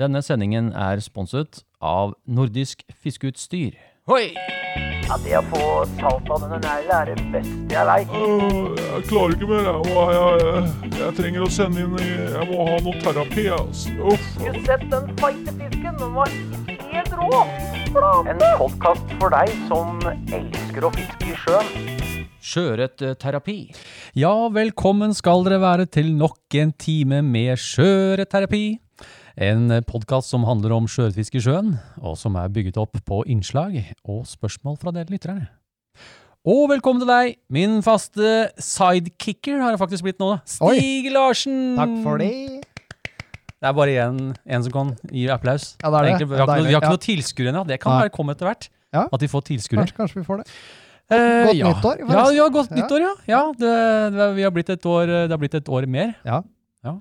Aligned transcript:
Denne 0.00 0.22
sendingen 0.24 0.70
er 0.72 1.00
sponset 1.04 1.62
av 1.84 2.14
Nordisk 2.24 2.84
Fiskeutstyr. 3.02 3.74
Hoi! 4.08 4.30
Ja, 5.10 5.16
Det 5.18 5.34
å 5.34 5.42
få 5.50 5.60
talt 5.98 6.28
av 6.30 6.44
denne 6.44 6.60
neglen 6.62 6.92
er 6.94 7.08
det 7.10 7.24
beste 7.34 7.74
jeg 7.74 7.86
veit. 7.88 8.12
Uh, 8.14 8.70
Jeg 8.78 9.02
klarer 9.10 9.34
ikke 9.34 9.48
mer. 9.50 9.66
Jeg, 9.66 9.90
jeg, 9.90 10.44
jeg, 10.46 10.92
jeg 11.00 11.16
trenger 11.18 11.44
å 11.44 11.50
sende 11.50 11.82
inn 11.84 11.96
i- 11.98 12.08
Jeg 12.30 12.46
må 12.52 12.66
ha 12.68 12.76
noe 12.86 13.02
terapi. 13.02 13.46
Altså. 13.58 13.94
Uff. 14.12 14.28
Skulle 14.38 14.62
sett 14.68 14.86
den 14.92 15.10
feite 15.20 15.54
fisken. 15.58 15.98
Den 15.98 16.14
var 16.14 16.30
helt 16.94 17.12
rå. 17.20 17.42
En 18.30 18.38
podkast 18.60 19.16
for 19.18 19.34
deg 19.34 19.50
som 19.66 19.98
elsker 20.30 20.86
å 20.86 20.92
fiske 20.94 21.26
i 21.26 21.34
sjøen. 21.42 21.72
Sjøørretterapi. 22.40 23.58
Ja, 24.16 24.32
velkommen 24.48 25.12
skal 25.14 25.42
dere 25.44 25.58
være 25.60 25.86
til 25.90 26.14
nok 26.16 26.54
en 26.62 26.70
time 26.72 27.18
med 27.26 27.58
sjøørretterapi. 27.58 28.78
En 29.40 29.70
podkast 29.88 30.28
som 30.28 30.42
handler 30.44 30.74
om 30.76 30.86
sjøørretfiske 30.90 31.38
i 31.40 31.44
sjøen, 31.44 31.70
og 32.04 32.16
som 32.20 32.34
er 32.36 32.50
bygget 32.52 32.76
opp 32.80 32.98
på 33.08 33.22
innslag 33.30 33.78
og 34.04 34.26
spørsmål 34.28 34.76
fra 34.82 34.92
dere 34.92 35.08
lytterne. 35.12 35.46
Og 36.48 36.66
velkommen 36.72 37.00
til 37.02 37.08
deg, 37.08 37.38
min 37.52 37.78
faste 37.84 38.50
sidekicker 38.60 39.60
har 39.60 39.74
jeg 39.74 39.80
faktisk 39.80 40.04
blitt 40.06 40.20
nå. 40.20 40.34
Stig 40.48 41.08
Larsen! 41.14 41.56
Takk 41.78 41.94
for 42.04 42.20
det. 42.20 42.30
Det 43.60 43.68
er 43.68 43.74
bare 43.76 43.96
én 44.06 44.20
en 44.32 44.62
som 44.64 44.72
kan 44.72 44.92
gi 45.12 45.26
applaus. 45.32 45.74
Ja, 45.82 45.88
det 45.92 45.96
er 45.98 46.04
det. 46.04 46.12
Egentlig, 46.14 46.28
vi 46.30 46.36
har 46.40 46.44
ikke, 46.46 46.60
noe, 46.60 46.68
vi 46.70 46.76
har 46.76 46.84
ikke 46.84 46.92
noe 46.96 47.04
tilskuere 47.04 47.52
ennå. 47.52 47.64
Det 47.68 47.80
kan 47.82 47.92
Nei. 47.92 48.04
være 48.06 48.14
komme 48.16 48.36
etter 48.36 48.48
hvert. 48.48 48.68
Ja. 48.96 49.02
At 49.12 49.24
vi 49.24 49.28
får 49.32 49.44
tilskuere. 49.50 49.82
Kanskje, 49.84 49.96
kanskje 50.00 50.20
vi 50.22 50.24
får 50.28 50.40
det. 50.40 50.46
Eh, 51.10 51.18
Godt 51.50 51.58
ja. 51.58 51.68
nyttår, 51.74 52.00
Ja, 52.00 52.06
forresten. 52.08 52.36
ja, 52.38 52.46
godt 52.56 52.70
Ja. 52.72 52.76
nyttår, 52.80 53.04
ja. 53.04 53.12
ja 53.32 53.42
det, 53.60 53.74
det, 54.16 54.28
vi 54.36 54.42
har 54.46 54.54
blitt 54.56 54.70
et 54.72 54.86
år, 54.88 55.06
det 55.28 55.30
har 55.34 55.40
blitt 55.44 55.56
et 55.60 55.68
år 55.68 55.86
mer. 55.88 56.14
Ja. 56.24 56.40
Ja. 56.84 56.94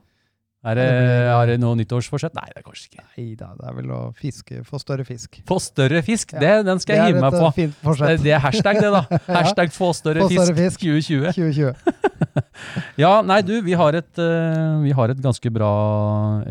Er 0.67 0.75
det, 0.75 0.85
Ja, 0.89 1.35
er 1.39 1.47
det 1.53 1.59
noe 1.61 1.77
nyttårsforsett? 1.79 2.33
Nei, 2.35 2.49
det 2.51 2.59
er 2.59 2.63
kanskje 2.65 2.89
ikke. 2.89 3.03
Nei 3.15 3.27
da, 3.39 3.53
det 3.55 3.67
er 3.69 3.75
vel 3.77 3.91
å 3.95 3.99
fiske, 4.17 4.57
få 4.67 4.79
større 4.81 5.05
fisk. 5.07 5.37
Få 5.47 5.55
større 5.63 6.01
fisk, 6.03 6.33
Ja. 6.35 6.39
det, 6.43 6.65
den 6.67 6.81
skal 6.83 6.97
jeg 6.99 7.13
hive 7.13 7.21
meg 7.23 7.31
på. 7.37 7.45
eh, 7.47 7.53
Fint 7.55 7.77
Det, 7.77 7.85
forsett. 7.87 8.23
det 8.25 8.33
er 8.35 8.41
hashtag 8.43 8.81
det, 8.83 8.89
da. 8.91 9.19
Hashtag 9.39 9.71
få 9.71 9.93
større, 9.95 10.25
Få 10.25 10.29
større 10.35 10.55
fisk. 10.57 10.83
2020. 10.83 11.31
2020. 11.39 11.73
Ja, 12.99 13.21
nei 13.23 13.39
du, 13.47 13.53
vi 13.63 13.73
har 13.79 13.95
et, 13.95 14.11
eh, 14.19 14.73
vi 14.83 14.91
har 14.91 15.09
et 15.13 15.21
ganske 15.23 15.51
bra 15.55 15.69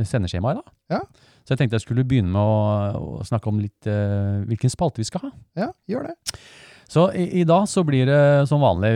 sendeskjema 0.09 0.55
i 0.55 0.59
dag. 0.63 0.73
Ja. 0.97 1.01
Så 1.45 1.53
jeg 1.55 1.61
tenkte 1.63 1.77
jeg 1.79 1.85
skulle 1.85 2.05
begynne 2.09 2.33
med 2.33 2.41
å, 2.41 3.21
å 3.21 3.27
snakke 3.29 3.49
om 3.49 3.61
litt 3.61 3.87
uh, 3.89 4.41
hvilken 4.49 4.69
spalte 4.73 5.01
vi 5.01 5.07
skal 5.09 5.23
ha. 5.29 5.31
Ja, 5.57 5.69
gjør 5.89 6.09
det. 6.11 6.17
Så 6.89 7.07
i, 7.17 7.25
i 7.41 7.45
dag 7.49 7.67
så 7.69 7.85
blir 7.85 8.09
det 8.09 8.49
som 8.49 8.61
vanlig 8.65 8.91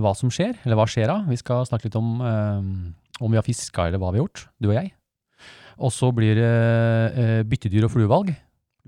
hva 0.00 0.12
som 0.16 0.32
skjer, 0.32 0.56
eller 0.64 0.76
hva 0.80 0.84
skjer 0.88 1.08
da. 1.12 1.18
Vi 1.28 1.36
skal 1.40 1.64
snakke 1.68 1.88
litt 1.88 1.96
om 2.00 2.10
eh, 2.24 2.68
om 3.20 3.32
vi 3.32 3.38
har 3.40 3.46
fiska 3.46 3.88
eller 3.88 4.00
hva 4.00 4.12
vi 4.12 4.20
har 4.20 4.26
gjort, 4.26 4.44
du 4.58 4.70
og 4.70 4.76
jeg. 4.78 4.92
Og 5.78 5.94
så 5.94 6.10
blir 6.14 6.38
det 6.38 6.52
eh, 7.22 7.40
byttedyr 7.46 7.86
og 7.86 7.92
fluevalg. 7.94 8.32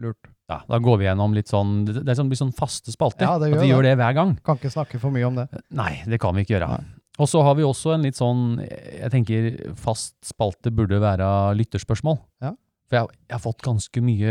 Lurt. 0.00 0.30
Ja, 0.50 0.62
da 0.66 0.80
går 0.82 0.98
vi 0.98 1.06
gjennom 1.06 1.34
litt 1.36 1.50
sånn, 1.50 1.84
det, 1.86 2.00
det 2.06 2.16
sånn, 2.18 2.30
blir 2.30 2.40
sånn 2.40 2.54
faste 2.56 2.90
spalter. 2.90 3.22
Ja, 3.28 3.36
det 3.38 3.50
at 3.50 3.52
gjør 3.52 3.60
vi 3.60 3.66
det. 3.66 3.74
gjør 3.74 3.86
det 3.86 3.92
hver 4.00 4.16
gang. 4.16 4.32
Kan 4.46 4.58
ikke 4.58 4.72
snakke 4.72 4.98
for 5.02 5.14
mye 5.14 5.28
om 5.28 5.38
det. 5.38 5.46
Nei, 5.78 5.92
det 6.10 6.18
kan 6.22 6.34
vi 6.34 6.42
ikke 6.42 6.56
gjøre. 6.56 6.70
Nei. 6.72 6.96
Og 7.20 7.28
så 7.28 7.42
har 7.44 7.54
vi 7.58 7.66
også 7.66 7.92
en 7.94 8.06
litt 8.06 8.18
sånn, 8.18 8.42
jeg 8.64 9.12
tenker 9.12 9.48
fast 9.78 10.16
spalte 10.26 10.72
burde 10.74 10.98
være 11.02 11.28
lytterspørsmål. 11.58 12.18
Ja. 12.42 12.54
For 12.90 12.98
jeg, 12.98 13.06
jeg 13.30 13.34
har 13.36 13.42
fått 13.44 13.60
ganske 13.62 14.00
mye, 14.02 14.30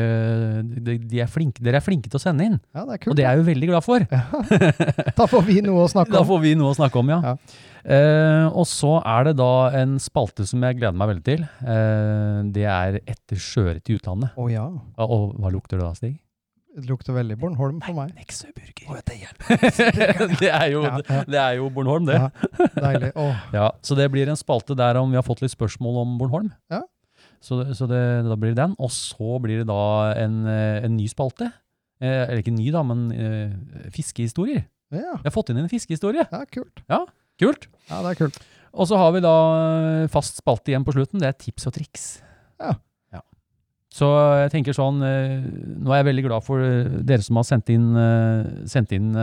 de, 0.83 0.97
de 1.07 1.21
er 1.23 1.29
flinke, 1.31 1.63
dere 1.63 1.79
er 1.79 1.83
flinke 1.85 2.09
til 2.11 2.19
å 2.19 2.21
sende 2.21 2.43
inn, 2.43 2.57
Ja, 2.75 2.83
det 2.83 2.97
er 2.97 3.01
kult. 3.05 3.13
og 3.13 3.15
det 3.15 3.23
er 3.23 3.37
jeg 3.37 3.39
jo 3.39 3.45
veldig 3.47 3.69
glad 3.71 3.85
for. 3.85 4.03
Da 5.15 5.27
får 5.31 5.45
vi 5.47 5.61
noe 5.63 5.85
å 5.85 5.89
snakke 5.91 6.11
om. 6.11 6.17
Da 6.17 6.23
får 6.27 6.41
vi 6.43 6.51
noe 6.59 6.73
å 6.73 6.77
snakke 6.77 6.99
om, 6.99 7.13
ja. 7.15 7.19
Ja. 7.23 7.35
Eh, 7.95 8.45
og 8.51 8.67
så 8.67 8.97
er 9.07 9.29
det 9.29 9.37
da 9.39 9.51
en 9.79 9.95
spalte 10.03 10.43
som 10.49 10.59
jeg 10.67 10.75
gleder 10.81 10.97
meg 10.99 11.13
veldig 11.13 11.23
til. 11.29 11.45
Eh, 11.63 12.41
det 12.57 12.65
er 12.67 12.99
Etter 13.07 13.39
sjøørret 13.39 13.87
i 13.87 13.95
utlandet. 13.95 14.35
Å 14.35 14.49
ja. 14.51 14.65
Og, 14.67 15.07
og 15.07 15.39
hva 15.39 15.53
lukter 15.55 15.79
det 15.79 15.87
da, 15.87 15.93
Stig? 15.95 16.17
Det 16.75 16.83
lukter 16.91 17.15
veldig 17.15 17.39
Bornholm 17.39 17.79
for 17.81 17.95
meg. 17.97 18.11
Nexø-burger. 18.19 18.99
det, 20.43 20.51
er 20.51 20.67
jo, 20.75 20.83
Ja, 20.85 20.99
ja. 20.99 21.23
det 21.31 21.39
er 21.41 21.55
jo 21.57 21.71
Bornholm, 21.73 22.05
det. 22.11 22.19
Ja, 22.19 22.69
deilig. 22.75 23.09
Oh. 23.15 23.33
Ja, 23.57 23.71
så 23.81 23.95
det 23.97 24.11
blir 24.13 24.29
en 24.29 24.37
spalte 24.39 24.75
der 24.77 24.99
om 25.01 25.09
vi 25.11 25.17
har 25.17 25.25
fått 25.25 25.41
litt 25.43 25.55
spørsmål 25.55 26.03
om 26.03 26.17
Bornholm. 26.21 26.51
Ja. 26.71 26.83
Så, 27.41 27.61
så 27.77 27.87
det, 27.87 27.99
da 28.27 28.35
blir 28.35 28.51
det 28.53 28.59
den. 28.59 28.73
Og 28.83 28.91
så 28.91 29.37
blir 29.43 29.61
det 29.61 29.67
da 29.69 29.79
en, 30.19 30.41
eh, 30.49 30.83
en 30.85 30.95
ny 30.97 31.07
spalte. 31.11 31.47
Eh, 32.01 32.25
eller 32.27 32.41
ikke 32.43 32.55
ny, 32.55 32.67
da, 32.75 32.81
men 32.87 33.07
eh, 33.15 33.89
fiskehistorier. 33.95 34.65
ja. 34.95 35.15
Vi 35.19 35.27
har 35.27 35.35
fått 35.35 35.49
inn 35.53 35.59
en 35.61 35.69
fiskehistorie. 35.71 36.27
ja, 36.31 36.43
kult. 36.51 36.83
Ja, 36.89 37.05
Kult. 37.39 37.69
Ja, 37.87 38.01
det 38.03 38.09
er 38.11 38.17
kult. 38.19 38.37
Og 38.75 38.85
så 38.89 38.97
har 38.99 39.13
vi 39.15 39.21
da 39.23 39.33
eh, 40.03 40.07
fast 40.11 40.41
spalte 40.41 40.73
igjen 40.73 40.83
på 40.83 40.91
slutten. 40.91 41.21
Det 41.23 41.29
er 41.29 41.37
tips 41.39 41.69
og 41.69 41.73
triks. 41.77 42.07
Ja. 42.59 42.73
Ja. 43.15 43.21
Så 43.95 44.09
jeg 44.43 44.51
tenker 44.51 44.75
sånn 44.75 44.99
eh, 45.07 45.37
Nå 45.79 45.93
er 45.95 46.01
jeg 46.01 46.09
veldig 46.09 46.25
glad 46.27 46.43
for 46.45 46.59
eh, 46.61 46.89
dere 47.07 47.23
som 47.23 47.39
har 47.39 47.47
sendt 47.47 47.71
inn, 47.71 47.87
sendt 48.67 48.91
inn 48.97 49.13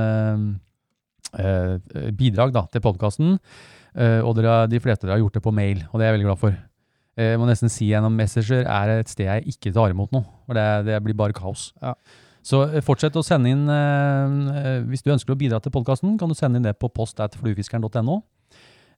bidrag 2.16 2.55
da, 2.56 2.65
til 2.72 2.81
podkasten. 2.84 3.37
og 3.97 4.32
dere, 4.37 4.56
de 4.72 4.81
fleste 4.81 5.06
dere 5.06 5.16
har 5.16 5.22
gjort 5.25 5.37
det 5.38 5.44
på 5.44 5.53
mail, 5.56 5.84
og 5.91 5.99
det 6.00 6.05
er 6.06 6.10
jeg 6.10 6.16
veldig 6.19 6.28
glad 6.31 6.41
for. 6.41 6.56
Eh, 7.16 7.32
Jeg 7.32 7.41
må 7.41 7.47
nesten 7.49 7.71
si 7.72 7.88
gjennom 7.91 8.15
Messenger 8.16 8.66
er 8.69 8.94
et 9.00 9.09
sted 9.09 9.27
jeg 9.27 9.47
ikke 9.56 9.72
tar 9.75 9.91
imot 9.94 10.12
noe. 10.12 10.25
For 10.47 10.54
det, 10.59 10.66
det 10.88 11.03
blir 11.04 11.16
bare 11.16 11.32
kaos. 11.37 11.71
Ja. 11.82 11.94
Så 12.47 12.62
eh, 12.69 12.82
fortsett 12.84 13.16
å 13.19 13.25
sende 13.27 13.50
inn 13.50 13.65
eh, 13.72 14.37
eh, 14.60 14.81
Hvis 14.87 15.03
du 15.03 15.10
ønsker 15.15 15.32
å 15.34 15.38
bidra 15.41 15.59
til 15.65 15.72
podkasten, 15.75 16.19
kan 16.21 16.28
du 16.31 16.37
sende 16.38 16.60
inn 16.60 16.66
det 16.69 16.76
på 16.78 16.91
post.fluefiskeren.no. 16.94 18.21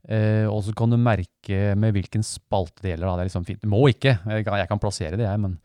Eh, 0.08 0.46
og 0.48 0.62
så 0.64 0.72
kan 0.78 0.90
du 0.92 0.96
merke 1.00 1.72
med 1.76 1.92
hvilken 1.96 2.22
spalte 2.24 2.82
det 2.84 2.92
gjelder. 2.94 3.08
Da. 3.08 3.14
Det 3.18 3.24
er 3.24 3.30
liksom 3.30 3.46
fint. 3.48 3.62
Du 3.64 3.68
må 3.72 3.80
ikke, 3.90 4.14
jeg 4.30 4.44
kan, 4.46 4.58
jeg 4.60 4.68
kan 4.70 4.80
plassere 4.82 5.18
det, 5.18 5.26
jeg, 5.26 5.40
men 5.42 5.58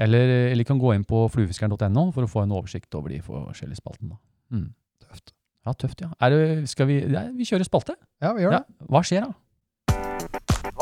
Eller, 0.00 0.30
eller 0.52 0.64
kan 0.64 0.78
gå 0.80 0.94
inn 0.96 1.02
på 1.04 1.26
fluefiskeren.no 1.34 2.06
for 2.14 2.24
å 2.24 2.30
få 2.30 2.42
en 2.46 2.52
oversikt 2.56 2.94
over 2.96 3.12
de 3.12 3.18
forskjellige 3.24 3.80
spaltene. 3.82 4.16
Mm. 4.52 4.70
Tøft. 5.04 5.34
Ja, 5.66 5.74
tøft, 5.78 6.00
ja. 6.02 6.08
Er 6.24 6.32
det, 6.32 6.68
skal 6.72 6.88
vi, 6.88 6.96
ja, 7.12 7.26
vi 7.36 7.44
kjører 7.46 7.66
spalte. 7.68 7.94
Ja, 8.24 8.32
vi 8.34 8.42
gjør 8.46 8.56
Ja. 8.56 8.60
det. 8.64 8.88
Hva 8.88 9.02
skjer 9.06 9.26
da? 9.28 9.34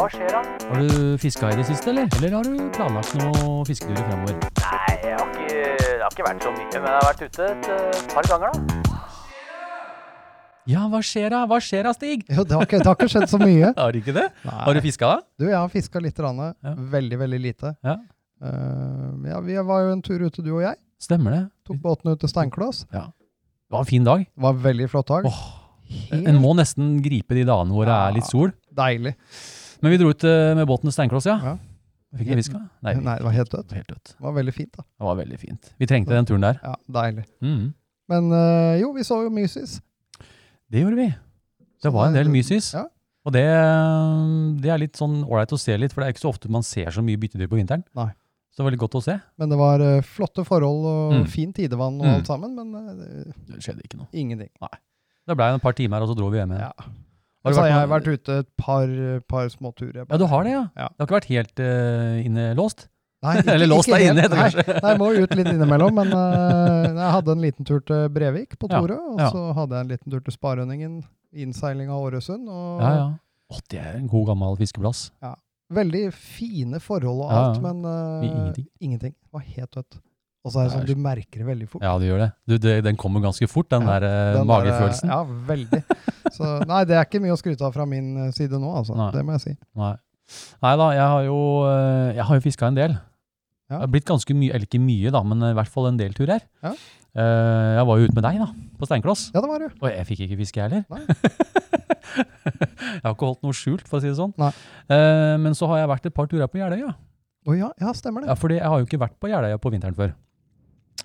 Hva 0.00 0.06
skjer 0.08 0.30
da? 0.32 0.40
Har 0.70 0.80
du 0.80 1.18
fiska 1.20 1.50
i 1.52 1.56
det 1.58 1.64
siste, 1.68 1.90
eller? 1.92 2.06
Eller 2.16 2.32
har 2.38 2.46
du 2.46 2.54
planlagt 2.72 3.10
noen 3.20 3.66
fisketurer 3.68 4.06
fremover? 4.08 4.38
Nei, 4.62 4.94
jeg 5.02 5.16
har 5.18 5.26
ikke, 5.28 5.58
det 5.76 5.98
har 6.00 6.14
ikke 6.14 6.24
vært 6.24 6.46
så 6.46 6.52
mye, 6.54 6.68
men 6.72 6.86
jeg 6.88 6.94
har 6.94 7.04
vært 7.04 7.24
ute 7.26 7.48
et 7.50 7.68
eh, 7.74 7.98
par 8.14 8.28
ganger, 8.30 8.54
da. 8.54 8.94
Ja, 10.70 10.86
hva 10.92 11.00
skjer 11.04 11.28
da? 11.34 11.42
Hva 11.50 11.58
skjer 11.66 11.84
da, 11.88 11.92
Stig? 11.96 12.24
Jo, 12.30 12.46
det 12.48 12.56
har 12.56 12.64
ikke, 12.64 12.80
det 12.80 12.88
har 12.88 12.96
ikke 12.96 13.10
skjedd 13.12 13.28
så 13.32 13.40
mye. 13.42 13.70
Har 13.82 13.92
du 13.92 14.00
ikke 14.00 14.14
det? 14.16 14.24
Nei. 14.46 14.56
Har 14.64 14.76
du 14.78 14.80
fiska 14.86 15.10
da? 15.12 15.20
Du, 15.40 15.46
jeg 15.50 15.58
har 15.58 15.70
fiska 15.72 16.02
litt. 16.04 16.24
Rann, 16.24 16.40
Ja. 16.64 16.74
Veldig, 16.96 17.20
veldig 17.26 17.40
lite. 17.50 17.74
Ja. 17.84 17.98
Uh, 18.40 19.20
ja, 19.28 19.40
vi 19.44 19.56
var 19.68 19.84
jo 19.84 19.94
en 19.98 20.02
tur 20.06 20.22
ute, 20.24 20.40
du 20.46 20.52
og 20.54 20.62
jeg. 20.64 20.78
Stemmer 21.02 21.36
det. 21.36 21.42
Tok 21.68 21.80
båten 21.84 22.12
ut 22.14 22.20
til 22.24 22.30
Steinkloss. 22.32 22.86
Det 22.88 23.02
var 23.72 23.84
en 23.84 23.88
fin 23.92 24.06
dag. 24.06 24.24
Det 24.24 24.44
var 24.48 24.56
en 24.56 24.62
veldig 24.64 24.88
flott 24.92 25.12
dag. 25.12 25.28
Åh, 25.28 25.40
En 26.24 26.40
må 26.40 26.54
nesten 26.56 27.00
gripe 27.04 27.36
de 27.36 27.44
dagene 27.48 27.74
hvor 27.76 27.88
det 27.90 27.96
er 28.00 28.16
litt 28.16 28.28
sol. 28.32 28.52
deilig. 28.72 29.16
Men 29.82 29.90
vi 29.92 29.98
dro 29.98 30.10
ut 30.10 30.24
eh, 30.24 30.54
med 30.58 30.66
båten 30.68 30.88
til 30.90 30.92
Steinkloss, 30.96 31.26
ja. 31.26 31.38
Ja. 31.42 31.56
Fikk 32.16 32.26
dere 32.26 32.40
fiska? 32.42 32.60
Nei, 32.82 32.94
Nei, 32.98 33.16
det 33.20 33.24
var 33.24 33.32
helt 33.36 33.50
dødt. 33.54 33.72
helt 33.72 33.86
dødt. 33.88 34.14
Det 34.18 34.24
var 34.26 34.32
veldig 34.34 34.52
fint, 34.54 34.72
da. 34.76 34.82
Det 34.82 35.04
var 35.06 35.16
veldig 35.20 35.38
fint. 35.38 35.68
Vi 35.78 35.86
trengte 35.86 36.10
den 36.16 36.26
turen 36.26 36.40
der. 36.42 36.58
Ja, 36.64 36.74
deilig. 37.00 37.24
Mm. 37.40 37.72
Men 38.10 38.32
eh, 38.34 38.80
jo, 38.82 38.92
vi 38.96 39.04
så 39.06 39.20
jo 39.22 39.30
Mysis. 39.30 39.76
Det 40.70 40.82
gjorde 40.82 40.96
vi. 40.98 41.08
Det 41.82 41.92
var 41.94 42.08
en 42.10 42.14
del 42.18 42.28
mysis. 42.28 42.72
Ja. 42.74 42.84
Og 43.24 43.32
det, 43.32 43.44
det 44.62 44.70
er 44.72 44.78
litt 44.82 44.96
sånn 44.98 45.20
ålreit 45.26 45.52
å 45.54 45.58
se 45.60 45.74
litt, 45.78 45.92
for 45.94 46.02
det 46.02 46.08
er 46.10 46.14
ikke 46.14 46.22
så 46.24 46.30
ofte 46.32 46.50
man 46.52 46.62
ser 46.66 46.90
så 46.94 47.02
mye 47.04 47.18
byttedyr 47.20 47.48
på 47.50 47.58
vinteren. 47.58 47.82
Nei. 47.96 48.10
Så 48.50 48.58
det 48.60 48.64
var 48.64 48.70
veldig 48.72 48.80
godt 48.82 48.96
å 48.98 49.02
se. 49.04 49.14
Men 49.38 49.52
det 49.52 49.58
var 49.60 49.80
eh, 49.84 50.00
flotte 50.02 50.44
forhold 50.46 50.86
og 50.90 51.12
Mm. 51.20 51.26
fint 51.30 51.54
tidevann 51.56 52.00
og 52.00 52.06
Mm. 52.06 52.14
alt 52.16 52.26
sammen. 52.26 52.54
Men 52.56 52.72
det- 52.98 53.34
Det 53.46 53.60
skjedde 53.62 53.82
ikke 53.86 53.98
noe. 53.98 54.08
ingenting. 54.12 54.50
Nei. 54.60 54.74
Det 55.26 55.36
ble 55.36 55.54
et 55.54 55.62
par 55.62 55.72
timer, 55.72 56.02
og 56.02 56.08
så 56.08 56.16
dro 56.16 56.28
vi 56.30 56.38
hjem 56.38 56.50
igjen. 56.50 56.60
Ja. 56.60 56.72
Har 57.40 57.52
du 57.52 57.56
vært 57.56 57.70
jeg 57.70 57.76
har 57.78 57.86
vært 57.88 58.08
ute 58.12 58.38
et 58.42 58.48
par, 58.60 58.90
par 59.32 59.46
småturer. 59.48 60.02
Ja, 60.04 60.16
du 60.20 60.26
har 60.28 60.44
det, 60.44 60.50
ja. 60.52 60.64
Ja. 60.76 60.88
Det 60.92 61.00
har 61.00 61.06
ikke 61.08 61.18
vært 61.18 61.30
helt 61.30 61.62
uh, 61.64 62.18
innelåst? 62.24 62.88
Nei, 63.24 63.34
ikke- 63.40 63.54
Eller 63.54 63.68
låst 63.68 63.88
deg 63.92 64.04
inne, 64.10 64.26
Nei, 64.32 64.48
nei, 64.84 64.92
må 65.00 65.08
ut 65.16 65.34
litt 65.36 65.48
innimellom. 65.48 65.94
Men 65.96 66.12
uh, 66.12 66.84
jeg 67.00 67.14
hadde 67.16 67.32
en 67.36 67.44
liten 67.44 67.68
tur 67.68 67.80
til 67.84 68.08
Brevik 68.12 68.58
på 68.60 68.68
Ja, 68.72 68.80
Og 68.84 69.24
så 69.32 69.44
hadde 69.56 69.76
jeg 69.78 69.86
en 69.86 69.92
liten 69.94 70.12
tur 70.12 70.20
til 70.24 70.36
Sparønningen. 70.36 71.00
Innseiling 71.32 71.88
av 71.92 72.04
Åresund. 72.10 72.48
Og 72.48 72.80
Ja, 72.84 72.92
ja. 72.98 73.08
Å, 73.50 73.60
det 73.72 73.80
er 73.82 73.96
en 73.98 74.06
god 74.10 74.28
gammel 74.30 74.56
fiskeplass. 74.60 75.08
Ja. 75.24 75.34
veldig 75.74 76.04
fine 76.14 76.78
forhold 76.82 77.24
og 77.24 77.32
alt, 77.34 77.58
men 77.62 77.84
uh, 77.86 78.22
Ingenting. 78.26 78.66
ingenting. 78.82 79.12
Det 79.16 79.32
var 79.32 79.44
helt 79.46 79.74
dødt. 79.74 80.00
Og 80.40 80.52
så 80.54 80.62
er 80.62 80.68
det 80.68 80.72
sånn, 80.72 80.86
du 80.88 81.00
merker 81.04 81.42
det 81.42 81.46
veldig 81.50 81.66
fort. 81.68 81.82
Ja, 81.84 81.92
du 82.00 82.06
gjør 82.06 82.22
det. 82.22 82.28
Du, 82.48 82.54
det 82.64 82.76
den 82.86 82.96
kommer 83.00 83.20
ganske 83.20 83.44
fort, 83.50 83.68
den 83.72 83.84
Ja, 83.84 83.98
der 83.98 84.06
eh, 84.08 84.36
Den 84.38 84.48
magefølelsen. 84.48 85.10
Der, 85.10 85.18
ja, 85.18 85.42
veldig. 85.50 85.80
Så 86.32 86.52
nei, 86.70 86.78
det 86.88 86.96
er 86.96 87.04
ikke 87.04 87.20
mye 87.20 87.34
å 87.34 87.40
skryte 87.40 87.66
av 87.68 87.74
fra 87.76 87.84
min 87.88 88.14
eh, 88.26 88.30
side 88.36 88.56
nå, 88.60 88.70
altså. 88.80 88.96
Nei. 88.96 89.10
Det 89.18 89.24
må 89.26 89.36
jeg 89.36 89.44
si. 89.44 89.52
Nei. 89.76 89.92
Nei 90.64 90.72
da, 90.80 90.86
jeg 90.96 91.10
har 91.12 91.26
jo, 91.26 91.38
eh, 91.68 92.06
jeg 92.16 92.28
har 92.30 92.40
jo 92.40 92.44
fiska 92.46 92.70
en 92.70 92.78
del. 92.78 92.96
Ja. 93.70 93.74
Det 93.76 93.82
har 93.84 93.92
blitt 93.92 94.08
ganske 94.08 94.34
mye, 94.34 94.54
eller 94.56 94.66
ikke 94.66 94.80
mye 94.82 95.12
da, 95.14 95.20
men 95.28 95.44
i 95.50 95.52
hvert 95.60 95.70
fall 95.76 95.90
en 95.90 96.00
del 96.00 96.16
turer. 96.16 96.40
Ja. 96.64 96.72
Eh, 97.10 97.68
jeg 97.76 97.86
var 97.90 98.00
jo 98.00 98.08
ute 98.08 98.16
med 98.16 98.26
deg 98.30 98.40
da, 98.40 98.48
på 98.80 98.88
Steinkloss. 98.88 99.28
Ja, 99.34 99.42
det 99.44 99.50
var 99.50 99.60
du. 99.60 99.68
Og 99.76 99.86
jeg 99.90 100.08
fikk 100.08 100.24
ikke 100.24 100.40
fiske, 100.40 100.62
jeg 100.62 100.70
heller. 100.70 100.86
Jeg 102.10 103.04
har 103.04 103.14
ikke 103.14 103.28
holdt 103.28 103.44
noe 103.46 103.54
skjult, 103.54 103.86
for 103.88 104.00
å 104.00 104.02
si 104.02 104.08
det 104.10 104.16
sånn. 104.18 104.32
Eh, 104.42 105.36
men 105.40 105.54
så 105.56 105.68
har 105.70 105.78
jeg 105.82 105.90
vært 105.92 106.08
et 106.10 106.14
par 106.16 106.26
turer 106.30 106.48
på 106.50 106.58
Jeløya. 106.58 106.90
Oh, 107.48 107.54
ja, 107.56 107.70
ja, 107.80 107.92
stemmer 107.96 108.24
det. 108.24 108.28
Ja, 108.32 108.36
fordi 108.36 108.58
jeg 108.58 108.68
har 108.68 108.82
jo 108.82 108.88
ikke 108.88 108.98
vært 109.00 109.14
på 109.22 109.30
Jeløya 109.30 109.60
på 109.62 109.70
vinteren 109.72 109.96
før. 109.96 110.10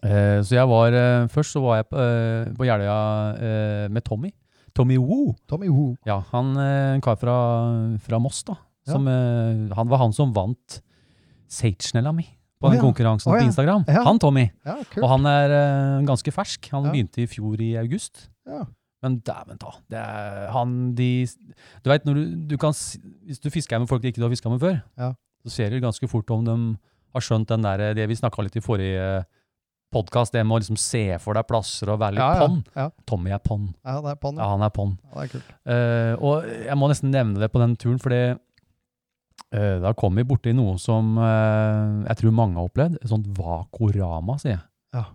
Eh, 0.06 0.40
så 0.46 0.54
jeg 0.60 0.68
var 0.70 0.94
eh, 0.94 1.26
Først 1.34 1.56
så 1.56 1.62
var 1.64 1.80
jeg 1.82 1.88
på, 1.90 1.98
eh, 1.98 2.54
på 2.58 2.68
Jeløya 2.68 3.90
med 3.90 4.04
Tommy. 4.06 4.32
Tommy 4.76 4.98
Woo. 5.00 5.34
Tommy 5.48 5.70
Woo. 5.72 5.96
Ja, 6.06 6.20
han 6.34 6.52
en 6.60 7.02
kar 7.02 7.16
fra, 7.18 7.36
fra 8.04 8.20
Moss, 8.20 8.44
da. 8.48 8.58
Som, 8.86 9.08
eh, 9.10 9.74
han 9.74 9.88
var 9.90 9.98
han 10.04 10.14
som 10.14 10.34
vant 10.36 10.82
Sage-snella 11.50 12.12
mi 12.14 12.26
på 12.60 12.70
den 12.70 12.76
den 12.78 12.80
ja. 12.80 12.84
konkurransen 12.86 13.32
Å 13.32 13.36
på. 13.38 13.44
Instagram. 13.46 13.84
Ja. 13.92 14.04
Han 14.08 14.20
Tommy. 14.22 14.46
Ja, 14.66 14.78
Og 15.02 15.08
han 15.12 15.26
er 15.30 15.52
eh, 15.54 16.06
ganske 16.08 16.32
fersk. 16.34 16.70
Han 16.74 16.86
Ja. 16.88 16.92
begynte 16.94 17.22
i 17.24 17.28
fjor 17.30 17.60
i 17.62 17.74
august. 17.78 18.30
Ja. 18.48 18.64
Men 19.04 19.20
dæven 19.22 19.60
ta. 19.62 19.74
Det 19.92 20.00
er, 20.00 20.48
han 20.52 20.96
de 20.96 21.28
Du 21.84 21.90
veit, 21.92 22.06
når 22.08 22.16
du, 22.16 22.36
du 22.48 22.58
kan 22.58 22.72
Hvis 22.74 23.40
du 23.44 23.50
fisker 23.54 23.78
med 23.80 23.88
folk 23.88 24.02
du 24.02 24.08
ikke 24.10 24.22
har 24.24 24.30
fiska 24.34 24.50
med 24.50 24.60
før, 24.64 24.82
Ja. 24.98 25.14
så 25.46 25.52
ser 25.52 25.70
du 25.70 25.80
ganske 25.80 26.08
fort 26.10 26.30
om 26.32 26.46
de 26.46 26.56
har 27.14 27.22
skjønt 27.22 27.48
den 27.48 27.62
der, 27.62 27.94
det 27.94 28.08
vi 28.10 28.16
snakka 28.16 28.42
litt 28.44 28.56
i 28.56 28.64
forrige 28.66 29.26
podkast, 29.96 30.36
det 30.36 30.44
med 30.46 30.58
å 30.58 30.62
liksom 30.62 30.78
se 30.80 31.04
for 31.24 31.38
deg 31.40 31.48
plasser 31.50 31.90
og 31.94 32.00
være 32.04 32.18
litt 32.18 32.24
Ja, 32.24 32.32
ja. 32.36 32.46
på'n. 32.48 32.58
Ja. 32.76 32.88
Tommy 33.08 33.32
er 33.36 33.42
på'n. 33.44 33.68
ja, 33.86 33.96
det 34.04 34.12
er 34.14 34.20
på'n. 34.22 34.36
Ja, 34.40 34.44
Ja. 34.44 34.50
han 34.54 34.66
er 34.68 34.74
på'n. 34.76 34.96
det 35.16 35.24
er 35.24 35.32
kult. 35.34 35.54
Eh, 35.66 36.14
og 36.20 36.50
jeg 36.68 36.78
må 36.82 36.90
nesten 36.92 37.12
nevne 37.16 37.40
det 37.40 37.52
på 37.54 37.62
den 37.64 37.76
turen, 37.80 38.00
fordi 38.04 38.22
uh, 39.56 39.78
da 39.84 39.94
kom 39.98 40.16
vi 40.20 40.24
borti 40.28 40.52
noe 40.56 40.76
som 40.82 41.16
uh, 41.18 42.04
jeg 42.10 42.18
tror 42.22 42.36
mange 42.36 42.60
har 42.60 42.68
opplevd. 42.70 42.98
Et 43.02 43.12
sånt 43.12 43.28
vakorama, 43.38 44.36
sier 44.42 44.58
jeg. 44.58 44.64
Ja. 44.96 45.06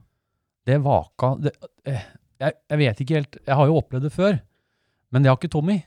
Det 0.71 0.79
vaka 0.85 1.35
det, 1.41 1.53
jeg, 1.87 2.53
jeg 2.71 2.79
vet 2.79 2.99
ikke 3.03 3.15
helt 3.17 3.37
Jeg 3.47 3.56
har 3.56 3.67
jo 3.69 3.79
opplevd 3.81 4.05
det 4.06 4.12
før, 4.15 4.37
men 5.11 5.23
det 5.25 5.31
har 5.32 5.38
ikke 5.41 5.50
Tommy. 5.53 5.79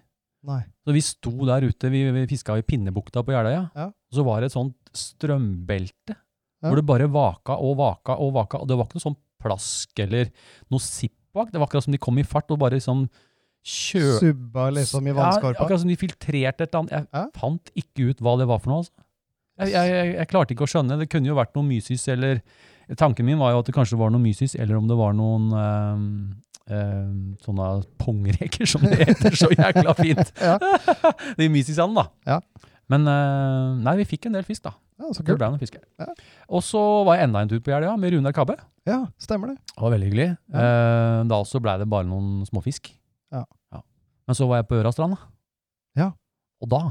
Nei. 0.43 0.59
Så 0.83 0.91
vi 0.95 1.01
sto 1.05 1.31
der 1.47 1.63
ute, 1.69 1.89
vi, 1.93 2.01
vi 2.11 2.25
fiska 2.27 2.57
i 2.59 2.65
Pinnebukta 2.67 3.21
på 3.23 3.31
Jeløya, 3.31 3.69
Ja. 3.77 3.85
og 3.87 4.17
så 4.17 4.25
var 4.27 4.41
det 4.43 4.49
et 4.51 4.55
sånt 4.57 4.75
strømbelte 4.93 6.17
Ja. 6.63 6.69
hvor 6.71 6.79
det 6.79 6.85
bare 6.87 7.09
vaka 7.11 7.57
og 7.59 7.75
vaka 7.77 8.15
og 8.23 8.33
vaka, 8.37 8.61
og 8.63 8.69
det 8.69 8.77
var 8.79 8.87
ikke 8.87 8.99
noe 9.01 9.07
sånn 9.09 9.19
plask 9.43 9.99
eller 9.99 10.29
noe 10.71 10.79
sipp 10.79 11.15
bak. 11.35 11.51
Det 11.51 11.59
var 11.59 11.67
akkurat 11.67 11.83
som 11.83 11.93
de 11.95 11.99
kom 11.99 12.17
i 12.21 12.23
fart 12.23 12.51
og 12.55 12.59
bare 12.61 12.77
liksom 12.79 13.05
kjø... 13.63 14.19
Subba 14.21 14.69
liksom 14.75 15.07
i 15.07 15.13
Ja, 15.15 15.31
akkurat 15.39 15.81
som 15.81 15.89
de 15.91 15.97
filtrerte 15.99 16.63
et 16.65 16.69
eller 16.73 16.83
annet. 16.83 16.93
Jeg 16.93 17.07
Ja. 17.13 17.25
fant 17.35 17.71
ikke 17.75 18.09
ut 18.11 18.21
hva 18.23 18.37
det 18.39 18.47
var 18.47 18.59
for 18.63 18.71
noe. 18.71 18.83
Altså. 18.83 18.93
Jeg, 19.59 19.71
jeg, 19.73 19.89
jeg, 19.93 20.13
jeg 20.15 20.27
klarte 20.31 20.55
ikke 20.55 20.65
å 20.65 20.71
skjønne. 20.71 20.97
Det 20.99 21.09
kunne 21.11 21.29
jo 21.29 21.35
vært 21.37 21.53
noe 21.57 21.67
mysis, 21.67 22.07
eller 22.11 22.41
Tanken 22.99 23.25
min 23.25 23.39
var 23.39 23.53
jo 23.53 23.61
at 23.61 23.69
det 23.69 23.75
kanskje 23.75 23.97
var 23.99 24.11
noe 24.11 24.21
mysis, 24.21 24.55
eller 24.59 24.75
om 24.75 24.87
det 24.89 24.97
var 24.99 25.13
noen 25.15 25.45
ehm, 25.55 26.07
ehm, 26.67 27.19
sånne 27.45 27.67
pongreker, 28.01 28.67
som 28.67 28.83
det 28.83 28.97
heter 29.07 29.37
så 29.39 29.49
jækla 29.53 29.95
fint. 29.99 30.33
Ja. 30.43 30.57
De 31.39 31.47
mysisene, 31.53 31.95
da. 31.95 32.09
Ja. 32.27 32.39
Men 32.91 33.07
eh, 33.07 33.83
nei, 33.83 33.95
vi 34.01 34.05
fikk 34.05 34.25
en 34.27 34.33
del 34.37 34.43
fisk, 34.47 34.63
da. 34.63 34.73
Ja, 34.99 35.09
så 35.11 35.23
Det 35.23 35.27
kult. 35.31 35.39
ble 35.39 35.47
noen 35.53 35.59
fisk. 35.61 35.77
Ja. 35.99 36.07
Og 36.49 36.61
så 36.63 36.79
var 37.07 37.17
jeg 37.17 37.27
enda 37.29 37.41
en 37.41 37.49
tur 37.49 37.59
på 37.63 37.71
Jeløya 37.73 37.95
med 37.99 38.13
Runar 38.13 38.33
Kabbe. 38.35 38.57
Ja, 38.85 39.05
stemmer 39.19 39.53
det. 39.53 39.57
Det 39.73 39.81
var 39.81 39.91
veldig 39.95 40.09
hyggelig. 40.11 40.27
Eh, 40.53 41.19
da 41.31 41.39
også 41.41 41.61
ble 41.63 41.77
det 41.79 41.87
bare 41.89 42.05
noen 42.05 42.43
små 42.49 42.61
fisk. 42.63 42.91
Ja. 43.33 43.45
Men 44.27 44.35
så 44.37 44.47
var 44.47 44.61
jeg 44.61 44.67
på 44.69 44.77
Ørastrand, 44.79 45.15
da. 45.17 45.29
Ja. 46.03 46.11
Og 46.63 46.69
da, 46.71 46.81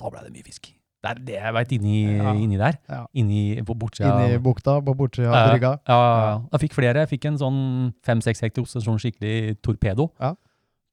da 0.00 0.10
ble 0.12 0.20
det 0.26 0.32
mye 0.34 0.44
fisk. 0.46 0.72
Det 1.06 1.10
er 1.12 1.18
det 1.26 1.34
jeg 1.38 1.54
veit 1.54 1.72
inni, 1.76 1.96
Ja. 2.18 2.32
inni 2.34 2.56
der. 2.58 2.78
Ja. 2.90 3.00
Inni 3.14 3.62
på 3.66 3.74
bortsida. 3.78 4.10
Inni 4.26 4.38
bukta 4.42 4.80
på 4.82 4.94
bortsida 4.98 5.28
av 5.30 5.34
Ja, 5.36 5.52
brygga. 5.54 5.72
Ja, 5.86 5.96
ja, 6.02 6.26
ja. 6.26 6.36
Jeg 6.52 6.60
fikk 6.66 6.74
flere. 6.74 7.04
Jeg 7.06 7.08
fikk 7.14 7.24
en 7.30 7.38
sånn 7.38 7.60
fem-seks 8.02 8.40
hektos, 8.42 8.74
en 8.74 8.82
sånn 8.82 8.98
skikkelig 8.98 9.58
torpedo. 9.62 10.10
Ja. 10.20 10.34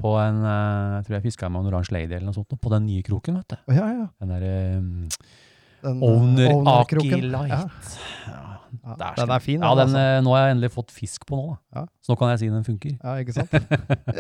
På 0.04 0.18
en, 0.20 0.42
eh, 0.44 0.98
jeg 0.98 1.06
tror 1.08 1.16
jeg 1.18 1.26
fiska 1.30 1.50
med 1.54 1.64
en 1.64 1.72
oransje 1.72 1.96
lady 1.96 2.12
eller 2.18 2.28
noe 2.30 2.36
sånt, 2.36 2.54
på 2.60 2.72
den 2.74 2.86
nye 2.90 3.04
kroken, 3.08 3.38
vet 3.40 3.56
du. 3.56 3.74
Ja, 3.78 3.88
ja. 3.96 4.08
Den 4.20 4.34
derre 4.36 4.56
um, 4.78 4.90
Den, 5.84 6.02
eh, 6.04 6.52
Owner 6.54 6.74
Aki. 6.82 7.22
Light. 7.24 7.54
Ja. 7.54 7.62
Ja. 8.28 8.42
Ja, 8.84 8.96
er 8.98 9.18
den 9.20 9.30
er 9.36 9.40
fin, 9.44 9.62
Ja, 9.62 9.70
den, 9.78 9.92
den, 9.94 9.96
altså. 9.96 10.00
eh, 10.18 10.22
nå 10.26 10.32
har 10.34 10.40
jeg 10.48 10.54
endelig 10.56 10.70
fått 10.74 10.90
fisk 10.92 11.28
på 11.30 11.38
nå, 11.38 11.44
da. 11.54 11.58
Ja. 11.78 11.84
Så 12.02 12.10
nå 12.10 12.18
kan 12.18 12.32
jeg 12.32 12.40
si 12.42 12.48
den 12.50 12.64
funker. 12.66 12.96
Ja, 12.98 13.12
ikke 13.22 13.36
sant? 13.38 13.54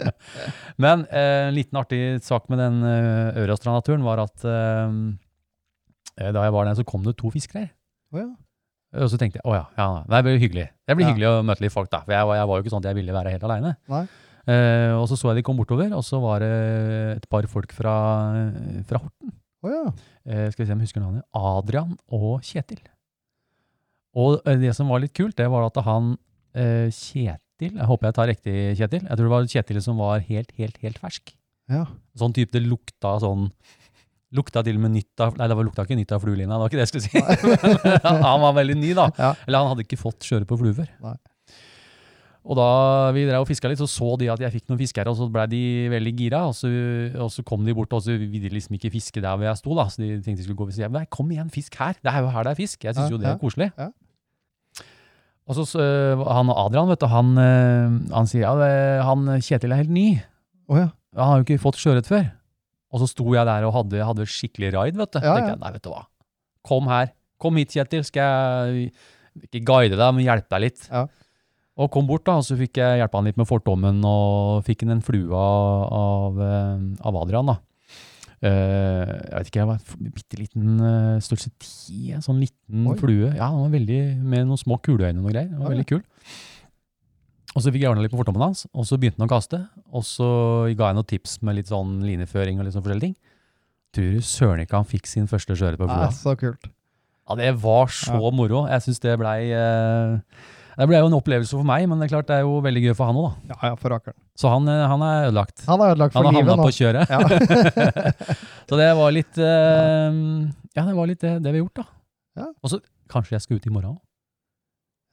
Men 0.83 1.05
eh, 1.09 1.47
en 1.49 1.55
liten 1.57 1.79
artig 1.81 2.01
sak 2.23 2.45
med 2.53 2.61
den 2.61 2.77
uh, 2.85 3.33
Ørastrand-naturen 3.43 4.05
var 4.05 4.21
at 4.23 4.45
eh, 4.45 6.29
da 6.29 6.45
jeg 6.45 6.53
var 6.53 6.69
der, 6.69 6.77
så 6.77 6.85
kom 6.85 7.01
det 7.07 7.15
to 7.19 7.31
fiskere. 7.33 7.65
Oh, 8.13 8.21
ja. 8.21 8.29
Og 9.01 9.09
så 9.09 9.17
tenkte 9.17 9.39
jeg 9.41 9.49
å 9.49 9.55
ja, 9.57 9.63
ja, 9.79 9.87
det 10.05 10.19
blir 10.27 10.37
hyggelig. 10.37 10.67
Det 10.85 10.95
blir 10.99 11.07
hyggelig 11.09 11.31
å 11.31 11.41
møte 11.49 11.63
litt 11.65 11.73
folk, 11.73 11.89
da. 11.89 12.03
For 12.05 12.13
jeg, 12.13 12.27
var- 12.29 12.37
jeg 12.37 12.49
var 12.51 12.59
jo 12.59 12.63
ikke 12.67 12.73
sånn 12.75 12.83
at 12.85 12.89
jeg 12.91 12.99
ville 12.99 13.15
være 13.15 13.31
helt 13.33 13.45
aleine. 13.49 13.71
Eh, 14.43 14.91
og 14.97 15.05
så 15.07 15.15
så 15.15 15.29
jeg 15.31 15.39
de 15.39 15.45
kom 15.47 15.55
bortover, 15.59 15.93
og 15.95 16.03
så 16.03 16.19
var 16.23 16.43
det 16.43 16.51
et 17.17 17.27
par 17.31 17.45
folk 17.47 17.71
fra, 17.75 17.93
fra 18.89 18.99
Horten. 19.03 19.31
Oh, 19.63 19.71
ja. 19.71 19.83
Eh, 20.27 20.49
skal 20.51 20.65
vi 20.65 20.67
se 20.67 20.73
om 20.75 20.81
jeg 20.83 20.89
husker 20.89 21.03
navnet. 21.03 21.23
Adrian 21.39 21.93
og 22.11 22.41
Kjetil. 22.43 22.81
Og 24.19 24.41
eh, 24.45 24.57
det 24.59 24.73
som 24.75 24.91
var 24.91 24.99
litt 25.03 25.13
kult, 25.15 25.37
det 25.39 25.47
var 25.51 25.69
at 25.69 25.79
han 25.87 26.13
eh, 26.53 26.89
Kjetil 26.93 27.39
Jeg 27.79 27.87
håper 27.87 28.09
jeg 28.09 28.17
tar 28.17 28.27
riktig, 28.29 28.57
Kjetil. 28.81 29.05
Jeg 29.07 29.15
tror 29.15 29.29
det 29.29 29.33
var 29.37 29.47
Kjetil 29.55 29.79
som 29.85 30.01
var 30.03 30.19
helt, 30.27 30.51
helt, 30.59 30.77
helt 30.83 30.99
fersk. 30.99 31.31
Ja. 31.71 31.85
Sånn 32.19 32.35
type 32.35 32.51
det 32.57 32.65
lukta 32.67 33.15
sånn 33.23 33.47
Lukta 34.33 34.63
til 34.65 34.75
og 34.79 34.81
med 34.81 34.95
nytt 34.95 35.21
av 35.21 35.35
Nei, 35.37 35.45
det 35.47 35.55
var- 35.55 35.63
lukta 35.67 35.83
ikke 35.85 35.95
nytt 35.95 36.11
av 36.15 36.23
fluelina, 36.25 36.55
det 36.57 36.63
var 36.63 36.71
ikke 36.71 36.79
det 36.79 36.85
jeg 36.87 36.91
skulle 36.91 37.05
si. 37.05 38.01
Men 38.09 38.23
han 38.25 38.41
var 38.41 38.55
veldig 38.57 38.75
ny, 38.81 38.89
da. 38.97 39.03
Ja. 39.15 39.27
Eller 39.45 39.61
han 39.61 39.69
hadde 39.69 39.83
ikke 39.85 39.99
fått 40.01 40.25
kjøre 40.25 40.47
på 40.49 40.57
flue 40.57 40.73
før. 40.73 40.89
Nei. 41.05 41.13
Og 42.43 42.57
da 42.59 43.11
vi 43.15 43.21
drev 43.23 43.45
og 43.45 43.47
fiska 43.47 43.69
litt, 43.71 43.79
så 43.79 43.87
så 43.87 44.17
de 44.19 44.27
at 44.33 44.41
jeg 44.43 44.51
fikk 44.51 44.65
noen 44.67 44.79
fisk 44.81 44.97
her, 44.99 45.07
og 45.07 45.15
så 45.15 45.29
ble 45.31 45.45
de 45.47 45.61
veldig 45.93 46.11
gira. 46.19 46.41
Og 46.49 46.55
så, 46.57 46.67
og 47.15 47.29
så 47.31 47.43
kom 47.47 47.63
de 47.63 47.71
bort, 47.77 47.93
og 47.95 48.01
så 48.03 48.17
ville 48.19 48.41
de 48.43 48.51
liksom 48.51 48.75
ikke 48.75 48.91
fiske 48.91 49.21
der 49.23 49.37
hvor 49.39 49.47
jeg 49.47 49.59
sto, 49.61 49.71
da. 49.79 49.85
Så 49.87 50.01
de 50.03 50.09
tenkte 50.19 50.41
de 50.41 50.47
skulle 50.49 50.59
gå 50.59 50.67
og 50.67 50.73
si 50.75 50.83
nei, 50.91 51.05
kom 51.07 51.31
igjen, 51.31 51.47
fisk 51.53 51.77
her. 51.79 51.95
Det 52.03 52.11
er 52.11 52.19
jo 52.25 52.33
her 52.35 52.43
det 52.43 52.51
er 52.51 52.59
fisk. 52.59 52.83
Jeg 52.83 52.97
syns 52.97 53.07
Ja, 53.07 53.15
jo 53.15 53.21
det 53.21 53.29
ja, 53.29 53.35
er 53.37 53.39
koselig. 53.45 53.69
ja. 53.79 53.89
Og 55.43 55.57
så 55.57 55.65
så, 55.67 55.83
han 56.23 56.51
Adrian, 56.55 56.87
vet 56.87 57.01
du, 57.03 57.07
han, 57.11 57.31
eh, 57.39 57.95
han 58.15 58.27
sier 58.31 58.45
ja, 58.45 58.53
det- 58.55 59.03
han 59.03 59.25
Kjetil 59.43 59.73
er 59.75 59.81
helt 59.81 59.89
ny. 59.91 60.05
Oh, 60.71 60.77
ja. 60.79 60.89
Han 61.15 61.27
har 61.27 61.41
jo 61.41 61.43
ikke 61.47 61.59
fått 61.63 61.79
sjøørret 61.81 62.07
før. 62.07 62.29
Og 62.93 63.01
så 63.01 63.07
sto 63.11 63.25
jeg 63.33 63.45
der 63.49 63.65
og 63.67 63.73
hadde, 63.75 64.03
hadde 64.05 64.27
skikkelig 64.29 64.69
raid, 64.75 64.95
vet 64.95 65.11
du. 65.11 65.19
Ja, 65.19 65.33
tenkte 65.35 65.51
jeg, 65.55 65.59
nei, 65.59 65.71
vet 65.75 65.83
du 65.83 65.89
hva. 65.91 66.05
Kom 66.63 66.87
her. 66.87 67.11
Kom 67.39 67.55
hit, 67.59 67.73
Kjetil. 67.75 68.03
Skal 68.07 68.23
jeg 68.23 68.93
ikke 69.49 69.63
guide 69.67 69.97
deg, 69.99 70.13
men 70.15 70.23
hjelpe 70.23 70.47
deg 70.55 70.61
litt. 70.67 70.87
Ja. 70.91 71.07
Og 71.81 71.89
kom 71.89 72.05
bort, 72.05 72.25
da, 72.27 72.35
og 72.37 72.45
så 72.45 72.53
fikk 72.59 72.77
jeg 72.77 72.99
hjelpe 73.01 73.17
han 73.17 73.25
litt 73.25 73.37
med 73.39 73.47
fortommen, 73.49 74.03
og 74.05 74.61
fikk 74.67 74.83
han 74.85 74.93
en 74.99 75.01
flue 75.01 75.33
av, 75.33 75.87
av, 75.89 76.41
eh, 76.45 76.83
Adrian, 77.09 77.49
da. 77.49 77.55
Eh, 78.43 79.09
jeg 79.09 79.33
vet 79.39 79.49
ikke, 79.49 79.61
jeg 79.63 79.69
var 79.69 80.13
bitte 80.13 80.37
liten 80.41 80.71
uh, 80.83 81.17
størrelse 81.23 81.49
ti, 81.63 82.11
en 82.13 82.21
sånn 82.21 82.41
liten 82.43 82.89
Oi. 82.91 82.97
flue. 82.99 83.29
Ja, 83.31 83.47
den 83.49 83.61
var 83.63 83.71
veldig, 83.73 83.99
med 84.21 84.49
noen 84.49 84.59
små 84.59 84.77
kuleøyne 84.83 85.17
og 85.21 85.29
noe 85.29 85.31
greier. 85.33 85.47
Den 85.49 85.61
var 85.63 85.71
Ja, 85.71 85.77
veldig 85.77 85.87
kul. 85.93 86.03
Og 87.53 87.61
så 87.63 87.69
fikk 87.71 87.83
jeg 87.85 87.89
ordna 87.93 88.03
litt 88.03 88.11
på 88.13 88.19
fortommen 88.19 88.41
hans, 88.43 88.65
og 88.73 88.85
så 88.89 88.97
begynte 88.99 89.21
han 89.21 89.29
å 89.29 89.31
kaste. 89.33 89.61
Og 89.93 90.03
så 90.05 90.27
ga 90.75 90.89
jeg 90.91 90.97
noen 90.99 91.09
tips 91.09 91.37
med 91.45 91.55
litt 91.59 91.69
sånn 91.71 91.99
lineføring 92.05 92.59
og 92.59 92.65
litt 92.67 92.75
sånn 92.75 92.83
forskjellige 92.85 93.07
ting. 93.07 93.15
Tror 93.93 94.09
du 94.17 94.21
søren 94.25 94.63
ikke 94.65 94.79
han 94.79 94.89
fikk 94.89 95.05
sin 95.09 95.27
første 95.29 95.53
sjøørret 95.55 95.77
på 95.81 95.87
flua? 95.87 96.07
Ja, 96.09 96.13
så 96.17 96.33
kult. 96.37 96.69
Ja, 97.29 97.37
det 97.39 97.51
var 97.61 97.87
så 97.93 98.17
Ja. 98.19 98.31
moro. 98.35 98.65
Jeg 98.67 98.81
syns 98.81 98.99
det 98.99 99.17
blei 99.21 99.51
eh, 99.53 100.19
Det 100.77 100.87
ble 100.89 100.97
jo 101.01 101.07
en 101.09 101.15
opplevelse 101.19 101.53
for 101.53 101.67
meg, 101.69 101.83
men 101.89 101.99
det 102.01 102.07
er 102.07 102.11
klart 102.15 102.27
det 102.31 102.35
er 102.39 102.45
jo 102.47 102.55
veldig 102.65 102.81
gøy 102.87 102.93
for 102.97 103.05
han 103.11 103.17
òg, 103.21 103.25
da. 103.29 103.53
Ja, 103.53 103.57
ja, 103.69 103.75
for 103.77 103.93
rakkeren. 103.93 104.15
Så 104.39 104.49
han, 104.49 104.67
eh, 104.71 104.83
han 104.89 105.03
er 105.05 105.27
ødelagt. 105.27 105.63
Han 105.67 105.81
er 105.85 105.91
ødelagt 105.93 106.15
Han 106.17 106.23
for 106.23 106.29
har 106.29 106.33
livet 106.33 106.49
havna 106.49 106.63
nå. 106.63 106.65
på 106.65 106.73
kjøret. 106.79 107.05
Ja. 107.13 107.19
Så 108.69 108.79
det 108.79 108.87
var 108.97 109.11
litt 109.13 109.37
uh, 109.37 110.09
Ja, 110.73 110.85
det 110.87 110.95
var 110.97 111.09
litt 111.11 111.21
det, 111.21 111.33
det 111.45 111.51
vi 111.53 111.59
har 111.59 111.65
gjort, 111.67 111.83
da. 111.83 111.85
Ja. 112.41 112.47
Og 112.65 112.71
så 112.73 112.79
kanskje 113.13 113.35
jeg 113.35 113.43
skal 113.45 113.59
ut 113.61 113.67
i 113.69 113.73
morgen 113.75 113.91
òg. 113.93 113.99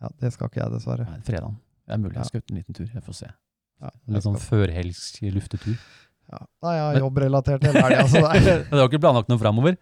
ja, 0.01 0.09
det 0.23 0.31
skal 0.33 0.49
ikke 0.49 0.63
jeg, 0.63 0.73
dessverre. 0.79 1.07
Fredagen. 1.27 1.59
Det 1.85 1.93
er 1.97 2.01
mulig 2.01 2.17
jeg 2.17 2.31
skal 2.31 2.41
ut 2.45 2.51
en 2.55 2.61
liten 2.63 2.79
tur. 2.79 2.89
Jeg 2.95 3.05
får 3.05 3.19
se. 3.21 3.29
Ja, 3.85 3.91
Litt 4.15 4.25
sånn 4.25 4.39
skal- 4.41 4.49
førhelgs 4.65 5.03
luftetur. 5.35 5.77
ja. 6.33 6.41
Nei, 6.65 6.75
jeg 6.79 6.85
har 6.87 6.99
jobbrelatert 7.05 7.65
hele 7.69 7.83
helga, 7.85 8.07
så 8.09 8.23
det 8.25 8.41
er 8.55 8.65
du 8.71 8.77
har 8.79 8.89
ikke 8.89 9.01
planlagt 9.03 9.29
noe 9.33 9.41
framover? 9.43 9.77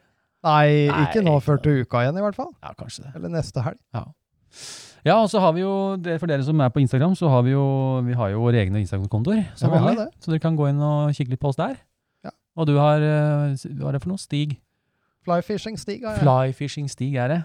Nei, 0.47 0.87
Nei, 0.91 1.05
ikke 1.07 1.23
nå 1.27 1.37
før 1.43 1.59
til 1.63 1.81
uka 1.85 2.03
igjen, 2.07 2.19
i 2.19 2.23
hvert 2.25 2.37
fall. 2.39 2.51
Ja, 2.63 2.71
kanskje 2.79 3.05
det. 3.07 3.15
Eller 3.19 3.33
neste 3.39 3.63
helg. 3.63 3.79
Ja, 3.95 4.05
og 5.17 5.29
så 5.31 5.41
har 5.41 5.53
vi 5.55 5.61
jo, 5.62 5.97
det, 5.97 6.19
for 6.21 6.27
dere 6.27 6.43
som 6.45 6.61
er 6.61 6.69
på 6.75 6.81
Instagram, 6.83 7.15
så 7.17 7.29
har 7.31 7.43
vi 7.47 7.50
jo, 7.53 7.65
vi 8.05 8.12
har 8.19 8.29
jo 8.31 8.41
våre 8.43 8.61
egne 8.65 8.81
Instagram-kontoer, 8.85 9.45
som 9.57 9.71
Ja, 9.71 9.75
vi 9.75 9.79
har 9.79 9.95
vanlig. 9.95 10.07
Så 10.21 10.31
dere 10.33 10.41
kan 10.41 10.57
gå 10.57 10.69
inn 10.69 10.81
og 10.83 11.12
kikke 11.15 11.31
litt 11.31 11.41
på 11.41 11.49
oss 11.49 11.57
der. 11.57 11.77
Ja. 12.25 12.31
Og 12.57 12.67
du 12.67 12.77
har, 12.79 12.99
eh, 13.00 13.55
hva 13.79 13.88
er 13.88 13.93
det 13.93 14.03
for 14.03 14.09
noe? 14.11 14.19
Stig? 14.19 14.59
Flyfishing-stig 15.27 16.03
har 16.05 16.17
jeg. 16.17 16.23
Flyfishing 16.25 16.88
Stig 16.91 17.15
er 17.21 17.29
det. 17.29 17.41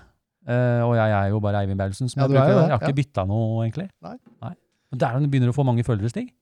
Eh, 0.47 0.81
og 0.83 0.95
jeg 0.97 1.11
er 1.15 1.29
jo 1.31 1.39
bare 1.39 1.61
Eivind 1.63 1.79
Berlsen 1.79 2.09
som 2.11 2.19
Ja, 2.21 2.27
jeg 2.27 2.31
du 2.31 2.35
er 2.37 2.41
bruker. 2.41 2.53
jo 2.53 2.55
der. 2.55 2.61
det, 2.61 2.69
Jeg 2.69 2.79
har 2.79 2.87
ikke 2.87 2.99
bytta 3.01 3.25
noe, 3.27 3.65
egentlig. 3.65 3.89
Nei. 4.03 4.53
Men 4.91 4.99
der 4.99 5.19
du 5.19 5.27
begynner 5.27 5.49
å 5.53 5.55
få 5.55 5.65
mange 5.65 5.83
følgere, 5.83 6.09
Stig. 6.09 6.33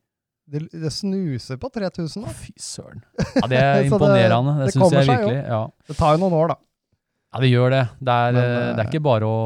Det, 0.52 0.66
det 0.74 0.92
snuser 0.92 1.56
på 1.62 1.70
3000 1.72 2.24
Å, 2.24 2.28
nå. 2.28 2.34
fy 2.36 2.52
søren. 2.60 3.04
Ja, 3.38 3.48
det 3.48 3.58
er 3.62 3.76
Så 3.78 3.84
det- 3.84 3.92
imponerende. 3.92 4.56
Det, 4.58 4.66
det 4.66 4.74
syns 4.74 4.74
jeg 4.74 4.82
kommer 4.82 5.04
seg 5.06 5.08
jo. 5.08 5.28
virkelig. 5.28 5.44
Ja. 5.48 5.62
Det 5.88 5.98
tar 5.98 6.18
jo 6.18 6.22
noen 6.26 6.34
år, 6.42 6.48
da. 6.50 6.56
Ja, 7.32 7.40
det 7.40 7.50
gjør 7.52 7.70
det. 7.72 7.84
Det 8.04 8.12
er, 8.12 8.34
Men, 8.36 8.42
eh, 8.44 8.76
det 8.76 8.80
er 8.80 8.84
eh, 8.84 8.90
ikke 8.92 9.04
bare 9.06 9.24
å 9.24 9.38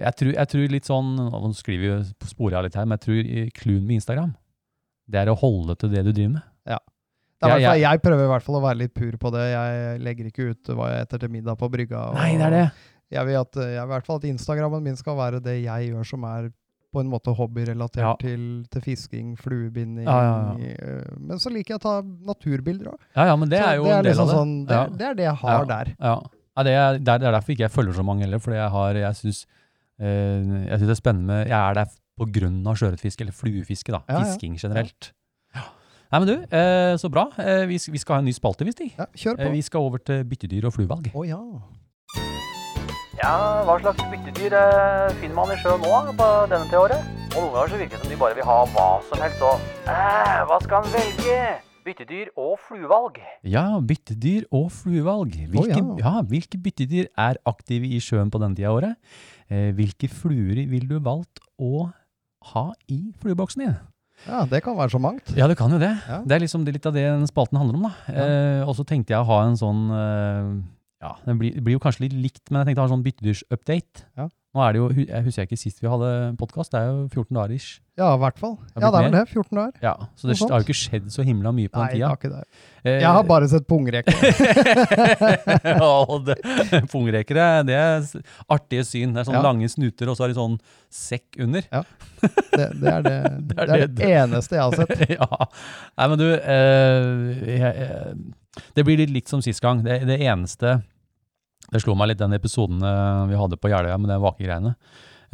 Jeg 0.00 0.14
tror, 0.16 0.32
jeg 0.32 0.48
tror 0.48 0.68
litt 0.72 0.86
sånn 0.88 1.10
Nå 1.18 1.50
skriver 1.54 1.82
vi 1.82 1.90
jo 1.90 1.98
på 2.24 2.30
sporet 2.30 2.62
litt 2.64 2.74
her, 2.78 2.86
men 2.88 2.96
jeg 2.96 3.04
tror 3.04 3.20
i- 3.20 3.50
clouen 3.52 3.84
med 3.84 3.98
Instagram, 4.00 4.34
det 5.10 5.20
er 5.20 5.26
å 5.32 5.36
holde 5.36 5.76
til 5.76 5.90
det 5.92 6.04
du 6.06 6.12
driver 6.12 6.32
med. 6.38 6.42
Det 7.44 7.50
er 7.50 7.58
Ja, 7.60 7.68
fall, 7.74 7.80
jeg 7.82 8.00
prøver 8.00 8.24
i 8.24 8.28
hvert 8.30 8.42
fall 8.46 8.56
å 8.56 8.62
være 8.64 8.78
litt 8.78 8.94
pur 8.94 9.12
på 9.20 9.30
det. 9.34 9.42
Jeg 9.52 10.00
legger 10.00 10.26
ikke 10.30 10.44
ut 10.54 10.64
hva 10.78 10.86
jeg 10.94 11.02
eter 11.04 11.18
til 11.20 11.28
middag 11.34 11.58
på 11.60 11.68
brygga. 11.68 11.98
Og 12.08 12.14
Nei, 12.16 12.30
det 12.40 12.46
er 12.46 12.50
det. 12.54 12.66
Jeg 13.12 13.26
vil, 13.26 13.36
at, 13.36 13.52
jeg 13.60 13.74
vil 13.74 13.82
i 13.84 13.90
hvert 13.92 14.06
fall 14.06 14.16
at 14.16 14.24
Instagrammen 14.30 14.82
min 14.86 14.96
skal 14.96 15.16
være 15.18 15.42
det 15.44 15.56
jeg 15.62 15.90
gjør 15.90 16.06
som 16.08 16.24
er 16.24 16.46
på 16.94 17.00
en 17.02 17.10
måte 17.10 17.34
hobbyrelatert 17.36 18.00
Ja. 18.00 18.14
til, 18.22 18.64
til 18.70 18.80
fisking, 18.86 19.34
fluebinding. 19.36 20.06
Ja, 20.06 20.16
ja, 20.22 20.70
eh, 20.72 21.10
Men 21.18 21.36
så 21.42 21.50
liker 21.52 21.74
jeg 21.74 21.80
å 21.82 21.84
ta 21.84 21.94
naturbilder 22.00 22.94
òg. 22.94 22.98
Ja, 23.16 23.26
ja, 23.26 23.36
men 23.36 23.50
det 23.50 23.60
er 23.60 23.76
jo 23.76 23.84
en 23.90 24.02
del 24.02 24.12
liksom 24.14 24.24
av 24.24 24.28
det. 24.30 24.38
Sånn, 24.38 24.54
det, 24.70 24.98
det 24.98 25.06
er 25.10 25.14
det 25.20 25.24
jeg 25.28 25.36
har 25.42 25.64
der. 25.66 25.92
Ja. 26.00 26.16
Ja, 26.56 26.62
det, 26.62 26.72
er, 26.78 26.98
det 27.02 27.08
er 27.14 27.18
er 27.26 27.34
derfor 27.34 27.50
ikke 27.54 27.64
jeg 27.66 27.70
følger 27.74 27.96
så 27.96 28.04
mange 28.06 28.22
heller, 28.26 28.38
fordi 28.38 28.56
jeg 28.60 28.70
har, 28.70 28.94
jeg 28.94 29.16
syns 29.18 29.40
eh, 29.98 30.66
jeg 30.68 30.78
synes 30.78 30.86
det 30.88 30.94
er 30.94 31.00
spennende 31.00 31.26
med 31.26 31.48
Jeg 31.50 31.58
er 31.58 31.74
der 31.80 31.86
av 32.70 32.76
sjøørretfiske, 32.78 33.24
eller 33.26 33.34
fluefiske, 33.34 33.90
da. 33.92 34.02
Ja, 34.08 34.20
ja. 34.20 34.24
Fisking 34.28 34.54
generelt. 34.60 35.08
Ja. 35.54 35.64
Nei, 36.12 36.20
men 36.22 36.28
du, 36.30 36.34
eh, 36.54 36.94
så 37.02 37.10
bra. 37.10 37.24
Eh, 37.42 37.64
vi, 37.66 37.78
vi 37.90 37.98
skal 37.98 38.14
ha 38.14 38.22
en 38.22 38.28
ny 38.28 38.34
spalte, 38.36 38.62
vi, 38.68 38.70
de. 38.78 38.90
Ja, 38.98 39.06
kjør 39.18 39.40
Eh, 39.40 39.48
på. 39.48 39.52
vi 39.56 39.62
skal 39.66 39.80
over 39.88 39.98
til 39.98 40.22
byttedyr 40.30 40.68
og 40.70 40.76
fluevalg. 40.76 41.10
Å 41.10 41.24
ja. 41.26 41.40
Ja, 43.18 43.34
hva 43.66 43.76
slags 43.80 44.02
byttedyr 44.10 44.54
eh, 44.58 45.12
finner 45.20 45.34
man 45.38 45.50
i 45.54 45.58
sjøen 45.58 45.82
nå 45.82 46.14
på 46.18 46.30
denne 46.50 46.66
til 46.70 46.78
året? 46.84 47.02
Og 47.34 47.40
noen 47.42 47.52
ganger 47.56 47.70
så 47.74 47.78
virker 47.82 47.96
det 47.98 48.02
som 48.04 48.12
de 48.14 48.18
bare 48.20 48.38
vil 48.38 48.46
ha 48.46 48.58
hva 48.74 48.88
som 49.10 49.22
helst, 49.22 49.42
og 49.42 49.90
eh, 49.90 50.40
hva 50.46 50.58
skal 50.62 50.82
han 50.84 50.92
velge? 50.94 51.38
Byttedyr 51.84 52.30
og 52.40 52.54
fluevalg. 52.64 53.18
Ja, 53.44 53.64
byttedyr 53.84 54.46
og 54.56 54.70
fluevalg. 54.72 55.34
Hvilke, 55.52 55.80
Å, 55.82 55.96
ja. 55.98 56.04
ja, 56.06 56.22
hvilke 56.30 56.60
byttedyr 56.64 57.10
er 57.20 57.36
aktive 57.50 57.90
i 57.92 57.98
sjøen 58.00 58.30
på 58.32 58.40
denne 58.40 58.56
tida 58.56 58.70
av 58.70 58.78
året? 58.78 59.16
Eh, 59.52 59.68
hvilke 59.76 60.08
fluer 60.08 60.62
ville 60.70 60.88
du 60.88 60.96
valgt 61.04 61.42
å 61.60 61.90
ha 62.54 62.64
i 62.88 63.02
flueboksen 63.20 63.66
din? 63.66 63.74
ja, 64.24 64.44
det 64.48 64.62
kan 64.64 64.76
være 64.78 64.94
så 64.94 65.00
mangt. 65.02 65.34
Ja, 65.36 65.48
det 65.50 65.58
kan 65.58 65.72
jo 65.74 65.78
det. 65.82 65.90
Ja. 66.08 66.22
Det 66.24 66.36
er 66.38 66.40
liksom 66.46 66.64
litt 66.64 66.86
av 66.88 66.94
det 66.96 67.02
den 67.04 67.26
spalten 67.28 67.58
handler 67.60 67.76
om. 67.76 67.84
da. 67.90 68.14
Eh, 68.14 68.62
og 68.64 68.72
så 68.78 68.86
tenkte 68.88 69.12
jeg 69.12 69.20
å 69.20 69.28
ha 69.28 69.42
en 69.44 69.58
sånn 69.60 69.82
eh, 69.92 70.48
Ja, 71.04 71.12
det 71.26 71.34
blir, 71.40 71.52
det 71.58 71.64
blir 71.66 71.76
jo 71.76 71.82
kanskje 71.84 72.06
litt 72.06 72.16
likt, 72.16 72.46
men 72.48 72.62
jeg 72.62 72.70
tenkte 72.70 72.80
å 72.80 72.86
ha 72.86 72.88
en 72.88 72.94
sånn 72.96 73.04
byttedyrsupdate. 73.04 74.06
Ja. 74.16 74.30
Nå 74.54 74.62
er 74.62 74.72
det 74.76 74.78
jo, 74.78 74.84
jeg 75.02 75.24
husker 75.26 75.46
ikke 75.48 75.56
sist 75.58 75.80
vi 75.82 75.88
hadde 75.90 76.08
podkast, 76.38 76.70
det 76.70 76.78
er 76.78 76.86
jo 76.92 76.98
14 77.10 77.34
dager 77.34 77.54
ish. 77.56 77.80
Ja, 77.98 78.12
i 78.14 78.18
hvert 78.22 78.38
fall. 78.38 78.52
Ja, 78.76 78.86
det 78.90 79.00
er 79.00 79.04
vel 79.08 79.14
det. 79.16 79.22
14 79.32 79.58
dager. 79.58 79.80
Ja, 79.82 79.94
så 80.18 80.28
det 80.30 80.36
har 80.38 80.60
jo 80.62 80.66
ikke 80.68 80.76
skjedd 80.78 81.08
så 81.14 81.24
himla 81.26 81.50
mye 81.54 81.70
på 81.70 81.78
Nei, 81.82 81.88
den 81.88 81.90
det 81.90 81.98
tida. 81.98 82.10
har 82.12 82.20
ikke 82.20 82.30
det. 82.30 82.62
Eh, 82.84 83.00
Jeg 83.02 83.10
har 83.16 83.26
bare 83.26 83.48
sett 83.50 83.66
pungrekere. 83.66 84.30
ja, 85.74 86.18
det, 86.28 86.36
pungrekere, 86.94 87.48
det 87.66 87.76
er 87.80 88.06
artige 88.54 88.84
syn. 88.86 89.14
Det 89.14 89.22
er 89.24 89.28
sånne 89.28 89.42
Ja. 89.42 89.46
lange 89.48 89.68
snuter, 89.70 90.10
og 90.10 90.16
så 90.18 90.24
har 90.26 90.32
de 90.34 90.38
sånn 90.38 90.56
sekk 90.94 91.38
under. 91.42 91.66
Det, 91.70 92.70
det, 92.78 92.94
er 92.94 93.02
det, 93.08 93.18
det, 93.50 93.58
er 93.58 93.66
det, 93.74 93.90
det- 93.98 94.10
eneste 94.22 94.58
jeg 94.58 94.62
har 94.62 94.78
sett. 94.78 95.18
ja. 95.18 95.50
Nei, 95.98 96.08
men 96.14 96.18
du 96.22 96.26
eh, 96.30 97.10
jeg, 97.58 97.74
jeg, 97.82 98.16
Det 98.78 98.84
blir 98.86 99.02
litt 99.02 99.10
likt 99.18 99.28
som 99.34 99.42
sist 99.42 99.62
gang. 99.64 99.82
Det, 99.86 100.02
det 100.06 100.20
eneste 100.22 100.78
Det 101.74 101.82
slo 101.82 101.96
meg 101.98 102.12
litt 102.12 102.22
den 102.22 102.36
episoden 102.36 102.78
eh, 102.86 103.24
vi 103.32 103.40
hadde 103.40 103.58
på 103.58 103.72
Jeløya 103.72 103.98
med 103.98 104.12
de 104.12 104.20
vakegreiene. 104.22 104.74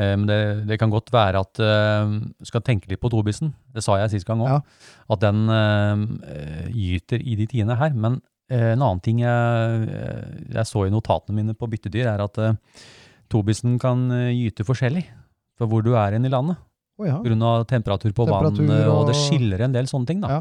Eh, 0.00 0.14
men 0.14 0.24
det, 0.30 0.40
det 0.70 0.78
kan 0.80 0.92
godt 0.92 1.12
være 1.12 1.42
at 1.44 1.60
du 1.60 2.48
skal 2.48 2.64
tenke 2.64 2.88
litt 2.88 3.02
på 3.02 3.12
tobisen. 3.12 3.52
Det 3.74 3.84
sa 3.84 3.98
jeg 4.00 4.14
sist 4.14 4.28
gang 4.28 4.40
òg. 4.44 4.54
Ja. 4.54 4.94
At 5.12 5.24
den 5.26 5.44
eh, 5.52 6.66
gyter 6.72 7.20
i 7.20 7.36
de 7.36 7.48
tidene 7.50 7.76
her. 7.76 7.92
Men 7.92 8.22
eh, 8.48 8.72
en 8.72 8.80
annen 8.80 9.04
ting 9.04 9.20
jeg, 9.22 9.92
eh, 9.92 10.40
jeg 10.56 10.66
så 10.68 10.86
i 10.86 10.94
notatene 10.94 11.36
mine 11.36 11.56
på 11.58 11.68
byttedyr, 11.70 12.08
er 12.14 12.24
at 12.24 12.40
tobisen 13.30 13.78
kan 13.82 14.08
eh, 14.16 14.32
gyte 14.34 14.66
forskjellig 14.66 15.04
fra 15.60 15.68
hvor 15.70 15.84
du 15.84 15.92
er 15.94 16.16
i 16.16 16.32
landet. 16.32 16.58
Oh, 17.00 17.06
ja. 17.08 17.16
Pga. 17.24 17.64
temperatur 17.64 18.12
på 18.12 18.26
vann, 18.28 18.52
og 18.92 19.06
det 19.08 19.16
skiller 19.16 19.62
en 19.64 19.72
del 19.72 19.86
sånne 19.88 20.08
ting. 20.08 20.20
da. 20.20 20.40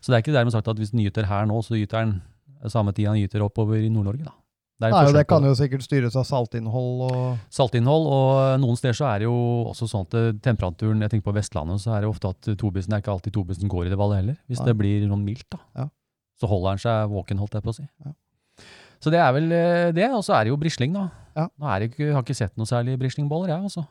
Så 0.00 0.08
det 0.08 0.16
er 0.16 0.22
ikke 0.24 0.36
dermed 0.36 0.54
sagt 0.54 0.68
at 0.70 0.78
hvis 0.80 0.94
den 0.94 1.02
gyter 1.04 1.26
her 1.28 1.44
nå, 1.48 1.58
så 1.60 1.76
gyter 1.76 2.06
den 2.06 2.70
samme 2.72 2.94
tid 2.96 3.10
han 3.10 3.18
gyter 3.20 3.44
oppover 3.44 3.76
i 3.76 3.90
Nord-Norge. 3.92 4.24
da. 4.24 4.32
Det 4.78 4.92
Nei, 4.94 5.06
det 5.10 5.24
kan 5.26 5.42
jo 5.42 5.56
sikkert 5.58 5.82
styres 5.82 6.14
av 6.14 6.22
saltinnhold 6.28 7.00
og 7.08 7.22
saltinnhold, 7.50 8.04
og 8.14 8.60
noen 8.62 8.76
steder 8.78 8.94
så 8.94 9.08
er 9.10 9.22
det 9.22 9.26
jo 9.26 9.38
også 9.72 9.88
sånn 9.90 10.04
at 10.06 10.14
eh, 10.14 10.28
temperaturen 10.44 11.02
Jeg 11.02 11.10
tenker 11.10 11.26
på 11.26 11.34
Vestlandet, 11.34 11.82
så 11.82 11.96
er 11.96 12.04
det 12.04 12.10
ofte 12.12 12.30
at 12.30 12.50
tobisen 12.60 12.94
er 12.94 13.02
ikke 13.02 13.10
alltid 13.16 13.34
tobisen 13.34 13.72
går 13.72 13.88
i 13.88 13.90
det 13.90 13.98
vallet 13.98 14.22
heller. 14.22 14.36
Hvis 14.46 14.62
Nei. 14.62 14.68
det 14.70 14.76
blir 14.78 15.08
noe 15.10 15.18
mildt, 15.18 15.48
da. 15.50 15.58
Ja. 15.80 15.88
Så 16.38 16.46
holder 16.46 16.76
den 16.76 16.84
seg 16.84 17.10
våken, 17.10 17.42
holdt 17.42 17.58
jeg 17.58 17.66
på 17.66 17.74
å 17.74 17.78
si. 17.80 17.88
Ja. 18.06 18.14
Så 19.02 19.10
det 19.14 19.18
er 19.22 19.34
vel 19.34 19.50
eh, 19.50 19.88
det. 19.98 20.06
Og 20.14 20.22
så 20.26 20.36
er 20.38 20.46
det 20.46 20.54
jo 20.54 20.60
brisling, 20.62 20.94
da. 20.94 21.08
Ja. 21.34 21.48
Nå 21.58 21.74
det 21.82 21.90
ikke, 21.90 22.04
jeg 22.04 22.14
har 22.14 22.26
ikke 22.26 22.38
sett 22.38 22.54
noe 22.58 22.70
særlig 22.70 22.94
brislingboller, 23.02 23.50
jeg, 23.56 23.70
altså. 23.70 23.84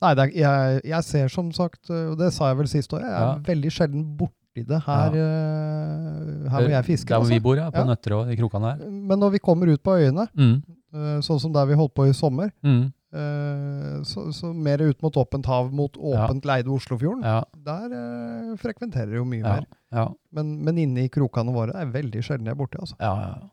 Nei, 0.00 0.12
er, 0.16 0.36
jeg, 0.36 0.80
jeg 0.88 1.04
ser 1.04 1.32
som 1.32 1.48
sagt, 1.52 1.90
og 1.92 2.14
det 2.20 2.30
sa 2.32 2.52
jeg 2.52 2.60
vel 2.60 2.68
sist 2.72 2.92
år, 2.96 3.02
jeg 3.04 3.16
er 3.20 3.42
veldig 3.48 3.72
sjelden 3.72 4.04
borti 4.54 4.66
det 4.66 4.80
her, 4.86 5.14
ja. 5.14 6.50
her 6.50 6.60
hvor 6.64 6.70
jeg 6.74 6.84
fisker. 6.86 7.14
Der 7.14 7.20
hvor 7.22 7.28
vi 7.30 7.38
bor, 7.40 7.56
ja. 7.56 7.70
På 7.70 7.78
Ja. 7.84 7.84
Nøtterå, 7.94 8.20
i 8.32 8.36
krokene 8.36 8.72
her. 8.74 8.90
Men 8.90 9.18
når 9.20 9.30
vi 9.32 9.38
kommer 9.38 9.68
ut 9.72 9.82
på 9.82 9.96
øyene, 9.98 10.28
Mm. 10.36 10.62
eh, 10.94 11.20
sånn 11.20 11.40
som 11.40 11.52
der 11.52 11.66
vi 11.66 11.74
holdt 11.74 11.94
på 11.94 12.08
i 12.08 12.12
sommer, 12.12 12.50
Mm. 12.64 12.92
eh, 13.12 14.02
så, 14.02 14.32
så 14.32 14.52
mer 14.54 14.78
ut 14.78 15.00
mot 15.02 15.12
åpent 15.14 15.46
hav, 15.46 15.72
mot 15.72 15.96
Ja. 15.96 16.26
åpent 16.26 16.44
leide 16.44 16.66
Oslofjorden, 16.68 17.22
Ja. 17.22 17.44
der 17.54 17.86
eh, 17.92 18.56
frekventerer 18.56 19.14
jo 19.16 19.24
mye 19.24 19.38
Ja. 19.42 19.54
mer. 19.54 19.66
ja. 19.92 20.08
Men, 20.32 20.64
men 20.64 20.76
inne 20.78 21.04
i 21.04 21.08
krokene 21.08 21.52
våre 21.52 21.74
er 21.74 21.86
veldig 21.86 22.22
sjelden 22.22 22.44
jeg 22.46 22.52
er 22.52 22.58
borti, 22.58 22.78
altså. 22.80 22.94
Ja, 23.00 23.14
ja. 23.20 23.34
ja. 23.40 23.48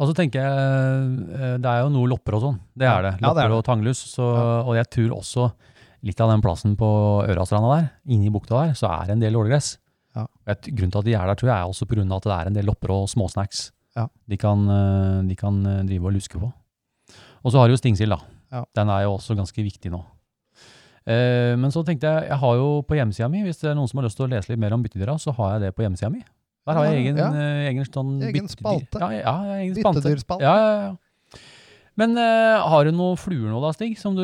Og 0.00 0.08
så 0.08 0.14
tenker 0.14 0.40
jeg, 0.40 0.48
eh, 0.48 1.56
det 1.58 1.66
er 1.66 1.82
jo 1.82 1.88
noe 1.90 2.06
lopper 2.08 2.34
og 2.36 2.42
sånn. 2.42 2.60
Det 2.76 2.86
er 2.88 3.02
det. 3.02 3.20
Ja, 3.20 3.34
det 3.34 3.44
er 3.44 3.48
Lopper 3.48 3.48
det. 3.48 3.58
og 3.58 3.64
tanglus. 3.64 3.98
Så, 4.14 4.34
Ja. 4.34 4.62
Og 4.64 4.74
jeg 4.76 4.88
tror 4.90 5.18
også 5.18 5.52
litt 6.02 6.20
av 6.20 6.30
den 6.30 6.40
plassen 6.40 6.76
på 6.76 7.26
Ørastranda 7.28 7.76
der, 7.80 7.90
inni 8.08 8.30
bukta 8.30 8.64
der, 8.66 8.72
så 8.72 8.88
er 8.88 9.06
det 9.06 9.10
en 9.12 9.20
del 9.20 9.34
ålegress. 9.36 9.76
Ja. 10.16 10.26
Et, 10.48 10.70
Grunnen 10.72 10.92
til 10.94 10.98
at 11.02 11.04
de 11.08 11.14
er 11.14 11.26
der, 11.26 11.34
tror 11.38 11.50
jeg 11.50 11.56
er 11.58 11.68
også 11.68 11.86
på 11.88 11.94
grunn 11.98 12.10
av 12.12 12.22
at 12.22 12.28
det 12.28 12.36
er 12.38 12.46
en 12.50 12.56
del 12.58 12.66
lopper 12.70 12.90
og 12.94 13.08
småsnacks 13.12 13.70
Ja. 13.96 14.06
de, 14.28 14.36
kan, 14.40 14.64
eh, 14.68 15.22
de 15.28 15.36
kan 15.36 15.58
eh, 15.66 15.82
drive 15.88 16.06
og 16.08 16.14
luske 16.16 16.38
på. 16.40 16.48
Og 17.44 17.52
så 17.52 17.58
har 17.60 17.68
du 17.68 17.74
jo 17.76 17.80
stingsild, 17.80 18.10
da. 18.14 18.18
Ja. 18.52 18.64
Den 18.74 18.88
er 18.88 19.02
jo 19.04 19.16
også 19.18 19.36
ganske 19.38 19.62
viktig 19.62 19.90
nå. 19.92 20.00
Eh, 21.08 21.54
men 21.56 21.70
så 21.72 21.84
tenkte 21.86 22.08
jeg, 22.10 22.28
jeg 22.32 22.38
har 22.42 22.56
jo 22.58 22.82
på 22.88 22.96
hjemmesida 22.98 23.28
mi, 23.32 23.42
hvis 23.46 23.60
det 23.62 23.70
er 23.70 23.76
noen 23.78 23.88
som 23.88 24.00
har 24.00 24.08
lyst 24.08 24.18
til 24.18 24.26
å 24.26 24.32
lese 24.32 24.50
litt 24.52 24.60
mer 24.60 24.74
om 24.76 24.82
byttedyra, 24.84 25.14
så 25.20 25.32
har 25.36 25.54
jeg 25.56 25.66
det 25.66 25.74
på 25.76 25.84
hjemmesida 25.86 26.10
mi. 26.12 26.20
Der 26.68 26.76
har 26.76 26.84
jeg 26.90 27.00
egen, 27.06 27.18
eh, 27.18 27.68
egen 27.70 27.84
sånn 27.88 28.10
Egen 28.28 28.48
spalte. 28.52 29.00
Ja, 29.16 29.36
egen 29.56 29.76
spalte. 29.78 30.02
Byttedyrspalte. 30.02 30.44
Ja, 30.44 30.56
ja, 30.56 30.72
ja. 30.88 31.40
Men 31.98 32.12
eh, 32.20 32.58
har 32.70 32.84
du 32.84 32.92
noen 32.92 33.16
fluer 33.18 33.48
nå 33.50 33.60
da, 33.64 33.72
Stig, 33.74 33.96
som 33.98 34.14
du 34.18 34.22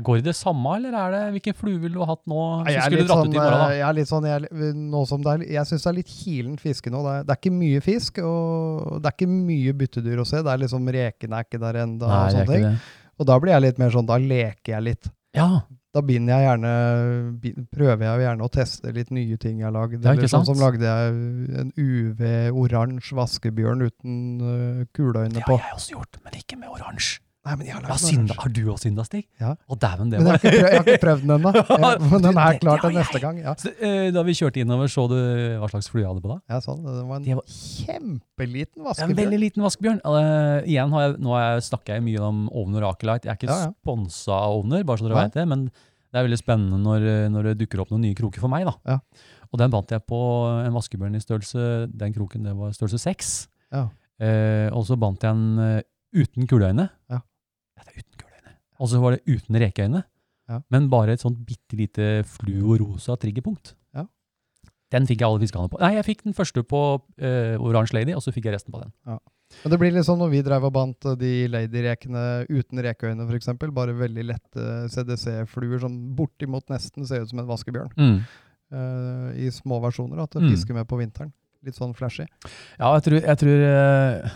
Går 0.00 0.22
det 0.22 0.30
det 0.30 0.36
samme, 0.38 0.70
eller 0.78 0.94
er 0.96 1.10
det 1.12 1.20
Hvilken 1.34 1.56
flue 1.58 1.76
ville 1.82 1.98
du 1.98 2.00
ha 2.00 2.06
hatt 2.14 2.22
nå? 2.30 2.38
Jeg 2.64 2.78
er 2.80 2.94
sånn, 3.10 3.28
morgen, 3.28 3.64
eh, 3.66 3.74
jeg 3.76 3.84
er 3.84 3.96
litt 3.98 4.08
sånn 4.08 4.24
jeg, 4.24 4.48
nå 4.78 5.02
som 5.10 5.20
det 5.24 5.34
er, 5.34 5.44
jeg 5.58 5.68
syns 5.68 5.84
det 5.84 5.90
er 5.90 5.98
litt 5.98 6.12
kilent 6.14 6.62
fiske 6.64 6.92
nå. 6.92 7.02
Det 7.04 7.12
er, 7.12 7.26
det 7.28 7.34
er 7.34 7.40
ikke 7.42 7.52
mye 7.58 7.82
fisk, 7.84 8.22
og 8.24 9.02
det 9.02 9.10
er 9.10 9.16
ikke 9.18 9.28
mye 9.34 9.74
byttedyr 9.82 10.22
å 10.22 10.26
se. 10.28 10.40
Det 10.40 10.54
er 10.54 10.62
liksom 10.64 10.88
Rekene 10.96 11.42
er 11.42 11.48
ikke 11.48 11.60
der 11.60 11.82
ennå. 11.84 12.08
Og 12.08 12.32
sånne 12.38 12.48
ting. 12.48 12.66
Og 13.20 13.28
da 13.28 13.36
blir 13.42 13.52
jeg 13.52 13.64
litt 13.66 13.82
mer 13.82 13.92
sånn, 13.92 14.08
da 14.08 14.16
leker 14.22 14.76
jeg 14.78 14.86
litt. 14.88 15.12
Ja, 15.36 15.50
Da 15.92 16.00
binder 16.00 16.40
jeg 16.40 16.46
gjerne, 16.46 16.70
prøver 17.68 18.04
jeg 18.06 18.22
gjerne 18.24 18.46
å 18.46 18.50
teste 18.52 18.92
litt 18.96 19.10
nye 19.12 19.36
ting 19.40 19.58
jeg 19.60 19.66
har 19.68 19.74
lagd. 19.76 19.98
Det 20.00 20.08
er 20.08 20.16
ikke 20.16 20.30
sånn 20.32 20.46
sant? 20.46 20.56
som 20.56 20.62
lagde 20.64 20.88
jeg 20.88 21.58
en 21.60 21.72
UV-oransje 21.76 23.16
vaskebjørn 23.18 23.84
uten 23.90 24.14
uh, 24.40 24.80
kuleøyne 24.96 25.36
det 25.36 25.44
har 25.44 25.60
jeg 25.60 25.76
også 25.76 25.94
gjort, 25.98 26.18
men 26.24 26.38
ikke 26.40 26.58
med 26.60 26.72
oransje. 26.72 27.20
Nei, 27.42 27.54
men 27.58 27.66
jeg 27.66 27.74
har 27.74 27.82
Ja, 27.82 27.88
lagd 27.90 28.02
synda. 28.06 28.34
Har 28.38 28.50
du 28.54 28.60
også 28.70 28.86
synda, 28.86 29.02
Stig? 29.04 29.24
Ja. 29.40 29.56
Å, 29.66 29.74
dæven, 29.82 30.10
det 30.12 30.20
Men 30.20 30.28
var 30.28 30.36
jeg 30.38 30.42
har 30.42 30.52
ikke 30.52 30.62
jeg 30.62 30.78
har 30.78 30.84
ikke 30.92 31.02
prøvd 31.02 31.22
den 31.26 31.32
ennå. 31.34 31.50
Men 32.12 32.22
den 32.22 32.38
er 32.38 32.58
klar 32.62 32.78
til 32.84 32.92
neste 32.94 33.20
gang. 33.24 33.40
Ja, 33.42 33.54
Så, 33.58 33.72
eh, 33.82 34.10
Da 34.14 34.22
vi 34.22 34.34
kjørte 34.38 34.62
innover, 34.62 34.86
så 34.92 35.08
du 35.10 35.16
hva 35.58 35.68
slags 35.72 35.88
flue 35.90 36.04
jeg 36.04 36.10
hadde 36.12 36.22
på 36.22 36.30
da? 36.30 36.36
ja 36.54 36.60
sånn. 36.62 36.84
Det 36.86 37.02
var 37.08 37.16
en 37.18 37.24
Det 37.26 37.34
var- 37.40 37.50
kjempeliten 37.50 38.84
vaskebjørn. 38.86 39.10
en 39.10 39.16
veldig 39.18 39.40
liten 39.42 39.62
vaskebjørn. 39.66 40.00
Uh, 40.06 40.62
igjen 40.70 40.94
har 40.94 41.02
jeg, 41.08 41.16
nå 41.18 41.34
har 41.34 41.42
jeg, 41.48 41.64
snakker 41.70 41.94
jeg 41.98 42.04
mye 42.06 42.20
om 42.28 42.44
ovner 42.62 42.86
og 42.86 42.94
Akerlight. 42.94 43.26
Jeg 43.26 43.32
er 43.34 43.40
ikke 43.40 43.50
Ja, 43.50 43.58
ja. 43.66 43.72
sponsa 43.82 44.38
av 44.38 44.58
ovner, 44.60 44.84
bare 44.86 44.98
så 45.02 45.08
dere 45.08 45.18
Nei. 45.18 45.24
vet 45.26 45.34
det, 45.40 45.48
men 45.48 45.64
det 45.66 46.20
er 46.20 46.26
veldig 46.28 46.38
spennende 46.42 46.78
når, 46.78 47.08
når 47.32 47.42
det 47.50 47.58
dukker 47.64 47.80
opp 47.82 47.90
noen 47.90 48.02
nye 48.06 48.14
kroker 48.14 48.38
for 48.38 48.48
meg. 48.52 48.66
da. 48.70 48.74
Ja. 48.86 48.98
Og 49.52 49.58
den 49.58 49.70
bandt 49.74 49.90
jeg 49.90 50.06
på 50.06 50.18
en 50.64 50.72
vaskebjørn 50.72 51.16
i 51.18 51.20
størrelse 51.20 51.90
Den 51.92 52.14
kroken 52.14 52.44
det 52.46 52.54
var 52.56 52.70
størrelse 52.70 53.00
seks. 53.02 53.48
Ja. 53.72 53.88
Uh, 54.22 54.68
og 54.76 54.86
så 54.86 54.94
bandt 54.96 55.22
jeg 55.26 55.32
en 55.34 55.58
uh, 55.58 55.80
uten 56.14 56.46
kuleøyne. 56.46 56.86
Ja. 57.10 57.18
Ja, 57.76 57.82
det 57.86 57.94
er 57.96 58.02
uten 58.04 58.18
kuleøyne. 58.20 58.52
Og 58.82 58.90
så 58.90 58.98
var 59.02 59.14
det 59.16 59.22
uten 59.30 59.58
rekeøyne, 59.62 60.02
Ja. 60.50 60.58
men 60.74 60.88
bare 60.90 61.14
et 61.14 61.22
sånt 61.22 61.38
bitte 61.46 61.76
lite 61.78 62.06
fluorosa 62.26 63.14
triggerpunkt. 63.22 63.74
Ja. 63.94 64.06
Den 64.90 65.06
fikk 65.06 65.22
jeg 65.22 65.28
alle 65.28 65.40
fiskene 65.40 65.70
på. 65.70 65.78
Nei, 65.80 65.94
jeg 65.94 66.04
fikk 66.08 66.24
den 66.26 66.34
første 66.34 66.64
på 66.66 66.80
uh, 66.98 67.56
Orange 67.62 67.94
Lady, 67.94 68.12
og 68.16 68.20
så 68.24 68.32
fikk 68.34 68.44
jeg 68.50 68.56
resten 68.58 68.74
på 68.74 68.82
den. 68.82 68.90
Men 69.06 69.70
det 69.70 69.78
blir 69.78 69.92
litt 69.94 70.04
sånn 70.08 70.18
når 70.18 70.30
vi 70.32 70.42
drev 70.42 70.64
og 70.64 70.72
bandt 70.72 71.06
de 71.20 71.46
lady-rekene 71.52 72.46
uten 72.50 72.80
rekeøyne 72.82 73.26
f.eks., 73.28 73.50
bare 73.70 73.94
veldig 73.94 74.24
lette 74.24 74.66
CDC-fluer 74.92 75.78
som 75.84 75.96
bortimot 76.16 76.66
nesten 76.72 77.06
ser 77.06 77.22
ut 77.22 77.28
som 77.30 77.38
en 77.42 77.46
vaskebjørn. 77.50 77.92
eh, 78.72 79.46
I 79.46 79.50
små 79.52 79.78
versjoner, 79.84 80.22
at 80.22 80.30
det 80.32 80.42
Mm. 80.42 80.50
fisker 80.56 80.74
med 80.74 80.88
på 80.88 80.96
vinteren. 80.98 81.32
Litt 81.62 81.74
sånn 81.76 81.94
flashy. 81.94 82.26
Ja, 82.80 82.94
jeg 82.98 83.02
tror, 83.04 83.20
jeg 83.22 83.38
tror 83.38 83.58
uh, 83.62 84.30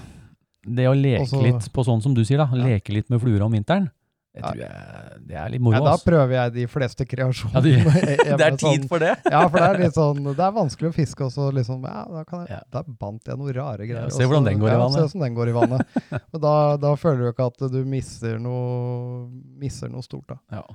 det 0.69 0.87
å 0.87 0.95
leke 0.95 1.23
Også- 1.25 1.43
litt 1.43 1.73
på 1.73 1.85
sånn 1.85 2.03
som 2.03 2.15
du 2.15 2.23
sier, 2.25 2.37
da, 2.39 2.47
Ja. 2.55 2.65
leke 2.65 2.93
litt 2.93 3.09
med 3.11 3.21
fluer 3.21 3.41
om 3.43 3.53
vinteren, 3.53 3.91
Det 4.37 4.43
tror 4.45 4.59
jeg 4.61 5.21
det 5.27 5.37
er 5.41 5.53
litt 5.55 5.63
moro. 5.65 5.79
Ja, 5.79 5.83
da 5.87 5.95
prøver 6.05 6.35
jeg 6.37 6.53
de 6.55 6.67
fleste 6.71 7.03
Ja, 7.07 7.09
kreasjonene. 7.09 7.63
Ja, 7.73 7.79
hjemme, 7.81 8.37
det 8.41 8.47
er 8.47 8.57
tid 8.61 8.83
sånn- 8.85 8.89
for 8.91 9.03
det. 9.03 9.15
Ja, 9.25 9.43
for 9.49 9.57
det 9.59 9.69
er 9.71 9.81
litt 9.87 9.97
sånn 9.97 10.21
Det 10.29 10.45
er 10.45 10.55
vanskelig 10.59 10.91
å 10.93 10.95
fiske, 10.97 11.25
og 11.27 11.33
så 11.33 11.49
liksom 11.57 11.85
Ja, 11.89 12.05
da, 12.13 12.25
kan 12.29 12.45
jeg, 12.45 12.53
Ja. 12.59 12.61
da 12.77 12.83
bandt 12.87 13.31
jeg 13.33 13.41
noe 13.41 13.55
rare 13.57 13.89
greier. 13.89 14.11
Ja, 14.11 14.13
se 14.13 14.27
og 14.27 14.31
hvordan 14.35 14.51
den 14.51 14.61
går 14.61 14.69
i 14.71 14.75
ja, 14.77 14.81
vannet. 14.85 14.99
Se 15.01 15.07
hvordan 15.17 15.27
den 15.27 15.39
går 15.41 15.53
i 15.53 15.57
vannet. 15.57 16.01
Men 16.33 16.43
da, 16.45 16.57
da 16.87 16.95
føler 17.01 17.25
du 17.25 17.31
ikke 17.33 17.49
at 17.49 17.65
du 17.73 17.81
mister 17.89 18.37
noe, 18.43 19.25
mister 19.61 19.89
noe 19.93 20.05
stort, 20.05 20.29
da. 20.35 20.39
Ja. 20.61 20.67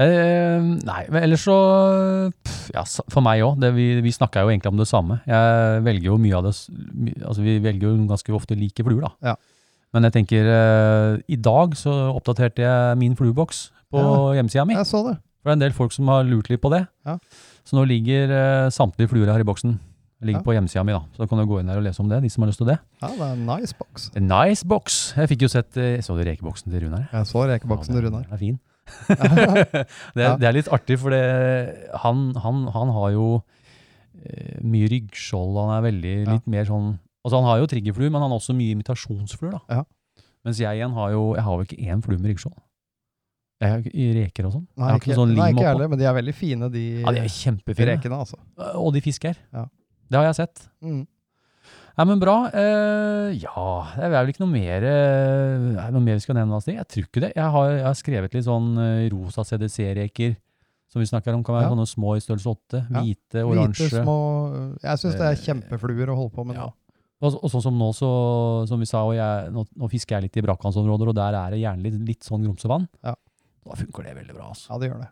Eh, 0.00 0.62
nei, 0.88 1.02
men 1.12 1.18
ellers 1.26 1.42
så 1.44 1.56
pff, 2.32 2.70
ja, 2.72 2.80
For 3.12 3.20
meg 3.24 3.42
òg. 3.44 3.60
Vi, 3.76 3.88
vi 4.00 4.12
snakka 4.14 4.44
jo 4.46 4.48
egentlig 4.52 4.72
om 4.72 4.80
det 4.80 4.86
samme. 4.88 5.18
Jeg 5.28 5.82
velger 5.84 6.08
jo 6.10 6.16
mye 6.20 6.38
av 6.38 6.46
det 6.48 6.54
Altså, 7.26 7.42
vi 7.44 7.58
velger 7.60 7.90
jo 7.90 8.06
ganske 8.08 8.32
ofte 8.36 8.56
like 8.56 8.86
fluer, 8.86 9.04
da. 9.04 9.12
Ja. 9.32 9.36
Men 9.94 10.02
jeg 10.08 10.12
tenker 10.18 10.48
eh, 10.50 11.18
I 11.32 11.36
dag 11.40 11.74
så 11.78 11.92
oppdaterte 12.16 12.62
jeg 12.64 12.98
min 13.00 13.14
flueboks 13.16 13.70
på 13.92 14.02
hjemmesida 14.36 14.64
mi. 14.66 14.74
Jeg 14.74 14.86
så 14.88 15.02
det. 15.06 15.16
For 15.40 15.50
det 15.50 15.52
er 15.54 15.58
en 15.60 15.64
del 15.68 15.76
folk 15.76 15.92
som 15.94 16.08
har 16.10 16.24
lurt 16.26 16.48
litt 16.50 16.60
på 16.60 16.70
det. 16.74 16.82
Ja. 17.06 17.18
Så 17.66 17.76
nå 17.78 17.84
ligger 17.86 18.32
eh, 18.34 18.70
samtlige 18.74 19.08
fluer 19.12 19.30
her 19.32 19.40
i 19.40 19.46
boksen. 19.46 19.78
Ligger 20.26 20.40
Ja. 20.40 20.44
på 20.46 20.54
hjemmesida 20.56 20.82
mi, 20.84 20.92
da. 20.96 21.02
Så 21.14 21.22
da 21.22 21.26
kan 21.30 21.38
du 21.38 21.44
gå 21.46 21.58
inn 21.60 21.68
der 21.70 21.76
og 21.78 21.84
lese 21.84 22.00
om 22.02 22.08
det, 22.08 22.22
de 22.24 22.30
som 22.32 22.42
har 22.42 22.48
lyst 22.50 22.58
til 22.62 22.66
det. 22.70 22.78
Ja, 23.02 23.08
det 23.12 23.20
er 23.20 23.32
en 23.36 23.46
nice 23.46 23.74
box. 23.78 24.08
A 24.16 24.20
nice 24.24 24.64
box. 24.66 24.96
Jeg 25.16 25.28
fikk 25.32 25.42
jo 25.46 25.50
sett 25.52 25.76
eh, 25.76 26.00
Så 26.02 26.16
du 26.16 26.22
rekeboksen 26.26 26.72
til 26.72 26.86
Runar? 26.86 27.06
Jeg 27.12 27.28
så 27.30 27.44
rekeboksen 27.46 27.92
Ja, 27.94 28.00
til 28.00 28.02
den- 28.02 28.14
Runar. 28.14 28.24
Den 28.26 28.32
er 28.32 28.42
fin. 28.42 28.58
det, 30.16 30.22
er, 30.22 30.28
Ja. 30.30 30.36
det 30.40 30.46
er 30.48 30.52
litt 30.56 30.68
artig, 30.72 30.98
for 30.98 31.10
det, 31.14 31.22
han, 32.02 32.32
han, 32.42 32.66
han 32.74 32.92
har 32.96 33.10
jo 33.14 33.26
eh, 34.24 34.58
mye 34.66 34.88
ryggskjold. 34.90 35.58
Han 35.62 35.74
er 35.78 35.86
veldig 35.90 36.14
Ja. 36.24 36.32
litt 36.36 36.46
mer 36.50 36.64
sånn 36.68 36.94
Altså 37.26 37.40
Han 37.42 37.48
har 37.50 37.58
jo 37.58 37.66
triggerfluer, 37.66 38.10
men 38.14 38.22
han 38.22 38.30
har 38.30 38.38
også 38.38 38.54
mye 38.54 38.76
imitasjonsfluer. 38.76 39.56
da. 39.58 39.60
Ja. 39.80 39.82
Mens 40.46 40.60
jeg 40.62 40.78
igjen 40.78 40.94
har 40.94 41.10
jo 41.10 41.34
Jeg 41.34 41.42
har 41.42 41.56
jo 41.58 41.66
ikke 41.66 41.80
én 41.90 42.02
flue 42.04 42.18
med 42.22 42.30
ryggskjold. 42.30 42.54
Jeg 43.60 43.70
har 43.72 43.78
ikke- 43.80 44.14
reker 44.20 44.46
og 44.46 44.52
sånn. 44.52 44.66
Nei, 44.76 44.86
jeg 44.86 44.92
har 44.92 45.00
ikke, 45.00 45.14
sånn 45.16 45.34
nei, 45.34 45.50
ikke 45.52 45.64
heller, 45.64 45.88
men 45.88 45.98
de 45.98 46.04
er 46.04 46.12
veldig 46.14 46.34
fine, 46.34 46.68
de, 46.70 47.00
Ja, 47.00 47.10
de 47.10 47.18
er 47.20 47.28
kjempefine. 47.32 47.96
rekene, 47.96 48.18
altså. 48.20 48.36
Og 48.76 48.92
de 48.92 49.00
fisker. 49.00 49.34
Ja. 49.52 49.64
Det 50.10 50.16
har 50.18 50.24
jeg 50.26 50.34
sett. 50.36 50.68
Mm. 50.84 51.06
Nei, 51.96 52.04
men 52.04 52.18
bra. 52.20 52.50
Uh, 52.52 53.32
ja, 53.32 53.92
det 53.96 54.04
er 54.04 54.10
vel 54.12 54.28
ikke 54.28 54.44
noe 54.44 54.52
mer 54.52 54.84
er 54.84 55.90
noe 55.90 56.00
mer 56.04 56.18
vi 56.18 56.20
skal 56.20 56.36
nevne? 56.36 56.60
Jeg 56.62 56.86
tror 56.86 57.06
ikke 57.08 57.20
det. 57.24 57.32
Jeg 57.34 57.50
har, 57.50 57.70
jeg 57.70 57.84
har 57.86 57.94
skrevet 57.94 58.34
litt 58.36 58.44
sånn 58.44 58.76
uh, 58.76 59.08
rosa 59.08 59.42
CDC-reker, 59.42 60.36
som 60.92 61.00
vi 61.00 61.06
snakker 61.08 61.32
om 61.34 61.42
kan 61.42 61.54
være 61.56 61.62
Ja. 61.64 61.70
sånne 61.72 61.88
små 61.88 62.16
i 62.16 62.20
størrelse 62.20 62.52
åtte. 62.52 62.84
Ja. 62.92 63.00
oransje. 63.42 63.88
Hvite, 63.88 64.04
små 64.04 64.78
Jeg 64.82 64.98
syns 65.00 65.16
det 65.16 65.26
er 65.32 65.40
kjempefluer 65.40 66.12
å 66.12 66.16
holde 66.20 66.34
på 66.36 66.44
med 66.46 66.56
ja. 66.56 66.68
Og, 67.24 67.32
og 67.40 67.48
sånn 67.48 67.62
som 67.64 67.78
nå, 67.80 67.86
så, 67.96 68.08
som 68.68 68.78
vi 68.82 68.84
sa, 68.88 69.00
og 69.08 69.14
jeg, 69.16 69.50
nå, 69.54 69.62
nå 69.80 69.88
fisker 69.88 70.18
jeg 70.18 70.26
litt 70.26 70.36
i 70.36 70.42
brakkantsområder, 70.44 71.08
og 71.08 71.16
der 71.16 71.32
er 71.38 71.54
det 71.54 71.62
gjerne 71.62 71.82
litt, 71.86 71.94
litt 72.10 72.26
sånn 72.28 72.42
grumsevann. 72.44 72.84
Ja. 73.06 73.14
Da 73.66 73.74
funker 73.80 74.04
det 74.04 74.12
veldig 74.18 74.34
bra. 74.36 74.50
altså. 74.52 74.68
Ja, 74.74 74.78
det 74.82 74.90
gjør 74.90 75.00
det. 75.06 75.08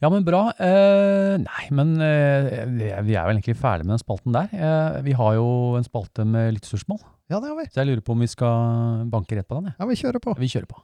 Ja, 0.00 0.08
men 0.08 0.24
bra. 0.24 0.38
Eh, 0.56 1.34
nei, 1.42 1.64
men 1.76 1.90
eh, 2.00 2.64
vi- 2.72 2.88
vi 3.04 3.14
er 3.20 3.26
vel 3.28 3.36
egentlig 3.36 3.58
ferdig 3.60 3.84
med 3.84 3.92
den 3.98 4.00
spalten 4.00 4.32
der. 4.32 4.48
Eh, 4.56 5.02
vi 5.04 5.12
har 5.12 5.34
jo 5.36 5.76
en 5.76 5.84
spalte 5.84 6.24
med 6.24 6.54
lyttespørsmål, 6.56 7.02
Ja, 7.28 7.38
det 7.44 7.48
har 7.52 7.56
vi. 7.60 7.66
så 7.68 7.82
jeg 7.84 7.86
lurer 7.90 8.00
på 8.02 8.12
om 8.16 8.20
vi 8.24 8.26
skal 8.32 9.04
banke 9.12 9.36
rett 9.36 9.46
på 9.46 9.60
den. 9.60 9.64
jeg. 9.68 9.74
Ja, 9.78 9.84
vi 9.86 9.94
kjører 10.00 10.20
på. 10.24 10.34
Vi 10.40 10.48
kjører 10.48 10.66
på. 10.72 10.80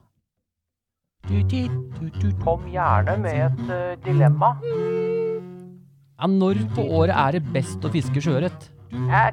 Kom 2.45 2.69
gjerne 2.71 3.17
med 3.19 3.41
et 3.41 3.69
eh, 3.73 3.95
dilemma. 4.05 4.53
Ja, 6.17 6.27
når 6.29 6.61
på 6.77 6.85
året 7.01 7.15
er 7.17 7.31
det 7.39 7.43
best 7.53 7.81
å 7.83 7.91
fiske 7.91 8.21
sjøørret? 8.23 8.69
Hva 8.91 9.31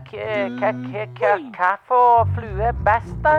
for 1.86 2.26
flue 2.34 2.72
best, 2.86 3.14
da? 3.22 3.34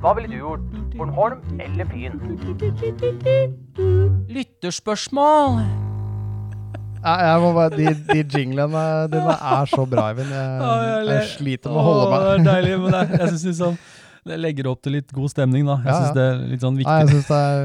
Hva 0.00 0.10
ville 0.14 0.28
du 0.30 0.36
gjort? 0.38 0.60
Bornholm 0.96 1.40
eller 1.60 1.84
Fyn? 1.90 2.20
Lytterspørsmål! 4.30 5.50
Ja, 7.00 7.14
jeg 7.24 7.40
må 7.40 7.48
bare, 7.56 7.70
de, 7.72 7.96
de 8.12 8.20
jinglene 8.38 9.08
dine 9.08 9.32
er 9.32 9.64
så 9.72 9.86
bra, 9.88 10.10
Eivind. 10.12 10.32
Jeg, 10.36 11.08
jeg 11.08 11.24
sliter 11.32 11.72
med 11.72 11.80
å 11.80 11.82
holde 11.86 12.04
meg. 12.10 12.18
Det 12.20 12.28
er 12.34 12.44
deilig, 12.50 12.74
men 12.82 12.90
det, 12.92 13.00
jeg 13.14 13.28
synes 13.30 13.44
liksom, 13.48 13.72
det 14.28 14.36
legger 14.44 14.64
opp 14.68 14.80
til 14.84 14.92
litt 14.98 15.08
god 15.16 15.28
stemning, 15.32 15.64
da. 15.70 15.76
Jeg 15.86 15.94
syns 15.96 16.12
det 16.18 16.24
er 16.26 16.34
litt 16.50 16.60
sånn 16.66 16.76
viktig. 16.76 16.92
Nei, 16.92 17.00
jeg 17.06 17.10
synes 17.14 17.28
det 17.30 17.40
er 17.40 17.56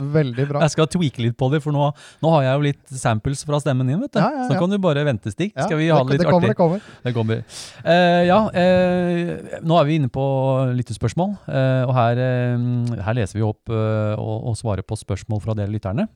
veldig 0.00 0.46
bra. 0.50 0.62
Jeg 0.64 0.74
skal 0.74 0.88
tweake 0.90 1.22
litt 1.24 1.36
på 1.40 1.48
det, 1.52 1.60
for 1.64 1.76
nå, 1.76 1.90
nå 2.24 2.32
har 2.36 2.46
jeg 2.46 2.58
jo 2.58 2.64
litt 2.66 2.94
samples 3.00 3.44
fra 3.46 3.60
stemmen 3.62 3.88
din, 3.90 4.00
vet 4.02 4.14
du. 4.14 4.20
Ja, 4.20 4.28
ja, 4.28 4.42
ja. 4.42 4.46
Så 4.48 4.54
nå 4.54 4.62
kan 4.62 4.74
du 4.74 4.78
bare 4.82 5.04
vente, 5.06 5.32
Stig. 5.34 5.52
Skal 5.54 5.80
vi 5.80 5.90
ha 5.92 6.00
det 6.04 6.16
litt 6.16 6.24
det 6.24 6.30
kommer, 6.30 6.54
artig? 6.54 6.56
det 6.56 6.60
kommer. 6.60 6.86
Det 7.06 7.14
kommer. 7.16 7.42
Uh, 7.84 8.22
ja, 8.28 8.40
uh, 8.54 9.60
nå 9.66 9.80
er 9.80 9.90
vi 9.90 9.98
inne 10.00 10.12
på 10.12 10.24
lyttespørsmål, 10.78 11.36
Uh, 11.50 11.84
og 11.86 11.92
her, 11.94 12.18
her 13.04 13.16
leser 13.16 13.38
vi 13.38 13.44
opp 13.44 13.70
og, 13.70 14.36
og 14.50 14.56
svarer 14.58 14.84
på 14.86 14.96
spørsmål 14.98 15.40
fra 15.44 15.54
dere 15.58 15.72
lytterne. 15.72 16.06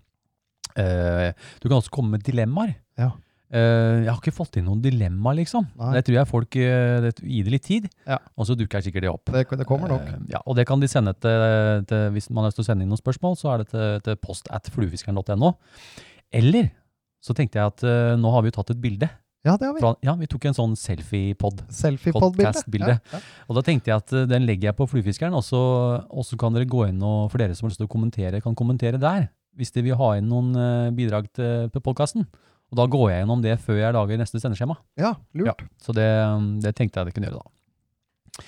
Du 0.74 1.66
kan 1.68 1.76
også 1.76 1.92
komme 1.94 2.16
med 2.16 2.24
dilemmaer. 2.26 2.74
Ja. 2.98 3.10
Eh, 3.52 4.04
jeg 4.04 4.08
har 4.08 4.18
ikke 4.18 4.34
fått 4.34 4.56
inn 4.58 4.64
noen 4.66 4.80
dilemma, 4.82 5.34
liksom. 5.36 5.66
Nei. 5.78 5.90
Det 5.98 6.04
tror 6.06 6.16
jeg 6.16 6.30
folk 6.30 6.56
det 6.56 7.12
gir 7.22 7.44
det 7.44 7.52
litt 7.52 7.66
tid, 7.66 7.88
Ja. 8.08 8.18
og 8.36 8.46
så 8.48 8.56
dukker 8.56 8.82
sikkert 8.82 9.04
det 9.04 9.10
opp. 9.10 9.26
Det, 9.30 9.44
det 9.60 9.66
kommer 9.68 9.88
nok. 9.92 10.06
Eh, 10.08 10.22
ja, 10.32 10.40
og 10.46 10.56
det 10.56 10.66
kan 10.66 10.80
de 10.80 10.88
sende 10.88 11.12
til, 11.14 11.84
til 11.86 12.08
Hvis 12.14 12.30
man 12.30 12.44
har 12.44 12.50
lyst 12.50 12.58
til 12.58 12.64
å 12.64 12.70
sende 12.70 12.82
inn 12.86 12.90
noen 12.90 13.02
spørsmål, 13.02 13.36
så 13.36 13.52
er 13.52 13.58
det 13.62 13.68
til, 13.70 14.00
til 14.06 14.16
post 14.16 14.48
at 14.50 14.70
fluefiskeren.no. 14.74 15.52
Eller 16.34 16.72
så 17.22 17.36
tenkte 17.36 17.60
jeg 17.60 17.66
at 17.72 18.18
nå 18.18 18.32
har 18.32 18.42
vi 18.42 18.50
jo 18.50 18.56
tatt 18.58 18.72
et 18.74 18.80
bilde. 18.80 19.08
Ja, 19.44 19.58
det 19.60 19.68
har 19.68 19.74
vi. 19.76 19.80
Fra, 19.84 19.92
ja, 20.02 20.14
vi 20.16 20.26
tok 20.26 20.46
en 20.48 20.56
sånn 20.56 20.74
selfie-pod. 20.76 21.62
Selfie-pod-bilde. 21.72 22.96
Ja, 22.96 22.98
ja. 23.12 23.20
Og 23.48 23.58
da 23.58 23.62
tenkte 23.64 23.92
jeg 23.92 24.00
at 24.00 24.14
den 24.28 24.46
legger 24.48 24.70
jeg 24.70 24.76
på 24.78 24.86
Fluefiskeren, 24.88 25.36
og 25.36 25.44
så, 25.44 26.34
kan 26.40 26.56
dere 26.56 26.68
gå 26.68 26.86
inn 26.88 27.02
og 27.04 27.28
for 27.32 27.38
dere 27.42 27.54
som 27.56 27.68
har 27.68 27.74
lyst 27.74 27.82
til 27.82 27.88
å 27.88 27.92
kommentere, 27.92 28.40
kan 28.44 28.56
kommentere 28.56 29.00
der. 29.00 29.28
Hvis 29.54 29.70
de 29.76 29.84
vil 29.86 29.98
ha 30.00 30.14
inn 30.18 30.26
noen 30.32 30.56
bidrag 30.96 31.28
til, 31.36 31.68
til 31.70 31.84
podkasten. 31.84 32.24
Og 32.74 32.78
da 32.80 32.88
går 32.90 33.04
jeg 33.12 33.20
gjennom 33.22 33.42
det 33.44 33.54
før 33.62 33.76
jeg 33.78 33.94
lager 33.94 34.18
neste 34.18 34.40
sendeskjema. 34.42 34.74
ja, 34.98 35.12
lurt. 35.38 35.62
Så 35.78 35.94
det, 35.94 36.08
det 36.64 36.74
tenkte 36.74 36.98
jeg 36.98 37.06
det 37.06 37.14
kunne 37.14 37.28
gjøre 37.30 37.38
da. 37.44 38.42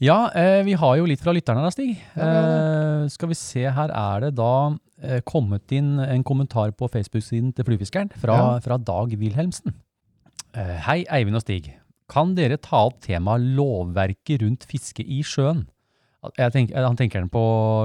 Ja, 0.00 0.16
eh, 0.36 0.62
vi 0.64 0.74
har 0.76 0.96
jo 0.98 1.06
litt 1.08 1.20
fra 1.24 1.32
lytterne 1.36 1.62
da, 1.64 1.70
Stig. 1.72 1.94
Ja, 2.16 2.24
eh, 2.24 3.06
skal 3.12 3.30
vi 3.30 3.36
se, 3.38 3.62
her 3.72 3.92
er 3.92 4.26
det 4.26 4.34
da 4.36 4.48
eh, 5.00 5.20
kommet 5.28 5.72
inn 5.76 5.94
en 6.00 6.24
kommentar 6.26 6.72
på 6.76 6.88
Facebook-siden 6.92 7.54
til 7.56 7.64
Fluefiskeren 7.68 8.12
fra, 8.16 8.36
Ja. 8.36 8.58
fra 8.64 8.76
Dag 8.80 9.12
Wilhelmsen. 9.20 9.72
Eh, 10.56 10.76
hei, 10.88 11.02
Eivind 11.12 11.36
og 11.36 11.44
Stig. 11.44 11.70
Kan 12.12 12.34
dere 12.36 12.56
ta 12.60 12.84
opp 12.88 13.00
temaet 13.04 13.44
lovverket 13.56 14.40
rundt 14.44 14.64
fiske 14.68 15.04
i 15.04 15.22
sjøen? 15.26 15.64
Tenker, 16.34 16.76
han 16.82 16.98
tenker 16.98 17.22
den 17.22 17.30
på 17.32 17.42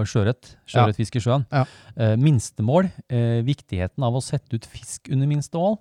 sjøørret. 0.10 0.56
Sjøørretfiske 0.70 1.22
i 1.22 1.26
sjøen. 1.26 1.48
Ja. 1.52 1.66
Eh, 1.96 2.18
minstemål. 2.20 2.92
Eh, 3.12 3.40
viktigheten 3.48 4.06
av 4.08 4.18
å 4.18 4.24
sette 4.26 4.58
ut 4.58 4.68
fisk 4.68 5.12
under 5.12 5.30
minstemål. 5.30 5.80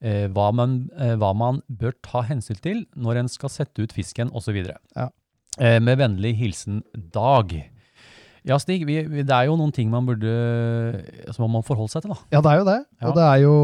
Eh, 0.00 0.26
hva, 0.32 0.48
man, 0.56 0.82
hva 1.20 1.34
man 1.36 1.60
bør 1.68 1.92
ta 2.00 2.24
hensyn 2.24 2.60
til 2.64 2.86
når 2.96 3.24
en 3.24 3.32
skal 3.32 3.52
sette 3.52 3.84
ut 3.84 3.92
fisken, 3.92 4.32
osv. 4.32 4.62
Ja. 4.96 5.10
Eh, 5.58 5.80
med 5.82 5.98
vennlig 5.98 6.36
hilsen 6.38 6.82
Dag. 7.12 7.52
Ja, 8.46 8.56
Stig, 8.62 8.86
vi, 8.88 9.02
vi, 9.04 9.24
det 9.26 9.34
er 9.36 9.50
jo 9.50 9.56
noen 9.58 9.72
ting 9.74 9.90
man 9.92 10.06
burde 10.08 10.30
som 11.34 11.44
man 11.44 11.58
må 11.58 11.64
forholde 11.66 11.92
seg 11.92 12.06
til, 12.06 12.14
da. 12.14 12.20
Ja, 12.32 12.40
det 12.40 12.52
er 12.52 12.60
jo 12.60 12.68
det. 12.68 12.78
Ja. 13.00 13.08
Og 13.10 13.18
det 13.18 13.26
er 13.26 13.40
jo 13.42 13.56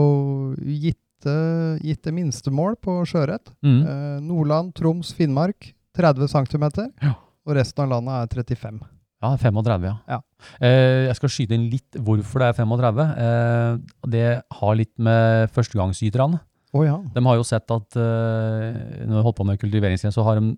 gitte, 0.82 1.36
gitte 1.80 2.12
minstemål 2.12 2.76
på 2.84 2.98
sjøørret. 3.08 3.54
Mm. 3.64 3.78
Eh, 3.80 4.18
Nordland, 4.26 4.74
Troms, 4.76 5.14
Finnmark 5.16 5.72
30 5.96 6.28
cm. 6.28 6.66
Ja. 7.00 7.14
Og 7.46 7.54
resten 7.56 7.84
av 7.84 7.90
landet 7.94 8.36
er 8.36 8.42
35. 8.42 8.80
Ja, 9.22 9.30
35, 9.40 9.84
ja. 9.88 9.94
Ja. 10.12 10.18
Eh, 10.60 11.06
jeg 11.08 11.16
skal 11.16 11.30
skyte 11.32 11.54
inn 11.56 11.70
litt 11.72 11.96
hvorfor 12.04 12.42
det 12.42 12.50
er 12.50 12.58
35. 12.58 13.06
Eh, 13.16 13.78
det 14.12 14.26
har 14.60 14.74
litt 14.76 14.92
med 14.98 15.48
førstegangsyterne. 15.54 16.40
Oh, 16.76 16.82
ja. 16.84 16.98
De 17.14 17.22
har 17.24 17.36
jo 17.38 17.44
sett 17.46 17.70
at 17.72 17.96
eh, 17.96 19.06
når 19.06 19.14
de 19.16 19.22
holdt 19.24 19.38
på 19.38 19.46
med 19.48 19.58
kultiveringsgren, 19.62 20.12
så 20.12 20.24
har 20.26 20.40
de 20.42 20.56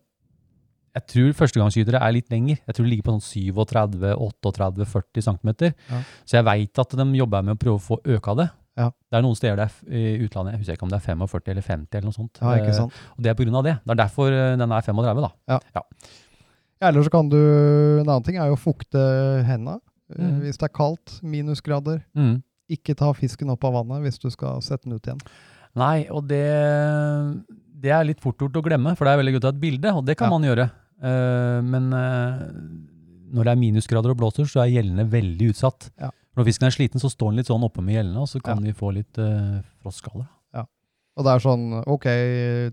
Jeg 0.99 1.05
tror 1.13 1.33
førstegangsytere 1.45 2.01
er 2.03 2.13
litt 2.17 2.31
lenger. 2.33 2.59
Jeg 2.67 2.75
tror 2.75 2.85
de 2.85 2.91
ligger 2.91 3.05
på 3.07 3.15
sånn 3.15 3.53
37-38-40 3.55 5.27
cm. 5.29 5.51
Ja. 5.93 6.01
Så 6.27 6.39
jeg 6.41 6.47
veit 6.49 6.81
at 6.83 6.97
de 6.99 7.07
jobber 7.21 7.45
med 7.47 7.55
å 7.55 7.61
prøve 7.61 7.79
å 7.79 7.85
få 7.85 8.01
øka 8.17 8.35
det. 8.41 8.49
Ja. 8.79 8.89
Det 9.11 9.19
er 9.19 9.25
noen 9.27 9.35
steder 9.39 9.59
der, 9.59 9.73
i 9.91 10.03
utlandet, 10.23 10.55
jeg 10.55 10.61
husker 10.63 10.77
ikke 10.79 10.87
om 10.87 10.91
det 10.93 10.99
er 11.01 11.07
45 11.09 11.51
eller 11.53 11.65
50 11.67 11.99
eller 11.99 12.07
noe 12.09 12.15
sånt. 12.15 12.39
ja, 12.41 12.53
ikke 12.61 12.71
Eh, 12.73 12.77
sant. 12.79 12.93
og 13.17 13.23
det 13.25 13.31
er 13.33 13.35
på 13.39 13.43
grunn 13.47 13.57
av 13.59 13.65
det. 13.67 13.73
Det 13.85 13.91
er 13.95 13.99
derfor 14.05 14.31
eh, 14.33 14.57
den 14.61 14.71
er 14.73 14.83
35, 14.87 15.23
da. 15.25 15.31
Ja, 15.51 15.83
Eller 16.81 17.03
så 17.03 17.11
kan 17.11 17.29
du 17.29 17.37
En 17.39 18.07
annen 18.07 18.25
ting 18.27 18.37
er 18.39 18.47
jo 18.51 18.57
å 18.59 18.61
fukte 18.61 19.01
hendene. 19.47 19.79
Eh, 19.81 19.85
Mm. 20.19 20.41
Hvis 20.41 20.57
det 20.57 20.65
er 20.71 20.73
kaldt, 20.73 21.19
minusgrader. 21.23 21.99
Mm. 22.17 22.39
Ikke 22.73 22.95
ta 22.97 23.11
fisken 23.13 23.51
opp 23.53 23.65
av 23.69 23.75
vannet 23.75 24.01
hvis 24.07 24.17
du 24.23 24.31
skal 24.33 24.63
sette 24.65 24.85
den 24.89 24.95
ut 24.97 25.05
igjen. 25.05 25.21
Nei, 25.77 26.07
og 26.09 26.25
det, 26.31 26.41
det 27.77 27.93
er 27.93 28.07
litt 28.09 28.21
fort 28.25 28.41
gjort 28.41 28.57
å 28.57 28.63
glemme, 28.65 28.95
for 28.97 29.05
det 29.05 29.13
er 29.13 29.21
veldig 29.21 29.35
godt 29.37 29.45
å 29.45 29.51
ha 29.51 29.55
et 29.57 29.61
bilde, 29.61 29.93
og 30.01 30.07
det 30.09 30.17
kan 30.17 30.31
Ja. 30.31 30.39
man 30.39 30.47
gjøre. 30.49 30.71
Uh, 30.99 31.61
men 31.63 31.93
uh, 31.93 32.49
når 33.37 33.45
det 33.45 33.53
er 33.53 33.61
minusgrader 33.61 34.11
og 34.11 34.19
blåser, 34.19 34.49
så 34.49 34.65
er 34.65 34.73
gjellene 34.73 35.05
veldig 35.13 35.51
utsatt. 35.53 35.91
Ja. 36.01 36.11
Når 36.37 36.49
fisken 36.49 36.67
er 36.67 36.75
sliten, 36.75 37.01
så 37.03 37.11
står 37.13 37.31
den 37.33 37.37
litt 37.43 37.51
sånn 37.53 37.63
oppe 37.69 37.83
med 37.85 37.95
gjellene, 37.99 38.25
og 38.25 38.29
så 38.31 38.41
kan 38.43 38.63
vi 38.65 38.73
få 38.73 38.95
litt 38.97 39.19
uh, 39.21 39.61
frostskaller. 39.83 40.27
Og 41.19 41.25
det 41.27 41.33
er 41.35 41.43
sånn, 41.43 41.63
ok, 41.91 42.05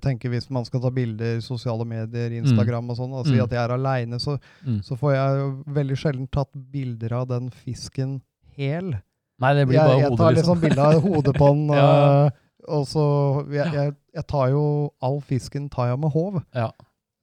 tenker 0.05 0.29
hvis 0.29 0.51
man 0.53 0.65
skal 0.67 0.83
ta 0.83 0.91
bilder, 0.93 1.39
sosiale 1.41 1.85
medier, 1.89 2.29
Instagram 2.37 2.91
og 2.93 2.97
sånn, 2.99 3.13
og 3.17 3.25
si 3.25 3.33
Mm. 3.33 3.43
at 3.43 3.49
jeg 3.55 3.63
er 3.63 3.73
aleine, 3.73 4.19
så, 4.21 4.37
Mm. 4.65 4.81
så 4.85 4.93
får 5.01 5.13
jeg 5.15 5.73
veldig 5.73 5.97
sjelden 5.97 6.27
tatt 6.31 6.51
bilder 6.71 7.13
av 7.13 7.27
den 7.27 7.49
fisken 7.49 8.21
hel. 8.55 9.01
Nei, 9.41 9.53
det 9.55 9.67
blir 9.67 9.79
Jeg, 9.79 9.87
bare 9.87 9.99
jeg 9.99 10.17
tar 10.17 10.31
liksom. 10.31 10.59
liksom 10.59 10.61
bilde 10.61 10.79
av 10.85 11.01
hodet 11.01 11.35
på 11.35 11.47
den, 11.55 11.67
Ja. 11.73 12.25
og, 12.25 12.31
og 12.67 12.85
så 12.87 13.05
jeg, 13.51 13.73
jeg, 13.73 13.95
jeg 14.13 14.27
tar 14.27 14.49
jo 14.49 14.91
All 15.01 15.19
fisken 15.21 15.69
tar 15.69 15.87
jeg 15.89 15.99
med 15.99 16.11
håv. 16.13 16.43
Ja. 16.53 16.69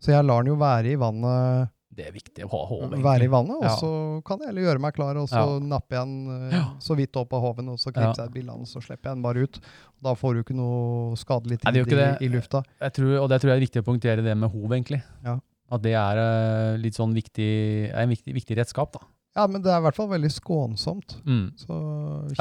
Så 0.02 0.10
jeg 0.10 0.24
lar 0.26 0.42
den 0.42 0.52
jo 0.52 0.58
være 0.58 0.90
i 0.92 0.96
vannet, 0.98 1.70
Det 1.92 2.06
er 2.08 2.12
viktig 2.14 2.46
å 2.46 2.48
ha 2.48 2.60
håv, 2.70 2.94
være 3.04 3.26
i 3.26 3.28
vannet 3.28 3.58
og 3.58 3.64
Ja. 3.66 3.74
så 3.76 3.88
kan 4.24 4.38
jeg 4.40 4.48
heller 4.48 4.62
gjøre 4.62 4.80
meg 4.80 4.94
klar, 4.96 5.16
og 5.20 5.28
så 5.28 5.42
Ja. 5.42 5.58
napper 5.60 5.96
jeg 5.98 6.06
den 6.06 6.28
øh, 6.28 6.52
Ja. 6.52 6.64
så 6.80 6.96
vidt 6.96 7.16
opp 7.20 7.32
av 7.36 7.42
håven, 7.42 7.68
og 7.68 7.76
så 7.78 7.92
Ja. 7.94 8.12
jeg 8.16 8.44
et 8.44 8.48
og 8.48 8.66
så 8.66 8.80
slipper 8.80 9.10
jeg 9.10 9.16
den 9.16 9.22
bare 9.22 9.42
ut. 9.42 9.60
Da 10.02 10.14
får 10.14 10.34
du 10.34 10.42
ikke 10.42 10.56
noe 10.56 11.14
skadelig 11.16 11.60
tid 11.60 11.74
Nei, 11.74 12.16
i, 12.20 12.24
i 12.24 12.28
lufta. 12.28 12.64
Jeg 12.80 12.92
tror, 12.94 13.20
og 13.22 13.28
det 13.28 13.40
tror 13.42 13.50
jeg 13.52 13.56
er 13.60 13.66
viktig 13.66 13.82
å 13.82 13.84
punktere 13.84 14.22
det 14.24 14.36
med 14.36 14.50
hov, 14.50 14.70
egentlig. 14.72 15.02
Ja. 15.22 15.38
At 15.70 15.82
det 15.82 15.92
er 15.92 16.16
uh, 16.16 16.76
litt 16.78 16.94
sånn 16.94 17.14
viktig, 17.14 17.90
er 17.92 18.02
en 18.02 18.08
viktig, 18.12 18.32
viktig 18.34 18.56
redskap, 18.56 18.92
da. 18.92 19.00
Ja, 19.36 19.46
men 19.46 19.62
det 19.62 19.70
er 19.72 19.78
i 19.80 19.84
hvert 19.86 19.96
fall 19.96 20.08
veldig 20.08 20.28
skånsomt. 20.32 21.16
Mm. 21.24 21.52
Så 21.56 21.76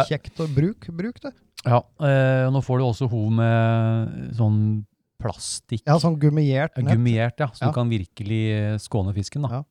kjekt 0.08 0.36
å 0.44 0.48
bruke. 0.52 0.92
Bruk 0.92 1.22
det. 1.24 1.32
Ja, 1.64 1.84
eh, 2.02 2.48
og 2.48 2.54
nå 2.56 2.62
får 2.66 2.80
du 2.82 2.84
også 2.84 3.08
hov 3.12 3.32
med 3.32 4.34
sånn 4.36 4.86
plastikk. 5.22 5.84
Ja, 5.88 5.98
sånn 6.02 6.18
gummiert 6.22 6.78
nett. 6.78 6.94
Gummiert, 6.96 7.40
ja. 7.40 7.48
Så 7.54 7.66
Ja. 7.66 7.70
du 7.72 7.78
kan 7.78 7.90
virkelig 7.92 8.42
eh, 8.56 8.78
skåne 8.82 9.14
fisken, 9.16 9.46
da. 9.48 9.62
Ja. 9.62 9.64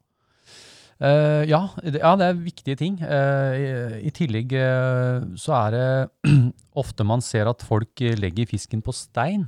Uh, 1.00 1.46
ja, 1.48 1.62
det, 1.80 1.96
ja, 2.02 2.10
det 2.20 2.26
er 2.28 2.40
viktige 2.44 2.76
ting. 2.76 2.98
Uh, 3.00 3.54
i, 3.56 3.68
I 4.04 4.10
tillegg 4.12 4.52
uh, 4.52 5.24
så 5.40 5.54
er 5.56 5.70
det 5.72 6.32
ofte 6.82 7.06
man 7.08 7.24
ser 7.24 7.48
at 7.48 7.64
folk 7.64 8.02
legger 8.20 8.50
fisken 8.50 8.82
på 8.84 8.92
stein. 8.92 9.46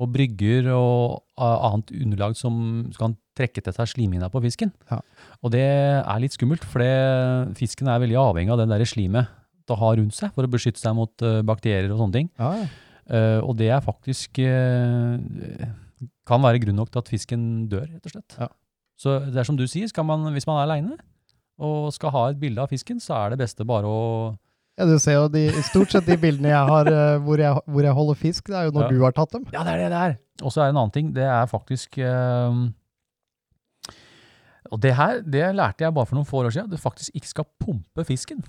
Og 0.00 0.08
brygger 0.14 0.70
og 0.72 1.20
annet 1.38 1.92
underlag 1.94 2.32
som 2.34 2.54
kan 2.96 3.12
trekke 3.38 3.62
til 3.62 3.74
seg 3.76 3.90
slimhinna 3.92 4.30
på 4.32 4.40
fisken. 4.42 4.72
Ja. 4.90 4.98
Og 5.44 5.52
det 5.54 5.62
er 5.68 6.22
litt 6.24 6.34
skummelt, 6.34 6.64
for 6.66 6.82
det- 6.82 7.52
fisken 7.60 7.86
er 7.92 8.00
veldig 8.02 8.16
avhengig 8.18 8.50
av 8.50 8.58
det 8.64 8.66
der 8.72 8.88
slimet 8.88 9.28
det 9.68 9.76
har 9.78 9.94
rundt 10.00 10.16
seg 10.16 10.32
for 10.34 10.42
å 10.42 10.50
beskytte 10.50 10.80
seg 10.82 10.96
mot 10.98 11.22
bakterier 11.46 11.92
og 11.92 12.00
sånne 12.00 12.16
ting. 12.16 12.32
Ja, 12.40 12.48
ja. 12.64 12.66
Eh, 13.12 13.38
og 13.44 13.56
det 13.58 13.68
er 13.74 13.82
faktisk 13.84 14.38
eh, 14.40 15.68
kan 16.26 16.42
være 16.44 16.62
grunn 16.64 16.78
nok 16.80 16.90
til 16.94 17.02
at 17.02 17.10
fisken 17.12 17.42
dør, 17.72 17.84
rett 17.90 18.06
og 18.08 18.14
slett. 18.14 18.36
Ja. 18.40 18.48
Så 18.98 19.18
det 19.28 19.36
er 19.42 19.48
som 19.48 19.58
du 19.58 19.66
sier, 19.68 19.90
man, 20.06 20.28
hvis 20.32 20.46
man 20.48 20.60
er 20.60 20.68
aleine 20.68 20.96
og 21.62 21.92
skal 21.94 22.10
ha 22.14 22.22
et 22.32 22.38
bilde 22.40 22.62
av 22.62 22.70
fisken, 22.72 22.98
så 23.02 23.14
er 23.18 23.34
det 23.34 23.42
beste 23.44 23.66
bare 23.68 23.86
å 23.86 24.00
ja, 24.80 24.86
du 24.88 24.94
ser 24.98 25.18
jo 25.18 25.26
de, 25.28 25.42
stort 25.68 25.92
sett 25.92 26.06
de 26.08 26.16
bildene 26.16 26.48
jeg 26.48 26.68
har 26.70 26.88
eh, 26.88 27.18
hvor 27.20 27.36
jeg, 27.42 27.60
hvor 27.68 27.84
jeg 27.84 27.92
holder 27.98 28.16
fisk, 28.16 28.46
det 28.48 28.56
er 28.56 28.64
jo 28.70 28.72
når 28.78 28.86
Ja. 28.86 28.88
du 28.94 29.02
har 29.04 29.12
tatt 29.18 29.34
dem. 29.36 29.42
Ja, 29.52 29.64
det 29.68 29.74
er 29.74 29.82
det 29.82 29.90
det 29.92 29.98
er! 30.00 30.14
Og 30.40 30.48
så 30.54 30.62
er 30.62 30.70
det 30.70 30.72
en 30.72 30.80
annen 30.80 30.94
ting. 30.94 31.10
Det 31.12 31.26
er 31.28 31.50
faktisk 31.50 31.98
eh, 32.00 32.56
Og 34.72 34.80
det 34.80 34.94
her 34.96 35.20
det 35.20 35.44
lærte 35.58 35.84
jeg 35.84 35.92
bare 35.92 36.08
for 36.08 36.16
noen 36.16 36.28
få 36.28 36.40
år 36.40 36.54
siden. 36.56 36.70
Du 36.72 36.80
faktisk 36.80 37.12
ikke 37.14 37.28
skal 37.34 37.48
pumpe 37.60 38.04
fisken. 38.08 38.40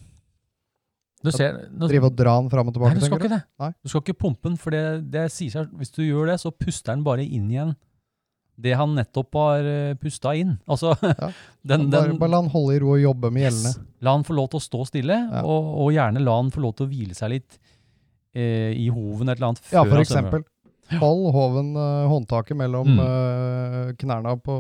Du 1.24 1.32
ser, 1.32 1.56
nå, 1.72 1.88
Drive 1.88 2.10
og 2.10 2.16
dra 2.20 2.34
den 2.42 2.50
fram 2.52 2.68
og 2.68 2.74
Nei, 2.74 2.76
tilbake, 2.76 3.00
du 3.00 3.06
skal 3.08 3.20
ikke 3.22 3.30
det. 3.32 3.42
Nei. 3.64 3.72
Du 3.84 3.90
skal 3.90 4.02
ikke 4.04 4.18
pumpe 4.26 4.50
den, 4.50 4.58
for 4.60 4.76
det, 4.76 4.82
det 5.14 5.22
sier 5.32 5.50
seg 5.54 5.70
Hvis 5.80 5.92
du 5.96 6.02
gjør 6.04 6.28
det, 6.34 6.40
så 6.42 6.52
puster 6.52 6.92
den 6.94 7.04
bare 7.08 7.24
inn 7.24 7.50
igjen 7.52 7.76
det 8.64 8.76
han 8.78 8.92
nettopp 8.94 9.34
har 9.34 9.66
uh, 9.66 9.96
pusta 9.98 10.36
inn. 10.38 10.52
Altså, 10.70 10.92
Ja. 11.02 11.32
den, 11.66 11.88
Bare, 11.90 12.12
den 12.12 12.20
bare 12.22 12.30
la 12.36 12.42
han 12.44 12.52
holde 12.54 12.76
i 12.76 12.82
ro 12.84 12.92
og 12.94 13.00
jobbe 13.02 13.32
med 13.34 13.48
yes, 13.48 13.56
gjellene. 13.64 13.88
La 14.06 14.12
han 14.14 14.24
få 14.28 14.36
lov 14.38 14.52
til 14.54 14.60
å 14.60 14.64
stå 14.68 14.82
stille, 14.92 15.16
Ja. 15.32 15.42
og, 15.42 15.70
og 15.82 15.90
gjerne 15.96 16.22
la 16.22 16.36
han 16.38 16.52
få 16.54 16.62
lov 16.62 16.76
til 16.78 16.86
å 16.86 16.90
hvile 16.92 17.18
seg 17.18 17.32
litt 17.34 17.58
eh, 18.38 18.76
i 18.78 18.86
hoven 18.94 19.30
et 19.34 19.40
eller 19.40 19.48
annet. 19.56 19.64
Ja, 19.74 19.82
for 19.90 19.98
eksempel. 20.04 20.46
Hold 21.02 21.26
hoven, 21.34 21.72
eh, 21.82 22.06
håndtaket 22.14 22.60
mellom 22.62 22.94
Mm. 22.94 23.02
eh, 23.08 23.94
knærne 24.04 24.36
på 24.46 24.54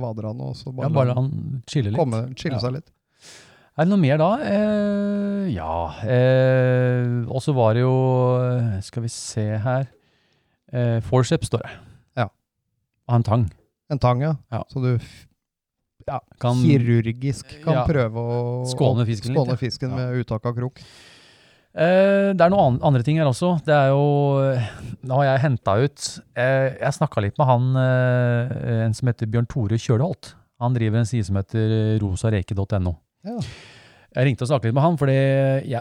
vaderne, 0.00 0.48
og 0.48 0.56
så 0.56 0.70
Ja, 0.72 0.88
bare, 0.88 0.92
bare 0.96 1.08
la 1.12 1.14
han 1.20 1.62
chille 1.68 1.90
litt. 1.92 2.00
komme, 2.00 2.22
chille 2.40 2.60
seg 2.64 2.78
litt. 2.78 2.88
Er 3.74 3.86
det 3.86 3.90
noe 3.90 3.98
mer 3.98 4.20
da? 4.20 4.28
Eh, 4.46 5.48
ja 5.50 5.72
eh, 6.06 7.24
Og 7.26 7.40
så 7.42 7.54
var 7.56 7.74
det 7.74 7.82
jo 7.82 7.94
Skal 8.86 9.02
vi 9.02 9.10
se 9.10 9.46
her 9.64 9.88
eh, 10.70 11.00
Forceps 11.02 11.50
står 11.50 11.64
det. 11.64 11.72
Ja. 12.22 12.28
Av 13.10 13.18
en 13.18 13.26
tang. 13.26 13.48
En 13.90 13.98
tang, 14.00 14.22
ja. 14.22 14.36
Ja. 14.54 14.62
Så 14.70 14.82
du 14.84 14.92
ja, 16.06 16.20
Kan, 16.40 16.60
kirurgisk 16.62 17.50
kan 17.64 17.80
Ja. 17.80 17.84
prøve 17.88 18.20
å 18.22 18.38
Skåne 18.68 19.06
fisken 19.08 19.32
litt, 19.32 19.40
skåne 19.40 19.56
ja. 19.56 19.60
fisken 19.60 19.94
med 19.96 20.18
uttak 20.22 20.46
av 20.46 20.54
krok. 20.56 20.78
Eh, 21.74 22.30
det 22.36 22.44
er 22.44 22.52
noen 22.52 22.76
andre 22.86 23.02
ting 23.02 23.18
her 23.18 23.26
også. 23.26 23.56
Det 23.66 23.74
er 23.74 23.90
jo 23.90 24.04
Nå 25.02 25.18
har 25.18 25.32
jeg 25.32 25.42
henta 25.48 25.74
ut 25.82 26.04
eh, 26.38 26.76
Jeg 26.78 26.94
snakka 27.00 27.24
litt 27.24 27.40
med 27.40 27.48
han 27.50 27.70
eh, 27.80 28.84
en 28.86 28.94
som 28.94 29.10
heter 29.10 29.26
Bjørn 29.32 29.48
Tore 29.50 29.80
Kjølholt. 29.80 30.34
Han 30.62 30.76
driver 30.76 31.02
en 31.02 31.08
side 31.08 31.26
som 31.26 31.40
heter 31.40 31.98
rosareke.no. 32.04 32.94
Ja. 33.24 33.38
Jeg 34.14 34.28
ringte 34.28 34.46
og 34.46 34.50
snakket 34.52 34.70
litt 34.70 34.76
med 34.76 34.84
han, 34.84 34.98
for 35.00 35.10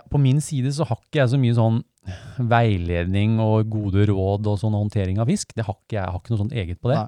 på 0.10 0.22
min 0.22 0.40
side 0.42 0.72
så 0.74 0.88
har 0.90 0.98
ikke 0.98 1.20
jeg 1.22 1.34
så 1.36 1.40
mye 1.42 1.58
sånn 1.58 1.84
veiledning 2.50 3.38
og 3.42 3.70
gode 3.72 4.08
råd 4.10 4.48
og 4.50 4.58
sånn 4.60 4.76
håndtering 4.76 5.20
av 5.22 5.30
fisk. 5.30 5.54
Det 5.56 5.66
har 5.68 5.78
ikke 5.78 5.96
jeg. 5.96 6.02
Jeg 6.02 6.14
har 6.16 6.22
ikke 6.22 6.34
noe 6.34 6.42
sånn 6.42 6.58
eget 6.64 6.82
på 6.82 6.92
det. 6.92 7.04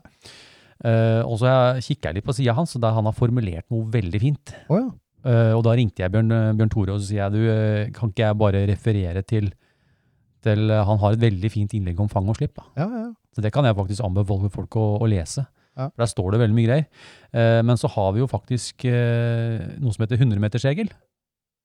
Eh, 0.83 1.21
og 1.23 1.39
så 1.41 1.49
kikker 1.83 2.11
jeg 2.11 2.19
litt 2.19 2.27
på 2.27 2.35
sida 2.35 2.55
hans, 2.57 2.75
og 2.77 2.83
der 2.83 2.95
han 2.95 3.09
har 3.09 3.15
formulert 3.15 3.67
noe 3.73 3.87
veldig 3.91 4.21
fint. 4.21 4.53
Oh, 4.69 4.79
ja. 4.79 4.87
uh, 5.25 5.53
og 5.57 5.63
da 5.67 5.75
ringte 5.79 6.03
jeg 6.03 6.13
Bjørn, 6.13 6.33
Bjørn 6.59 6.73
Tore 6.73 6.95
og 6.95 7.01
så 7.01 7.09
sier 7.09 7.23
jeg, 7.23 7.35
du, 7.35 7.51
eh, 7.51 7.91
kan 7.95 8.11
ikke 8.11 8.27
jeg 8.27 8.39
bare 8.41 8.65
referere 8.69 9.23
til, 9.25 9.49
til 10.45 10.69
eh, 10.69 10.83
Han 10.85 11.01
har 11.01 11.15
et 11.15 11.23
veldig 11.23 11.51
fint 11.51 11.75
innlegg 11.77 12.01
om 12.03 12.11
fang 12.11 12.27
og 12.29 12.37
slipp. 12.39 12.57
da. 12.59 12.67
Ja, 12.83 12.89
ja. 12.91 13.07
Så 13.35 13.43
det 13.43 13.51
kan 13.55 13.67
jeg 13.67 13.75
faktisk 13.75 14.03
anbefale 14.05 14.51
folk 14.51 14.77
å, 14.79 14.85
å 15.03 15.07
lese. 15.11 15.47
Ja. 15.75 15.89
For 15.91 16.03
Der 16.03 16.11
står 16.11 16.31
det 16.31 16.39
veldig 16.39 16.55
mye 16.55 16.67
greier. 16.69 16.85
Eh, 17.35 17.61
men 17.67 17.75
så 17.81 17.89
har 17.91 18.13
vi 18.15 18.21
jo 18.23 18.27
faktisk 18.31 18.85
eh, 18.87 19.65
noe 19.81 19.91
som 19.95 20.05
heter 20.05 20.17
100-metersregel. 20.23 20.89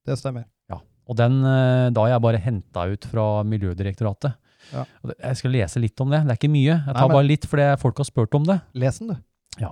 Det 0.07 0.17
stemmer. 0.19 0.47
Ja. 0.73 0.81
Og 1.11 1.17
den 1.19 1.41
eh, 1.45 1.89
da 1.95 2.05
har 2.07 2.15
jeg 2.17 2.25
bare 2.27 2.41
henta 2.43 2.87
ut 2.91 3.07
fra 3.11 3.27
Miljødirektoratet. 3.47 4.35
Ja. 4.75 4.85
Det- 5.07 5.17
Jeg 5.23 5.37
skal 5.41 5.51
lese 5.55 5.81
litt 5.81 6.01
om 6.01 6.11
det. 6.11 6.23
Det 6.27 6.31
er 6.35 6.39
ikke 6.41 6.53
mye. 6.53 6.75
Jeg 6.75 6.87
Nei, 6.87 6.95
tar 6.95 7.09
men- 7.09 7.17
bare 7.17 7.29
litt 7.31 7.47
fordi 7.47 7.69
folk 7.81 7.97
har 7.99 8.05
spurt 8.05 8.35
om 8.35 8.45
det. 8.45 8.61
Les 8.75 8.99
den, 8.99 9.09
du. 9.09 9.17
Ja. 9.61 9.71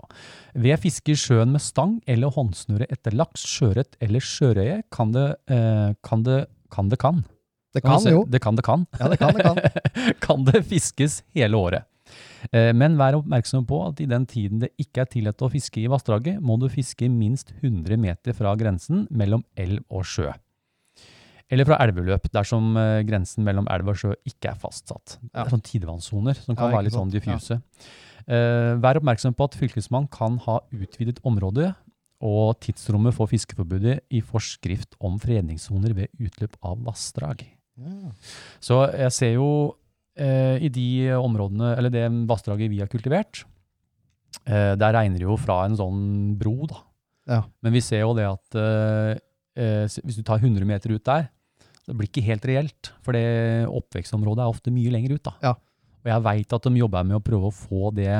Ved 0.54 0.80
fiske 0.82 1.12
i 1.14 1.14
sjøen 1.16 1.52
med 1.54 1.60
stang 1.62 2.00
eller 2.06 2.30
håndsnøre 2.34 2.86
etter 2.90 3.14
laks, 3.14 3.44
sjøørret 3.46 3.94
eller 4.02 4.20
sjørøye 4.20 4.82
kan 4.92 5.12
det 5.12 5.36
eh, 5.48 5.94
kan 6.04 6.22
det 6.26 6.46
kan 6.70 6.88
det 6.90 6.98
kan. 6.98 7.24
Det 7.74 7.82
Kan 7.82 7.92
kan 7.92 8.00
se? 8.00 8.10
jo. 8.10 8.24
Det 8.28 8.40
kan 8.42 8.56
det 8.56 8.64
kan. 8.64 8.86
Ja, 8.98 9.08
det 9.08 9.18
kan, 9.20 9.34
det 9.34 9.44
kan. 9.44 9.56
kan 10.20 10.44
det 10.44 10.64
fiskes 10.66 11.22
hele 11.34 11.54
året. 11.56 11.84
Eh, 12.52 12.72
Men 12.72 12.96
vær 12.98 13.16
oppmerksom 13.18 13.66
på 13.68 13.78
at 13.88 14.00
i 14.00 14.06
den 14.10 14.26
tiden 14.26 14.60
det 14.62 14.70
ikke 14.78 15.02
er 15.04 15.10
tillatt 15.12 15.42
å 15.42 15.50
fiske 15.52 15.80
i 15.82 15.88
vassdraget, 15.90 16.40
må 16.40 16.58
du 16.60 16.68
fiske 16.72 17.08
minst 17.10 17.52
100 17.62 17.96
meter 17.98 18.32
fra 18.36 18.54
grensen 18.56 19.06
mellom 19.10 19.44
elv 19.56 19.82
og 19.90 20.04
sjø. 20.06 20.32
Eller 21.50 21.64
fra 21.64 21.78
elveløp, 21.80 22.28
dersom 22.34 22.74
eh, 22.76 23.02
grensen 23.08 23.44
mellom 23.46 23.66
elv 23.72 23.88
og 23.94 23.96
sjø 23.96 24.12
ikke 24.28 24.50
er 24.52 24.58
fastsatt. 24.60 25.16
Det 25.22 25.32
er 25.46 25.52
sånn 25.54 25.64
tidevannssoner 25.64 26.36
som 26.36 26.54
kan 26.58 26.68
Ja, 26.68 26.76
være 26.76 26.88
litt 26.88 26.96
sånn 26.98 27.12
diffuse. 27.14 27.60
Ja. 28.28 28.76
vær 28.76 28.98
oppmerksom 29.00 29.32
på 29.32 29.46
at 29.48 29.54
fylkesmannen 29.56 30.10
kan 30.12 30.34
ha 30.44 30.58
utvidet 30.76 31.22
området 31.24 31.70
og 32.20 32.58
tidsrommet 32.60 33.14
for 33.16 33.30
fiskeforbudet 33.30 34.00
i 34.12 34.20
forskrift 34.20 34.96
om 35.00 35.16
fredningssoner 35.22 35.94
ved 35.96 36.08
utløp 36.20 36.58
av 36.66 36.82
vassdrag. 36.84 37.46
Ja. 37.78 38.10
Så 38.60 38.82
jeg 38.92 39.12
ser 39.14 39.32
jo 39.38 39.48
eh, 40.18 40.58
i 40.66 40.70
de 40.72 40.88
områdene, 41.16 41.74
eller 41.78 41.92
det 41.94 42.04
vassdraget 42.28 42.72
vi 42.72 42.82
har 42.82 42.90
kultivert, 42.90 43.44
eh, 44.44 44.74
der 44.78 44.94
regner 44.96 45.20
det 45.20 45.26
jo 45.26 45.38
fra 45.40 45.62
en 45.66 45.78
sånn 45.78 46.02
bro, 46.40 46.68
da. 46.70 46.82
Ja. 47.28 47.40
Men 47.62 47.74
vi 47.76 47.82
ser 47.84 48.04
jo 48.04 48.14
det 48.16 48.26
at 48.28 48.58
eh, 48.58 49.14
eh, 49.58 49.98
hvis 50.00 50.18
du 50.18 50.24
tar 50.26 50.40
100 50.40 50.64
meter 50.68 50.94
ut 50.94 51.04
der, 51.04 51.28
det 51.88 51.96
blir 51.96 52.10
ikke 52.10 52.26
helt 52.26 52.44
reelt, 52.48 52.90
for 53.04 53.16
det 53.16 53.68
oppvekstområdet 53.72 54.44
er 54.44 54.52
ofte 54.52 54.72
mye 54.72 54.92
lenger 54.92 55.16
ut. 55.16 55.24
da. 55.30 55.34
Ja. 55.44 55.54
Og 56.04 56.10
jeg 56.12 56.24
veit 56.26 56.54
at 56.54 56.68
de 56.68 56.80
jobber 56.82 57.06
med 57.08 57.18
å 57.18 57.24
prøve 57.24 57.48
å 57.48 57.54
få 57.54 57.90
det 57.96 58.12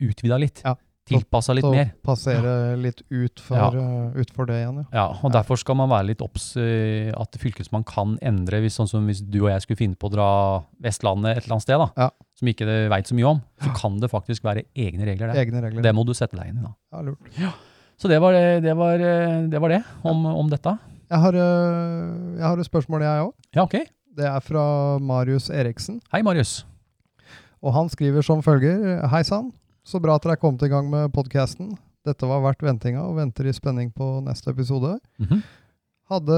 utvida 0.00 0.36
litt. 0.40 0.60
Ja. 0.64 0.74
Tilpassa 1.10 1.54
litt 1.56 1.64
Så 1.66 1.70
mer. 1.74 1.90
passere 2.06 2.52
litt 2.80 3.02
utfor, 3.10 3.56
Ja. 3.56 3.66
eh, 3.74 4.20
utfor 4.22 4.46
det 4.46 4.56
igjen, 4.62 4.76
ja. 4.80 4.84
Ja, 4.92 5.04
og 5.22 5.32
derfor 5.34 5.58
skal 5.58 5.74
man 5.76 5.88
være 5.90 6.06
litt 6.12 6.22
obs 6.22 6.56
eh, 6.56 7.10
at 7.16 7.36
fylkesmann 7.38 7.84
kan 7.84 8.16
endre, 8.22 8.60
hvis, 8.62 8.76
sånn 8.78 8.88
som 8.88 9.06
hvis 9.06 9.20
du 9.26 9.40
og 9.44 9.50
jeg 9.50 9.62
skulle 9.66 9.76
finne 9.82 9.96
på 10.00 10.08
å 10.08 10.12
dra 10.14 10.28
Vestlandet 10.80 11.36
et 11.36 11.44
eller 11.44 11.56
annet 11.58 11.62
sted, 11.66 11.78
da, 11.78 11.90
Ja. 11.96 12.10
som 12.38 12.48
ikke 12.48 12.66
veit 12.88 13.06
så 13.10 13.14
mye 13.18 13.26
om, 13.34 13.42
så 13.60 13.74
kan 13.76 13.98
det 14.00 14.10
faktisk 14.10 14.42
være 14.46 14.64
egne 14.76 15.04
regler 15.04 15.32
der. 15.32 15.44
Egne 15.44 15.60
regler. 15.62 15.82
Det 15.82 15.94
må 15.94 16.06
du 16.06 16.14
sette 16.14 16.36
deg 16.36 16.48
inn 16.48 16.58
i, 16.58 16.62
da. 16.62 16.74
Ja, 16.92 17.00
lurt. 17.02 17.54
Så 17.98 18.08
det 18.08 18.20
var 18.20 18.32
det, 18.32 18.62
det, 18.62 18.74
var, 18.76 18.94
eh, 18.94 19.46
det, 19.50 19.60
var 19.60 19.68
det 19.68 19.84
om, 20.04 20.24
om 20.26 20.48
dette. 20.48 20.78
Jeg 21.10 21.18
har, 21.18 21.32
jeg 21.34 22.42
har 22.46 22.58
et 22.58 22.66
spørsmål, 22.70 23.00
jeg 23.02 23.24
òg. 23.26 23.32
Ja, 23.54 23.62
ok. 23.66 23.74
Det 24.16 24.24
er 24.26 24.40
fra 24.40 24.98
Marius 24.98 25.50
Eriksen. 25.50 26.00
Hei, 26.12 26.22
Marius. 26.22 26.64
Og 27.62 27.74
han 27.74 27.88
skriver 27.92 28.22
som 28.24 28.40
følger. 28.42 29.06
Hei 29.10 29.22
sann. 29.22 29.52
Så 29.90 29.98
bra 30.02 30.14
at 30.18 30.22
dere 30.26 30.36
er 30.36 30.42
kommet 30.42 30.62
i 30.66 30.70
gang 30.70 30.86
med 30.90 31.10
podkasten. 31.14 31.72
Dette 32.06 32.28
var 32.30 32.42
verdt 32.44 32.62
ventinga, 32.64 33.02
og 33.10 33.16
venter 33.18 33.48
i 33.50 33.54
spenning 33.56 33.90
på 33.92 34.06
neste 34.24 34.52
episode. 34.54 34.96
Mhm. 35.20 35.42
Hadde 36.10 36.36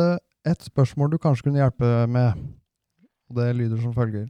et 0.49 0.65
spørsmål 0.67 1.13
du 1.15 1.19
kanskje 1.23 1.47
kunne 1.47 1.61
hjelpe 1.63 1.91
med. 2.13 2.41
Og 3.31 3.37
det 3.39 3.51
lyder 3.57 3.81
som 3.81 3.95
følger. 3.97 4.29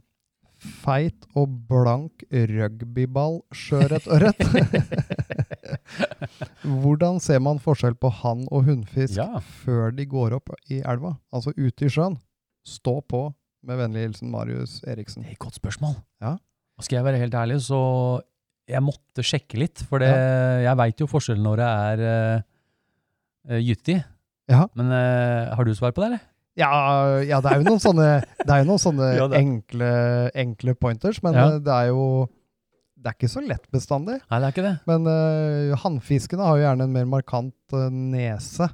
feit 0.63 1.25
og 1.35 1.49
blank 1.67 2.21
rugbyball, 2.31 3.41
sjøørret 3.51 4.05
og 4.07 4.21
rødt. 4.23 4.43
Hvordan 6.63 7.19
ser 7.19 7.41
man 7.43 7.59
forskjell 7.59 7.97
på 7.99 8.07
hann 8.21 8.45
og 8.49 8.63
hunnfisk 8.69 9.17
Ja. 9.17 9.39
før 9.39 9.91
de 9.91 10.05
går 10.07 10.37
opp 10.37 10.53
i 10.71 10.79
elva? 10.79 11.17
Altså 11.33 11.51
ute 11.57 11.85
i 11.85 11.89
sjøen. 11.91 12.15
Stå 12.65 13.01
på. 13.01 13.33
Med 13.63 13.77
vennlig 13.79 14.05
hilsen 14.07 14.31
Marius 14.31 14.81
Eriksen. 14.87 15.23
Det 15.23 15.29
er 15.29 15.33
et 15.33 15.39
godt 15.39 15.55
spørsmål. 15.59 15.95
Ja. 16.21 16.37
Skal 16.79 16.97
jeg 16.97 17.05
være 17.05 17.17
helt 17.19 17.33
ærlig, 17.33 17.59
så 17.61 18.21
jeg 18.69 18.83
måtte 18.85 19.23
sjekke 19.25 19.59
litt. 19.59 19.81
For 19.89 20.03
det, 20.03 20.11
jeg 20.63 20.79
veit 20.79 21.01
jo 21.03 21.07
forskjellen 21.11 21.43
når 21.43 21.61
det 21.61 21.69
er 21.69 22.03
uh, 23.51 23.57
gytti. 23.59 23.97
Ja. 24.51 24.65
Men 24.77 24.91
uh, 24.91 25.53
har 25.55 25.67
du 25.67 25.73
svar 25.75 25.91
på 25.95 26.03
det, 26.03 26.13
eller? 26.13 26.23
Ja, 26.59 26.69
ja, 27.25 27.39
det 27.41 27.49
er 27.49 27.61
jo 27.63 27.65
noen 27.65 27.81
sånne, 27.81 28.07
det 28.37 28.51
er 28.53 28.61
jo 28.61 28.67
noen 28.69 28.81
sånne 28.81 29.07
Ja, 29.17 29.25
enkle, 29.39 29.87
enkle 30.37 30.75
pointers, 30.77 31.17
men 31.25 31.33
Ja. 31.33 31.47
eh, 31.55 31.61
det 31.65 31.73
er 31.73 31.87
jo 31.89 32.03
Det 32.93 33.09
er 33.09 33.15
ikke 33.17 33.31
så 33.31 33.41
lett 33.41 33.65
bestandig. 33.73 34.19
Nei, 34.29 34.37
det 34.37 34.45
er 34.45 34.53
ikke 34.53 34.65
det. 34.67 34.75
Men 34.87 35.07
uh, 35.09 35.73
hannfiskene 35.81 36.45
har 36.45 36.59
jo 36.59 36.63
gjerne 36.67 36.85
en 36.87 36.93
mer 36.93 37.07
markant 37.09 37.73
uh, 37.75 37.89
nese. 37.89 38.69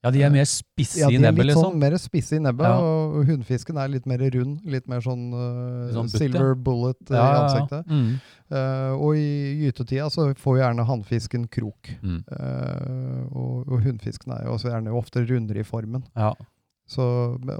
Ja, 0.00 0.10
de 0.14 0.22
er 0.24 0.30
mer 0.32 0.46
spisse 0.48 1.02
Ja, 1.02 1.08
i 1.12 1.18
nebbet, 1.20 1.44
liksom. 1.50 1.74
sånn 1.74 1.78
mer 1.82 1.92
spisse 2.00 2.36
i 2.38 2.40
nebbet, 2.40 2.64
Ja. 2.64 2.78
og 2.80 3.26
hunnfisken 3.28 3.76
er 3.76 3.88
litt 3.92 4.06
mer 4.08 4.22
rund. 4.32 4.60
Litt 4.64 4.86
mer 4.88 5.00
sånn, 5.04 5.26
uh, 5.34 5.90
sånn 5.92 6.08
silver 6.08 6.54
bullet 6.56 7.10
eh, 7.10 7.16
Ja, 7.18 7.26
i 7.26 7.40
ansiktet. 7.42 7.86
Mm. 7.86 8.14
Uh, 8.50 8.92
og 8.96 9.18
i 9.20 9.66
gytetida 9.66 10.08
så 10.10 10.30
får 10.40 10.56
gjerne 10.62 10.86
hannfisken 10.88 11.44
krok. 11.52 11.90
Mm. 12.02 12.22
Uh, 12.32 13.26
og, 13.36 13.68
og 13.68 13.84
hunnfisken 13.84 14.32
er 14.38 14.46
jo 14.48 14.54
også 14.56 14.72
gjerne 14.72 14.96
ofte 14.96 15.26
rundere 15.28 15.60
i 15.60 15.68
formen. 15.68 16.06
Ja, 16.16 16.32
Så, 16.90 17.04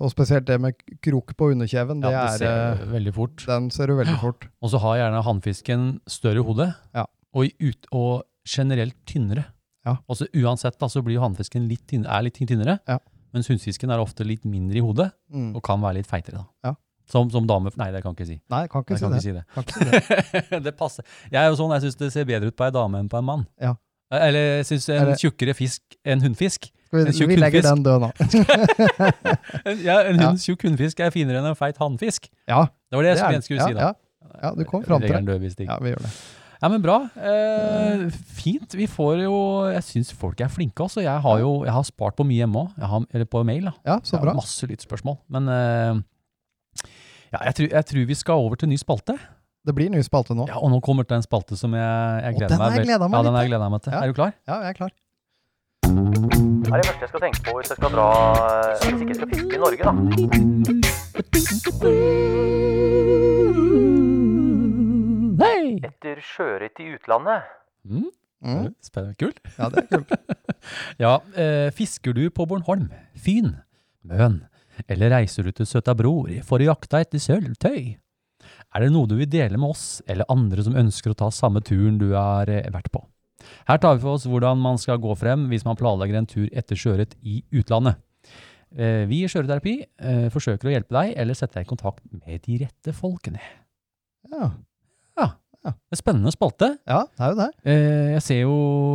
og 0.00 0.08
spesielt 0.10 0.48
det 0.48 0.56
med 0.60 0.74
krok 1.04 1.36
på 1.38 1.52
underkjeven, 1.52 2.00
det 2.02 2.08
det 2.10 2.18
er 2.24 2.38
ser 2.40 2.80
veldig 2.90 3.12
fort. 3.14 3.44
Den 3.46 3.68
ser 3.70 3.86
du 3.86 3.94
veldig 4.00 4.16
fort. 4.18 4.48
Og 4.64 4.72
så 4.72 4.80
har 4.82 4.96
gjerne 5.04 5.20
hannfisken 5.22 6.00
større 6.08 6.42
hode, 6.42 6.74
Ja. 6.96 7.04
og, 7.36 7.46
ut, 7.60 7.86
og 7.92 8.24
generelt 8.48 8.96
tynnere. 9.06 9.44
Ja. 9.86 9.96
så 10.12 10.26
Uansett 10.34 10.78
da, 10.78 10.86
så 10.88 11.02
blir 11.02 11.14
jo 11.14 11.22
hannfisken 11.24 11.66
litt 11.68 11.86
tynn, 11.88 12.04
er 12.06 12.22
litt 12.22 12.34
tynnere, 12.34 12.78
Ja. 12.88 12.98
mens 13.32 13.48
hunnfisken 13.48 13.90
er 13.90 13.98
ofte 13.98 14.24
litt 14.26 14.44
mindre 14.44 14.76
i 14.76 14.80
hodet, 14.84 15.12
Mm. 15.32 15.54
og 15.56 15.62
kan 15.62 15.80
være 15.80 15.94
litt 15.94 16.06
feitere. 16.06 16.36
da. 16.36 16.44
Ja. 16.64 16.74
Som, 17.10 17.28
som 17.30 17.44
dame 17.46 17.70
Nei, 17.76 17.90
det 17.90 18.02
kan 18.04 18.14
jeg 18.14 18.20
ikke 18.20 18.26
si. 18.28 18.40
Nei, 18.50 18.66
kan 18.68 18.82
ikke 18.84 18.90
Jeg 18.90 18.98
si 18.98 19.04
kan 19.04 19.12
det. 19.12 19.18
ikke 19.18 19.22
si 19.22 19.32
det. 19.32 19.44
Kan 19.54 20.50
det. 20.50 20.62
det 20.64 20.76
passer. 20.76 21.04
Jeg 21.32 21.42
er 21.42 21.48
jo 21.50 21.56
sånn, 21.56 21.72
jeg 21.74 21.82
syns 21.82 21.96
det 21.98 22.12
ser 22.12 22.24
bedre 22.24 22.46
ut 22.52 22.56
på 22.56 22.64
ei 22.64 22.70
dame 22.70 22.98
enn 23.00 23.08
på 23.08 23.18
en 23.18 23.24
mann. 23.24 23.46
Ja. 23.60 23.74
Eller 24.12 24.58
jeg 24.60 24.66
syns 24.66 24.88
en 24.90 25.02
Eller- 25.02 25.16
tjukkere 25.18 25.54
fisk 25.54 25.82
enn 26.04 26.20
hunnfisk. 26.22 26.70
Vi, 26.92 27.04
vi 27.26 27.36
legger 27.36 27.62
den 27.62 27.82
død 27.86 28.00
nå. 28.02 28.10
Ja, 29.86 30.00
en 30.08 30.18
hund, 30.18 30.38
tjukk 30.42 30.64
hunnfisk 30.66 31.00
er 31.04 31.10
finere 31.14 31.38
enn 31.40 31.46
en 31.52 31.54
feit 31.58 31.78
hannfisk. 31.78 32.26
Ja, 32.50 32.64
Det 32.90 32.98
var 32.98 33.02
det, 33.06 33.14
det 33.16 33.32
jeg 33.36 33.42
skulle 33.46 33.60
ja, 33.60 33.66
si, 33.68 33.74
da. 33.74 33.80
Ja, 33.80 34.40
ja, 34.42 34.50
du 34.58 34.64
kom 34.66 34.82
fram 34.82 35.00
til 35.00 35.14
det. 35.14 35.66
Ja, 35.66 35.78
vi 35.82 35.92
gjør 35.92 36.02
det. 36.06 36.12
Ja, 36.60 36.68
men 36.68 36.82
bra. 36.84 36.98
Eh, 37.16 38.06
fint. 38.36 38.74
Vi 38.76 38.84
får 38.90 39.22
jo 39.24 39.34
Jeg 39.72 39.82
syns 39.86 40.10
folk 40.12 40.40
er 40.44 40.50
flinke, 40.52 40.84
altså. 40.84 41.00
Jeg 41.00 41.20
har 41.24 41.38
jo 41.40 41.64
jeg 41.64 41.72
har 41.72 41.84
spart 41.88 42.16
på 42.18 42.26
mye 42.28 42.42
hjemme 42.42 42.66
òg. 42.66 43.06
Eller 43.14 43.24
på 43.24 43.40
mail, 43.48 43.64
da. 43.70 43.74
Ja, 43.86 43.96
så 44.04 44.20
bra. 44.20 44.34
masse 44.36 44.68
lyttspørsmål. 44.68 45.16
Men 45.32 45.48
eh, 45.48 46.00
ja, 47.32 47.38
jeg, 47.48 47.54
tror, 47.56 47.68
jeg 47.72 47.84
tror 47.92 48.04
vi 48.12 48.14
skal 48.18 48.34
over 48.44 48.56
til 48.60 48.68
ny 48.68 48.76
spalte. 48.80 49.16
Det 49.64 49.74
blir 49.76 49.90
ny 49.92 50.00
spalte 50.04 50.34
nå. 50.36 50.46
Ja, 50.48 50.56
Og 50.60 50.70
nå 50.72 50.80
kommer 50.84 51.04
det 51.04 51.16
en 51.16 51.24
spalte 51.24 51.56
som 51.56 51.72
jeg, 51.76 51.80
jeg 52.24 52.34
Å, 52.34 52.38
gleder 52.38 52.48
den 52.56 52.60
meg 52.60 52.72
til. 52.72 52.88
jeg 52.88 53.00
ja, 53.00 53.22
den 53.24 53.34
har 53.36 53.42
jeg 53.44 53.50
gleda 53.52 53.68
meg 53.72 53.80
til. 53.84 53.92
Ja. 53.92 54.00
Er 54.00 54.06
du 54.08 54.14
klar? 54.16 54.32
Ja, 54.48 54.60
jeg 54.64 54.68
er 54.72 54.76
klar. 54.80 54.92
Hva 55.90 56.76
er 56.76 56.82
det 56.84 56.86
første 56.86 57.02
jeg 57.02 57.10
skal 57.10 57.22
tenke 57.24 57.40
på 57.44 57.50
hvis 57.56 57.70
jeg 57.72 57.78
skal 57.80 57.90
dra 57.96 58.08
Hvis 58.84 59.00
ikke 59.02 59.16
skal 59.16 59.28
fiske 59.32 59.54
i 59.56 59.60
Norge, 59.64 59.82
da? 59.88 59.92
Etter 65.86 66.20
sjøørret 66.24 66.80
i 66.82 66.88
utlandet. 66.96 67.46
Mm. 67.86 68.08
Mm. 68.40 68.68
Spennende. 68.84 69.16
Kult. 69.20 69.40
Ja, 69.58 69.68
det 69.72 69.84
er 69.84 69.88
kult. 69.92 70.14
Ja, 71.00 71.14
eh, 71.40 71.70
fisker 71.72 72.12
du 72.16 72.26
på 72.36 72.44
Bornholm, 72.48 72.90
Fyn, 73.16 73.54
Møn, 74.04 74.42
eller 74.92 75.12
reiser 75.14 75.46
du 75.46 75.54
til 75.56 75.68
Søta 75.68 75.94
Bror 75.96 76.28
for 76.44 76.60
å 76.60 76.66
jakte 76.70 77.00
etter 77.00 77.20
sølvtøy? 77.22 77.94
Er 78.70 78.84
det 78.84 78.90
noe 78.92 79.08
du 79.08 79.16
vil 79.18 79.28
dele 79.30 79.56
med 79.60 79.72
oss 79.72 80.02
eller 80.10 80.28
andre 80.32 80.62
som 80.66 80.76
ønsker 80.76 81.14
å 81.14 81.18
ta 81.22 81.30
samme 81.32 81.62
turen 81.64 81.96
du 82.00 82.10
har 82.12 82.48
eh, 82.52 82.68
vært 82.72 82.90
på? 82.92 83.00
Her 83.70 83.80
tar 83.80 83.96
vi 83.96 84.04
for 84.04 84.18
oss 84.18 84.28
hvordan 84.28 84.60
man 84.60 84.76
skal 84.80 85.00
gå 85.00 85.14
frem 85.16 85.46
hvis 85.50 85.64
man 85.64 85.78
planlegger 85.80 86.20
en 86.20 86.28
tur 86.28 86.46
etter 86.52 86.76
sjøørret 86.78 87.16
i 87.24 87.40
utlandet. 87.56 87.96
Eh, 88.76 89.06
Vi 89.10 89.22
i 89.24 89.28
Skjøreterapi 89.32 89.74
eh, 89.80 90.26
forsøker 90.32 90.68
å 90.68 90.74
hjelpe 90.76 90.94
deg 91.00 91.16
eller 91.18 91.34
sette 91.38 91.56
deg 91.58 91.66
i 91.66 91.70
kontakt 91.72 92.04
med 92.12 92.44
de 92.44 92.60
rette 92.66 92.94
folkene. 92.94 93.40
Ja. 94.30 94.52
Det 95.60 95.92
er 95.92 95.98
spennende 96.00 96.30
spalte. 96.32 96.70
ja, 96.88 97.02
det 97.04 97.20
er 97.26 97.32
jo 97.34 97.36
det. 97.40 97.48
Eh, 97.68 98.06
jeg 98.14 98.22
ser 98.24 98.38
jo 98.46 98.54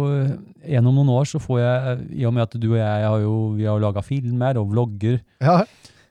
eh, 0.10 0.32
Gjennom 0.75 0.95
noen 0.97 1.12
år 1.13 1.28
så 1.30 1.38
får 1.38 1.60
jeg, 1.62 1.97
i 2.17 2.25
og 2.25 2.34
med 2.34 2.41
at 2.47 2.56
du 2.58 2.71
og 2.71 2.78
jeg 2.80 3.04
har 3.06 3.19
jo, 3.21 3.34
vi 3.54 3.67
har 3.69 3.78
laga 3.84 4.01
filmer 4.01 4.58
og 4.58 4.71
vlogger, 4.71 5.19
Ja, 5.45 5.60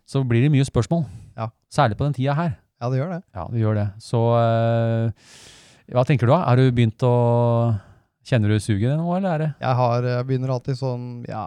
så 0.07 0.23
blir 0.23 0.45
det 0.45 0.53
mye 0.55 0.67
spørsmål. 0.69 1.03
Ja. 1.35 1.49
Særlig 1.75 1.97
på 1.99 2.07
den 2.07 2.15
tida 2.15 2.37
her. 2.39 2.53
ja 2.81 2.91
det 2.93 3.01
gjør 3.01 3.11
det. 3.17 3.21
Ja, 3.35 3.47
det 3.51 3.61
gjør 3.65 3.75
det. 3.81 3.87
Så 4.05 4.21
eh, 4.39 5.33
hva 5.97 6.05
tenker 6.07 6.29
du 6.31 6.33
da? 6.37 6.45
Har 6.47 6.57
du 6.61 6.69
begynt 6.71 7.03
å 7.03 7.15
Kjenner 8.25 8.55
du 8.55 8.57
suget 8.63 8.95
nå, 8.97 9.05
eller 9.19 9.35
er 9.35 9.39
det 9.43 9.49
Jeg, 9.61 9.75
har, 9.77 10.07
jeg 10.09 10.25
begynner 10.31 10.55
alltid 10.55 10.79
sånn 10.79 11.09
ja, 11.29 11.43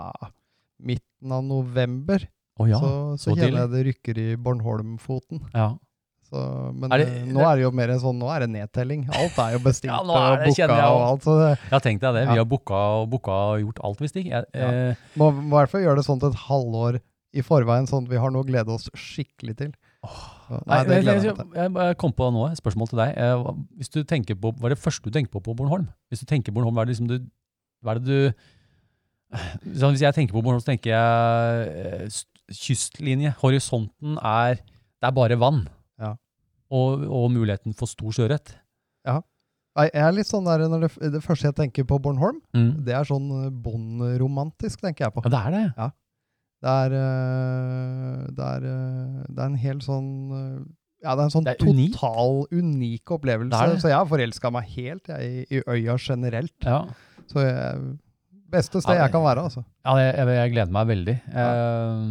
midten 0.78 1.32
av 1.34 1.41
november. 1.48 2.22
Å 2.60 2.67
ja. 2.70 2.78
så, 2.82 2.91
så 3.17 3.32
så 3.32 3.38
kjenner 3.39 3.63
jeg 3.63 3.72
det 3.72 3.82
rykker 3.88 4.20
i 4.22 4.28
Bornholm-foten. 4.38 5.41
ja. 5.56 5.72
Så, 6.27 6.73
men 6.75 6.91
Er 6.91 6.97
det- 6.99 7.07
eh, 7.07 7.25
nå 7.31 7.39
er 7.47 7.55
det 7.55 7.61
jo 7.63 7.71
mer 7.71 7.89
en 7.93 7.99
sånn, 7.99 8.17
nå 8.19 8.27
er 8.35 8.39
det 8.43 8.49
nedtelling. 8.51 9.05
Alt 9.15 9.37
er 9.39 9.53
jo 9.55 9.59
bestilt 9.63 9.91
Ja, 9.95 10.01
er 10.33 10.43
det, 10.43 10.55
kjenner 10.57 10.75
booka 10.75 10.89
og 10.91 11.03
alt. 11.07 11.23
Det 11.23 11.71
Ja, 11.71 11.79
tenk 11.79 12.01
deg 12.01 12.13
det. 12.17 12.23
Vi 12.27 12.35
Ja. 12.35 12.41
har 12.43 12.45
booka 12.45 12.79
og 13.01 13.09
booka 13.09 13.31
og 13.53 13.61
gjort 13.63 13.79
alt, 13.83 13.99
visst 14.03 14.15
ikke. 14.19 14.43
Ja. 14.53 14.71
eh, 14.91 14.95
må 15.15 15.29
i 15.31 15.49
hvert 15.55 15.69
fall 15.71 15.81
gjøre 15.81 15.95
det 16.01 16.05
sånn 16.05 16.19
til 16.19 16.29
et 16.29 16.41
halvår 16.49 16.99
i 17.33 17.41
forveien, 17.41 17.87
sånn 17.87 18.03
at 18.03 18.09
vi 18.09 18.17
har 18.17 18.31
noe 18.31 18.43
å 18.43 18.47
glede 18.47 18.67
oss 18.73 18.89
skikkelig 18.95 19.55
til. 19.57 19.71
Så, 20.07 20.59
Nei, 20.67 20.83
det 20.85 21.03
gleder 21.03 21.23
jeg, 21.23 21.35
jeg 21.55 21.73
jeg, 21.73 21.97
kom 21.97 22.11
på 22.13 22.27
nå 22.31 22.49
et 22.51 22.57
spørsmål 22.59 22.87
til 22.89 22.99
deg. 22.99 23.17
Eh, 23.17 23.43
Hvis 23.79 23.89
du 23.91 24.03
tenker 24.03 24.35
på, 24.35 24.51
Hva 24.55 24.65
er 24.67 24.75
det 24.75 24.79
første 24.79 25.03
du 25.03 25.11
tenker 25.11 25.31
på 25.31 25.41
på 25.43 25.55
Bornholm? 25.55 25.87
Hvis 26.11 26.19
du 26.23 26.25
tenker 26.25 26.51
Bornholm, 26.53 26.75
hva 26.75 26.81
er 26.83 26.85
det 26.85 26.95
liksom 26.95 27.07
du 27.07 27.17
Hva 27.83 27.91
er 27.95 27.99
det 27.99 28.05
du 28.05 28.33
sånn, 29.79 29.91
Hvis 29.95 30.03
jeg 30.05 30.13
tenker 30.15 30.33
på 30.33 30.41
Bornholm, 30.43 30.61
så 30.63 30.71
tenker 30.71 30.91
jeg 30.91 32.11
kystlinje. 32.51 33.33
Horisonten 33.41 34.17
er 34.23 34.55
Det 34.55 35.07
er 35.09 35.11
bare 35.11 35.35
vann. 35.37 35.67
Ja. 36.67 36.77
Og, 36.77 37.03
og 37.08 37.30
muligheten 37.32 37.75
for 37.77 37.88
stor 37.88 38.12
sjøørret. 38.12 38.56
Ja. 39.08 39.21
Jeg 39.77 39.91
er 39.93 40.12
litt 40.15 40.25
sånn 40.27 40.47
der, 40.47 40.63
når 40.67 40.88
det, 40.88 41.12
det 41.13 41.21
første 41.21 41.51
jeg 41.51 41.56
tenker 41.56 41.86
på 41.86 41.99
Bornholm, 42.01 42.39
Mm. 42.58 42.84
det 42.88 42.95
er 42.97 43.06
sånn 43.06 43.27
bondromantisk, 43.62 44.82
tenker 44.82 45.06
jeg 45.06 45.13
på. 45.13 45.21
Ja, 45.27 45.30
det 45.30 45.41
er 45.45 45.53
det. 45.53 45.91
Det 46.65 46.71
er, 46.73 46.93
eh, 46.97 48.21
det 48.34 48.47
er, 48.47 48.63
eh, 48.65 49.25
det 49.30 49.38
er 49.43 49.45
en 49.51 49.60
helt 49.62 49.84
sånn 49.86 50.08
eh, 50.34 50.65
Ja, 51.06 51.13
det 51.13 51.21
er 51.21 51.27
en 51.27 51.34
sånn 51.36 51.45
er 51.51 51.60
total, 51.62 52.47
unik 52.49 53.12
opplevelse. 53.13 53.53
Er 53.53 53.75
det. 53.75 53.82
Så 53.84 53.91
jeg 53.91 53.99
har 53.99 54.08
forelska 54.10 54.49
meg 54.51 54.65
helt 54.73 55.12
jeg, 55.13 55.45
i, 55.53 55.62
øya 55.69 55.93
generelt. 56.01 56.56
Ja. 56.65 56.80
Så 57.30 57.43
jeg, 57.45 57.84
beste 58.49 58.82
sted 58.82 58.95
Ja, 58.97 59.03
jeg 59.06 59.13
kan 59.13 59.21
være, 59.21 59.43
altså. 59.45 59.62
Ja, 59.86 59.93
jeg, 60.01 60.15
jeg, 60.39 60.51
gleder 60.56 60.73
meg 60.73 60.89
veldig. 60.89 61.15
Eh, 61.30 62.01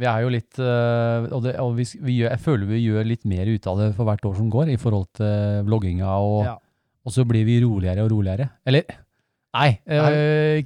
vi 0.00 0.06
er 0.08 0.22
jo 0.24 0.30
litt 0.32 0.58
eh, 0.62 1.26
Og, 1.28 1.42
det, 1.44 1.52
og 1.60 1.74
vi, 1.76 1.84
vi 2.00 2.14
gjør, 2.20 2.30
jeg 2.32 2.40
føler 2.46 2.68
vi 2.70 2.78
gjør 2.86 3.04
litt 3.08 3.26
mer 3.28 3.50
ut 3.50 3.66
av 3.70 3.80
det 3.82 3.88
for 3.98 4.08
hvert 4.08 4.24
år 4.30 4.36
som 4.38 4.48
går, 4.52 4.70
i 4.72 4.78
forhold 4.80 5.10
til 5.20 5.66
vlogginga, 5.68 6.08
og, 6.24 6.38
Ja. 6.48 6.54
og 7.04 7.12
så 7.14 7.26
blir 7.28 7.44
vi 7.48 7.58
roligere 7.64 8.04
og 8.06 8.10
roligere. 8.14 8.48
Eller 8.66 8.86
Nei. 9.54 9.68
eh, 9.86 10.62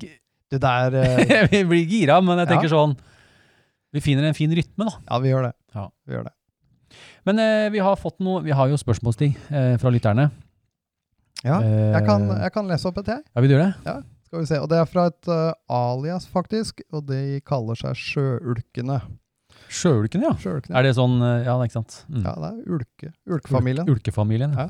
Det 0.55 0.61
der 0.62 0.94
eh, 1.03 1.49
vi 1.51 1.64
blir 1.66 1.85
gira, 1.90 2.20
men 2.23 2.38
jeg 2.38 2.47
Ja. 2.49 2.53
tenker 2.55 2.70
sånn 2.73 2.97
Vi 3.94 4.01
finner 4.03 4.25
en 4.27 4.35
fin 4.35 4.51
rytme, 4.51 4.87
da. 4.88 4.97
Ja, 5.11 5.18
vi 5.23 5.29
gjør 5.31 5.44
det. 5.51 5.53
Ja. 5.75 5.88
Vi 6.07 6.14
gjør 6.16 6.25
det. 6.31 6.35
Men 7.27 7.38
eh, 7.38 7.68
vi 7.75 7.79
har 7.83 7.97
fått 7.97 8.18
noe 8.20 8.42
Vi 8.42 8.51
har 8.55 8.68
jo 8.70 8.77
spørsmålsting 8.79 9.37
eh, 9.51 9.77
fra 9.83 9.90
lytterne. 9.94 10.31
Ja, 11.44 11.59
jeg 11.61 12.07
kan, 12.07 12.23
jeg 12.40 12.53
kan 12.55 12.68
lese 12.70 12.88
opp 12.88 12.99
et, 13.03 13.09
jeg. 13.12 13.20
Ja, 13.35 13.40
vil 13.44 13.51
du 13.51 13.55
gjøre 13.59 13.73
det? 13.85 13.94
Skal 14.25 14.40
vi 14.40 14.47
se. 14.49 14.59
Og 14.64 14.68
det 14.70 14.79
er 14.81 14.87
fra 14.88 15.03
et 15.11 15.29
uh, 15.29 15.53
alias, 15.68 16.25
faktisk. 16.27 16.81
Og 16.90 17.05
de 17.07 17.40
kaller 17.44 17.77
seg 17.77 17.99
Sjøulkene. 18.01 18.97
Sjøulken, 19.68 20.22
ja. 20.27 20.33
Sjøulkene. 20.40 20.77
Er 20.79 20.83
det 20.87 20.94
sånn 20.96 21.16
eh, 21.22 21.44
Ja, 21.46 21.57
ikke 21.64 21.79
sant? 21.81 22.05
Mm. 22.09 22.22
Ja, 22.27 22.35
det 22.42 22.50
er 22.50 22.77
ulke. 22.79 23.12
Ulkefamilien. 23.37 23.88
Ulkefamilien. 23.90 24.55
Ja. 24.59 24.68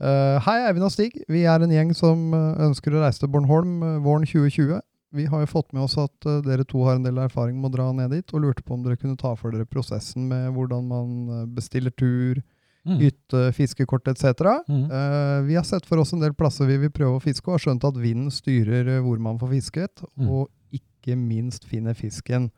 Uh, 0.00 0.38
hei, 0.46 0.58
Eivind 0.68 0.86
og 0.86 0.92
Stig. 0.94 1.18
Vi 1.28 1.42
er 1.44 1.60
en 1.60 1.72
gjeng 1.74 1.90
som 1.96 2.30
eh, 2.32 2.62
ønsker 2.68 2.94
å 2.96 3.02
reise 3.02 3.20
til 3.20 3.28
Bornholm 3.32 3.80
våren 4.04 4.24
2020. 4.24 4.78
Vi 5.12 5.24
har 5.26 5.42
jo 5.42 5.48
fått 5.50 5.72
med 5.74 5.82
oss 5.84 5.98
at 6.00 6.28
uh, 6.30 6.38
dere 6.46 6.64
to 6.64 6.84
har 6.86 6.96
en 6.96 7.04
del 7.04 7.18
erfaring 7.20 7.58
med 7.60 7.68
å 7.68 7.74
dra 7.74 7.88
ned 7.92 8.14
dit, 8.14 8.32
og 8.32 8.46
lurte 8.46 8.62
på 8.64 8.76
om 8.78 8.84
dere 8.86 8.96
kunne 8.96 9.18
ta 9.20 9.34
for 9.36 9.52
dere 9.52 9.66
prosessen 9.68 10.28
med 10.30 10.54
hvordan 10.56 10.86
man 10.88 11.52
bestiller 11.56 11.92
tur, 11.92 12.40
Mm. 12.88 12.96
hytte, 12.96 13.40
fiskekort 13.52 14.06
etc. 14.08 14.40
Mm. 14.64 14.86
Uh, 14.88 15.42
vi 15.44 15.52
har 15.58 15.66
sett 15.68 15.84
for 15.84 16.00
oss 16.00 16.14
en 16.16 16.22
del 16.22 16.32
plasser 16.32 16.64
vi 16.64 16.78
vil 16.80 16.88
prøve 16.88 17.18
å 17.18 17.20
fiske, 17.20 17.44
og 17.44 17.58
har 17.58 17.64
skjønt 17.66 17.84
at 17.84 17.98
vinden 18.00 18.30
styrer 18.32 18.88
hvor 19.04 19.20
man 19.20 19.36
får 19.36 19.50
fisket, 19.52 20.00
Mm. 20.16 20.30
og 20.32 20.48
ikke 20.72 21.12
minst 21.12 21.66
finner 21.68 21.92
fisken. 21.92 22.48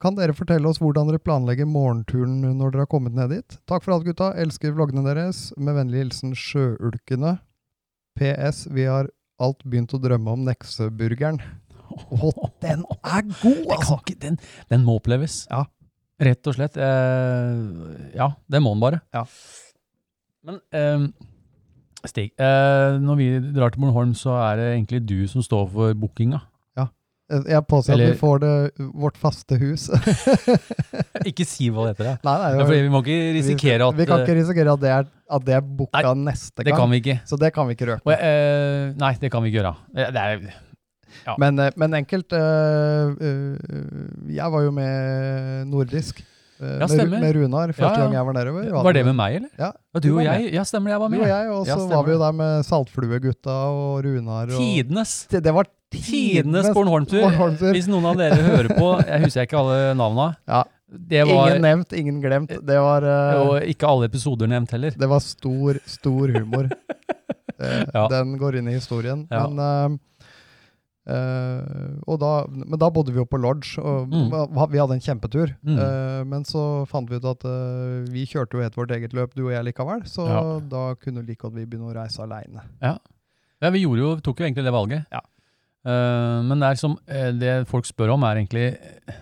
Kan 0.00 0.16
dere 0.16 0.34
fortelle 0.36 0.68
oss 0.70 0.80
hvordan 0.80 1.10
dere 1.10 1.20
planlegger 1.20 1.68
morgenturen 1.68 2.38
når 2.56 2.72
dere 2.72 2.84
har 2.86 2.90
kommet 2.90 3.16
ned 3.16 3.34
dit? 3.34 3.56
Takk 3.68 3.84
for 3.84 3.96
alt, 3.96 4.06
gutta. 4.08 4.30
Elsker 4.40 4.72
vloggene 4.76 5.04
deres. 5.04 5.50
Med 5.60 5.76
vennlig 5.76 6.06
hilsen 6.06 6.32
Sjøulkene. 6.36 7.36
PS. 8.16 8.64
Vi 8.72 8.86
har 8.88 9.10
alt 9.40 9.60
begynt 9.64 9.92
å 9.96 10.00
drømme 10.00 10.36
om 10.36 10.46
Nekseburgeren. 10.48 11.40
Å, 11.90 12.30
den 12.62 12.84
er 13.02 13.24
god, 13.40 13.64
altså! 13.74 13.98
ikke, 14.00 14.16
den, 14.22 14.38
den 14.70 14.84
må 14.86 14.96
oppleves. 15.00 15.42
Ja. 15.50 15.64
Rett 16.20 16.48
og 16.48 16.56
slett. 16.56 16.76
Eh, 16.80 18.12
ja, 18.16 18.30
det 18.52 18.60
må 18.62 18.74
den 18.76 18.84
bare. 18.84 19.00
Ja. 19.16 19.24
Men 20.46 20.60
eh, 20.76 21.08
Stig, 22.08 22.32
eh, 22.40 22.96
når 23.00 23.18
vi 23.20 23.28
drar 23.52 23.72
til 23.72 23.82
Bornholm, 23.84 24.14
så 24.16 24.38
er 24.46 24.60
det 24.60 24.68
egentlig 24.74 25.02
du 25.08 25.18
som 25.28 25.44
står 25.44 25.66
for 25.72 25.96
bookinga. 26.00 26.40
Jeg 27.30 27.62
påser 27.70 27.92
Eller- 27.94 28.10
at 28.10 28.14
vi 28.16 28.18
får 28.20 28.40
det, 28.42 28.52
vårt 29.04 29.16
faste 29.20 29.58
hus. 29.60 29.88
Ikke 31.30 31.44
si 31.46 31.68
hva 31.70 31.84
det 31.86 31.92
heter. 31.94 32.08
det. 32.08 32.14
Nei, 32.26 32.36
nei, 32.42 32.64
fordi 32.64 32.80
vi 32.86 32.90
må 32.92 33.02
ikke 33.04 33.18
risikere 33.36 33.86
at 33.86 33.94
vi, 33.96 34.02
vi 34.02 34.08
kan 34.10 34.18
eh, 34.20 34.24
ikke 34.26 34.38
risikere 34.40 34.72
at 34.74 34.82
det 34.82 34.90
er, 34.96 35.06
at 35.36 35.44
det 35.46 35.54
er 35.58 35.62
booka 35.82 36.14
neste 36.18 36.64
Det 36.64 36.72
gang. 36.72 36.80
kan 36.82 36.90
vi 36.94 37.00
ikke. 37.02 37.16
Så 37.28 37.38
det 37.40 37.52
kan 37.54 37.68
vi 37.70 37.76
ikke 37.76 37.88
røpe. 37.92 38.02
Og, 38.08 38.16
uh, 38.18 38.98
nei, 39.00 39.12
det 39.20 39.30
kan 39.32 39.44
vi 39.44 39.52
ikke 39.52 39.60
gjøre. 39.62 39.76
Eh, 39.96 40.10
Det 40.10 40.26
er, 40.26 40.50
Ja. 41.26 41.34
Men, 41.42 41.58
eh, 41.58 41.72
men 41.76 41.90
enkelt 41.98 42.30
uh, 42.32 43.10
uh, 43.10 44.30
Jeg 44.30 44.46
var 44.54 44.62
jo 44.62 44.70
med 44.70 45.66
nordisk. 45.66 46.20
Ja, 46.60 46.84
med, 46.84 46.90
stemmer. 46.92 47.20
med 47.24 47.34
Runar 47.34 47.70
første 47.72 47.82
Ja, 47.88 47.90
ja. 47.96 48.04
gang 48.04 48.12
jeg 48.18 48.26
var 48.28 48.34
nedover. 48.36 48.66
Var, 48.70 48.82
var 48.84 48.92
det 48.92 49.02
med 49.08 49.14
meg, 49.16 49.36
eller? 49.40 49.48
Ja. 49.58 49.70
ja 49.72 50.00
du 50.00 50.08
Du 50.10 50.18
og 50.18 50.24
jeg? 50.26 50.50
Ja, 50.54 50.62
stemmer, 50.68 50.90
jeg 50.92 51.00
var 51.00 51.08
Du 51.08 51.14
med. 51.16 51.22
og 51.24 51.28
jeg, 51.32 51.50
og 51.56 51.66
så 51.66 51.78
var 51.88 52.02
vi 52.04 52.12
jo 52.12 52.18
der 52.20 52.32
med 52.36 52.64
Saltfluegutta 52.68 53.54
og 53.72 54.04
Runar. 54.04 54.52
Og, 54.52 54.58
Tidenes. 54.60 55.14
det, 55.32 55.40
det 55.46 55.54
var 55.56 55.66
Tidenes 55.90 56.68
Bornholmtur. 56.74 57.22
Bornholmtur. 57.24 57.72
Hvis 57.74 57.88
noen 57.90 58.04
av 58.12 58.18
dere 58.20 58.36
hører 58.44 58.68
på, 58.76 58.90
jeg 59.06 59.24
husker 59.24 59.46
ikke 59.48 59.58
alle 59.62 59.94
navna. 59.98 60.28
Ja. 60.48 60.64
Det 60.90 61.22
var, 61.28 61.50
Ingen 61.52 61.62
nevnt, 61.62 61.92
ingen 61.94 62.16
glemt. 62.22 62.50
Det 62.66 62.78
var, 62.82 63.04
uh, 63.06 63.40
og 63.44 63.66
ikke 63.70 63.86
alle 63.86 64.08
episoder 64.10 64.48
nevnt 64.50 64.72
heller. 64.74 64.90
det 64.98 65.08
var 65.10 65.20
stor, 65.22 65.78
stor 65.86 66.32
humor. 66.38 66.70
Eh, 67.60 67.82
Ja. 67.92 68.06
Den 68.08 68.38
går 68.40 68.56
inn 68.56 68.68
i 68.70 68.72
historien. 68.78 69.26
Ja. 69.28 69.42
Men, 69.52 69.58
uh, 69.60 71.12
uh, 71.12 71.98
og 72.08 72.16
da, 72.22 72.30
men 72.48 72.78
da 72.80 72.88
bodde 72.88 73.12
vi 73.12 73.20
jo 73.20 73.26
på 73.28 73.36
lodge, 73.36 73.74
og 73.76 74.08
Mm. 74.08 74.30
vi 74.72 74.78
hadde 74.80 74.96
en 74.96 75.02
kjempetur. 75.04 75.52
Mm. 75.62 76.26
Men 76.30 76.44
så 76.48 76.86
fant 76.88 77.10
vi 77.10 77.16
ut 77.20 77.24
at 77.28 77.44
vi 78.08 78.24
kjørte 78.24 78.56
jo 78.56 78.62
helt 78.64 78.78
vårt 78.80 78.90
eget 78.96 79.12
løp, 79.12 79.34
du 79.36 79.44
og 79.44 79.52
jeg 79.52 79.64
likevel. 79.68 80.06
Så 80.08 80.24
Ja. 80.26 80.40
da 80.60 80.94
kunne 80.94 81.20
like 81.26 81.36
godt 81.42 81.52
vi 81.54 81.66
begynne 81.66 81.92
å 81.92 81.94
reise 81.94 82.22
aleine. 82.24 82.62
Ja, 82.80 82.96
vi 83.70 83.84
gjorde 83.84 83.98
jo, 84.00 84.16
tok 84.20 84.40
jo 84.40 84.46
egentlig 84.48 84.64
det 84.64 84.72
valget. 84.72 85.04
Ja. 85.12 85.20
Eh, 85.86 86.38
men 86.46 86.60
det, 86.60 86.68
er 86.70 86.80
som, 86.80 86.96
eh, 87.08 87.30
det 87.36 87.54
folk 87.70 87.88
spør 87.88 88.14
om, 88.16 88.26
er 88.28 88.42
egentlig 88.42 88.66
eh, 88.74 89.18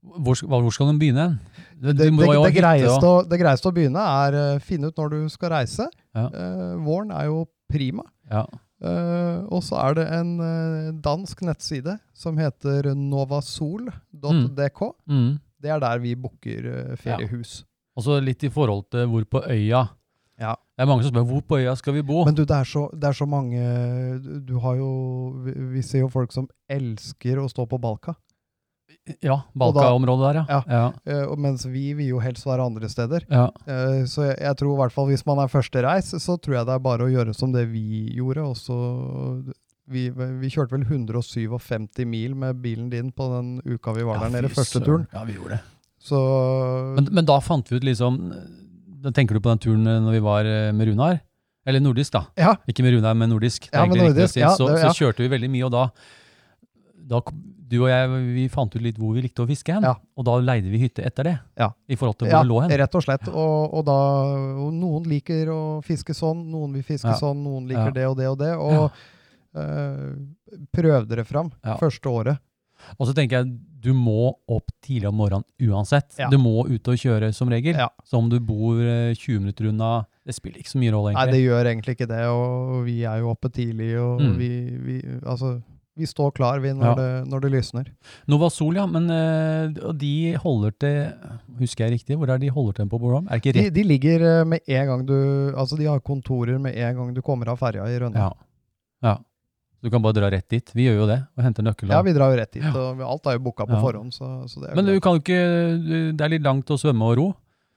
hvor, 0.00 0.38
hvor 0.46 0.72
skal 0.74 0.92
de 0.92 0.98
begynne? 1.00 1.28
Det, 1.74 1.96
det, 1.98 2.10
det, 2.12 2.52
greieste, 2.56 3.08
å, 3.08 3.22
det 3.28 3.38
greieste 3.40 3.68
å 3.68 3.74
begynne 3.74 4.02
er 4.24 4.36
uh, 4.36 4.62
finne 4.62 4.88
ut 4.88 5.00
når 5.00 5.10
du 5.10 5.32
skal 5.32 5.50
reise. 5.56 5.88
Ja. 6.16 6.28
Uh, 6.28 6.74
våren 6.84 7.10
er 7.12 7.26
jo 7.28 7.42
prima. 7.72 8.04
Ja. 8.30 8.44
Uh, 8.84 9.44
og 9.52 9.64
så 9.64 9.78
er 9.80 9.96
det 9.98 10.04
en 10.12 10.36
dansk 11.04 11.40
nettside 11.48 11.96
som 12.16 12.38
heter 12.40 12.92
novasol.dk. 12.94 14.80
Mm. 15.08 15.34
Det 15.64 15.72
er 15.72 15.80
der 15.80 16.00
vi 16.02 16.12
booker 16.18 16.66
eh, 16.68 16.96
feriehus. 17.00 17.62
Og 17.96 18.04
så 18.04 18.18
litt 18.20 18.42
i 18.44 18.50
forhold 18.52 18.84
til 18.92 19.06
hvor 19.08 19.24
på 19.30 19.40
øya. 19.48 19.86
Ja. 20.40 20.56
Det 20.74 20.82
er 20.82 20.90
mange 20.90 21.04
som 21.06 21.12
spør 21.12 21.26
hvor 21.28 21.42
på 21.46 21.58
øya 21.60 21.74
skal 21.78 21.94
vi 21.96 22.02
bo. 22.06 22.24
Men 22.26 22.34
du, 22.34 22.42
det 22.42 22.56
er, 22.56 22.66
så, 22.66 22.88
det 22.92 23.10
er 23.10 23.16
så 23.16 23.26
mange 23.30 23.62
du, 24.42 24.56
har 24.64 24.78
jo 24.80 24.90
vi, 25.44 25.82
ser 25.86 26.04
jo 26.04 26.12
folk 26.12 26.34
som 26.34 26.48
elsker 26.70 27.38
å 27.38 27.48
stå 27.50 27.66
på 27.70 27.78
Balka. 27.82 28.16
ja, 29.22 29.36
Balka-området 29.54 30.26
der, 30.26 30.40
ja. 30.40 30.44
Ja. 30.48 30.62
ja. 31.06 31.26
Uh, 31.28 31.36
mens 31.38 31.66
vi 31.70 31.92
vil 31.94 32.14
jo 32.16 32.22
helst 32.24 32.46
være 32.48 32.66
andre 32.66 32.90
steder. 32.90 33.26
ja. 33.30 33.46
Uh, 33.68 34.02
så 34.10 34.30
jeg, 34.30 34.40
jeg 34.42 34.58
tror 34.60 34.74
i 34.74 34.80
hvert 34.82 34.96
fall 34.96 35.10
hvis 35.12 35.26
man 35.28 35.44
er 35.44 35.52
førstereis, 35.52 36.10
så 36.18 36.38
tror 36.38 36.58
jeg 36.58 36.70
det 36.70 36.74
er 36.74 36.88
bare 36.88 37.06
å 37.06 37.12
gjøre 37.12 37.36
som 37.36 37.54
det 37.54 37.68
vi 37.70 38.08
gjorde. 38.16 38.48
Og 38.50 38.58
så 38.58 38.80
vi, 39.86 40.08
vi 40.10 40.50
kjørte 40.50 40.74
vel 40.74 40.88
157 40.88 42.02
mil 42.08 42.34
med 42.40 42.58
bilen 42.64 42.90
din 42.90 43.12
på 43.14 43.28
den 43.36 43.54
uka 43.68 43.94
vi 43.94 44.06
var 44.08 44.24
der 44.24 44.34
nede, 44.34 44.50
første 44.50 44.82
turen. 44.82 45.06
Ja, 45.12 45.22
vi 45.28 45.38
gjorde 45.38 45.58
det. 45.58 45.62
Så 46.04 46.18
Men, 46.98 47.08
men 47.16 47.28
da 47.28 47.38
fant 47.40 47.70
vi 47.70 47.78
ut 47.78 47.86
liksom 47.86 48.18
Da 49.04 49.12
tenker 49.12 49.36
du 49.36 49.42
på 49.44 49.52
den 49.52 49.60
turen 49.60 49.86
eh, 49.86 50.00
når 50.02 50.16
vi 50.18 50.24
var 50.24 50.48
eh, 50.48 50.72
med 50.76 50.88
Runar? 50.90 51.20
Eller 51.64 51.80
nordisk, 51.80 52.12
da. 52.12 52.26
ja, 52.36 52.54
Ikke 52.68 52.84
med 52.84 52.92
Runar, 52.96 53.14
men 53.16 53.30
nordisk. 53.32 53.70
Ja, 53.72 53.86
å 53.86 53.88
nordisk, 53.88 54.34
si. 54.34 54.40
ja, 54.42 54.50
så, 54.56 54.68
så 54.80 54.92
kjørte 54.96 55.24
vi 55.24 55.30
veldig 55.32 55.48
mye, 55.52 55.64
og 55.64 55.72
da, 55.72 55.84
da 57.08 57.20
Du 57.72 57.78
og 57.82 57.88
jeg 57.88 58.18
vi 58.34 58.44
fant 58.52 58.74
ut 58.76 58.84
litt 58.84 58.98
hvor 59.00 59.14
vi 59.16 59.24
likte 59.24 59.44
å 59.44 59.48
fiske 59.48 59.72
hen. 59.72 59.86
Ja. 59.88 59.94
Og 60.20 60.26
da 60.28 60.34
leide 60.44 60.68
vi 60.72 60.82
hytte 60.82 61.04
etter 61.08 61.24
det. 61.30 61.34
Ja. 61.60 61.70
I 61.88 61.96
forhold 61.96 62.18
til 62.20 62.28
hvor 62.28 62.36
ja 62.36 62.42
det 62.44 62.50
lå 62.52 62.60
hen. 62.60 62.74
rett 62.84 62.98
og 63.00 63.04
slett. 63.06 63.28
Og, 63.32 63.76
og 63.80 63.86
da 63.88 63.96
og 64.60 64.70
Noen 64.76 65.08
liker 65.08 65.48
å 65.52 65.60
fiske 65.84 66.16
sånn, 66.16 66.44
noen 66.52 66.76
vil 66.76 66.84
fiske 66.84 67.16
sånn, 67.20 67.40
noen 67.44 67.68
liker 67.72 67.96
det 67.96 68.06
og 68.10 68.18
det 68.20 68.28
og 68.28 68.38
det. 68.44 68.52
Og 68.60 69.00
øh, 69.64 70.10
prøv 70.76 71.08
dere 71.08 71.24
fram 71.28 71.48
første 71.80 72.12
året. 72.12 72.44
Og 72.98 73.08
så 73.08 73.16
tenker 73.16 73.40
jeg 73.40 73.56
du 73.84 73.92
må 73.96 74.30
opp 74.48 74.72
tidlig 74.84 75.10
om 75.10 75.18
morgenen 75.20 75.44
uansett. 75.68 76.16
Ja. 76.18 76.30
Du 76.32 76.38
må 76.40 76.64
ut 76.70 76.88
og 76.88 76.96
kjøre 77.00 77.28
som 77.36 77.52
regel. 77.52 77.76
Ja. 77.76 77.90
Så 78.08 78.16
om 78.18 78.30
du 78.32 78.38
bor 78.40 78.80
eh, 78.80 79.12
20 79.12 79.42
minutter 79.44 79.68
unna, 79.70 79.92
det 80.24 80.34
spiller 80.38 80.62
ikke 80.64 80.72
så 80.72 80.80
mye 80.80 80.94
rolle, 80.94 81.12
egentlig. 81.12 81.28
Nei, 81.28 81.36
det 81.36 81.44
gjør 81.44 81.70
egentlig 81.74 81.94
ikke 81.98 82.08
det, 82.14 82.22
og 82.32 82.82
vi 82.88 82.98
er 83.04 83.20
jo 83.20 83.30
oppe 83.36 83.52
tidlig, 83.52 83.92
og 84.00 84.20
Mm. 84.24 84.34
vi, 84.40 84.50
vi 84.86 84.96
Altså, 85.26 85.58
vi 85.96 86.06
står 86.10 86.32
klar, 86.34 86.58
vi, 86.58 86.72
når, 86.74 86.86
Ja. 86.88 86.94
det, 86.98 87.28
når 87.30 87.40
det 87.44 87.50
lysner. 87.52 87.90
Nova 88.26 88.48
Sol, 88.50 88.74
ja. 88.74 88.86
Men 88.90 89.04
uh, 89.12 89.92
de 89.94 90.34
holder 90.42 90.72
til 90.80 91.12
Husker 91.60 91.84
jeg 91.86 91.92
riktig? 92.00 92.16
Hvor 92.18 92.32
er 92.34 92.38
de 92.42 92.48
holder 92.50 92.72
til 92.80 92.88
på 92.90 92.98
Bornholm? 92.98 93.28
Er 93.30 93.38
det 93.38 93.44
ikke 93.44 93.52
De, 93.54 93.66
rett? 93.68 93.74
de 93.76 93.84
ligger 93.86 94.24
eh, 94.40 94.44
med 94.44 94.60
en 94.66 94.86
gang 94.88 95.04
du 95.06 95.14
Altså, 95.54 95.76
de 95.78 95.84
har 95.86 96.00
kontorer 96.02 96.58
med 96.58 96.74
en 96.74 96.96
gang 96.98 97.12
du 97.14 97.22
kommer 97.22 97.52
av 97.52 97.60
ferja 97.62 97.84
i 97.86 98.00
Rønne. 98.02 98.16
Ja. 98.18 98.32
ja. 99.06 99.14
Du 99.84 99.90
kan 99.92 100.00
bare 100.00 100.16
dra 100.16 100.30
rett 100.32 100.46
dit. 100.48 100.70
Vi 100.72 100.86
gjør 100.86 101.02
jo 101.02 101.06
det, 101.10 101.18
og 101.36 101.44
henter 101.44 101.64
nøkkelen. 101.66 101.92
Ja, 101.92 102.00
vi 102.06 102.14
drar 102.16 102.32
jo 102.32 102.38
rett 102.40 102.52
dit, 102.56 102.64
og 102.64 103.02
alt 103.04 103.26
er 103.28 103.36
jo 103.36 103.42
booka 103.44 103.66
på 103.68 103.76
Ja. 103.76 103.80
forhånd, 103.84 104.14
så, 104.16 104.30
så 104.48 104.62
det 104.62 104.72
Men 104.78 104.86
du 104.88 104.94
kan 105.04 105.18
jo 105.18 105.20
ikke 105.20 105.40
Det 106.16 106.24
er 106.24 106.32
litt 106.32 106.42
langt 106.46 106.72
å 106.72 106.78
svømme 106.80 107.04
og 107.10 107.16
ro. 107.20 107.26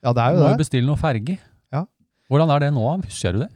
Ja, 0.05 0.13
det 0.15 0.23
er 0.23 0.31
jo 0.31 0.39
Du 0.39 0.43
må 0.45 0.51
jo 0.55 0.61
bestille 0.63 0.87
noe 0.87 0.95
ferge. 1.01 1.35
Ja. 1.73 1.83
Hvordan 2.31 2.53
er 2.55 2.63
det 2.63 2.71
nå? 2.77 2.85
Husker 3.03 3.35
du 3.35 3.39
det? 3.43 3.49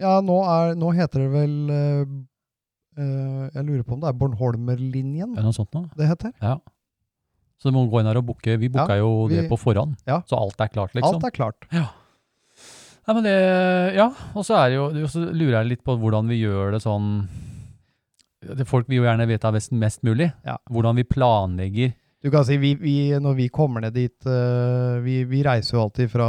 Ja, 0.00 0.14
nå, 0.24 0.38
er, 0.48 0.74
nå 0.80 0.94
heter 0.96 1.26
det 1.26 1.30
vel 1.34 1.54
eh, 1.76 3.50
Jeg 3.52 3.64
lurer 3.68 3.84
på 3.84 3.98
om 3.98 4.00
det 4.00 4.08
er 4.08 4.16
Bornholmerlinjen 4.16 5.34
Er 5.34 5.42
det 5.42 5.44
noe 5.50 5.56
sånt 5.56 5.74
nå? 5.76 5.84
det 6.00 6.08
heter. 6.08 6.32
Ja. 6.40 6.56
Så 7.60 7.68
du 7.68 7.76
må 7.76 7.84
gå 7.92 8.00
inn 8.00 8.08
her 8.08 8.16
og 8.16 8.24
booke. 8.30 8.56
Vi 8.56 8.70
booka 8.72 8.96
Ja, 8.96 9.02
jo 9.04 9.28
det 9.28 9.44
på 9.50 9.58
forhånd. 9.60 9.98
Ja. 10.08 10.22
Så 10.24 10.38
alt 10.40 10.56
er 10.64 10.72
klart, 10.72 10.94
liksom. 10.96 11.18
Alt 11.20 11.28
er 11.28 11.34
klart. 11.36 11.68
Ja. 11.76 11.90
Nei, 13.04 13.14
men 13.18 13.24
det, 13.28 13.36
ja, 13.96 14.08
og 14.32 14.44
så 14.46 14.56
er 14.56 14.70
det 14.72 14.76
jo, 14.78 15.06
så 15.12 15.20
lurer 15.28 15.58
jeg 15.60 15.68
litt 15.74 15.84
på 15.84 15.96
hvordan 16.00 16.28
vi 16.30 16.40
gjør 16.40 16.72
det 16.76 16.80
sånn 16.84 17.26
Folk 18.66 18.88
vil 18.88 19.02
jo 19.02 19.08
gjerne 19.08 19.26
vite 19.28 19.52
mest, 19.52 19.72
mest 19.72 20.04
mulig. 20.06 20.30
Ja. 20.46 20.56
Hvordan 20.70 20.96
vi 20.96 21.04
planlegger. 21.04 21.92
Du 22.20 22.28
kan 22.32 22.44
si, 22.44 22.58
vi, 22.60 22.74
vi, 22.76 22.94
Når 23.16 23.36
vi 23.38 23.48
kommer 23.48 23.80
ned 23.80 23.94
dit 23.96 24.28
eh, 24.28 25.00
vi, 25.04 25.22
vi 25.24 25.42
reiser 25.44 25.78
jo 25.78 25.86
alltid 25.86 26.10
fra 26.12 26.26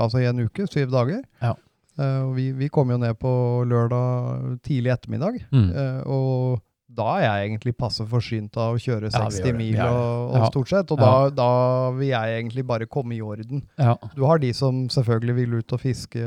Altså 0.00 0.22
i 0.22 0.28
en 0.30 0.44
uke, 0.46 0.68
syv 0.70 0.92
dager. 0.92 1.20
Ja. 1.44 1.52
Eh, 1.98 2.20
og 2.24 2.36
vi, 2.38 2.50
vi 2.56 2.70
kommer 2.72 2.96
jo 2.96 3.02
ned 3.04 3.18
på 3.20 3.32
lørdag 3.68 4.60
tidlig 4.64 4.94
ettermiddag. 4.94 5.42
Mm. 5.52 5.68
Eh, 5.70 6.00
og 6.08 6.62
da 6.94 7.16
er 7.18 7.24
jeg 7.24 7.48
egentlig 7.48 7.74
passe 7.76 8.04
forsynt 8.06 8.56
av 8.60 8.76
å 8.76 8.80
kjøre 8.80 9.10
60 9.10 9.48
ja, 9.48 9.54
mil 9.56 9.78
og, 9.82 10.34
og 10.38 10.46
stort 10.52 10.70
sett. 10.70 10.92
Og 10.94 11.00
da, 11.00 11.12
da 11.34 11.50
vil 11.96 12.12
jeg 12.12 12.38
egentlig 12.38 12.64
bare 12.68 12.86
komme 12.90 13.16
i 13.16 13.22
orden. 13.24 13.64
Ja, 13.80 13.96
Du 14.14 14.24
har 14.28 14.38
de 14.42 14.52
som 14.54 14.84
selvfølgelig 14.92 15.36
vil 15.40 15.56
ut 15.58 15.74
og 15.74 15.82
fiske 15.82 16.22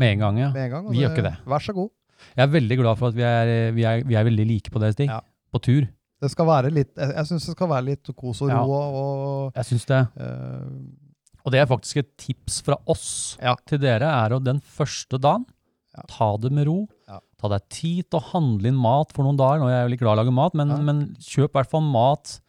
Med 0.00 0.14
en 0.14 0.24
gang, 0.24 0.40
ja. 0.40 0.52
med 0.56 0.68
en 0.68 0.76
gang. 0.76 0.88
Vi 0.90 1.02
gjør 1.02 1.14
ikke 1.14 1.28
det. 1.28 1.36
Vær 1.48 1.66
så 1.66 1.76
god. 1.76 1.92
Jeg 2.36 2.44
er 2.46 2.52
veldig 2.52 2.76
glad 2.80 2.98
for 3.00 3.08
at 3.08 3.14
vi 3.18 3.22
er, 3.26 3.72
vi 3.76 3.84
er, 3.88 4.02
vi 4.06 4.14
er 4.18 4.24
veldig 4.28 4.46
like 4.46 4.70
på 4.70 4.80
det, 4.82 4.92
Stig. 4.94 5.08
Ja. 5.10 5.20
På 5.52 5.60
tur. 5.62 5.88
Det 6.20 6.30
skal 6.30 6.46
være 6.46 6.70
litt, 6.70 6.90
jeg, 6.96 7.14
jeg 7.16 7.26
syns 7.30 7.46
det 7.48 7.54
skal 7.56 7.68
være 7.70 7.86
litt 7.86 8.10
kos 8.16 8.42
og 8.44 8.50
ro. 8.50 8.56
Ja. 8.56 8.64
Og, 8.68 9.52
Jeg 9.56 9.64
syns 9.70 9.86
det. 9.88 10.00
eh, 10.20 11.38
Og 11.46 11.52
det 11.54 11.60
er 11.62 11.66
faktisk 11.70 11.96
et 12.02 12.10
tips 12.20 12.60
fra 12.66 12.76
oss 12.86 13.36
Ja. 13.40 13.54
til 13.66 13.78
dere, 13.80 14.04
er 14.04 14.30
å 14.36 14.42
den 14.44 14.60
første 14.60 15.18
dagen 15.18 15.46
Ja. 15.96 16.02
ta 16.06 16.36
det 16.36 16.52
med 16.52 16.66
ro. 16.68 16.86
Ja. 17.08 17.18
Ta 17.40 17.48
deg 17.48 17.68
tid 17.70 18.10
til 18.10 18.20
å 18.20 18.26
handle 18.34 18.68
inn 18.68 18.76
mat 18.76 19.12
for 19.16 19.24
noen 19.24 19.36
dager. 19.40 19.58
Nå 19.64 19.66
er 19.70 19.80
jeg 19.80 19.88
veldig 19.90 20.00
glad 20.04 20.12
i 20.12 20.20
å 20.20 20.24
lage 20.24 20.34
mat, 20.36 20.54
men, 20.54 20.68
Ja. 20.68 20.76
men 20.76 21.16
kjøp 21.18 21.48
i 21.50 21.56
hvert 21.58 21.70
fall 21.70 21.80
mat 21.82 22.40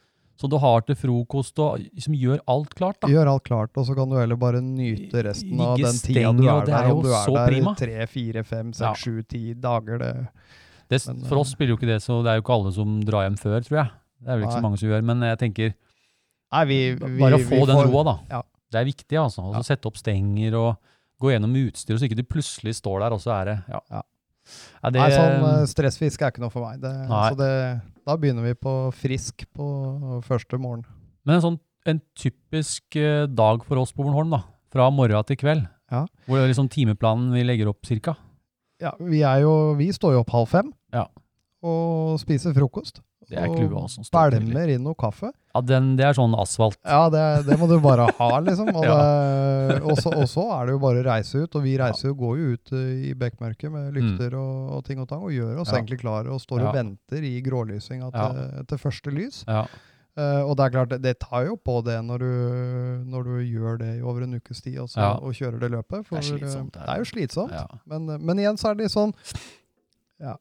så 0.41 0.49
du 0.49 0.57
har 0.57 0.81
til 0.87 0.97
frokost, 0.97 1.59
og 1.61 1.83
liksom 1.83 2.15
gjør 2.17 2.39
alt 2.49 2.73
klart. 2.73 2.97
da. 3.03 3.09
Gjør 3.11 3.29
alt 3.35 3.43
klart, 3.45 3.75
og 3.77 3.85
så 3.85 3.93
kan 3.97 4.09
du 4.09 4.17
heller 4.17 4.39
bare 4.41 4.61
nyte 4.65 5.21
resten 5.27 5.59
av 5.61 5.75
den 5.77 5.99
tida 6.01 6.31
du 6.33 6.41
er 6.47 6.63
er 6.63 6.69
der. 6.71 6.89
Om 6.89 7.03
du 7.05 7.11
er 7.13 7.33
der 7.35 7.51
prima. 7.51 7.73
tre, 7.77 8.07
fire, 8.09 8.43
fem, 8.47 8.71
seks, 8.73 9.03
sju, 9.05 9.21
ti 9.29 9.53
dager. 9.53 10.01
Det, 10.01 10.13
Det, 10.89 10.99
Men, 11.07 11.21
for 11.29 11.39
oss 11.43 11.53
spiller 11.53 11.75
jo 11.75 11.77
ikke 11.77 11.87
det, 11.87 12.01
så 12.03 12.17
det 12.25 12.31
er 12.31 12.39
jo 12.39 12.43
ikke 12.43 12.55
alle 12.57 12.71
som 12.75 12.95
drar 13.05 13.27
hjem 13.27 13.37
før, 13.39 13.61
tror 13.63 13.77
jeg. 13.83 13.91
Det 14.21 14.27
er 14.27 14.39
vel 14.39 14.43
ikke 14.43 14.51
Nei. 14.51 14.57
så 14.57 14.65
mange 14.65 14.79
som 14.81 14.89
gjør, 14.89 15.05
men 15.07 15.21
jeg 15.29 15.37
tenker 15.39 15.69
nei, 15.71 16.63
vi, 16.67 16.79
vi, 16.97 17.19
bare 17.21 17.37
å 17.37 17.45
få 17.45 17.61
den 17.69 17.83
roa, 17.85 18.03
da. 18.09 18.15
Ja. 18.33 18.41
Det 18.71 18.81
er 18.81 18.89
viktig, 18.89 19.17
altså. 19.21 19.45
Å 19.45 19.59
ja. 19.59 19.61
sette 19.69 19.87
opp 19.87 20.01
stenger 20.01 20.57
og 20.57 20.73
gå 21.21 21.31
gjennom 21.35 21.53
utstyr, 21.61 21.95
så 22.01 22.09
ikke 22.09 22.17
du 22.19 22.25
plutselig 22.25 22.75
står 22.81 23.05
der, 23.05 23.15
og 23.15 23.21
så 23.21 23.35
er 23.37 23.51
det 23.51 23.57
Ja. 23.69 23.83
Ja. 23.93 24.01
Er 24.81 24.91
det, 24.91 24.99
Nei, 24.99 25.09
sånn 25.13 25.43
eh, 25.47 25.65
stressfiske 25.69 26.25
er 26.25 26.33
ikke 26.33 26.41
noe 26.41 26.51
for 26.51 26.65
meg. 26.65 26.81
Det, 26.81 26.91
Nei. 27.07 27.25
så 27.29 27.37
det, 27.37 27.51
da 28.07 28.15
begynner 28.17 28.45
vi 28.49 28.55
på 28.57 28.71
frisk 28.97 29.45
på 29.55 29.67
første 30.25 30.57
morgen. 30.61 30.85
Men 31.25 31.37
en 31.37 31.43
sånn 31.45 31.59
en 31.89 31.99
typisk 32.17 32.95
eh, 32.99 33.25
dag 33.25 33.63
for 33.65 33.81
oss 33.81 33.93
på 33.93 34.03
Bornholm, 34.05 34.33
da. 34.35 34.43
Fra 34.71 34.85
morgen 34.93 35.25
til 35.27 35.39
kveld. 35.41 35.63
Ja. 35.91 36.03
Hvor 36.27 36.39
er 36.39 36.47
liksom 36.51 36.69
timeplanen 36.71 37.31
vi 37.35 37.41
legger 37.43 37.71
opp 37.71 37.85
cirka. 37.89 38.13
Ja, 38.81 38.93
vi, 39.01 39.21
er 39.27 39.41
jo, 39.43 39.53
vi 39.77 39.89
står 39.93 40.15
jo 40.15 40.21
opp 40.23 40.31
halv 40.33 40.49
fem 40.49 40.69
Ja. 40.93 41.07
og 41.61 42.19
spiser 42.21 42.53
frokost. 42.55 43.01
Det 43.31 43.39
er 43.39 43.53
klua 43.55 43.83
som 43.89 44.03
står. 44.07 44.35
Bælmer 44.35 44.71
inn 44.75 44.83
noe 44.83 44.97
kaffe. 44.99 45.31
Ja, 45.55 45.61
den, 45.67 45.89
det 45.99 46.05
er 46.07 46.15
sånn 46.15 46.33
asfalt. 46.39 46.77
Ja, 46.87 47.09
det, 47.11 47.21
det 47.47 47.57
må 47.59 47.67
du 47.67 47.77
bare 47.83 48.05
ha, 48.17 48.29
liksom. 48.43 48.69
Og, 48.77 48.85
Ja. 48.87 49.95
så, 49.99 50.45
er 50.55 50.65
det 50.69 50.75
jo 50.77 50.79
bare 50.83 51.01
å 51.03 51.05
reise 51.09 51.43
ut. 51.45 51.55
Og 51.59 51.63
vi 51.65 51.77
reiser 51.79 52.09
jo, 52.11 52.15
går 52.19 52.37
jo 52.39 52.49
ut 52.55 52.73
eh, 52.77 52.89
i 53.11 53.13
bekmørket 53.19 53.71
med 53.73 53.93
lykter 53.97 54.35
og, 54.39 54.73
og 54.77 54.83
ting 54.87 54.99
og 55.03 55.07
tang, 55.11 55.23
og 55.27 55.31
gjør 55.35 55.59
oss 55.63 55.71
Mm. 55.71 55.73
Ja. 55.73 55.79
egentlig 55.79 55.99
klare 56.01 56.31
og 56.33 56.41
står 56.43 56.65
og 56.67 56.75
venter 56.75 57.23
i 57.23 57.33
grålysinga 57.45 58.11
til, 58.11 58.65
til 58.67 58.77
første 58.81 59.11
lys. 59.15 59.43
Ja. 59.47 59.65
Uh, 60.19 60.43
og 60.43 60.57
det 60.59 60.65
er 60.65 60.71
klart, 60.73 60.89
det, 60.91 60.97
det 61.05 61.13
tar 61.23 61.45
jo 61.47 61.53
på 61.55 61.77
det 61.87 61.93
når 62.03 62.19
du, 62.19 62.31
når 63.07 63.23
du 63.29 63.35
gjør 63.47 63.77
det 63.79 63.91
i 63.95 64.01
over 64.03 64.25
en 64.25 64.33
ukes 64.35 64.59
tid 64.61 64.75
også, 64.83 64.99
Ja. 64.99 65.13
og 65.23 65.31
kjører 65.37 65.61
det 65.61 65.69
løpet. 65.71 66.03
For, 66.05 66.17
Det 66.19 66.25
er 66.25 66.35
slitsomt, 66.35 66.75
eh, 66.75 66.83
Det 66.83 66.91
er 66.91 66.99
jo 66.99 67.07
slitsomt. 67.13 67.53
ja. 67.55 67.63
Men, 67.87 68.09
men 68.19 68.41
igjen 68.43 68.59
så 68.59 68.71
er 68.71 68.75
det 68.75 68.89
litt 68.89 68.91
sånn 68.97 69.13
ja, 70.21 70.35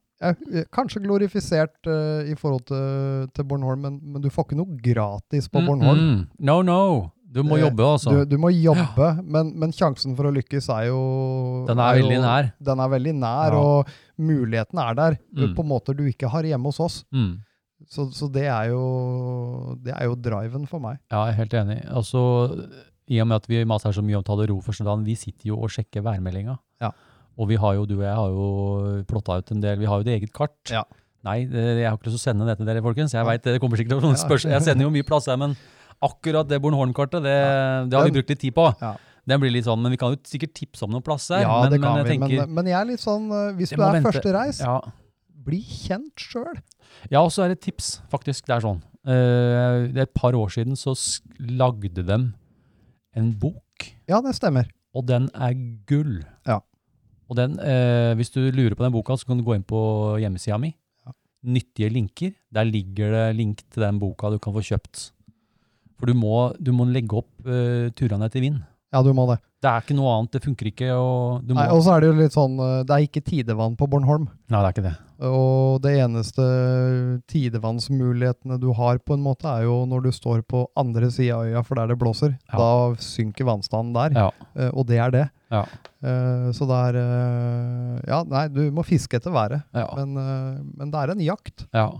Kanskje 0.71 1.01
glorifisert 1.01 1.87
uh, 1.89 2.21
i 2.29 2.35
forhold 2.37 2.67
til, 2.69 3.29
til 3.33 3.47
Bornholm, 3.49 3.81
men, 3.87 3.95
men 4.13 4.21
du 4.21 4.29
får 4.29 4.45
ikke 4.49 4.57
noe 4.59 4.77
gratis 4.85 5.47
på 5.49 5.61
Mm, 5.63 5.65
Bornholm. 5.71 6.03
mm. 6.11 6.21
No, 6.45 6.59
no. 6.61 6.77
Du 7.31 7.39
må 7.47 7.55
jobbe, 7.61 7.79
altså. 7.87 8.11
Du, 8.11 8.25
du 8.35 8.37
må 8.43 8.49
jobbe, 8.51 9.07
men, 9.23 9.53
men 9.57 9.71
sjansen 9.71 10.17
for 10.17 10.27
å 10.27 10.33
lykkes 10.35 10.65
er 10.75 10.89
jo 10.89 10.97
Den 11.69 11.79
er 11.79 11.93
er 11.95 12.01
veldig 12.01 12.17
nær. 12.25 12.49
Den 12.59 12.81
er 12.83 12.89
veldig 12.91 13.13
nær, 13.21 13.55
Ja. 13.55 13.61
og 13.61 13.87
muligheten 14.19 14.81
er 14.83 14.93
der 14.99 15.17
Mm. 15.31 15.55
på 15.55 15.63
måter 15.65 15.95
du 15.95 16.03
ikke 16.11 16.27
har 16.29 16.43
hjemme 16.43 16.67
hos 16.69 16.79
oss. 16.83 16.97
Mm. 17.15 17.39
Så, 17.87 18.09
så 18.13 18.27
det 18.31 18.43
er 18.51 18.69
jo 18.75 19.75
det 19.81 19.93
er 19.95 20.05
jo 20.05 20.15
driven 20.19 20.67
for 20.67 20.79
meg. 20.83 20.99
Ja, 21.09 21.23
jeg 21.25 21.33
er 21.33 21.39
helt 21.39 21.53
enig. 21.63 21.79
Altså, 21.89 22.21
I 23.09 23.21
og 23.23 23.27
med 23.31 23.35
at 23.41 23.47
vi 23.49 23.63
maser 23.65 23.95
så 23.95 24.03
mye 24.05 24.19
om 24.19 24.23
Tale 24.27 24.45
Rofersen, 24.51 24.85
vi 25.07 25.15
sitter 25.15 25.47
jo 25.49 25.57
og 25.57 25.71
sjekker 25.73 26.03
værmeldinga. 26.05 26.59
Ja. 26.83 26.91
Og 27.39 27.47
vi 27.49 27.59
har 27.61 27.77
jo, 27.77 27.85
du 27.87 27.95
og 27.99 28.05
jeg 28.05 28.15
har 28.17 28.33
jo 28.33 28.47
plotta 29.07 29.39
ut 29.39 29.53
en 29.53 29.61
del, 29.63 29.79
vi 29.79 29.87
har 29.89 30.01
jo 30.01 30.07
det 30.07 30.17
eget 30.17 30.33
kart. 30.35 30.57
Ja. 30.71 30.83
Nei, 31.25 31.43
jeg 31.45 31.85
har 31.85 31.95
ikke 31.95 32.09
lyst 32.09 32.17
til 32.17 32.21
å 32.21 32.25
sende 32.31 32.47
det 32.49 32.57
til 32.57 32.67
dere, 32.67 32.81
folkens. 32.83 33.13
Jeg 33.13 33.27
vet 33.27 33.45
det 33.45 33.59
kommer 33.61 33.79
sikkert 33.79 34.01
noen 34.01 34.17
spørsmål. 34.17 34.55
Jeg 34.57 34.65
sender 34.65 34.87
jo 34.87 34.91
mye 34.93 35.05
plass 35.05 35.29
her, 35.29 35.37
men 35.41 35.53
akkurat 36.01 36.49
det 36.49 36.57
Bornholm-kartet, 36.63 37.21
det, 37.21 37.37
det 37.91 37.97
har 37.97 38.07
vi 38.09 38.15
brukt 38.17 38.33
litt 38.33 38.41
tid 38.41 38.55
på. 38.57 38.65
Ja. 38.81 38.95
Den 39.29 39.41
blir 39.43 39.53
litt 39.53 39.67
sånn, 39.67 39.81
men 39.83 39.93
vi 39.93 39.99
kan 40.01 40.15
jo 40.15 40.19
sikkert 40.25 40.55
tipse 40.57 40.85
om 40.87 40.93
noen 40.95 41.05
plasser. 41.05 41.43
Ja, 41.43 41.59
men, 41.61 41.75
det 41.75 41.79
kan 41.83 41.93
men 41.93 42.01
jeg 42.01 42.07
vi, 42.07 42.13
tenker, 42.15 42.39
men, 42.41 42.55
men 42.57 42.71
jeg 42.71 42.77
er 42.79 42.87
litt 42.89 43.03
sånn 43.03 43.27
eh, 43.29 43.51
Hvis 43.59 43.73
du 43.75 43.77
er 43.77 43.97
vente. 43.99 44.09
førstereis, 44.09 44.61
ja, 44.65 44.79
bli 45.45 45.59
kjent 45.61 46.25
sjøl. 46.25 46.57
Ja, 47.13 47.21
og 47.21 47.29
så 47.33 47.45
er 47.45 47.53
det 47.53 47.59
et 47.59 47.67
tips, 47.69 47.99
faktisk. 48.11 48.47
Det 48.49 48.57
er 48.57 48.65
sånn. 48.65 48.81
Uh, 49.01 49.89
det 49.93 50.03
er 50.03 50.07
et 50.07 50.17
par 50.17 50.35
år 50.37 50.51
siden 50.53 50.77
så 50.77 50.93
lagde 51.37 52.01
de 52.01 52.17
en 53.17 53.31
bok, 53.37 53.87
Ja, 54.09 54.21
det 54.25 54.35
stemmer. 54.37 54.69
og 54.97 55.07
den 55.09 55.29
er 55.33 55.55
gull. 55.89 56.21
Ja. 56.49 56.59
Og 57.31 57.37
den, 57.39 57.55
eh, 57.63 58.11
hvis 58.19 58.33
du 58.33 58.41
lurer 58.51 58.75
på 58.75 58.83
den 58.83 58.91
boka, 58.91 59.15
så 59.15 59.25
kan 59.25 59.39
du 59.39 59.45
gå 59.47 59.55
inn 59.55 59.63
på 59.63 59.79
hjemmesida 60.19 60.59
mi. 60.59 60.73
Ja. 61.07 61.15
Nyttige 61.47 61.89
linker. 61.89 62.33
Der 62.51 62.67
ligger 62.67 63.15
det 63.15 63.37
link 63.37 63.63
til 63.71 63.85
den 63.85 63.99
boka 64.01 64.29
du 64.29 64.37
kan 64.37 64.53
få 64.53 64.59
kjøpt. 64.59 65.11
For 65.95 66.11
du 66.11 66.13
må, 66.13 66.51
du 66.59 66.73
må 66.75 66.83
legge 66.91 67.21
opp 67.21 67.47
eh, 67.47 67.87
turene 67.95 68.27
etter 68.27 68.43
vind. 68.43 68.59
Ja, 68.91 68.99
du 69.01 69.13
må 69.15 69.29
det. 69.31 69.39
Det 69.61 69.69
er 69.69 69.83
ikke 69.83 69.93
noe 69.93 70.09
annet, 70.17 70.31
det 70.33 70.41
funker 70.41 70.67
ikke. 70.71 70.87
Og 70.97 71.43
du 71.45 71.51
må, 71.53 71.59
Nei, 71.59 71.67
og 71.69 71.83
så 71.85 71.91
er 71.93 72.01
det 72.01 72.07
jo 72.09 72.15
litt 72.17 72.33
sånn 72.33 72.55
eh, 72.57 72.79
Det 72.89 72.95
er 72.95 73.03
ikke 73.05 73.21
tidevann 73.27 73.75
på 73.77 73.85
Bornholm. 73.91 74.23
Nei, 74.49 74.57
det 74.57 74.65
er 74.65 74.73
ikke 74.73 74.85
det. 74.87 74.93
Og 75.21 75.81
det 75.83 75.91
eneste 76.01 76.45
tidevannsmulighetene 77.29 78.57
du 78.61 78.71
har, 78.77 78.97
på 79.05 79.13
en 79.17 79.21
måte, 79.25 79.45
er 79.49 79.67
jo 79.67 79.83
når 79.89 80.07
du 80.07 80.11
står 80.15 80.41
på 80.49 80.63
andre 80.79 81.11
sida 81.13 81.37
av 81.37 81.45
øya, 81.49 81.63
for 81.67 81.77
der 81.77 81.91
det 81.93 81.99
blåser. 82.01 82.33
Ja. 82.49 82.57
Da 82.57 82.69
synker 83.05 83.45
vannstanden 83.51 83.93
der, 83.93 84.17
Ja. 84.17 84.29
eh, 84.55 84.71
og 84.73 84.87
det 84.89 84.97
er 84.97 85.11
det. 85.11 85.25
Ja. 85.51 85.65
Eh, 86.03 86.51
Så 86.51 86.65
det 86.67 86.79
er 86.95 88.01
Ja, 88.07 88.23
nei, 88.23 88.47
du 88.47 88.71
må 88.71 88.83
fiske 88.83 89.17
etter 89.19 89.31
været, 89.31 89.63
men, 89.73 90.13
men 90.77 90.91
det 90.91 90.97
er 90.99 91.11
en 91.11 91.19
jakt. 91.19 91.67
Ja. 91.73 91.91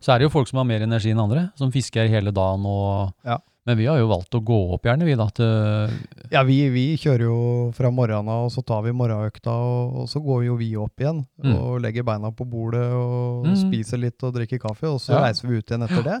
Så 0.00 0.12
er 0.12 0.18
det 0.18 0.24
jo 0.26 0.30
folk 0.34 0.48
som 0.48 0.58
har 0.58 0.64
mer 0.66 0.82
energi 0.82 1.10
enn 1.12 1.20
andre, 1.22 1.52
som 1.54 1.70
fisker 1.70 2.08
hele 2.10 2.32
dagen. 2.32 2.64
Og, 2.66 3.12
Ja. 3.24 3.38
Men 3.66 3.76
vi 3.80 3.86
har 3.90 3.98
jo 3.98 4.06
valgt 4.06 4.34
å 4.38 4.40
gå 4.46 4.56
opp 4.76 4.84
gjerne, 4.86 5.04
vi 5.08 5.14
da. 5.18 5.26
Til, 5.34 5.90
Ja, 6.30 6.42
vi, 6.46 6.68
vi 6.70 6.84
kjører 6.96 7.24
jo 7.26 7.38
fra 7.74 7.90
morgenen 7.90 8.28
av, 8.30 8.44
og 8.46 8.52
så 8.54 8.62
tar 8.64 8.84
vi 8.86 8.92
morgenøkta, 8.94 9.50
og, 9.50 9.96
og 10.02 10.08
så 10.12 10.22
går 10.22 10.44
jo 10.46 10.56
vi 10.60 10.68
opp 10.78 11.02
igjen. 11.02 11.24
Mm. 11.42 11.54
Og 11.58 11.80
legger 11.82 12.06
beina 12.06 12.30
på 12.30 12.46
bordet 12.46 12.86
og 12.94 13.46
Mm. 13.46 13.56
spiser 13.66 13.98
litt 13.98 14.22
og 14.22 14.34
drikker 14.38 14.58
kaffe, 14.62 14.86
og 14.88 15.00
så 15.02 15.16
Ja. 15.16 15.24
reiser 15.26 15.48
vi 15.50 15.58
ut 15.58 15.66
igjen 15.70 15.82
etter 15.88 16.02
det. 16.06 16.20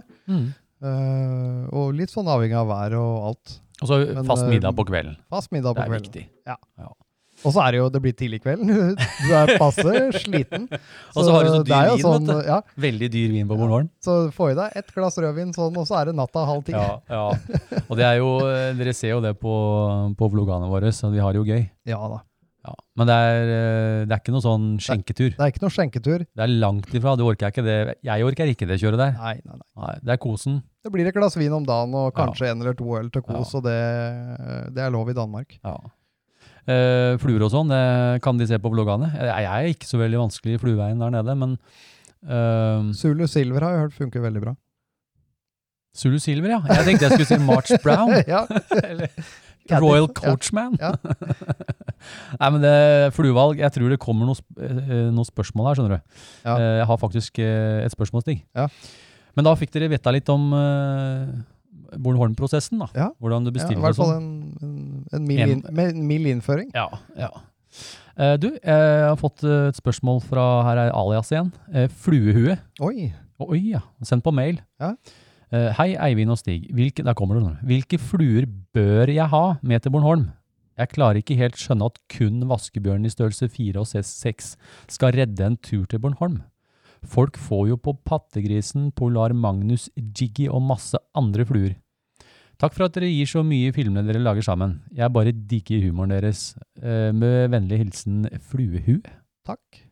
Eh, 0.82 1.62
og 1.72 1.94
litt 1.96 2.10
sånn 2.12 2.26
avhengig 2.28 2.58
av 2.58 2.68
været 2.68 2.98
og 2.98 3.28
alt. 3.30 3.60
Og 3.82 3.88
så 3.88 4.24
fast 4.26 4.42
eh, 4.44 4.50
middag 4.50 4.74
på 4.76 4.84
kvelden. 4.88 5.16
Fast 5.30 5.50
middag 5.52 5.74
Det 5.74 5.80
på 5.80 5.86
er 5.86 5.90
kvelden. 5.94 6.12
viktig. 6.12 6.28
Og 7.44 7.52
så 7.52 7.60
er 7.66 7.72
det 7.74 7.80
jo, 7.82 7.88
det 7.92 8.00
blir 8.02 8.14
tidlig 8.16 8.40
kvelden. 8.42 8.70
Du 9.26 9.32
er 9.36 9.52
passe 9.60 9.84
sliten. 10.22 10.68
Og 11.14 11.18
så 11.20 11.30
har 11.34 11.44
du 11.44 11.50
så 11.52 11.62
dyr 11.66 11.96
vin, 11.98 12.26
du. 12.30 12.34
Ja, 12.46 12.60
Veldig 12.86 13.10
dyr 13.12 13.34
vin 13.34 13.48
på 13.50 13.58
Bornholm. 13.60 13.90
så 14.02 14.16
få 14.34 14.50
i 14.52 14.56
deg 14.58 14.72
et 14.80 14.94
glass 14.94 15.18
rødvin 15.20 15.52
sånn, 15.56 15.76
og 15.76 15.84
så 15.88 15.98
er 16.00 16.10
det 16.10 16.16
natta 16.16 16.46
halv 16.48 16.64
ti. 16.64 16.72
Ja, 16.72 16.96
ja. 17.10 17.26
Og 17.88 17.96
det 18.00 18.06
er 18.08 18.16
jo, 18.22 18.30
dere 18.78 18.94
ser 18.96 19.12
jo 19.16 19.20
det 19.24 19.34
på, 19.40 19.52
på 20.16 20.30
vloggene 20.32 20.70
våre, 20.72 20.92
så 20.96 21.10
vi 21.12 21.20
har 21.20 21.32
det 21.36 21.42
jo 21.44 21.46
gøy. 21.52 21.68
Ja 21.92 22.00
da. 22.14 22.22
Ja. 22.66 22.72
Men 22.98 23.06
det 23.06 23.14
er, 23.14 23.50
eh, 23.54 23.98
det 24.10 24.14
er 24.16 24.20
ikke 24.24 24.32
noe 24.34 24.42
sånn 24.42 24.64
skjenketur. 24.82 25.28
Det 25.36 25.42
er 25.44 25.52
ikke 25.52 25.62
noe 25.62 25.70
skjenketur. 25.70 26.24
Det 26.26 26.42
er 26.42 26.50
langt 26.58 26.88
ifra. 26.98 27.12
Det 27.14 27.22
orker 27.28 27.46
jeg 27.46 27.54
ikke. 27.54 27.62
Det. 27.68 27.76
Jeg 28.08 28.24
orker 28.26 28.50
ikke 28.50 28.66
det 28.66 28.80
kjøret 28.82 28.98
der. 28.98 29.12
Nei, 29.20 29.34
nei, 29.46 29.54
nei. 29.60 29.68
Nei, 29.84 29.92
det 30.02 30.16
er 30.16 30.18
kosen. 30.24 30.56
Det 30.82 30.90
blir 30.90 31.06
et 31.06 31.14
glass 31.14 31.36
vin 31.38 31.54
om 31.54 31.62
dagen 31.68 31.94
og 31.94 32.08
Ja. 32.10 32.24
kanskje 32.24 32.48
en 32.50 32.64
eller 32.64 32.74
to 32.74 32.88
øl 32.98 33.06
til 33.14 33.22
kos, 33.22 33.52
Ja. 33.54 33.60
og 33.60 33.62
det, 33.68 34.74
det 34.74 34.82
er 34.82 34.90
lov 34.90 35.10
i 35.10 35.14
Danmark. 35.14 35.54
Ja. 35.62 35.76
Eh, 36.66 37.14
fluer 37.22 37.44
og 37.46 37.52
sånn, 37.52 37.70
det 37.70 38.22
kan 38.24 38.38
de 38.40 38.46
se 38.50 38.58
på 38.58 38.70
bloggene. 38.72 39.12
Jeg, 39.14 39.46
er 39.46 39.70
ikke 39.70 39.86
så 39.86 40.00
veldig 40.00 40.24
vanskelig 40.24 40.56
i 40.56 40.62
flueveien 40.62 41.02
der 41.02 41.12
nede, 41.14 41.36
men 41.38 41.56
uh, 42.26 42.88
Zulu 42.96 43.26
Silver 43.30 43.62
har 43.62 43.76
jeg 43.76 43.84
hørt 43.84 43.98
funker 44.00 44.24
veldig 44.24 44.42
bra. 44.42 44.56
Zulu 45.96 46.18
Silver, 46.20 46.56
ja. 46.56 46.60
Jeg 46.74 46.88
tenkte 46.90 47.06
jeg 47.06 47.14
skulle 47.14 47.30
si 47.30 47.38
March 47.46 47.70
Brown. 47.84 48.12
ja. 48.28 48.44
Eller 48.82 49.14
Royal 49.80 50.08
Coachman. 50.14 50.76
Ja. 50.80 50.92
Nei, 52.40 52.48
men 52.54 52.60
det 52.62 52.74
fluevalg 53.16 53.58
Jeg 53.58 53.72
tror 53.74 53.90
det 53.90 53.98
kommer 54.02 54.28
noen 54.28 54.38
eh, 54.62 55.08
noen 55.10 55.26
spørsmål 55.26 55.70
her, 55.70 55.78
skjønner 55.78 55.96
du. 55.96 56.22
Ja. 56.44 56.54
Uh, 56.54 56.72
Jeg 56.82 56.88
har 56.90 57.00
faktisk 57.02 57.40
eh, 57.42 57.82
et 57.86 57.94
spørsmål, 57.94 58.26
Stig. 58.26 58.44
Ja. 58.56 58.68
Men 59.36 59.48
da 59.48 59.56
fikk 59.58 59.72
dere 59.74 59.90
vite 59.92 60.12
litt 60.14 60.30
om 60.32 60.48
uh, 60.54 61.24
Bornholm-prosessen, 61.94 62.80
da. 62.82 62.88
Ja. 62.96 63.10
Hvordan 63.22 63.46
du 63.46 63.50
Ja, 63.50 63.54
I 63.54 63.58
bestiller 63.58 63.84
hvert 63.84 63.98
fall 63.98 64.14
sånn. 64.14 64.30
en, 64.62 65.04
en, 65.12 65.62
en 65.84 66.06
mild, 66.06 66.30
innføring. 66.32 66.72
Ja, 66.74 66.88
ja. 67.18 67.30
Uh, 68.16 68.34
du, 68.40 68.48
jeg 68.54 69.04
har 69.04 69.18
fått 69.20 69.42
eh, 69.44 69.66
et 69.68 69.76
spørsmål 69.76 70.22
fra 70.24 70.44
Her 70.64 70.78
er 70.86 70.94
alias 70.96 71.28
igjen. 71.34 71.50
Uh, 71.68 71.84
fluehue. 71.92 72.56
Oi! 72.80 73.10
Oi, 73.44 73.60
ja. 73.74 73.82
Send 74.08 74.24
på 74.24 74.32
mail. 74.32 74.62
Ja. 74.80 74.94
Uh, 75.52 75.68
hei, 75.76 75.90
Eivind 76.08 76.32
og 76.32 76.40
Stig. 76.40 76.70
Hvilke, 76.74 77.04
der 77.04 77.16
kommer 77.18 77.36
det 77.36 77.44
noe. 77.44 77.58
Hvilke 77.68 78.00
fluer 78.00 78.48
bør 78.74 79.12
jeg 79.12 79.28
ha 79.34 79.44
med 79.60 79.84
til 79.84 79.92
Bornholm? 79.92 80.30
Jeg 80.76 80.92
klarer 80.92 81.20
ikke 81.20 81.38
helt 81.38 81.56
skjønne 81.60 81.88
at 81.88 82.00
kun 82.12 82.42
vaskebjørn 82.48 83.06
i 83.08 83.12
størrelse 83.12 83.48
4 83.52 83.80
og 83.80 83.88
6 83.88 84.50
skal 84.92 85.14
redde 85.16 85.44
en 85.44 85.56
tur 85.60 85.86
til 85.88 86.02
Bornholm. 86.02 86.42
Folk 87.06 87.38
får 87.38 87.68
jo 87.70 87.76
på 87.80 87.94
pattegrisen, 88.06 88.90
Polar 88.96 89.34
Magnus, 89.36 89.88
Jiggy 89.94 90.48
og 90.50 90.64
masse 90.66 90.98
andre 91.16 91.46
fluer. 91.48 91.74
Takk 92.56 92.72
for 92.72 92.86
at 92.86 92.94
dere 92.96 93.10
gir 93.12 93.28
så 93.28 93.42
mye 93.44 93.68
i 93.68 93.74
filmene 93.76 94.06
dere 94.06 94.22
lager 94.22 94.44
sammen. 94.46 94.78
Jeg 94.96 95.12
bare 95.12 95.34
digger 95.34 95.82
humoren 95.84 96.14
deres. 96.14 96.54
Eh, 96.80 97.12
med 97.12 97.50
vennlig 97.52 97.82
hilsen 97.82 98.24
Fluehu. 98.48 99.02
Takk. 99.46 99.82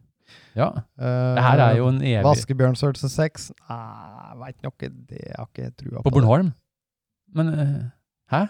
Ja, 0.56 0.70
Uh, 0.94 1.34
det 1.34 1.42
her 1.42 1.60
er 1.60 1.76
jo 1.76 1.88
en 1.90 1.98
evig 2.00 2.24
Vaskebjørnstørrelse 2.24 3.08
6? 3.10 3.48
Nei, 3.68 4.36
veit 4.40 4.62
nok 4.62 4.76
ikke. 4.78 4.90
Det 5.10 5.24
har 5.34 5.48
ikke 5.50 5.64
jeg 5.66 5.74
trua 5.80 5.96
på. 5.98 6.04
På 6.06 6.12
Bornholm? 6.14 6.52
Men 7.34 7.50
uh, 7.50 7.80
hæ? 8.32 8.44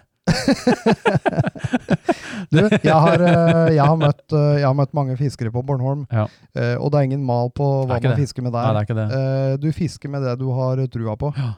Du, 2.52 2.60
jeg 2.60 2.92
har, 2.94 3.22
eh, 3.24 3.72
jeg, 3.74 3.82
har 3.84 3.96
møtt, 3.98 4.24
eh, 4.36 4.54
jeg 4.60 4.66
har 4.68 4.76
møtt 4.78 4.92
mange 4.96 5.16
fiskere 5.18 5.52
på 5.54 5.62
Bornholm, 5.66 6.04
Ja. 6.12 6.26
eh, 6.54 6.74
og 6.76 6.90
det 6.92 7.00
er 7.00 7.04
ingen 7.08 7.24
mal 7.26 7.50
på 7.50 7.66
hva 7.86 7.96
man 7.98 8.02
det. 8.02 8.16
fisker 8.22 8.42
med 8.44 8.52
Nei, 8.52 8.84
der. 8.84 9.00
er. 9.04 9.14
Eh, 9.52 9.56
Du 9.62 9.70
fisker 9.72 10.08
med 10.12 10.22
det 10.22 10.38
du 10.38 10.48
har 10.52 10.76
trua 10.88 11.16
på. 11.16 11.32
Ja. 11.36 11.54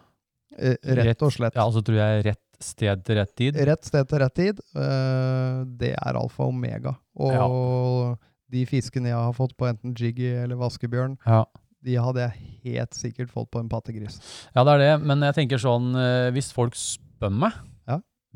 Rett 0.56 1.22
og 1.22 1.32
slett. 1.34 1.54
Ja, 1.54 1.66
altså 1.66 1.82
tror 1.84 1.96
jeg 1.98 2.24
rett 2.24 2.40
sted 2.64 3.04
til 3.04 3.16
rett 3.18 3.34
tid. 3.36 3.56
Rett 3.68 3.84
sted 3.84 4.08
til 4.08 4.18
rett 4.22 4.34
tid. 4.34 4.60
Det 4.72 5.92
er 5.92 6.16
alfa 6.16 6.44
og 6.46 6.54
omega. 6.54 6.94
Og 7.16 8.16
de 8.50 8.64
fiskene 8.64 9.10
jeg 9.10 9.18
har 9.18 9.32
fått 9.36 9.56
på 9.58 9.66
enten 9.68 9.92
jiggy 9.94 10.30
eller 10.44 10.56
vaskebjørn, 10.56 11.18
Ja. 11.26 11.44
de 11.84 11.94
hadde 11.96 12.16
jeg 12.24 12.32
helt 12.64 12.94
sikkert 12.94 13.30
fått 13.30 13.50
på 13.50 13.60
en 13.60 13.68
pattegris. 13.68 14.20
ja, 14.54 14.64
det 14.64 14.72
er 14.72 14.78
det. 14.78 15.04
Men 15.04 15.20
jeg 15.20 15.34
tenker 15.34 15.58
sånn, 15.58 15.92
hvis 16.32 16.52
folk 16.52 16.72
spør 16.74 17.30
meg 17.32 17.52
Ja. 17.52 17.60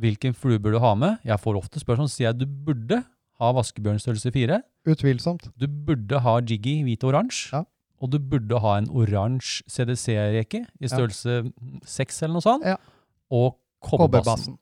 Hvilken 0.00 0.36
flue 0.36 0.60
bør 0.62 0.76
du 0.76 0.80
ha 0.82 0.94
med, 0.98 1.18
jeg 1.26 1.40
får 1.40 1.58
ofte 1.60 1.82
spørsmål, 1.82 2.08
som 2.08 2.16
sier 2.16 2.30
jeg 2.30 2.40
du 2.42 2.46
burde 2.66 3.02
ha 3.40 3.50
vaskebjørn 3.56 4.00
størrelse 4.02 4.32
4. 4.34 4.60
Utvilsomt. 4.90 5.50
Du 5.60 5.66
burde 5.68 6.20
ha 6.24 6.38
jiggy 6.40 6.80
hvit 6.86 7.04
og 7.04 7.14
oransje. 7.14 7.52
Ja. 7.56 7.64
Og 8.00 8.12
du 8.14 8.18
burde 8.32 8.60
ha 8.64 8.78
en 8.80 8.88
oransje 8.96 9.64
CDC-reke 9.68 10.64
i 10.80 10.88
størrelse 10.88 11.42
6 11.84 12.22
eller 12.24 12.38
noe 12.38 12.44
sånt. 12.44 12.66
Ja. 12.68 12.78
og 13.30 13.56
kobberbassen. 13.84 14.58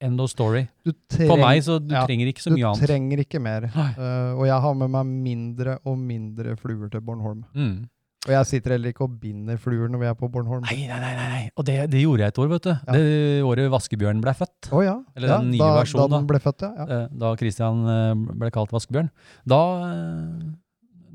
End 0.00 0.20
of 0.22 0.30
story. 0.32 0.64
Du 0.86 0.94
For 1.12 1.36
meg 1.36 1.60
så 1.66 1.76
du 1.82 1.92
ja, 1.92 2.06
trenger 2.08 2.30
ikke 2.30 2.40
så 2.40 2.52
mye 2.54 2.70
annet. 2.70 2.80
Du 2.80 2.88
trenger 2.88 3.20
ikke 3.20 3.40
mer. 3.42 3.66
Eh, 3.68 4.30
og 4.32 4.46
jeg 4.48 4.56
har 4.64 4.78
med 4.80 4.92
meg 4.94 5.10
mindre 5.26 5.74
og 5.84 5.98
mindre 6.00 6.54
fluer 6.56 6.88
til 6.88 7.02
Bornholm. 7.04 7.42
Mm. 7.52 7.82
Og 8.28 8.32
jeg 8.34 8.46
sitter 8.50 8.74
heller 8.74 8.92
ikke 8.92 9.06
og 9.06 9.14
binder 9.22 9.56
fluer 9.56 9.88
når 9.88 10.02
vi 10.02 10.06
er 10.10 10.16
på 10.18 10.28
Bornholm. 10.28 10.66
Nei, 10.68 10.82
nei, 10.90 10.98
nei, 11.00 11.12
nei. 11.16 11.44
Og 11.56 11.64
det, 11.64 11.76
det 11.88 12.02
gjorde 12.02 12.26
jeg 12.26 12.34
et 12.34 12.40
år, 12.42 12.48
vet 12.52 12.66
du. 12.66 12.70
Ja. 12.74 12.92
Det 12.98 13.44
året 13.48 13.70
vaskebjørnen 13.72 14.20
ble 14.20 14.34
født. 14.36 14.68
Å 14.76 14.82
ja. 14.84 14.96
Eller 15.16 15.32
ja, 15.32 15.38
den 15.40 15.54
nye 15.54 15.62
da, 15.62 15.70
versjonen, 15.78 16.04
Da 16.04 16.18
den 16.18 16.26
ble 16.28 16.40
født, 16.44 16.66
ja. 16.66 16.70
ja. 16.76 16.86
eh, 16.98 17.06
Da 17.22 17.30
Christian 17.40 17.80
eh, 17.88 18.12
ble 18.42 18.50
kalt 18.52 18.74
vaskebjørn. 18.76 19.08
Da, 19.48 19.60
eh, 19.88 20.50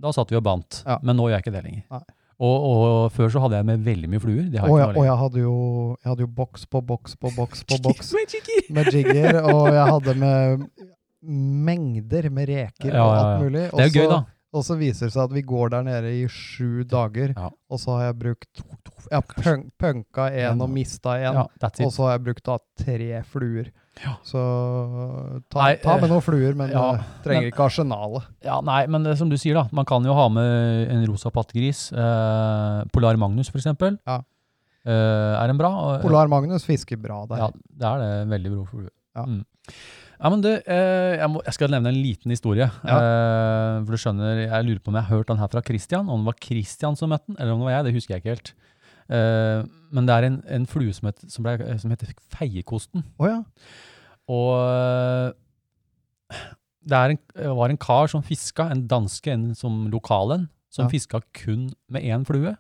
da 0.02 0.14
satt 0.18 0.34
vi 0.34 0.40
og 0.42 0.46
bandt. 0.50 0.82
Ja. 0.82 0.98
Men 1.06 1.20
nå 1.22 1.30
gjør 1.30 1.38
jeg 1.38 1.46
ikke 1.46 1.54
det 1.60 1.64
lenger. 1.68 1.86
Nei. 1.94 2.02
Og, 2.36 2.66
og 2.68 3.14
før 3.16 3.30
så 3.32 3.46
hadde 3.46 3.62
jeg 3.62 3.70
med 3.70 3.86
veldig 3.86 4.10
mye 4.12 4.20
fluer. 4.26 4.50
Det 4.52 4.60
har 4.60 4.68
Og 4.68 4.76
jeg 4.76 4.84
jeg, 4.84 4.90
ikke 4.96 5.00
og 5.00 5.06
jeg 5.08 5.20
hadde 5.22 5.44
jo 5.46 5.54
jeg 6.02 6.10
hadde 6.10 6.26
jo 6.26 6.32
boks 6.42 6.66
på 6.74 6.82
boks 6.90 7.14
på 7.22 7.32
boks 7.38 7.62
på 7.70 7.78
boks 7.86 8.10
Med 8.76 8.90
jigger. 8.92 9.40
og 9.54 9.70
jeg 9.72 9.86
hadde 9.94 10.18
med 10.20 10.66
mengder 11.70 12.28
med 12.34 12.50
reker 12.50 12.98
og 12.98 13.14
alt 13.14 13.46
mulig. 13.46 13.70
Det 13.72 13.86
er 13.86 13.94
jo 13.94 14.02
gøy, 14.02 14.10
da. 14.12 14.20
Og 14.56 14.64
så 14.64 14.78
viser 14.80 15.10
det 15.10 15.14
seg 15.16 15.26
at 15.28 15.34
vi 15.36 15.42
går 15.44 15.74
der 15.74 15.84
nede 15.84 16.12
i 16.16 16.26
sju 16.32 16.86
dager, 16.88 17.34
Ja. 17.36 17.50
og 17.70 17.80
så 17.82 17.98
har 17.98 18.06
jeg 18.10 18.20
brukt 18.22 18.62
Jeg 19.12 19.18
har 19.20 19.26
punk, 19.36 19.66
punka 19.78 20.28
En, 20.32 20.54
en 20.56 20.62
og 20.66 20.70
mista 20.72 21.18
en, 21.20 21.42
Ja, 21.42 21.44
og 21.86 21.92
så 21.94 22.06
har 22.08 22.16
jeg 22.16 22.24
brukt 22.30 22.46
da 22.48 22.56
tre 22.80 23.20
fluer. 23.30 23.68
Ja. 24.04 24.16
Så 24.28 24.40
ta, 25.52 25.60
Nei, 25.62 25.76
ta 25.84 25.94
eh, 25.96 26.02
med 26.02 26.10
noen 26.12 26.24
fluer, 26.26 26.56
men 26.58 26.72
ja, 26.74 26.86
eh, 26.96 27.04
trenger 27.24 27.46
men- 27.46 27.52
ikke 27.52 27.66
arsenalet. 27.68 28.26
Ja, 28.44 28.58
nei, 28.66 28.82
men 28.92 29.06
som 29.16 29.30
du 29.32 29.38
sier, 29.38 29.54
da. 29.60 29.68
Man 29.72 29.86
kan 29.86 30.04
jo 30.04 30.14
ha 30.18 30.26
med 30.30 30.90
en 30.92 31.06
rosa 31.08 31.30
pattegris. 31.32 31.92
Eh, 31.94 32.84
Polar 32.96 33.16
Magnus, 33.22 33.52
eksempel. 33.56 34.00
Ja. 34.08 34.22
Eh, 34.86 34.92
er 35.44 35.50
en 35.50 35.58
bra? 35.58 36.00
Polar 36.04 36.28
Magnus 36.32 36.66
fisker 36.68 36.98
bra 37.02 37.26
der. 37.30 37.38
Ja, 37.46 37.52
det 37.52 37.88
er 37.92 38.04
det. 38.04 38.12
Veldig 38.34 38.52
bra 38.56 38.66
flue. 38.72 38.90
Ja. 39.16 39.24
Mm. 39.26 39.46
Ja, 40.26 40.30
men 40.34 40.42
du, 40.42 40.48
eh, 40.50 41.16
jeg, 41.20 41.30
må, 41.30 41.42
jeg 41.46 41.54
skal 41.54 41.70
nevne 41.70 41.92
en 41.94 42.00
liten 42.02 42.32
historie. 42.34 42.66
Eh, 42.66 43.74
for 43.86 43.94
du 43.94 44.00
skjønner, 44.02 44.40
Jeg 44.48 44.66
lurer 44.66 44.80
på 44.82 44.90
om 44.90 44.96
jeg 44.98 45.06
har 45.06 45.20
hørt 45.20 45.30
den 45.30 45.38
her 45.38 45.52
fra 45.54 45.62
Christian. 45.62 46.08
Om 46.10 46.24
det 46.24 46.32
var 46.32 46.40
Christian 46.42 46.98
som 46.98 47.12
møtte 47.14 47.30
den, 47.30 47.38
eller 47.38 47.54
om 47.54 47.62
det 47.62 47.68
var 47.70 47.76
jeg. 47.76 47.86
Det 47.86 47.94
husker 47.94 48.16
jeg 48.16 48.24
ikke 48.24 48.34
helt. 48.34 48.52
Eh, 49.14 49.60
men 49.94 50.08
det 50.10 50.16
er 50.16 50.28
en, 50.32 50.40
en 50.58 50.66
flue 50.66 50.96
som, 50.98 51.12
het, 51.12 51.22
som, 51.30 51.46
ble, 51.46 51.78
som 51.78 51.94
heter 51.94 52.10
feiekosten. 52.34 53.06
Oh, 53.22 53.30
ja. 53.30 53.44
Og 54.26 55.36
det 56.90 57.02
en, 57.14 57.20
var 57.62 57.70
en 57.70 57.78
kar 57.86 58.10
som 58.10 58.26
fiska, 58.26 58.66
en 58.74 58.88
danske, 58.90 59.30
en 59.30 59.52
som 59.58 59.86
lokal 59.94 60.34
en, 60.40 60.48
som 60.74 60.88
Ja. 60.88 60.90
fiska 60.90 61.22
kun 61.38 61.70
med 61.88 62.02
én 62.02 62.26
flue. 62.26 62.56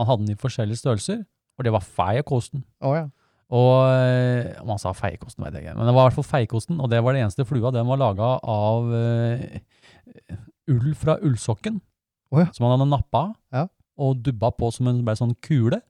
Han 0.00 0.08
hadde 0.08 0.24
den 0.26 0.32
i 0.32 0.40
forskjellige 0.40 0.80
størrelser, 0.80 1.26
og 1.58 1.64
det 1.68 1.72
var 1.76 1.84
feiekosten. 1.84 2.64
Oh, 2.80 2.96
ja. 2.96 3.10
Og 3.52 3.72
eh, 3.84 4.54
om 4.62 4.70
han 4.72 4.80
sa 4.80 4.94
feiekosten, 4.96 5.44
vet 5.44 5.58
jeg 5.58 5.66
ikke. 5.66 5.76
Men 5.76 5.88
det 5.90 5.92
var 5.94 6.06
i 6.06 6.08
hvert 6.10 6.18
fall 6.22 6.28
feiekosten, 6.30 6.78
og 6.80 6.88
det 6.92 7.02
var 7.04 7.12
det 7.16 7.20
eneste 7.26 7.44
flua. 7.44 7.72
Den 7.74 7.84
var 7.90 8.00
laga 8.00 8.30
av 8.48 8.88
uh, 8.88 9.42
ull 10.72 10.92
fra 10.96 11.18
ullsokken, 11.20 11.76
oh, 12.32 12.40
ja. 12.40 12.46
som 12.56 12.64
han 12.66 12.78
hadde 12.78 12.88
nappa 12.94 13.24
Ja. 13.52 13.66
og 14.00 14.22
dubba 14.24 14.50
på 14.56 14.70
som 14.72 14.88
en 14.88 15.02
ble 15.04 15.14
sånn 15.18 15.34
kule. 15.44 15.82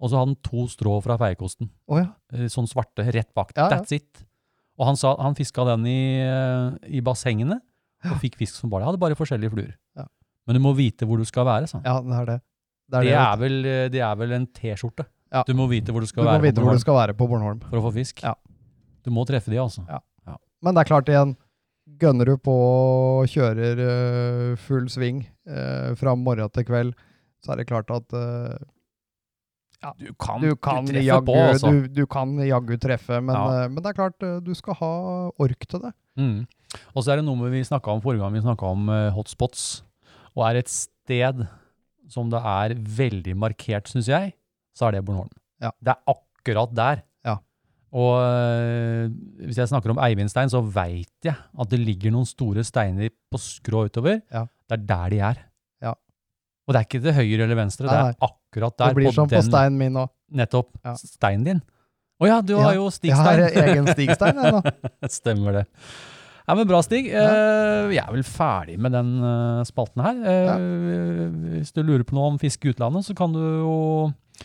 Og 0.00 0.10
så 0.10 0.18
hadde 0.18 0.32
han 0.34 0.40
to 0.44 0.64
strå 0.68 0.96
fra 1.04 1.16
feiekosten, 1.20 1.68
Oh, 1.88 2.00
ja. 2.00 2.08
eh, 2.34 2.48
sånn 2.50 2.66
svarte, 2.68 3.04
rett 3.14 3.30
bak. 3.36 3.52
That's 3.56 3.92
it. 3.94 4.24
Og 4.80 4.88
han, 4.88 4.96
sa, 4.98 5.12
han 5.22 5.36
fiska 5.38 5.62
den 5.68 5.84
i, 5.86 6.00
i 6.90 7.00
bassengene, 7.04 7.60
og 8.04 8.18
fikk 8.20 8.34
fisk 8.40 8.56
som 8.58 8.72
bare. 8.72 8.84
Hadde 8.88 8.98
bare 9.00 9.16
forskjellige 9.16 9.52
fluer. 9.54 9.70
Ja. 9.96 10.04
Men 10.48 10.58
du 10.58 10.60
må 10.64 10.72
vite 10.76 11.06
hvor 11.08 11.20
du 11.20 11.24
skal 11.28 11.46
være, 11.48 11.68
sa 11.70 11.78
han. 11.78 11.86
ja, 11.86 12.00
det 12.04 12.16
er 12.20 12.26
det. 12.32 12.40
Det 12.84 12.98
er, 12.98 13.04
Det 13.04 13.12
det, 13.12 13.20
er, 13.20 13.36
vel, 13.40 13.54
det 13.94 14.00
er 14.04 14.16
vel 14.20 14.32
en 14.36 14.46
T-skjorte. 14.58 15.06
Ja. 15.34 15.42
Du 15.46 15.54
må 15.58 15.66
vite 15.70 15.90
hvor 15.92 16.04
du 16.04 16.06
du 16.06 16.12
skal 16.12 16.22
må 16.24 16.30
være 16.30 16.44
vite 16.46 16.60
på 16.60 16.62
hvor 16.62 16.70
Bornholm 16.70 16.78
du 16.78 16.84
skal 16.84 16.98
være 17.00 17.14
på 17.18 17.26
Bornholm. 17.30 17.62
for 17.70 17.80
å 17.80 17.86
få 17.88 17.94
fisk. 17.96 18.22
Ja. 18.22 18.34
Du 19.04 19.10
må 19.12 19.24
treffe 19.28 19.50
de, 19.52 19.58
altså. 19.60 19.84
Men 20.64 20.76
det 20.76 20.80
er 20.84 20.88
klart 20.88 21.10
igjen, 21.12 21.34
gønner 22.00 22.30
du 22.30 22.38
på 22.40 22.52
og 22.56 23.26
kjører 23.28 23.80
uh, 23.84 24.52
full 24.64 24.86
sving 24.88 25.18
uh, 25.50 25.90
fra 26.00 26.14
morgen 26.16 26.48
til 26.54 26.64
kveld, 26.64 26.94
så 27.44 27.52
er 27.52 27.60
det 27.60 27.66
klart 27.68 27.90
at 27.92 28.14
øh, 28.16 28.54
Du 30.00 30.06
kan, 30.16 30.40
du, 30.40 30.54
kan 30.56 30.86
treffe 30.88 31.02
jaggu, 31.04 31.26
på, 31.28 31.34
altså. 31.36 31.72
du, 31.74 31.88
du 31.92 32.06
kan 32.08 32.32
jaggu 32.40 32.78
treffe, 32.80 33.18
men, 33.20 33.36
Ja. 33.36 33.66
men 33.68 33.82
det 33.84 33.90
er 33.90 33.98
klart 33.98 34.16
du 34.46 34.54
skal 34.56 34.78
ha 34.78 34.92
ork 35.36 35.66
til 35.68 35.82
det. 35.84 35.92
Mm. 36.16 36.46
Og 36.94 37.04
så 37.04 37.12
er 37.12 37.20
det 37.20 37.26
noe 37.26 37.50
vi 37.52 37.60
snakka 37.68 37.92
om 37.92 38.00
forrige 38.00 38.24
gang 38.24 38.32
vi 38.32 38.40
snakka 38.46 38.70
om 38.72 38.88
hotspots. 39.12 39.82
Og 40.32 40.46
er 40.48 40.62
et 40.62 40.72
sted 40.72 41.44
som 42.08 42.32
det 42.32 42.40
er 42.40 42.78
veldig 42.80 43.36
markert, 43.36 43.92
syns 43.92 44.08
jeg, 44.08 44.32
så 44.74 44.88
er 44.88 44.96
det 44.96 45.04
Bornholm. 45.06 45.32
Ja. 45.62 45.72
Det 45.80 45.94
er 45.94 46.14
akkurat 46.14 46.72
der. 46.76 47.02
Ja. 47.26 47.36
Og 47.94 48.14
eh, 48.20 49.10
hvis 49.46 49.60
jeg 49.62 49.70
snakker 49.70 49.94
om 49.94 50.00
Eivindstein, 50.02 50.50
så 50.52 50.62
veit 50.62 51.28
jeg 51.28 51.34
at 51.34 51.70
det 51.70 51.80
ligger 51.82 52.14
noen 52.14 52.28
store 52.28 52.64
steiner 52.66 53.12
på 53.30 53.40
skrå 53.40 53.86
utover. 53.88 54.20
Ja. 54.34 54.46
Det 54.68 54.80
er 54.80 54.88
der 54.88 55.12
de 55.14 55.20
er. 55.30 55.44
Ja. 55.84 55.92
Og 56.66 56.74
det 56.74 56.80
er 56.80 56.88
ikke 56.88 57.04
til 57.04 57.16
høyre 57.20 57.46
eller 57.46 57.60
venstre, 57.60 57.86
det 57.86 57.94
Nei, 57.94 58.10
er 58.16 58.26
akkurat 58.30 58.78
der. 58.80 58.90
Det 58.90 59.00
blir 59.02 59.14
som 59.14 59.30
på 59.30 59.44
steinen 59.46 59.78
min 59.78 60.02
òg. 60.02 60.10
Nettopp. 60.34 60.74
Steinen 60.98 61.46
din. 61.46 61.62
Å 62.22 62.28
ja, 62.30 62.40
du 62.46 62.54
har 62.56 62.76
jo 62.76 62.86
Jeg 63.02 63.16
har 63.18 63.40
egen 63.42 63.88
stigstein, 63.90 64.38
jeg 64.38 64.54
nå. 64.54 64.74
Stemmer 65.18 65.60
det. 65.60 65.64
Ja, 66.44 66.54
men 66.58 66.66
Bra, 66.68 66.82
Stig. 66.84 67.06
Eh, 67.08 67.92
jeg 67.94 68.02
er 68.02 68.10
vel 68.12 68.24
ferdig 68.26 68.76
med 68.80 68.92
den 68.92 69.14
eh, 69.24 69.62
spalten 69.68 70.02
her. 70.04 70.18
Ja. 70.50 70.56
Hvis 71.56 71.72
du 71.72 71.80
lurer 71.82 72.04
på 72.04 72.16
noe 72.16 72.34
om 72.34 72.40
fiske 72.40 72.68
i 72.68 72.74
utlandet, 72.74 73.06
så 73.06 73.16
kan 73.16 73.32
du 73.32 73.40
jo 73.40 73.78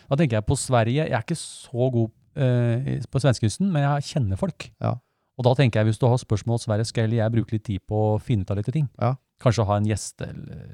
Da 0.10 0.18
tenker 0.18 0.39
jeg 0.39 0.47
på 0.47 0.57
Sverige. 0.57 1.05
Jeg 1.05 1.14
er 1.16 1.26
ikke 1.26 1.38
så 1.38 1.89
god 1.93 2.10
eh, 2.41 2.97
på 3.10 3.22
svenskekysten, 3.22 3.70
men 3.70 3.86
jeg 3.86 4.10
kjenner 4.14 4.39
folk. 4.39 4.72
Ja. 4.82 4.97
Og 5.39 5.45
da 5.47 5.55
tenker 5.55 5.80
jeg 5.80 5.91
hvis 5.91 6.01
du 6.01 6.07
har 6.10 6.20
spørsmål 6.20 6.60
Sverige, 6.60 6.89
skal 6.89 7.14
jeg 7.16 7.32
bruke 7.32 7.55
litt 7.55 7.66
tid 7.70 7.84
på 7.88 7.99
å 8.16 8.22
finne 8.22 8.43
ut 8.43 8.51
av 8.51 8.60
litt 8.60 8.72
ting. 8.74 8.89
Ja. 8.99 9.16
Kanskje 9.39 9.64
ha 9.70 9.78
en 9.80 9.86
gjeste, 9.88 10.26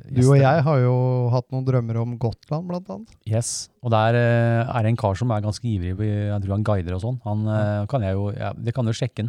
Du 0.09 0.23
og 0.23 0.39
jeg 0.39 0.61
har 0.65 0.79
jo 0.81 0.93
hatt 1.29 1.45
noen 1.53 1.67
drømmer 1.67 1.99
om 2.01 2.15
Gotland, 2.17 2.65
blant 2.65 2.87
annet. 2.89 3.11
Yes, 3.29 3.69
og 3.85 3.93
der 3.93 4.17
eh, 4.17 4.63
er 4.65 4.87
det 4.87 4.95
en 4.95 4.97
kar 4.97 5.19
som 5.19 5.29
er 5.35 5.43
ganske 5.45 5.67
ivrig, 5.69 5.93
jeg 6.01 6.39
tror 6.41 6.55
han 6.55 6.65
guider 6.65 6.95
og 6.97 7.03
sånn. 7.03 7.19
Han 7.27 7.45
eh, 7.45 7.83
kan 7.91 8.07
jeg 8.07 8.17
jo, 8.17 8.31
ja, 8.33 8.55
det 8.57 8.73
kan 8.73 8.89
dere 8.89 8.97
sjekke. 8.97 9.27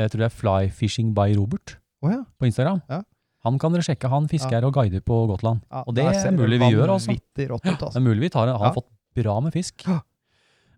Jeg 0.00 0.12
tror 0.14 0.22
det 0.22 0.28
er 0.30 0.38
Fly 0.38 0.70
Fishing 0.72 1.12
by 1.12 1.34
Robert 1.34 1.74
oh, 2.00 2.08
ja. 2.08 2.22
på 2.40 2.48
Instagram. 2.48 2.80
Ja. 2.88 3.02
Han 3.44 3.60
kan 3.60 3.76
dere 3.76 3.84
sjekke, 3.84 4.08
han 4.12 4.30
fisker 4.32 4.64
og 4.64 4.72
guider 4.76 5.04
på 5.04 5.18
Gotland. 5.28 5.60
ja. 5.68 5.84
Og 5.84 5.96
det 5.96 6.08
er 6.08 6.32
mulig 6.36 6.60
vi 6.62 6.72
gjør, 6.72 6.94
altså. 6.96 7.12
Ut, 7.12 7.22
Det 7.36 7.50
altså. 7.52 7.92
er 8.00 8.04
mulig 8.04 8.24
vi 8.30 8.32
tar 8.32 8.48
han 8.48 8.64
har 8.64 8.72
fått 8.76 8.88
bra 9.16 9.36
med 9.44 9.54
fisk. 9.54 9.86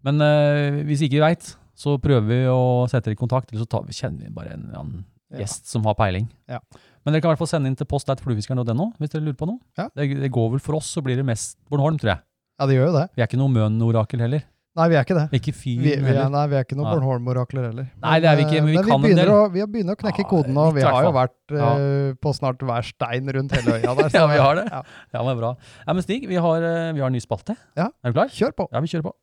Men 0.06 0.22
uh, 0.22 0.82
hvis 0.88 1.04
ikke 1.06 1.18
vi 1.18 1.24
veit, 1.24 1.52
så 1.78 1.96
prøver 2.02 2.28
vi 2.28 2.40
å 2.50 2.86
sette 2.90 3.08
dere 3.08 3.16
i 3.16 3.20
kontakt, 3.20 3.50
eller 3.50 3.64
så 3.64 3.70
tar 3.70 3.86
vi, 3.86 3.96
kjenner 3.96 4.26
vi 4.26 4.34
bare 4.34 4.56
en, 4.56 4.66
en 4.78 4.92
gjest 5.40 5.70
som 5.70 5.86
har 5.88 5.96
peiling. 5.98 6.28
Ja. 6.50 6.60
Men 7.02 7.14
dere 7.14 7.22
kan 7.22 7.30
i 7.30 7.34
hvert 7.34 7.42
fall 7.42 7.50
sende 7.50 7.70
inn 7.70 7.78
til 7.78 7.88
post.fluefiskeren.no 7.90 8.92
hvis 9.00 9.14
dere 9.14 9.24
lurer 9.24 9.38
på 9.38 9.48
noe. 9.50 9.62
Ja. 9.78 9.88
Det, 9.96 10.10
det 10.22 10.30
går 10.34 10.54
vel 10.56 10.62
for 10.62 10.78
oss, 10.78 10.90
så 10.94 11.02
blir 11.04 11.18
det 11.18 11.26
mest 11.26 11.56
Bornholm, 11.70 11.98
tror 12.02 12.14
jeg. 12.14 12.24
Ja, 12.60 12.68
det 12.68 12.76
gjør 12.76 12.90
jo 12.90 12.96
det. 12.98 13.06
Vi 13.16 13.24
er 13.24 13.30
ikke 13.30 13.40
noe 13.40 13.50
Møn-orakel 13.50 14.22
heller. 14.22 14.44
Nei, 14.72 14.86
vi 14.88 14.96
er 14.96 15.02
ikke 15.04 15.16
det. 15.18 15.24
Ikke 15.36 15.52
Fyr 15.52 15.80
Vi, 15.84 15.90
vi, 16.00 16.12
er, 16.16 16.28
nei, 16.32 16.42
vi 16.48 16.56
er 16.56 16.62
ikke 16.64 16.76
noen. 16.78 16.88
Bornholm-orakler 16.94 17.66
heller. 17.68 17.88
Nei, 18.00 18.14
det 18.24 18.28
er 18.30 18.38
vi 18.38 18.44
ikke, 18.46 18.62
men 18.64 18.70
vi 18.72 18.78
eh, 18.80 18.86
kan 18.86 18.94
en 18.96 19.02
begynner 19.04 19.28
del. 19.28 19.32
Å, 19.36 19.50
vi 19.52 19.60
har 19.60 19.68
begynt 19.74 19.92
å 19.92 19.96
knekke 20.00 20.24
Ja, 20.24 20.28
koden, 20.30 20.56
og 20.62 20.70
vi 20.78 20.84
har 20.86 21.04
jo 21.04 21.10
vært 21.12 21.56
eh, 21.58 22.14
på 22.24 22.32
snart 22.38 22.64
hver 22.64 22.86
stein 22.88 23.28
rundt 23.36 23.52
hele 23.58 23.74
øya 23.76 23.92
der. 23.98 24.08
så- 24.14 24.22
Ja, 24.22 24.26
vi 24.32 24.38
har 24.40 24.56
det. 24.56 24.64
Ja. 24.72 24.80
Ja, 25.12 25.24
men 25.28 25.36
bra. 25.42 25.50
Ja, 25.84 25.92
men 25.92 26.02
Stig, 26.06 26.24
vi 26.30 26.40
har, 26.40 26.64
eh, 26.64 26.92
vi 26.96 27.04
har 27.04 27.12
en 27.12 27.16
ny 27.18 27.20
spalte. 27.20 27.58
Ja. 27.76 27.90
Er 28.00 28.14
du 28.14 28.16
klar? 28.16 28.32
Kjør 28.32 28.56
på! 28.62 28.68
Ja, 28.72 28.80
vi 28.80 28.88
kjører 28.94 29.10
på. 29.10 29.14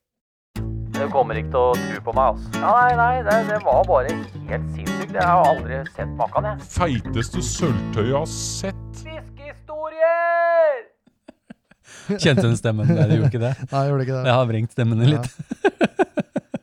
Du 1.00 1.02
kommer 1.14 1.38
ikke 1.40 1.50
til 1.54 1.62
å 1.64 1.74
tro 1.80 2.00
på 2.10 2.14
meg, 2.14 2.36
altså. 2.36 2.62
Ja, 2.62 2.72
nei, 2.76 2.94
nei, 3.00 3.24
det, 3.26 3.36
det 3.50 3.60
var 3.64 3.82
bare 3.88 4.14
helt 4.52 4.70
sinnssykt. 4.76 5.14
Jeg 5.16 5.24
har 5.26 5.46
aldri 5.50 5.82
sett 5.96 6.12
maken, 6.20 6.46
jeg. 6.52 6.70
Feiteste 6.76 7.42
sølvtøyet 7.50 8.12
jeg 8.12 8.18
har 8.20 8.30
sett. 8.36 9.02
Fiskehistorier! 9.02 10.82
Kjente 12.08 12.46
den 12.46 12.58
stemmen? 12.60 12.90
Det 12.90 13.08
gjorde 13.18 13.32
ikke 13.32 13.44
det. 13.44 13.54
Nei, 13.70 13.84
jeg 13.84 13.94
gjorde 13.94 14.06
ikke 14.08 14.18
det. 14.18 14.24
Jeg 14.30 14.38
har 14.40 14.50
vrengt 14.50 14.76
stemmene 14.76 15.10
litt. 15.10 15.30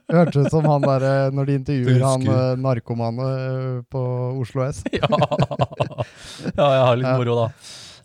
Det 0.07 0.15
hørtes 0.15 0.47
ut 0.47 0.55
som 0.55 0.67
han 0.71 0.85
der 0.87 1.05
eh, 1.05 1.33
når 1.35 1.49
de 1.49 1.55
intervjuer 1.61 2.03
han 2.05 2.27
eh, 2.31 2.53
narkomane 2.63 3.25
eh, 3.27 3.79
på 3.91 4.03
Oslo 4.39 4.63
S. 4.63 4.85
ja. 4.95 5.09
ja, 5.11 6.69
jeg 6.71 6.85
har 6.87 7.01
litt 7.01 7.11
moro, 7.11 7.35
da. 7.41 7.47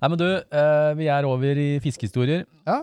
Nei, 0.01 0.09
men 0.09 0.17
du, 0.17 0.25
vi 0.97 1.07
er 1.13 1.27
over 1.29 1.59
i 1.61 1.67
fiskehistorier. 1.84 2.47
Ja. 2.65 2.79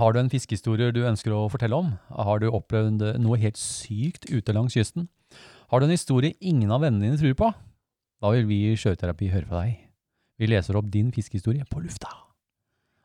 Har 0.00 0.12
du 0.12 0.18
en 0.18 0.30
fiskehistorie 0.32 0.90
du 0.90 1.04
ønsker 1.06 1.30
å 1.36 1.44
fortelle 1.52 1.78
om? 1.78 1.92
Har 2.10 2.42
du 2.42 2.48
opplevd 2.50 3.04
noe 3.22 3.38
helt 3.38 3.60
sykt 3.60 4.26
ute 4.26 4.56
langs 4.56 4.74
kysten? 4.74 5.06
Har 5.70 5.78
du 5.78 5.86
en 5.86 5.94
historie 5.94 6.34
ingen 6.42 6.74
av 6.74 6.82
vennene 6.82 7.12
dine 7.12 7.20
tror 7.20 7.38
på? 7.38 7.52
Da 8.20 8.34
vil 8.34 8.50
vi 8.50 8.58
i 8.72 8.74
Sjøterapi 8.76 9.30
høre 9.30 9.46
fra 9.46 9.62
deg. 9.62 9.78
Vi 10.42 10.50
leser 10.50 10.80
opp 10.80 10.90
din 10.90 11.14
fiskehistorie 11.14 11.62
på 11.70 11.84
lufta. 11.84 12.10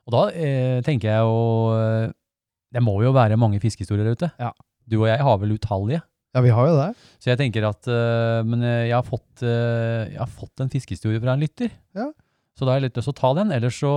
Og 0.06 0.14
da 0.14 0.24
eh, 0.38 0.82
tenker 0.86 1.10
jeg 1.10 1.26
jo 1.26 1.38
eh, 1.74 2.12
Det 2.76 2.84
må 2.84 2.98
jo 3.02 3.14
være 3.16 3.40
mange 3.42 3.62
fiskehistorier 3.64 4.06
der 4.06 4.18
ute. 4.18 4.30
Ja. 4.42 4.52
Du 4.86 5.00
og 5.02 5.10
jeg 5.10 5.24
har 5.26 5.40
vel 5.42 5.56
utallige. 5.56 6.04
Ja, 6.36 6.44
vi 6.44 6.52
har 6.52 6.68
jo 6.68 6.76
det. 6.78 6.92
Så 7.24 7.32
jeg 7.32 7.40
tenker 7.40 7.66
at 7.70 7.88
øh, 7.88 8.46
Men 8.46 8.62
øh, 8.62 8.88
jeg 8.90 8.96
har 8.96 9.08
fått, 9.08 9.42
øh, 9.42 10.12
jeg 10.12 10.20
har 10.20 10.30
fått 10.30 10.62
en 10.62 10.70
fiskehistorie 10.70 11.22
fra 11.24 11.34
en 11.34 11.46
lytter. 11.46 11.72
Ja. 11.96 12.12
Så 12.56 12.66
da 12.66 12.74
har 12.74 12.82
jeg 12.82 12.90
litt 12.90 13.00
lyst 13.00 13.10
til 13.10 13.16
å 13.16 13.22
ta 13.22 13.34
den. 13.40 13.54
Ellers 13.56 13.80
så 13.82 13.94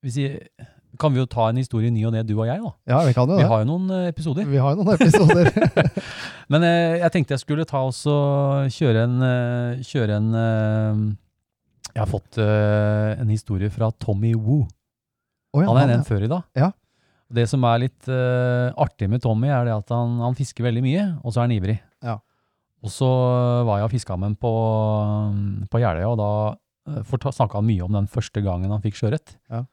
hvis 0.00 0.16
jeg, 0.16 0.48
kan 1.00 1.12
vi 1.14 1.20
jo 1.20 1.28
ta 1.28 1.48
en 1.50 1.60
historie 1.60 1.90
ny 1.92 2.02
og 2.08 2.14
ned, 2.14 2.26
du 2.28 2.34
og 2.38 2.48
jeg. 2.48 2.60
da. 2.62 2.72
Ja, 2.90 3.00
vi 3.06 3.14
kan 3.16 3.28
jo 3.28 3.36
det. 3.36 3.44
Vi 3.44 3.50
har 3.52 3.62
jo 3.62 3.68
noen 3.68 3.92
eh, 3.94 4.08
episoder. 4.10 4.48
Vi 4.48 4.60
har 4.60 4.74
jo 4.74 4.82
noen 4.82 4.96
episoder. 4.96 5.50
Men 6.52 6.66
eh, 6.66 6.98
jeg 7.04 7.14
tenkte 7.14 7.36
jeg 7.36 7.44
skulle 7.44 7.68
ta 7.68 7.82
og 7.86 8.74
kjøre 8.74 9.06
en, 9.06 9.16
eh, 9.26 9.84
kjøre 9.86 10.18
en 10.18 10.28
eh, 10.40 11.04
Jeg 11.94 12.02
har 12.02 12.10
fått 12.10 12.40
eh, 12.42 13.20
en 13.20 13.32
historie 13.32 13.70
fra 13.72 13.90
Tommy 14.02 14.34
Woo. 14.34 14.64
Å 15.50 15.62
ja, 15.62 15.68
Han 15.68 15.80
er 15.80 15.86
han, 15.88 15.94
en 15.98 16.06
før 16.06 16.24
i 16.26 16.30
dag. 16.30 16.46
Ja. 16.58 16.70
Det 17.30 17.44
som 17.50 17.62
er 17.66 17.84
litt 17.84 18.08
uh, 18.10 18.70
artig 18.80 19.06
med 19.10 19.22
Tommy, 19.22 19.50
er 19.50 19.68
det 19.68 19.74
at 19.76 19.92
han, 19.94 20.16
han 20.22 20.36
fisker 20.38 20.66
veldig 20.66 20.82
mye, 20.82 21.04
og 21.22 21.32
så 21.32 21.40
er 21.40 21.48
han 21.48 21.54
ivrig. 21.54 21.76
Ja. 22.06 22.16
Og 22.80 22.92
så 22.94 23.08
var 23.68 23.80
jeg 23.80 23.88
og 23.90 23.92
fiska 23.92 24.16
med 24.16 24.32
han 24.32 24.38
på, 24.40 24.52
på 25.70 25.82
Jeløya, 25.82 26.08
og 26.10 26.18
da 26.20 26.30
uh, 27.02 27.30
snakka 27.30 27.60
han 27.60 27.68
mye 27.68 27.86
om 27.86 27.98
den 27.98 28.08
første 28.10 28.42
gangen 28.44 28.72
han 28.72 28.82
fikk 28.82 28.98
sjøørret. 28.98 29.36
Ja. 29.52 29.64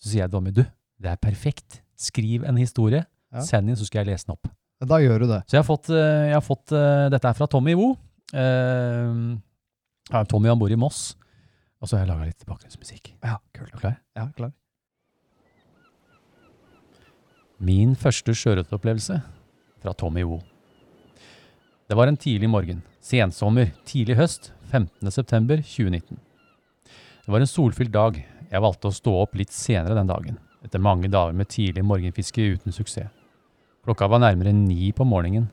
Så 0.00 0.10
sier 0.12 0.26
jeg 0.26 0.32
Tommy, 0.34 0.52
du, 0.56 0.64
det 1.00 1.12
er 1.12 1.20
perfekt. 1.20 1.80
Skriv 1.96 2.44
en 2.44 2.58
historie, 2.60 3.06
Ja. 3.32 3.40
send 3.42 3.68
inn, 3.70 3.76
så 3.76 3.86
skal 3.88 4.04
jeg 4.04 4.12
lese 4.12 4.28
den 4.28 4.36
opp. 4.36 4.48
Da 4.86 4.98
gjør 5.00 5.24
du 5.24 5.30
det. 5.30 5.40
Så 5.48 5.56
jeg 5.56 5.62
har 5.62 5.66
fått, 5.66 5.88
eh, 5.88 6.26
jeg 6.28 6.36
har 6.36 6.44
fått 6.44 6.72
uh, 6.76 7.06
Dette 7.12 7.30
er 7.30 7.36
fra 7.38 7.48
Tommy 7.48 7.72
Wo. 7.78 7.94
Uh, 8.36 9.38
Tommy 10.28 10.50
han 10.52 10.60
bor 10.60 10.72
i 10.72 10.76
Moss. 10.76 11.14
Og 11.80 11.88
så 11.88 11.96
har 11.96 12.04
jeg 12.04 12.10
laga 12.12 12.28
litt 12.28 12.44
bakgrunnsmusikk. 12.48 13.14
Ja, 13.24 13.38
Er 13.56 13.70
du 13.70 13.78
klar? 13.80 13.96
Ja, 14.16 14.28
klar. 14.36 14.52
Min 17.56 17.94
første 17.96 18.34
sjørøveropplevelse 18.36 19.14
fra 19.80 19.92
Tommy 19.96 20.26
O. 20.28 20.42
Det 21.88 21.96
var 21.96 22.10
en 22.10 22.18
tidlig 22.20 22.50
morgen, 22.52 22.82
sensommer, 23.00 23.70
tidlig 23.88 24.18
høst, 24.18 24.50
15. 24.68 25.08
september 25.10 25.62
2019. 25.62 26.18
Det 27.24 27.32
var 27.32 27.40
en 27.40 27.48
solfylt 27.48 27.94
dag. 27.94 28.18
Jeg 28.50 28.62
valgte 28.62 28.90
å 28.90 28.94
stå 28.94 29.14
opp 29.22 29.38
litt 29.40 29.54
senere 29.56 29.96
den 29.96 30.10
dagen, 30.10 30.36
etter 30.68 30.84
mange 30.84 31.08
dager 31.08 31.32
med 31.32 31.48
tidlig 31.48 31.86
morgenfiske 31.86 32.44
uten 32.58 32.76
suksess. 32.76 33.08
Klokka 33.86 34.10
var 34.10 34.20
nærmere 34.20 34.52
ni 34.52 34.92
på 34.92 35.06
morgenen. 35.08 35.48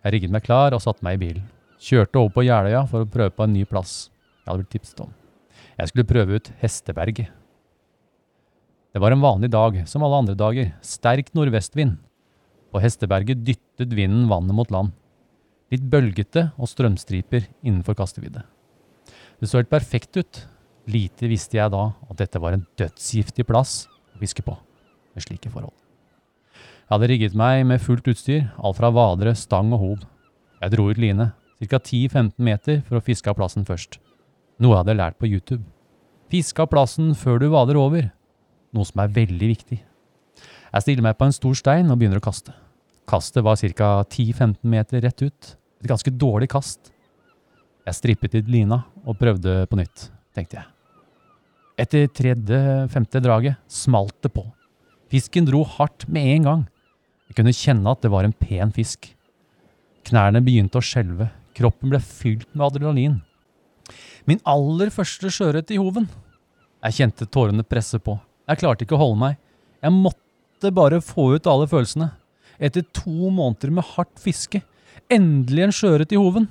Jeg 0.00 0.16
rigget 0.16 0.32
meg 0.32 0.46
klar 0.46 0.72
og 0.72 0.80
satte 0.80 1.04
meg 1.04 1.18
i 1.18 1.24
bilen. 1.26 1.46
Kjørte 1.76 2.22
over 2.22 2.38
på 2.38 2.48
Jeløya 2.48 2.86
for 2.88 3.04
å 3.04 3.10
prøve 3.10 3.34
på 3.36 3.44
en 3.44 3.52
ny 3.52 3.68
plass 3.68 4.06
jeg 4.44 4.48
hadde 4.48 4.62
blitt 4.62 4.76
tipset 4.78 5.00
om. 5.04 5.12
Jeg 5.76 5.90
skulle 5.90 6.08
prøve 6.08 6.38
ut 6.38 6.52
Hesteberget. 6.60 7.43
Det 8.94 9.00
var 9.02 9.10
en 9.10 9.24
vanlig 9.24 9.48
dag, 9.50 9.80
som 9.90 10.04
alle 10.06 10.20
andre 10.22 10.36
dager. 10.38 10.68
Sterk 10.78 11.32
nordvestvind. 11.34 11.96
På 12.70 12.78
Hesteberget 12.78 13.40
dyttet 13.42 13.90
vinden 13.90 14.28
vannet 14.30 14.54
mot 14.54 14.70
land. 14.70 14.92
Litt 15.74 15.82
bølgete 15.90 16.52
og 16.54 16.70
strømstriper 16.70 17.48
innenfor 17.66 17.98
kastevidde. 17.98 18.44
Det 19.42 19.50
så 19.50 19.58
helt 19.58 19.72
perfekt 19.72 20.14
ut. 20.14 20.44
Lite 20.86 21.26
visste 21.26 21.58
jeg 21.58 21.74
da 21.74 21.88
at 21.90 22.22
dette 22.22 22.38
var 22.38 22.54
en 22.54 22.62
dødsgiftig 22.78 23.48
plass 23.50 23.88
å 24.14 24.22
fiske 24.22 24.46
på 24.46 24.54
med 24.54 25.26
slike 25.26 25.50
forhold. 25.50 25.74
Jeg 26.54 26.94
hadde 26.94 27.10
rigget 27.10 27.34
meg 27.34 27.66
med 27.66 27.82
fullt 27.82 28.06
utstyr, 28.14 28.46
alt 28.54 28.78
fra 28.78 28.94
vadere, 28.94 29.34
stang 29.34 29.74
og 29.74 29.82
hov. 29.82 30.08
Jeg 30.62 30.76
dro 30.76 30.86
ut 30.92 31.02
line, 31.02 31.32
ca. 31.66 31.78
10-15 31.82 32.36
meter 32.38 32.84
for 32.86 33.00
å 33.00 33.02
fiske 33.02 33.26
av 33.26 33.40
plassen 33.42 33.66
først. 33.66 33.98
Noe 34.62 34.76
jeg 34.76 34.84
hadde 34.84 35.00
lært 35.02 35.18
på 35.18 35.26
YouTube. 35.26 35.64
Fiske 36.30 36.62
av 36.62 36.70
plassen 36.70 37.16
før 37.18 37.42
du 37.42 37.50
vader 37.50 37.80
over 37.80 38.13
noe 38.74 38.88
som 38.88 39.02
er 39.02 39.12
veldig 39.14 39.50
viktig. 39.50 39.78
Jeg 40.74 40.82
stiller 40.82 41.06
meg 41.06 41.18
på 41.18 41.28
en 41.28 41.34
stor 41.34 41.54
stein 41.58 41.90
og 41.92 42.00
begynner 42.00 42.18
å 42.18 42.24
kaste. 42.24 42.54
Kastet 43.08 43.44
var 43.44 43.60
ca. 43.60 43.90
10-15 44.02 44.58
meter 44.66 45.04
rett 45.04 45.22
ut. 45.22 45.54
Et 45.82 45.88
ganske 45.90 46.10
dårlig 46.10 46.48
kast. 46.50 46.90
Jeg 47.84 47.98
strippet 47.98 48.38
i 48.38 48.44
lina 48.48 48.80
og 49.04 49.18
prøvde 49.20 49.64
på 49.68 49.78
nytt, 49.78 50.08
tenkte 50.34 50.58
jeg. 50.58 50.70
Etter 51.84 52.08
tredje-femte 52.16 53.20
draget 53.22 53.58
smalt 53.70 54.16
det 54.24 54.30
på. 54.34 54.46
Fisken 55.12 55.46
dro 55.46 55.62
hardt 55.76 56.06
med 56.08 56.30
en 56.36 56.48
gang. 56.48 56.64
Jeg 57.28 57.38
kunne 57.38 57.54
kjenne 57.54 57.92
at 57.92 58.02
det 58.02 58.12
var 58.14 58.26
en 58.26 58.34
pen 58.34 58.72
fisk. 58.74 59.10
Knærne 60.08 60.42
begynte 60.44 60.80
å 60.80 60.84
skjelve. 60.84 61.28
Kroppen 61.54 61.92
ble 61.92 62.00
fylt 62.02 62.48
med 62.54 62.66
adrenalin. 62.66 63.18
Min 64.24 64.40
aller 64.48 64.90
første 64.94 65.30
sjøørret 65.30 65.70
i 65.74 65.80
hoven. 65.80 66.08
Jeg 66.84 66.98
kjente 66.98 67.28
tårene 67.28 67.64
presse 67.66 68.00
på. 68.00 68.16
Jeg 68.44 68.60
klarte 68.60 68.84
ikke 68.84 68.96
å 68.98 69.00
holde 69.00 69.20
meg. 69.20 69.38
Jeg 69.84 69.94
måtte 69.96 70.72
bare 70.74 71.00
få 71.04 71.34
ut 71.36 71.48
alle 71.48 71.68
følelsene. 71.70 72.10
Etter 72.60 72.84
to 72.94 73.30
måneder 73.32 73.72
med 73.74 73.86
hardt 73.94 74.20
fiske. 74.20 74.60
Endelig 75.12 75.66
en 75.66 75.74
sjøørret 75.74 76.12
i 76.14 76.20
hoven. 76.20 76.46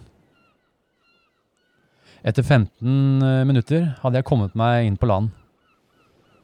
Etter 2.23 2.45
15 2.45 3.47
minutter 3.47 3.89
hadde 4.01 4.19
jeg 4.19 4.27
kommet 4.27 4.53
meg 4.57 4.87
inn 4.87 4.99
på 4.99 5.09
land. 5.09 5.31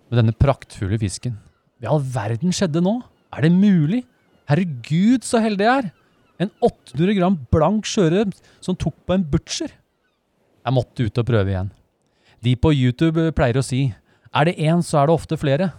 Med 0.10 0.22
denne 0.22 0.36
praktfulle 0.36 1.00
fisken. 1.00 1.38
Hva 1.80 1.88
i 1.88 1.91
all 1.93 2.04
verden 2.04 2.54
skjedde 2.56 2.84
nå? 2.84 2.97
Er 3.32 3.45
det 3.45 3.54
mulig? 3.54 4.04
Herregud, 4.50 5.24
så 5.24 5.41
heldig 5.43 5.66
jeg 5.66 5.84
er! 5.84 5.89
En 6.39 6.52
800 6.64 7.16
gram 7.18 7.36
blank 7.52 7.88
sjøørret 7.88 8.38
som 8.64 8.78
tok 8.80 8.95
på 9.06 9.16
en 9.16 9.26
butcher. 9.28 9.72
Jeg 10.66 10.76
måtte 10.76 11.06
ut 11.06 11.20
og 11.22 11.28
prøve 11.28 11.52
igjen. 11.52 11.72
De 12.43 12.56
på 12.56 12.72
YouTube 12.76 13.30
pleier 13.36 13.60
å 13.60 13.66
si 13.66 13.89
er 14.36 14.45
det 14.45 14.57
én, 14.61 14.82
så 14.86 15.01
er 15.01 15.09
det 15.09 15.15
ofte 15.15 15.38
flere. 15.39 15.71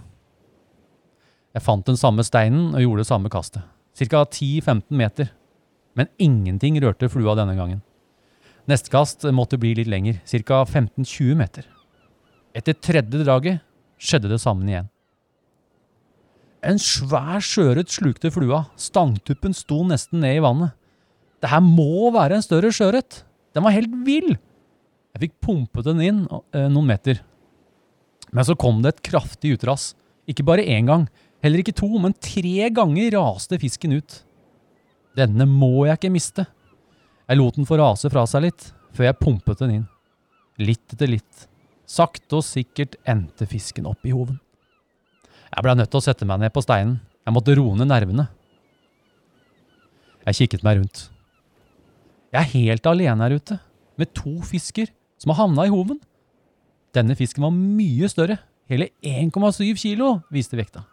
Jeg 1.55 1.63
fant 1.67 1.87
den 1.87 1.99
samme 1.99 2.25
steinen 2.27 2.75
og 2.75 2.83
gjorde 2.83 3.05
det 3.05 3.11
samme 3.11 3.31
kastet. 3.31 3.63
Ca. 3.99 4.25
10-15 4.25 4.83
meter. 4.95 5.31
Men 5.99 6.11
ingenting 6.19 6.79
rørte 6.83 7.11
flua 7.11 7.35
denne 7.39 7.57
gangen. 7.59 7.83
Neste 8.71 8.93
kast 8.93 9.27
måtte 9.35 9.59
bli 9.59 9.75
litt 9.75 9.91
lenger, 9.91 10.21
ca. 10.25 10.63
15-20 10.65 11.39
meter. 11.39 11.67
Etter 12.55 12.77
tredje 12.79 13.23
draget 13.23 13.63
skjedde 14.01 14.31
det 14.31 14.41
samme 14.43 14.67
igjen. 14.69 14.91
En 16.67 16.79
svær 16.81 17.41
sjøørret 17.43 17.91
slukte 17.91 18.31
flua. 18.33 18.67
Stangtuppen 18.79 19.55
sto 19.57 19.81
nesten 19.89 20.21
ned 20.23 20.39
i 20.39 20.45
vannet. 20.45 20.77
Det 21.41 21.49
her 21.49 21.63
må 21.65 22.11
være 22.13 22.37
en 22.37 22.45
større 22.45 22.73
sjøørret. 22.75 23.23
Den 23.57 23.65
var 23.65 23.75
helt 23.75 23.95
vill! 24.07 24.35
Jeg 25.17 25.25
fikk 25.25 25.39
pumpet 25.43 25.89
den 25.89 26.03
inn 26.05 26.21
eh, 26.29 26.69
noen 26.71 26.91
meter. 26.93 27.23
Men 28.35 28.47
så 28.47 28.57
kom 28.59 28.81
det 28.83 28.95
et 28.95 29.05
kraftig 29.11 29.57
utras. 29.57 29.93
Ikke 30.31 30.47
bare 30.47 30.67
én 30.67 30.87
gang, 30.87 31.07
heller 31.43 31.63
ikke 31.63 31.77
to, 31.77 31.89
men 31.99 32.15
tre 32.23 32.71
ganger 32.75 33.17
raste 33.17 33.59
fisken 33.61 33.97
ut. 33.99 34.21
Denne 35.19 35.47
må 35.49 35.87
jeg 35.89 35.99
ikke 35.99 36.13
miste. 36.15 36.47
Jeg 37.27 37.39
lot 37.39 37.59
den 37.59 37.67
få 37.67 37.79
rase 37.81 38.11
fra 38.11 38.27
seg 38.31 38.47
litt, 38.47 38.71
før 38.95 39.11
jeg 39.11 39.21
pumpet 39.23 39.63
den 39.63 39.75
inn. 39.79 39.87
Litt 40.61 40.95
etter 40.95 41.11
litt. 41.11 41.47
Sakte 41.91 42.39
og 42.39 42.47
sikkert 42.47 42.97
endte 43.09 43.49
fisken 43.51 43.89
opp 43.91 44.07
i 44.07 44.15
hoven. 44.15 44.39
Jeg 45.51 45.67
blei 45.67 45.75
nødt 45.79 45.91
til 45.91 45.99
å 45.99 46.05
sette 46.05 46.27
meg 46.29 46.43
ned 46.43 46.53
på 46.55 46.63
steinen. 46.63 47.01
Jeg 47.27 47.35
måtte 47.35 47.57
roe 47.59 47.75
ned 47.79 47.91
nervene. 47.91 48.29
Jeg 50.29 50.43
kikket 50.43 50.67
meg 50.67 50.79
rundt. 50.79 51.09
Jeg 52.31 52.39
er 52.45 52.53
helt 52.53 52.87
alene 52.87 53.27
her 53.27 53.35
ute, 53.41 53.57
med 53.99 54.13
to 54.15 54.37
fisker 54.47 54.93
som 55.19 55.33
har 55.33 55.43
havna 55.43 55.67
i 55.67 55.73
hoven. 55.73 55.99
Denne 56.97 57.17
fisken 57.19 57.45
var 57.45 57.55
mye 57.55 58.09
større. 58.11 58.39
Hele 58.71 58.91
1,7 59.03 59.75
kilo, 59.79 60.21
viste 60.31 60.59
vekta. 60.59 60.85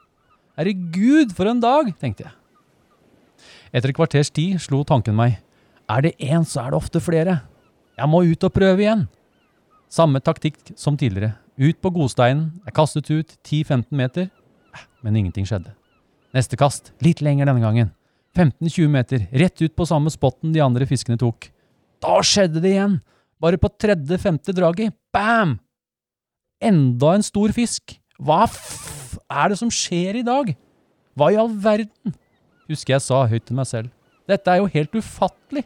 Herregud, 0.57 1.33
for 1.37 1.49
en 1.49 1.61
dag, 1.61 1.91
tenkte 2.01 2.25
jeg. 2.25 2.33
Etter 3.69 3.91
et 3.91 3.97
kvarters 3.97 4.31
tid 4.33 4.57
slo 4.61 4.81
tanken 4.87 5.17
meg. 5.17 5.37
Er 5.87 6.03
det 6.03 6.15
én, 6.17 6.45
så 6.45 6.63
er 6.63 6.73
det 6.73 6.79
ofte 6.79 7.01
flere. 7.03 7.41
Jeg 7.97 8.09
må 8.09 8.23
ut 8.25 8.47
og 8.47 8.53
prøve 8.53 8.81
igjen. 8.81 9.05
Samme 9.93 10.19
taktikk 10.23 10.57
som 10.75 10.97
tidligere. 10.99 11.35
Ut 11.57 11.77
på 11.81 11.91
godsteinen. 11.93 12.49
Jeg 12.65 12.75
kastet 12.77 13.11
ut 13.11 13.37
10-15 13.45 13.85
meter, 13.97 14.31
men 15.05 15.15
ingenting 15.15 15.45
skjedde. 15.47 15.73
Neste 16.35 16.57
kast, 16.59 16.91
litt 17.01 17.21
lenger 17.25 17.49
denne 17.49 17.63
gangen. 17.63 17.93
15-20 18.37 18.91
meter, 18.93 19.23
rett 19.33 19.61
ut 19.63 19.73
på 19.77 19.85
samme 19.89 20.11
spotten 20.13 20.51
de 20.53 20.61
andre 20.61 20.85
fiskene 20.89 21.17
tok. 21.17 21.49
Da 22.03 22.19
skjedde 22.21 22.61
det 22.61 22.75
igjen! 22.75 22.99
Bare 23.41 23.57
på 23.61 23.69
tredje-femte 23.69 24.53
draget. 24.57 24.93
Bam! 25.13 25.57
Enda 26.57 27.13
en 27.13 27.25
stor 27.25 27.53
fisk. 27.53 27.99
Hva 28.17 28.45
f... 28.47 29.17
er 29.29 29.51
det 29.51 29.59
som 29.59 29.69
skjer 29.69 30.17
i 30.17 30.25
dag? 30.25 30.55
Hva 31.17 31.29
i 31.29 31.37
all 31.37 31.51
verden? 31.53 32.15
Husker 32.67 32.95
jeg 32.95 33.05
sa 33.05 33.19
høyt 33.29 33.45
til 33.45 33.57
meg 33.59 33.69
selv. 33.69 33.91
Dette 34.27 34.51
er 34.51 34.63
jo 34.63 34.71
helt 34.73 34.95
ufattelig. 34.97 35.63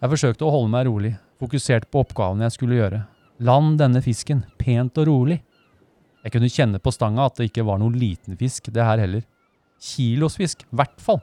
Jeg 0.00 0.12
forsøkte 0.14 0.46
å 0.46 0.54
holde 0.54 0.72
meg 0.72 0.88
rolig, 0.88 1.12
fokusert 1.38 1.90
på 1.92 2.00
oppgavene 2.06 2.46
jeg 2.48 2.56
skulle 2.56 2.78
gjøre. 2.78 3.02
Land 3.44 3.76
denne 3.80 4.00
fisken, 4.04 4.42
pent 4.60 4.96
og 5.00 5.10
rolig. 5.10 5.38
Jeg 6.24 6.34
kunne 6.34 6.52
kjenne 6.52 6.80
på 6.80 6.92
stanga 6.92 7.28
at 7.28 7.36
det 7.36 7.50
ikke 7.50 7.66
var 7.68 7.80
noen 7.80 8.00
liten 8.00 8.40
fisk, 8.40 8.72
det 8.72 8.84
her 8.84 9.00
heller. 9.00 9.26
Kilosfisk, 9.80 10.64
hvert 10.72 10.96
fall. 11.00 11.20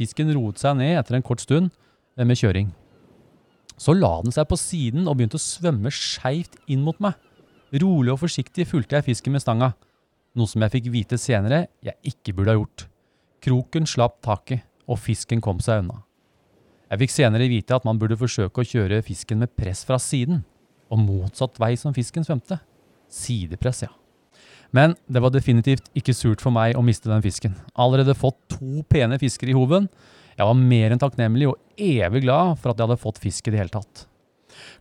Fisken 0.00 0.32
roet 0.32 0.60
seg 0.60 0.76
ned 0.80 0.96
etter 0.96 1.18
en 1.18 1.24
kort 1.24 1.44
stund 1.44 1.68
eh, 2.16 2.24
med 2.24 2.40
kjøring. 2.40 2.72
Så 3.78 3.94
la 3.94 4.18
den 4.24 4.34
seg 4.34 4.48
på 4.48 4.56
siden 4.58 5.06
og 5.06 5.18
begynte 5.18 5.38
å 5.38 5.42
svømme 5.42 5.92
skeivt 5.92 6.56
inn 6.66 6.84
mot 6.86 6.98
meg. 7.02 7.16
Rolig 7.68 8.14
og 8.14 8.22
forsiktig 8.22 8.64
fulgte 8.70 8.96
jeg 8.96 9.10
fisken 9.10 9.34
med 9.34 9.44
stanga, 9.44 9.74
noe 10.38 10.48
som 10.48 10.62
jeg 10.64 10.72
fikk 10.72 10.86
vite 10.92 11.18
senere 11.20 11.66
jeg 11.84 11.98
ikke 12.12 12.32
burde 12.36 12.54
ha 12.54 12.56
gjort. 12.56 12.86
Kroken 13.44 13.88
slapp 13.88 14.22
taket, 14.24 14.64
og 14.88 14.96
fisken 15.02 15.42
kom 15.44 15.60
seg 15.60 15.82
unna. 15.82 16.00
Jeg 16.88 17.02
fikk 17.02 17.12
senere 17.12 17.50
vite 17.50 17.76
at 17.76 17.84
man 17.84 17.98
burde 18.00 18.16
forsøke 18.16 18.62
å 18.62 18.68
kjøre 18.68 19.02
fisken 19.04 19.42
med 19.42 19.52
press 19.52 19.84
fra 19.84 19.98
siden, 20.00 20.40
og 20.88 21.02
motsatt 21.04 21.60
vei 21.60 21.74
som 21.76 21.92
fisken 21.92 22.24
svømte. 22.24 22.56
Sidepress, 23.12 23.82
ja. 23.84 23.92
Men 24.72 24.94
det 25.08 25.20
var 25.20 25.32
definitivt 25.32 25.90
ikke 25.96 26.16
surt 26.16 26.40
for 26.44 26.52
meg 26.52 26.76
å 26.76 26.84
miste 26.84 27.08
den 27.12 27.24
fisken. 27.24 27.56
Allerede 27.76 28.16
fått 28.16 28.40
to 28.52 28.84
pene 28.88 29.20
fisker 29.20 29.52
i 29.52 29.56
hoven. 29.56 29.90
Jeg 30.38 30.48
var 30.48 30.56
mer 30.72 30.94
enn 30.94 31.00
takknemlig 31.02 31.50
og 31.50 31.60
evig 31.76 32.24
glad 32.24 32.56
for 32.60 32.72
at 32.72 32.80
jeg 32.80 32.88
hadde 32.88 33.04
fått 33.04 33.20
fisk 33.20 33.48
i 33.48 33.52
det 33.52 33.60
hele 33.60 33.74
tatt. 33.76 34.06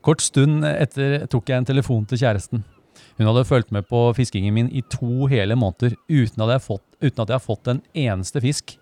Kort 0.03 0.23
stund 0.23 0.63
etter 0.67 1.25
tok 1.31 1.51
jeg 1.51 1.59
en 1.59 1.67
telefon 1.67 2.07
til 2.07 2.23
kjæresten. 2.23 2.63
Hun 3.18 3.26
hadde 3.26 3.47
fulgt 3.49 3.72
med 3.74 3.88
på 3.89 4.01
fiskingen 4.18 4.53
min 4.53 4.68
i 4.70 4.84
to 4.93 5.26
hele 5.32 5.57
måneder 5.57 5.95
uten 6.09 6.43
at 6.45 6.53
jeg, 6.53 6.65
fått, 6.68 7.30
har 7.32 7.41
fått 7.41 7.72
en 7.72 7.82
eneste 7.97 8.41
fisk. 8.43 8.76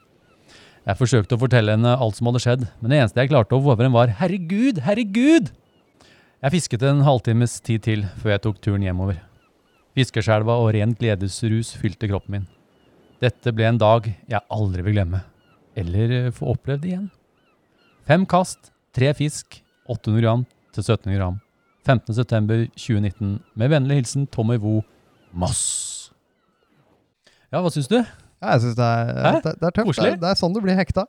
Jeg 0.85 0.99
forsøkte 0.99 1.37
å 1.37 1.41
fortelle 1.41 1.73
henne 1.73 1.95
alt 1.97 2.19
som 2.19 2.27
hadde 2.29 2.41
skjedd, 2.43 2.65
men 2.77 2.91
det 2.91 2.99
eneste 2.99 3.23
jeg 3.23 3.31
klarte 3.31 3.55
å 3.55 3.63
få 3.63 3.77
henne 3.79 3.95
var 3.95 4.11
'herregud, 4.19 4.83
herregud'. 4.85 5.53
Jeg 6.43 6.51
fisket 6.51 6.83
en 6.83 7.01
halvtimes 7.01 7.61
tid 7.63 7.81
til 7.87 8.03
før 8.21 8.35
jeg 8.35 8.41
tok 8.43 8.59
turen 8.61 8.83
hjemover. 8.83 9.21
Fiskeskjelva 9.95 10.59
og 10.59 10.73
ren 10.75 10.93
gledesrus 10.93 11.71
fylte 11.79 12.09
kroppen 12.11 12.31
min. 12.31 12.47
Dette 13.23 13.53
ble 13.55 13.65
en 13.65 13.79
dag 13.79 14.03
jeg 14.05 14.41
aldri 14.51 14.83
vil 14.83 14.97
glemme, 14.99 15.23
eller 15.75 16.29
få 16.35 16.51
opplevd 16.53 16.85
igjen. 16.85 17.07
Fem 18.05 18.25
kast, 18.27 18.69
tre 18.93 19.13
fisk, 19.15 19.63
800 19.87 20.21
gram 20.21 20.45
til 20.75 20.83
1700 20.83 21.17
gram. 21.17 21.39
15.9.2019. 21.85 23.35
Med 23.59 23.71
vennlig 23.73 23.99
hilsen 24.01 24.27
Tommy 24.33 24.57
Vo, 24.61 24.79
Moss. 25.35 25.61
Ja, 27.53 27.61
hva 27.61 27.69
syns 27.73 27.87
du? 27.91 27.99
Ja, 28.01 28.55
jeg 28.55 28.65
syns 28.65 28.75
det, 28.79 28.85
er- 28.85 29.39
det, 29.41 29.53
det 29.61 29.69
er 29.69 29.75
tøft. 29.77 30.01
Det 30.01 30.15
det 30.21 30.29
er 30.31 30.39
sånn 30.39 30.53
du 30.55 30.61
blir 30.63 30.75
hekta. 30.77 31.05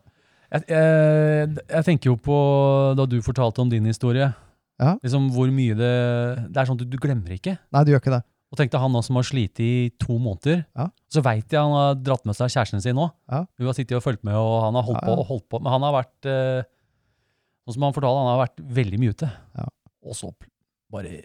Jeg, 0.53 0.63
jeg, 0.71 1.57
jeg 1.73 1.85
tenker 1.89 2.13
jo 2.13 2.17
på 2.23 2.37
da 2.99 3.07
du 3.11 3.17
fortalte 3.25 3.65
om 3.65 3.71
din 3.73 3.89
historie. 3.89 4.29
Ja. 4.79 4.93
Liksom 5.03 5.31
hvor 5.33 5.49
mye 5.51 5.73
det 5.75 5.91
Det 6.53 6.61
er 6.61 6.69
sånn 6.69 6.77
at 6.77 6.85
du, 6.85 6.91
du 6.93 6.99
glemmer 7.03 7.33
ikke. 7.35 7.57
Nei, 7.73 7.83
du 7.89 7.91
gjør 7.95 8.03
ikke 8.05 8.13
det. 8.19 8.23
Og 8.53 8.61
tenk 8.61 8.71
deg 8.71 8.79
han 8.85 8.95
som 9.03 9.17
har 9.19 9.27
slitt 9.27 9.59
i 9.65 9.71
to 9.99 10.21
måneder. 10.23 10.61
Ja. 10.79 10.87
Så 11.11 11.23
veit 11.27 11.51
jeg 11.51 11.59
han 11.59 11.73
har 11.75 11.97
dratt 11.99 12.23
med 12.29 12.37
seg 12.39 12.53
kjæresten 12.53 12.85
sin 12.85 12.95
nå. 12.95 13.09
Ja. 13.33 13.41
Hun 13.59 13.67
har 13.73 13.75
sittet 13.75 13.97
og 13.99 14.05
fulgt 14.05 14.23
med, 14.29 14.37
og 14.39 14.61
han 14.69 14.77
har 14.79 14.87
holdt 14.87 15.01
Ja, 15.03 15.09
på 15.09 15.17
og 15.19 15.27
holdt 15.33 15.49
på. 15.51 15.59
Men 15.65 15.73
han 15.75 15.87
har 15.89 15.97
vært 15.99 16.29
eh, 16.31 16.61
Sånn 17.67 17.75
som 17.81 17.89
han 17.89 17.97
fortalte, 17.97 18.21
han 18.23 18.31
har 18.31 18.43
vært 18.45 18.61
veldig 18.77 18.99
mye 19.03 19.15
ute. 19.17 19.27
Ja. 19.59 19.65
Og 20.07 20.15
så 20.15 20.29
bare 20.93 21.23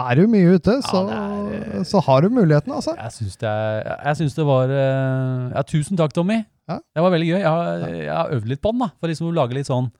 Er 0.00 0.14
du 0.16 0.22
mye 0.32 0.54
ute, 0.56 0.78
så, 0.86 1.00
ja, 1.10 1.16
er, 1.28 1.56
eh, 1.76 1.82
så 1.84 2.00
har 2.06 2.22
du 2.24 2.30
muligheten, 2.32 2.72
altså. 2.72 2.94
Jeg 2.96 3.12
syns 3.12 3.36
det, 3.42 3.48
er- 3.50 4.04
jeg 4.08 4.16
syns 4.22 4.34
det 4.38 4.46
var 4.48 4.70
eh, 4.72 5.50
ja, 5.54 5.62
Tusen 5.68 5.96
takk, 6.00 6.12
Tommy. 6.16 6.38
Ja. 6.70 6.78
Det 6.94 7.02
var 7.04 7.10
veldig 7.12 7.26
gøy. 7.28 7.38
Jeg 7.40 7.50
har, 7.50 7.88
jeg 7.98 8.14
har 8.14 8.30
øvd 8.36 8.46
litt 8.48 8.62
på 8.62 8.70
den, 8.72 8.80
da, 8.86 8.88
for 9.00 9.08
liksom 9.12 9.28
å 9.28 9.34
lage 9.36 9.54
litt 9.58 9.66
sånn 9.68 9.90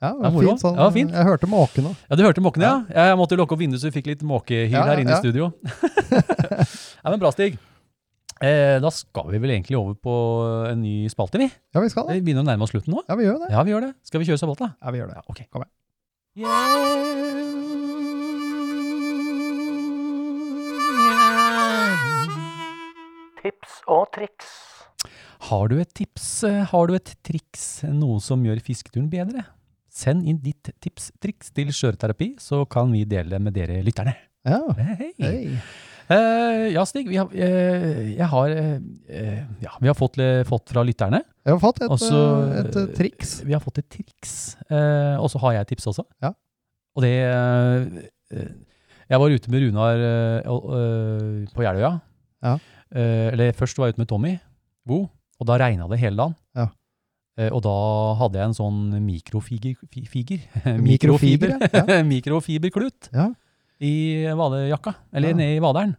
Ja, 0.00 0.12
det 0.14 0.22
var 0.22 0.30
moro. 0.32 0.48
fint, 0.48 0.60
sånn, 0.62 0.76
Ja, 0.80 0.86
fint. 0.94 1.10
Jeg 1.12 1.26
hørte 1.28 1.46
måken 1.50 1.84
nå. 1.90 1.94
Ja, 2.08 2.16
du 2.16 2.22
hørte 2.24 2.40
måkene, 2.40 2.64
ja? 2.70 2.76
Jeg 3.10 3.18
måtte 3.20 3.36
lukke 3.36 3.52
opp 3.52 3.60
vinduet 3.60 3.82
så 3.82 3.90
vi 3.90 3.96
fikk 4.00 4.06
litt 4.14 4.22
måkehyl 4.24 4.70
Ja, 4.72 4.84
her 4.88 5.02
inne 5.02 5.12
ja. 5.12 5.18
i 5.18 5.20
studio. 5.20 5.50
ja, 7.04 7.10
men 7.10 7.18
Bra, 7.20 7.30
Stig. 7.34 7.58
Eh, 8.40 8.78
da 8.80 8.88
skal 8.96 9.28
vi 9.34 9.36
vel 9.42 9.50
egentlig 9.58 9.76
over 9.76 9.92
på 10.00 10.14
en 10.70 10.80
ny 10.80 11.04
spalte, 11.12 11.36
vi. 11.42 11.50
Ja, 11.74 11.82
vi 11.84 11.90
skal 11.92 12.06
det. 12.08 12.16
Vi 12.16 12.24
begynner 12.30 12.46
å 12.46 12.48
nærme 12.48 12.64
oss 12.64 12.72
slutten 12.72 12.94
nå. 12.96 13.02
Ja, 13.10 13.18
vi 13.20 13.28
gjør 13.28 13.42
det. 13.44 13.50
Ja, 13.52 13.60
vi 13.68 13.74
gjør 13.74 13.84
det. 13.90 13.92
Skal 14.08 14.22
vi 14.24 14.30
kjøre 14.30 14.40
spalte? 14.40 14.70
da? 14.70 14.72
Ja, 14.80 14.94
vi 14.96 15.02
gjør 15.02 15.12
det. 15.12 15.18
Ja, 15.20 15.26
ok. 15.28 15.44
Kom 15.52 15.66
igjen. 15.66 15.76
Tips 23.40 23.80
og 23.88 24.08
triks. 24.14 24.50
Har 25.48 25.70
du 25.72 25.78
et 25.80 25.92
tips, 25.96 26.44
eh, 26.44 26.62
har 26.68 26.90
du 26.90 26.94
et 26.96 27.12
triks, 27.24 27.82
noe 27.88 28.20
som 28.20 28.42
gjør 28.44 28.60
fisketuren 28.64 29.08
bedre? 29.12 29.46
Send 29.90 30.26
inn 30.28 30.38
ditt 30.44 30.68
tips-triks 30.84 31.48
til 31.56 31.72
Skjøreterapi, 31.74 32.34
så 32.38 32.62
kan 32.68 32.92
vi 32.92 33.06
dele 33.08 33.32
det 33.32 33.40
med 33.42 33.56
dere 33.56 33.80
lytterne. 33.84 34.12
Ja. 34.46 34.60
Hei. 34.76 35.12
Hei. 35.20 35.40
Uh, 36.10 36.66
ja, 36.74 36.82
Stig, 36.88 37.06
vi 37.06 37.18
har, 37.20 37.28
uh, 37.30 37.98
jeg 38.10 38.26
har, 38.32 38.50
uh, 38.50 39.42
ja, 39.62 39.74
vi 39.78 39.86
har 39.90 39.94
fått, 39.94 40.18
fått 40.48 40.72
fra 40.74 40.82
lytterne. 40.86 41.20
Jeg 41.46 41.54
har 41.54 41.60
fått 41.62 41.80
et, 41.84 41.90
Også, 41.94 42.18
eh, 42.20 42.56
et 42.60 42.76
eh, 42.76 42.88
triks. 42.98 43.30
Vi 43.46 43.54
har 43.56 43.62
fått 43.64 43.78
et 43.80 43.88
triks, 43.88 44.32
eh, 44.68 45.16
og 45.16 45.30
så 45.32 45.40
har 45.44 45.54
jeg 45.56 45.64
et 45.64 45.70
tips 45.72 45.88
også. 45.94 46.04
Ja. 46.22 46.34
Og 46.98 47.04
det 47.06 47.14
eh, 47.24 48.50
Jeg 49.10 49.22
var 49.22 49.32
ute 49.32 49.50
med 49.50 49.64
Runar 49.64 50.02
eh, 50.04 50.50
eh, 50.50 51.54
på 51.54 51.64
Jeløya. 51.64 51.94
Ja. 52.44 52.58
Eh, 52.94 53.28
eller 53.32 53.52
først 53.54 53.78
var 53.78 53.86
jeg 53.88 53.94
ute 53.96 54.02
med 54.02 54.08
Tommy 54.10 54.32
Bo, 54.86 55.04
og 55.40 55.46
da 55.46 55.56
regna 55.62 55.86
det 55.88 55.98
hele 56.02 56.16
dagen. 56.18 56.34
Ja. 56.58 56.68
Eh, 57.38 57.50
og 57.54 57.62
da 57.62 57.74
hadde 58.18 58.40
jeg 58.40 58.50
en 58.50 58.56
sånn 58.58 58.80
mikrofiger 59.04 59.76
figer. 60.10 60.40
Mikrofiber, 60.88 61.54
ja. 61.72 62.02
Mikrofiberklut 62.12 63.10
Ja. 63.14 63.28
i 63.80 64.24
vadejakka, 64.36 64.94
eller 65.12 65.30
Ja. 65.30 65.36
ned 65.36 65.56
i 65.56 65.60
vaderen. 65.62 65.94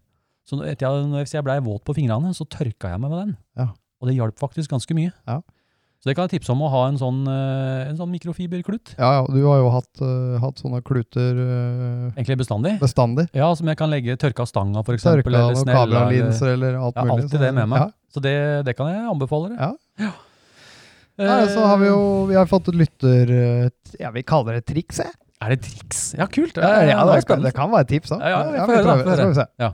Så 0.45 0.59
etter 0.65 0.87
jeg, 0.89 1.07
hvis 1.21 1.33
jeg 1.37 1.43
blei 1.45 1.59
våt 1.63 1.83
på 1.85 1.95
fingrene, 1.95 2.33
så 2.35 2.43
tørka 2.49 2.89
jeg 2.91 2.99
meg 2.99 3.09
med 3.13 3.19
den. 3.21 3.37
Ja. 3.57 3.67
Og 4.01 4.07
det 4.09 4.15
hjalp 4.17 4.37
faktisk 4.41 4.71
ganske 4.73 4.93
mye. 4.97 5.13
Ja. 6.01 6.03
Så 6.03 6.09
det 6.09 6.15
kan 6.17 6.25
jeg 6.25 6.31
tipse 6.41 6.49
om 6.49 6.61
å 6.65 6.69
ha 6.73 6.87
en 6.89 6.95
sånn, 6.97 7.19
eh, 7.29 7.89
en 7.91 7.97
sånn 7.99 8.09
mikrofiberklut. 8.09 8.95
Ja, 8.97 9.19
ja, 9.19 9.25
du 9.29 9.37
har 9.45 9.59
jo 9.61 9.67
hatt, 9.69 10.01
uh, 10.01 10.39
hatt 10.41 10.57
sånne 10.57 10.79
kluter 10.81 11.37
uh, 11.37 12.07
Egentlig 12.17 12.39
bestandig. 12.41 12.79
bestandig. 12.81 13.27
Ja, 13.37 13.51
som 13.53 13.67
jeg 13.69 13.77
kan 13.77 13.91
legge 13.93 14.17
tørka 14.17 14.47
stanga, 14.49 14.81
eksempel. 14.81 15.21
Tørka 15.21 15.29
eller 15.29 15.51
og 15.51 15.57
snella, 15.61 16.07
eller- 16.09 16.53
eller 16.55 16.79
alt 16.81 16.95
Ja, 16.97 17.03
mulig. 17.05 17.13
alltid 17.13 17.29
sånn. 17.37 17.39
det 17.45 17.53
med 17.53 17.69
meg. 17.69 17.79
Ja. 17.79 17.89
Så 18.15 18.21
det, 18.25 18.65
det 18.65 18.75
kan 18.75 18.87
jeg 18.89 19.05
anbefale 19.13 19.49
dere. 19.53 19.75
Ja. 20.01 20.11
Ja, 21.21 21.45
så 21.53 21.67
har 21.67 21.77
vi 21.77 21.85
jo 21.85 22.25
vi 22.25 22.33
har 22.35 22.47
fått 22.49 22.67
et 22.69 22.75
lytter... 22.81 23.71
Ja, 23.99 24.09
vi 24.09 24.23
kaller 24.23 24.57
det 24.57 24.65
triks, 24.65 24.97
jeg. 25.03 25.11
Er 25.41 25.49
det 25.53 25.61
triks? 25.61 26.15
Ja, 26.17 26.25
kult. 26.25 26.57
Ja, 26.57 26.81
ja, 26.85 27.05
det 27.05 27.21
det, 27.21 27.27
kan, 27.27 27.41
det 27.45 27.53
kan 27.53 27.69
være 27.69 27.85
et 27.85 27.93
tips, 27.93 28.09
da. 28.09 28.17
Ja, 28.25 28.41
ja, 28.41 28.51
vi 28.51 28.57
får 28.57 28.73
høre 28.75 28.83
da, 28.85 28.95
prøver. 29.03 29.21
få 29.21 29.33
høre. 29.35 29.47
Ja. 29.59 29.71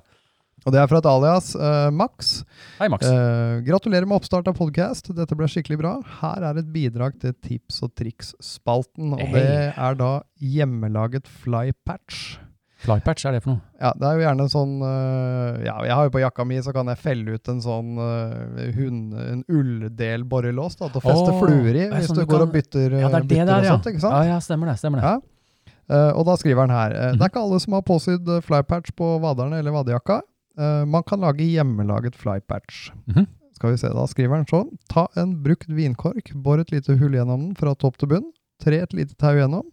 Og 0.68 0.74
det 0.76 0.82
er 0.82 0.90
fra 0.92 1.00
et 1.00 1.06
alias 1.08 1.54
uh, 1.56 1.88
Max. 1.96 2.42
Hei, 2.76 2.90
Max. 2.92 3.08
Uh, 3.08 3.64
gratulerer 3.64 4.04
med 4.04 4.18
oppstart 4.20 4.50
av 4.52 4.58
podkast. 4.58 5.14
Dette 5.16 5.36
ble 5.40 5.48
skikkelig 5.48 5.78
bra. 5.80 5.94
Her 6.20 6.44
er 6.50 6.60
et 6.60 6.68
bidrag 6.74 7.16
til 7.22 7.32
tips 7.40 7.78
og 7.88 7.94
triks-spalten. 7.96 9.14
Og 9.16 9.22
hey. 9.24 9.32
det 9.38 9.54
er 9.72 9.96
da 9.96 10.10
hjemmelaget 10.44 11.32
flypatch. 11.46 12.36
Flypatch, 12.84 13.24
er 13.30 13.38
det 13.38 13.42
for 13.46 13.56
noe? 13.56 13.64
Ja, 13.80 13.94
det 13.96 14.10
er 14.10 14.20
jo 14.20 14.26
gjerne 14.28 14.50
sånn 14.54 14.76
uh, 14.84 15.56
Ja, 15.64 15.80
jeg 15.88 15.96
har 15.98 16.10
jo 16.10 16.14
på 16.14 16.22
jakka 16.22 16.46
mi, 16.46 16.60
så 16.62 16.76
kan 16.76 16.92
jeg 16.92 17.00
felle 17.02 17.40
ut 17.40 17.50
en 17.56 17.64
sånn 17.64 17.96
uh, 17.98 18.62
hund, 18.76 19.16
en 19.24 19.42
ulldel-borrelås 19.48 20.76
da, 20.78 20.92
til 20.92 21.00
å 21.00 21.08
feste 21.08 21.32
oh, 21.32 21.42
fluer 21.42 21.74
i, 21.74 21.88
hvis 21.96 22.12
sånn 22.12 22.20
du 22.20 22.26
går 22.28 22.44
kan- 22.44 22.46
og 22.46 22.54
bytter, 22.60 23.00
Ja, 23.00 23.10
det 23.16 23.24
er 23.24 23.32
det 23.32 23.44
der, 23.50 23.72
ja. 23.72 23.80
sånt? 23.80 24.04
Ja, 24.04 24.24
ja, 24.36 24.38
stemmer 24.44 24.74
det. 24.74 24.78
stemmer 24.84 25.02
det. 25.02 25.16
Ja. 25.16 25.74
Uh, 25.88 26.12
og 26.20 26.28
da 26.28 26.36
skriver 26.36 26.68
han 26.68 26.76
her 26.76 26.92
Mhm. 26.98 27.22
Det 27.22 27.24
er 27.24 27.32
ikke 27.32 27.46
alle 27.48 27.64
som 27.64 27.80
har 27.80 27.88
påsydd 27.88 28.34
flypatch 28.44 28.92
på 29.00 29.16
vaderne 29.24 29.64
eller 29.64 29.72
vadejakka. 29.72 30.26
Eh, 30.58 30.86
man 30.86 31.04
kan 31.04 31.22
lage 31.22 31.46
hjemmelaget 31.46 32.16
flypatch. 32.16 32.92
Mhm. 33.06 33.28
Skal 33.58 33.72
vi 33.74 33.78
se, 33.78 33.90
da 33.90 34.06
skriver 34.06 34.38
han 34.38 34.46
sånn. 34.46 34.76
Ta 34.90 35.08
en 35.18 35.42
brukt 35.42 35.70
vinkork, 35.70 36.30
bor 36.34 36.60
et 36.62 36.72
lite 36.72 36.94
hull 36.98 37.16
gjennom 37.18 37.48
den 37.48 37.56
fra 37.58 37.74
topp 37.74 37.98
til 37.98 38.12
bunn. 38.12 38.28
Tre 38.62 38.82
et 38.84 38.94
lite 38.94 39.16
tau 39.18 39.34
gjennom. 39.34 39.66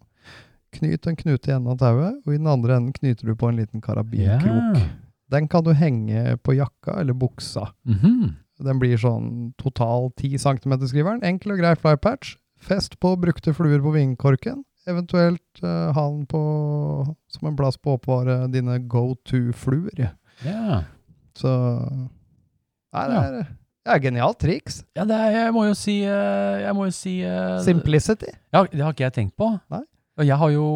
Knyt 0.73 1.05
en 1.07 1.15
knute 1.15 1.51
i 1.51 1.53
enden 1.53 1.71
av 1.71 1.77
tauet, 1.77 2.17
og 2.25 2.33
i 2.33 2.39
den 2.39 2.49
andre 2.49 2.79
enden 2.79 2.93
knyter 2.93 3.29
du 3.29 3.35
på 3.35 3.49
en 3.49 3.59
liten 3.61 3.81
karabinkrok. 3.81 4.79
Yeah. 4.79 4.89
Den 5.29 5.47
kan 5.47 5.63
du 5.63 5.73
henge 5.73 6.37
på 6.43 6.57
jakka 6.57 6.99
eller 7.01 7.13
buksa. 7.13 7.69
Mhm. 7.85 8.35
Den 8.65 8.79
blir 8.79 8.97
sånn 8.97 9.53
total 9.57 10.11
10 10.15 10.37
cm, 10.39 10.87
skriver 10.87 11.11
han. 11.11 11.23
Enkel 11.23 11.53
og 11.53 11.59
grei 11.59 11.75
flypatch. 11.75 12.37
Fest 12.57 12.99
på 12.99 13.15
brukte 13.19 13.53
fluer 13.53 13.81
på 13.83 13.93
vinkorken. 13.93 14.63
Eventuelt 14.87 15.63
uh, 15.63 15.91
ha 15.93 16.09
den 16.09 16.25
på, 16.29 16.41
som 17.27 17.49
en 17.49 17.57
plass 17.57 17.77
på 17.77 17.91
å 17.93 17.99
oppvare 17.99 18.45
dine 18.53 18.79
go 18.87 19.15
to-fluer. 19.25 20.13
Ja. 20.43 20.81
Så 21.35 21.51
Nei, 22.95 23.05
det 23.11 23.15
er, 23.19 23.31
det 23.85 23.91
er 23.93 24.01
genialt 24.03 24.39
triks. 24.39 24.81
Ja, 24.95 25.03
det 25.07 25.15
er, 25.19 25.33
jeg 25.35 25.53
må 25.55 25.65
jo 25.67 25.73
si 25.77 25.97
eh, 26.07 26.61
Jeg 26.63 26.75
må 26.77 26.85
jo 26.87 26.93
si 26.95 27.17
eh, 27.27 27.57
Simplicity. 27.65 28.31
Ja, 28.55 28.63
det 28.71 28.83
har 28.83 28.95
ikke 28.95 29.07
jeg 29.07 29.15
tenkt 29.19 29.35
på. 29.39 29.49
Nei. 29.73 29.83
Og 30.15 30.27
jeg 30.27 30.37
har 30.39 30.53
jo 30.53 30.67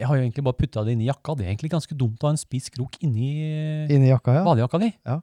jeg 0.00 0.08
har 0.08 0.16
jo 0.16 0.22
egentlig 0.24 0.44
bare 0.46 0.56
putta 0.56 0.82
det 0.86 0.94
inni 0.94 1.10
jakka. 1.10 1.34
Det 1.36 1.44
er 1.44 1.50
egentlig 1.50 1.72
ganske 1.74 1.96
dumt 1.98 2.22
å 2.22 2.30
ha 2.30 2.32
en 2.32 2.40
spiss 2.40 2.70
krok 2.72 2.94
inni 3.04 3.34
Inni 3.92 4.08
jakka, 4.08 4.38
ja. 4.38 4.44
badejakka 4.46 4.80
di. 4.80 4.88
Ja. 5.04 5.18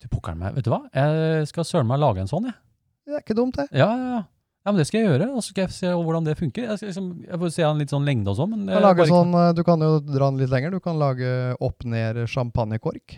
Du 0.00 0.06
pokker 0.08 0.38
meg. 0.40 0.54
Vet 0.56 0.64
du 0.64 0.70
hva? 0.72 0.86
Jeg 0.96 1.48
skal 1.50 1.66
søren 1.68 1.90
meg 1.90 2.00
lage 2.00 2.22
en 2.22 2.30
sånn, 2.30 2.46
jeg. 2.48 2.56
Det 3.04 3.18
er 3.18 3.24
ikke 3.26 3.36
dumt, 3.36 3.58
det. 3.58 3.66
Ja, 3.76 3.90
ja, 3.90 4.14
ja. 4.14 4.22
Ja, 4.60 4.72
men 4.74 4.78
Det 4.82 4.86
skal 4.90 5.00
jeg 5.00 5.08
gjøre, 5.08 5.30
og 5.32 5.40
så 5.40 5.54
skal 5.54 5.62
jeg 5.64 5.72
se 5.72 5.90
hvordan 5.96 6.26
det 6.26 6.36
funker. 6.36 6.66
Jeg, 6.68 6.76
skal 6.80 6.90
liksom, 6.90 7.08
jeg 7.24 7.40
får 7.40 7.52
se 7.54 7.64
an 7.64 7.80
litt 7.80 7.92
sånn 7.94 8.04
lengde 8.04 8.28
og 8.28 8.36
sånn. 8.36 8.50
men 8.52 8.68
jeg 8.68 8.84
lage 8.84 9.06
sånn, 9.08 9.32
eh, 9.40 9.52
du 9.56 9.62
kan 9.64 9.80
jo 9.80 9.94
dra 10.04 10.28
den 10.28 10.40
litt 10.42 10.52
lenger. 10.52 10.74
Du 10.76 10.84
kan 10.84 11.00
lage 11.00 11.30
opp-ned 11.64 12.20
champagnekork. 12.28 13.16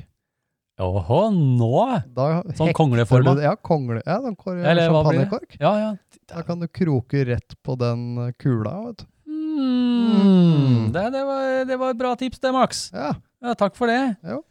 Åhå, 0.82 1.18
nå! 1.34 1.72
Da 2.14 2.28
Sånn 2.56 2.72
kongleforma? 2.78 3.34
du 3.36 3.42
Ja, 3.44 3.56
kongle, 3.58 4.00
ja, 4.06 4.20
sånn 4.22 4.38
champagnekork. 4.38 5.58
Ja, 5.60 5.74
ja. 5.80 5.90
Da 6.30 6.44
kan 6.46 6.62
du 6.62 6.68
kroke 6.70 7.26
rett 7.28 7.58
på 7.66 7.76
den 7.80 8.06
eh, 8.28 8.32
kula, 8.38 8.76
vet 8.86 9.02
du. 9.02 9.08
Mm. 9.32 10.92
Det, 10.94 11.04
det, 11.10 11.26
var, 11.26 11.50
det 11.68 11.76
var 11.80 11.92
et 11.92 12.00
bra 12.00 12.14
tips 12.18 12.40
det, 12.42 12.54
Max. 12.54 12.86
Ja. 12.94 13.12
Ja, 13.42 13.54
takk 13.58 13.74
for 13.74 13.90
det. 13.90 14.14
Jo. 14.22 14.44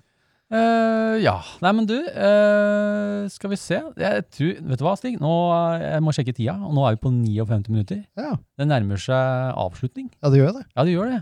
Eh, 0.51 1.17
ja. 1.23 1.37
Nei, 1.63 1.71
men 1.77 1.85
du, 1.87 1.95
uh, 1.95 3.27
skal 3.31 3.53
vi 3.53 3.59
se. 3.59 3.77
Jeg 4.01 4.23
tror, 4.35 4.57
vet 4.67 4.81
du 4.81 4.83
hva, 4.83 4.95
Stig? 4.99 5.13
Nå, 5.21 5.29
eh, 5.55 5.85
jeg 5.93 6.03
må 6.03 6.13
sjekke 6.15 6.33
tida, 6.35 6.57
og 6.59 6.73
nå 6.75 6.83
er 6.87 6.97
vi 6.97 7.03
på 7.05 7.11
59 7.13 7.69
minutter. 7.71 8.01
ja. 8.19 8.33
Det 8.59 8.67
nærmer 8.67 8.99
seg 8.99 9.55
avslutning. 9.57 10.09
Ja, 10.19 10.29
det 10.33 10.41
gjør 10.41 10.57
det. 10.59 10.65
Ja, 10.75 10.83
det 10.87 10.95
gjør 10.97 11.13
det. 11.13 11.21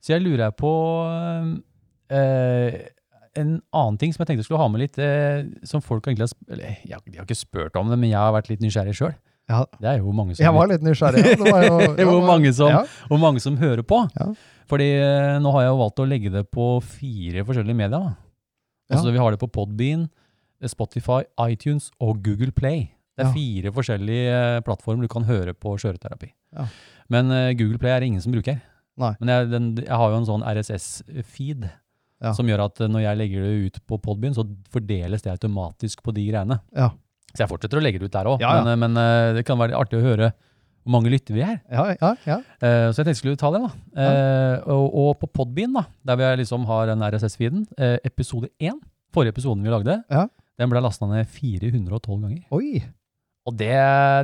Så 0.00 0.14
jeg 0.14 0.24
lurer 0.24 0.54
på 0.56 0.70
uh, 1.04 2.78
en 3.40 3.50
annen 3.76 3.98
ting 4.00 4.14
som 4.14 4.22
jeg 4.24 4.30
tenkte 4.30 4.40
jeg 4.40 4.48
skulle 4.48 4.62
ha 4.62 4.70
med 4.72 4.80
litt, 4.82 4.96
som 5.68 5.84
folk 5.84 6.08
egentlig 6.08 6.26
har 6.30 6.54
eller, 6.56 6.78
jeg, 6.88 7.02
De 7.04 7.20
har 7.20 7.28
ikke 7.28 7.36
spurt 7.38 7.76
om 7.78 7.92
det, 7.92 7.98
men 8.00 8.10
jeg 8.10 8.18
har 8.18 8.32
vært 8.34 8.48
litt 8.50 8.64
nysgjerrig 8.64 8.96
sjøl. 8.96 9.12
Ja, 9.50 9.64
Det 9.76 9.88
er 9.92 10.00
jo 10.00 10.14
mange 10.14 10.34
som, 10.34 10.44
jeg 10.46 10.54
var 10.56 10.70
litt 10.70 10.82
nysgjerrig. 10.86 11.22
Ja. 11.26 11.36
Det 11.36 11.52
var 11.52 11.62
jo, 11.68 12.16
var 12.16 12.26
mange 12.32 12.52
som- 12.56 12.72
ja. 12.72 12.82
mange 13.20 13.44
som 13.44 13.60
hører 13.60 13.84
på. 13.86 14.00
Ja. 14.16 14.32
Fordi 14.70 14.88
nå 15.42 15.52
har 15.52 15.64
jeg 15.66 15.70
jo 15.74 15.78
valgt 15.84 16.00
å 16.02 16.08
legge 16.08 16.32
det 16.32 16.44
på 16.54 16.66
fire 16.86 17.44
forskjellige 17.46 17.76
medier. 17.76 18.08
Da. 18.08 18.29
Altså 18.90 19.06
Ja. 19.10 19.12
Vi 19.16 19.18
har 19.22 19.30
det 19.30 19.40
på 19.40 19.48
Podbean, 19.52 20.08
Spotify, 20.66 21.22
iTunes 21.48 21.90
og 22.00 22.22
Google 22.24 22.52
Play. 22.52 22.88
Det 23.16 23.24
er 23.26 23.28
Ja. 23.28 23.32
fire 23.32 23.72
forskjellige 23.72 24.32
eh, 24.56 24.60
plattformer 24.66 25.02
du 25.02 25.08
kan 25.08 25.24
høre 25.24 25.52
på 25.54 25.76
skjøreterapi. 25.78 26.30
Ja. 26.56 26.66
Men 27.08 27.30
uh, 27.30 27.52
Google 27.58 27.78
Play 27.78 27.90
er 27.92 28.00
det 28.00 28.06
ingen 28.10 28.20
som 28.24 28.32
bruker. 28.32 28.60
Nei. 29.00 29.14
Men 29.20 29.28
jeg, 29.28 29.50
den, 29.50 29.68
jeg 29.84 29.96
har 29.96 30.10
jo 30.10 30.16
en 30.20 30.26
sånn 30.28 30.42
RSS-feed 30.44 31.68
Ja. 32.20 32.32
som 32.36 32.46
gjør 32.46 32.66
at 32.66 32.80
eh, 32.84 32.88
når 32.92 33.00
jeg 33.06 33.16
legger 33.16 33.40
det 33.46 33.52
ut 33.66 33.78
på 33.88 33.96
Podbean, 34.02 34.34
så 34.36 34.44
fordeles 34.70 35.22
det 35.24 35.32
automatisk 35.32 36.02
på 36.04 36.12
de 36.12 36.26
greiene. 36.28 36.60
Ja. 36.76 36.90
Så 37.32 37.44
jeg 37.44 37.48
fortsetter 37.48 37.78
å 37.78 37.82
legge 37.84 37.98
det 38.02 38.10
ut 38.10 38.12
der 38.12 38.26
òg, 38.28 38.42
men, 38.42 38.78
men 38.82 38.98
uh, 38.98 39.32
det 39.36 39.44
kan 39.46 39.56
være 39.60 39.78
artig 39.78 40.00
å 40.00 40.04
høre 40.04 40.32
hvor 40.84 40.94
mange 40.96 41.10
lytter 41.12 41.34
vi 41.36 41.42
er. 41.44 41.58
Ja, 41.70 41.82
ja, 42.00 42.10
ja. 42.26 42.36
Uh, 42.62 42.88
så 42.90 43.00
jeg 43.02 43.06
tenkte 43.06 43.12
jeg 43.12 43.20
skulle 43.20 43.40
ta 43.40 43.50
det, 43.52 43.60
da. 43.66 43.70
Eh, 44.00 44.68
og, 44.72 44.86
og 45.02 45.10
på 45.20 45.28
Podbean, 45.40 45.74
da, 45.76 45.82
der 46.08 46.16
vi 46.20 46.30
liksom 46.40 46.64
har 46.70 46.88
den 46.88 47.02
RSS-feeden, 47.04 47.66
uh, 47.76 47.98
episode 48.08 48.48
én, 48.62 48.78
forrige 49.12 49.34
episoden 49.36 49.62
vi 49.66 49.72
lagde, 49.74 49.98
Ja. 50.10 50.24
den 50.58 50.70
ble 50.72 50.80
lasta 50.84 51.06
ned 51.10 51.28
412 51.28 52.16
ganger. 52.22 52.42
Oi. 52.56 52.80
Og 53.48 53.54
det, 53.56 53.70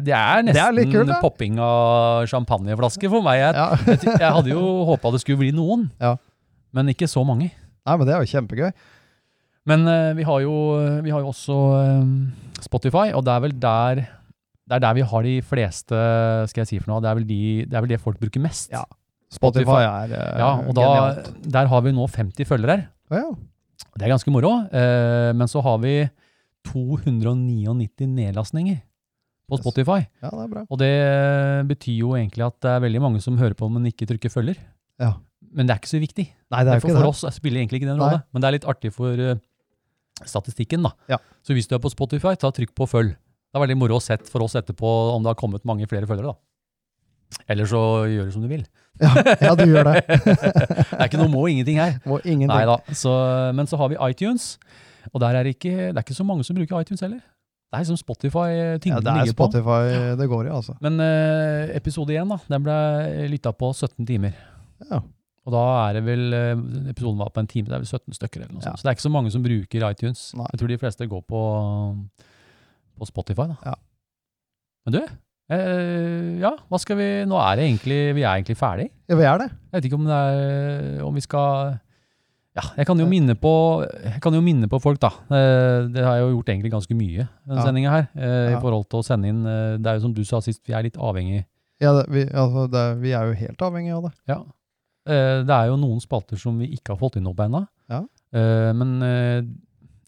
det 0.06 0.12
er 0.12 0.42
Det 0.44 0.56
er 0.60 0.72
nesten 0.76 1.14
popping 1.22 1.56
av 1.60 2.26
champagneflasker 2.30 3.08
for 3.12 3.24
meg. 3.24 3.40
Jeg, 3.40 3.54
Ja. 3.56 3.68
jeg, 3.92 4.16
jeg 4.20 4.32
hadde 4.40 4.52
jo 4.52 4.64
håpa 4.92 5.12
det 5.14 5.20
skulle 5.24 5.40
bli 5.44 5.52
noen, 5.56 5.88
Ja. 6.00 6.16
men 6.72 6.88
ikke 6.92 7.08
så 7.08 7.24
mange. 7.26 7.50
Nei, 7.86 7.96
men 7.96 8.06
det 8.08 8.14
er 8.16 8.24
jo 8.24 8.32
kjempegøy. 8.32 8.70
Men 9.66 9.82
eh, 9.90 10.12
vi, 10.14 10.22
har 10.22 10.40
jo, 10.44 10.52
vi 11.02 11.10
har 11.10 11.20
jo 11.24 11.30
også 11.32 11.56
eh, 11.80 12.60
Spotify, 12.62 13.08
og 13.16 13.24
det 13.26 13.32
er 13.34 13.40
vel 13.42 13.54
der 13.60 14.04
det 14.66 14.78
er 14.78 14.82
der 14.82 14.96
vi 14.98 15.04
har 15.06 15.26
de 15.26 15.34
fleste 15.46 15.98
skal 16.50 16.64
jeg 16.64 16.70
si 16.70 16.78
for 16.82 16.92
noe, 16.92 17.02
det 17.04 17.10
er 17.10 17.18
vel, 17.20 17.26
de, 17.28 17.40
det, 17.64 17.76
er 17.76 17.84
vel 17.84 17.92
det 17.92 18.00
folk 18.02 18.18
bruker 18.22 18.42
mest. 18.42 18.72
Ja. 18.74 18.82
Spotify 19.32 19.82
er 19.82 20.14
uh, 20.14 20.38
Ja, 20.38 20.50
og 20.62 20.74
da. 20.78 20.88
Der 21.58 21.70
har 21.70 21.82
vi 21.82 21.92
nå 21.94 22.06
50 22.10 22.46
følgere. 22.48 22.86
Oh, 23.10 23.18
ja. 23.18 23.30
Det 23.96 24.06
er 24.06 24.12
ganske 24.14 24.32
moro. 24.34 24.52
Uh, 24.70 25.30
men 25.36 25.50
så 25.50 25.62
har 25.64 25.78
vi 25.82 25.96
299 26.66 28.10
nedlastninger 28.10 28.82
på 29.46 29.54
Yes. 29.54 29.62
Spotify. 29.62 30.00
ja, 30.22 30.30
det 30.30 30.42
er 30.42 30.48
bra. 30.50 30.62
Og 30.66 30.78
det 30.80 30.94
betyr 31.70 32.00
jo 32.00 32.14
egentlig 32.18 32.42
at 32.46 32.56
det 32.62 32.70
er 32.70 32.80
veldig 32.82 33.02
mange 33.02 33.20
som 33.22 33.36
hører 33.38 33.54
på, 33.54 33.68
men 33.70 33.86
ikke 33.86 34.08
trykker 34.10 34.32
følger. 34.32 34.58
Ja. 34.98 35.12
Men 35.54 35.68
det 35.68 35.76
er 35.76 35.78
ikke 35.78 35.92
så 35.92 36.00
viktig. 36.02 36.24
Nei, 36.50 36.64
det 36.66 36.72
er 36.72 36.80
ikke 36.80 36.88
for, 36.88 36.90
ikke 36.90 36.98
for 36.98 37.06
det. 37.06 37.28
oss 37.30 37.36
spiller 37.38 37.62
egentlig 37.62 37.80
ikke 37.80 37.92
den 37.92 38.02
rolle. 38.02 38.24
Men 38.34 38.42
det 38.42 38.48
er 38.48 38.56
litt 38.56 38.66
artig 38.66 38.90
for 38.94 39.14
uh, 39.14 39.36
statistikken, 40.26 40.82
da. 40.88 40.92
Ja. 41.14 41.20
Så 41.46 41.54
hvis 41.54 41.70
du 41.70 41.76
er 41.76 41.82
på 41.82 41.92
Spotify, 41.92 42.34
ta 42.34 42.50
trykk 42.50 42.74
på 42.74 42.88
følg. 42.90 43.14
Det 43.56 43.62
er 43.62 43.64
veldig 43.64 43.78
moro 43.80 43.96
å 43.96 44.02
sett 44.04 44.26
for 44.28 44.44
oss 44.44 44.52
etterpå 44.60 44.88
om 45.14 45.22
det 45.24 45.30
har 45.32 45.38
kommet 45.40 45.62
mange 45.64 45.86
flere 45.88 46.04
følgere, 46.04 46.34
da. 46.34 47.40
Eller 47.48 47.64
så 47.66 47.78
gjør 48.06 48.28
du 48.28 48.34
som 48.34 48.42
du 48.44 48.50
vil. 48.52 48.66
Ja, 49.00 49.10
ja, 49.40 49.54
du 49.56 49.64
gjør 49.68 49.88
det. 49.90 50.02
Det 50.08 50.96
er 50.96 51.06
ikke 51.08 51.18
noe 51.20 51.28
må 51.32 51.42
ingenting 51.52 51.76
her. 51.80 51.96
Må 52.08 52.16
ingenting. 52.24 52.48
Neida. 52.52 52.76
Så, 52.96 53.10
men 53.56 53.68
så 53.68 53.76
har 53.80 53.90
vi 53.92 53.98
iTunes, 54.10 54.58
og 55.10 55.20
der 55.20 55.36
er 55.36 55.44
det 55.48 55.56
ikke, 55.56 55.72
det 55.90 55.96
er 55.96 56.04
ikke 56.04 56.16
så 56.16 56.24
mange 56.24 56.44
som 56.48 56.56
bruker 56.56 56.80
iTunes 56.84 57.00
heller. 57.04 57.18
Det 57.20 57.76
er 57.76 57.82
liksom 57.84 57.98
Spotify 58.00 58.46
tyngden 58.80 59.04
ligger 59.04 59.10
på. 59.10 59.10
Ja, 59.10 59.24
det 59.24 59.28
er 59.28 59.34
Spotify 59.34 59.80
på. 59.90 60.14
Det 60.22 60.28
går 60.30 60.46
i, 60.48 60.52
altså. 60.60 60.76
Men 60.84 61.00
eh, 61.04 61.74
episode 61.76 62.16
én, 62.16 62.28
da, 62.32 62.38
den 62.54 62.64
ble 62.64 62.76
lytta 63.34 63.52
på 63.56 63.72
17 63.74 64.06
timer. 64.08 64.36
Ja. 64.92 65.00
Og 65.46 65.52
da 65.54 65.64
er 65.90 65.98
det 65.98 66.02
vel 66.08 66.24
eh, 66.34 66.62
Episoden 66.94 67.20
var 67.20 67.34
på 67.36 67.42
en 67.44 67.50
time, 67.52 67.68
det 67.68 67.76
er 67.76 67.84
vel 67.84 67.90
17 67.90 68.16
stykker 68.16 68.42
eller 68.46 68.54
noe 68.56 68.62
Ja. 68.64 68.70
sånt. 68.72 68.80
Så 68.80 68.86
det 68.86 68.94
er 68.94 68.96
ikke 68.96 69.08
så 69.08 69.12
mange 69.18 69.34
som 69.34 69.44
bruker 69.44 69.84
iTunes. 69.92 70.24
Nei. 70.40 70.48
Jeg 70.54 70.62
tror 70.62 70.72
de 70.72 70.80
fleste 70.86 71.10
går 71.12 71.22
på, 71.28 71.42
på 72.98 73.06
Spotify, 73.08 73.46
da. 73.52 73.56
Ja. 73.64 73.74
Men 74.86 74.94
du, 74.96 75.00
eh, 75.54 76.38
ja, 76.42 76.52
hva 76.70 76.78
skal 76.82 76.96
vi 77.00 77.06
Nå 77.26 77.38
er 77.42 77.56
det 77.58 77.64
egentlig 77.66 77.98
Vi 78.14 78.22
er 78.22 78.36
egentlig 78.36 78.56
ferdig. 78.58 78.90
Ja, 79.10 79.16
vi 79.18 79.24
er 79.26 79.38
det. 79.42 79.48
Jeg 79.50 79.72
vet 79.80 79.88
ikke 79.90 79.98
om 79.98 80.06
det 80.06 80.14
er 80.20 81.02
Om 81.06 81.14
vi 81.18 81.24
skal 81.24 81.74
Ja, 82.56 82.62
jeg 82.78 82.86
kan 82.88 82.98
jo 83.02 83.06
minne 83.10 83.34
på 83.36 83.52
Jeg 83.84 84.20
kan 84.22 84.32
jo 84.34 84.40
minne 84.40 84.68
på 84.70 84.78
folk, 84.80 85.00
da. 85.02 85.10
Eh, 85.28 85.88
Det 85.92 86.04
har 86.06 86.16
jeg 86.16 86.22
jo 86.26 86.36
gjort 86.36 86.48
egentlig 86.54 86.72
ganske 86.72 86.94
mye, 86.96 87.26
den 87.46 87.56
Ja. 87.58 87.64
sendinga 87.66 87.90
her. 87.90 88.06
eh, 88.16 88.54
I 88.56 88.60
forhold 88.62 88.86
til 88.88 89.00
å 89.02 89.04
sende 89.04 89.28
inn 89.28 89.42
eh, 89.46 89.76
Det 89.78 89.86
er 89.90 89.94
jo 89.98 90.04
som 90.06 90.14
du 90.14 90.22
sa 90.24 90.40
sist, 90.40 90.62
vi 90.66 90.72
er 90.74 90.82
litt 90.86 90.96
avhengig 90.96 91.44
Ja, 91.80 91.92
det, 91.98 92.06
vi, 92.08 92.24
altså, 92.32 92.70
det, 92.70 92.86
vi 93.02 93.10
er 93.12 93.26
jo 93.26 93.34
helt 93.34 93.58
avhengig 93.60 93.92
av 93.92 94.02
det. 94.08 94.12
Ja. 94.28 94.38
Det 95.06 95.50
er 95.54 95.66
jo 95.68 95.76
noen 95.76 96.00
spalter 96.00 96.36
som 96.40 96.56
vi 96.58 96.66
ikke 96.74 96.94
har 96.94 96.98
fått 96.98 97.16
inn 97.20 97.26
opp 97.28 97.38
ennå. 97.44 97.60
Ja. 97.92 98.00
Men 98.72 98.96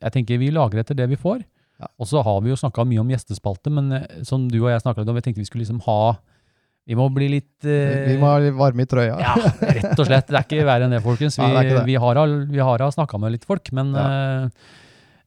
jeg 0.00 0.12
tenker 0.14 0.38
vi 0.40 0.48
lager 0.50 0.80
etter 0.80 0.96
det 0.96 1.06
vi 1.12 1.18
får. 1.20 1.44
Ja. 1.78 1.86
Og 2.02 2.08
så 2.10 2.22
har 2.26 2.40
vi 2.42 2.50
jo 2.50 2.56
snakka 2.58 2.82
mye 2.90 3.00
om 3.04 3.10
gjestespalte, 3.12 3.70
men 3.70 3.92
eh, 4.00 4.22
som 4.26 4.48
du 4.50 4.56
og 4.64 4.70
jeg 4.72 4.82
snakka 4.82 5.04
litt 5.04 5.12
om, 5.12 5.18
vi 5.18 5.22
tenkte 5.28 5.42
vi 5.44 5.46
skulle 5.48 5.62
liksom 5.66 5.82
ha 5.86 6.16
Vi 6.88 6.96
må 6.96 7.04
bli 7.12 7.28
litt 7.28 7.62
Vi, 7.62 7.70
eh, 7.70 8.06
vi 8.08 8.16
må 8.18 8.30
ha 8.32 8.38
litt 8.42 8.56
varme 8.56 8.82
i 8.82 8.88
trøya. 8.88 9.18
Ja, 9.20 9.34
rett 9.60 9.92
og 10.00 10.06
slett. 10.08 10.26
Det 10.30 10.38
er 10.40 10.46
ikke 10.46 10.64
verre 10.66 10.88
enn 10.88 10.94
det, 10.96 11.02
folkens. 11.04 11.36
Vi, 11.38 11.44
Nei, 11.44 11.62
det 11.68 11.72
er 11.74 11.80
det. 11.82 11.86
vi 11.86 11.96
har, 12.00 12.20
vi 12.48 12.58
har 12.64 12.84
snakka 12.96 13.20
med 13.20 13.36
litt 13.36 13.44
folk, 13.46 13.70
men 13.76 13.92
Ja. 13.94 14.08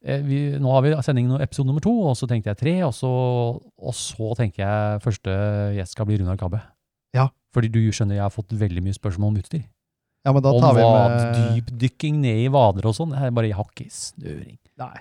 eh, 0.04 0.22
vi, 0.26 0.40
nå 0.58 0.72
har 0.74 0.82
vi 0.82 0.96
sending 1.06 1.30
episode 1.40 1.70
nummer 1.70 1.84
to, 1.86 1.94
og 2.10 2.16
så 2.18 2.28
tenkte 2.28 2.50
jeg 2.52 2.58
tre, 2.58 2.74
og 2.88 2.94
så, 2.98 3.12
og 3.62 3.94
så 3.94 4.32
tenker 4.40 4.64
jeg 4.66 5.04
første 5.06 5.36
gjest 5.78 5.94
skal 5.94 6.10
bli 6.10 6.18
Runar 6.18 6.40
Kabbe. 6.42 6.60
Ja. 7.14 7.28
Fordi 7.54 7.70
du 7.70 7.80
skjønner, 7.94 8.16
jeg 8.18 8.26
har 8.26 8.34
fått 8.34 8.52
veldig 8.58 8.82
mye 8.82 8.98
spørsmål 8.98 9.30
om 9.36 9.40
utstyr. 9.44 9.64
Ja, 10.26 10.32
men 10.34 10.44
da 10.46 10.52
om 10.54 10.62
tar 10.62 10.76
vi 10.78 10.82
vad, 10.86 11.12
med 11.12 11.38
dypdykking 11.56 12.20
ned 12.22 12.44
i 12.44 12.50
vader 12.54 12.86
og 12.90 12.94
sånn. 12.98 13.14
Jeg 13.18 13.34
bare, 13.34 13.50
jeg 13.50 13.58
har 13.58 13.70
ikke 13.70 13.88
snøring. 13.94 14.58
Nei. 14.82 15.00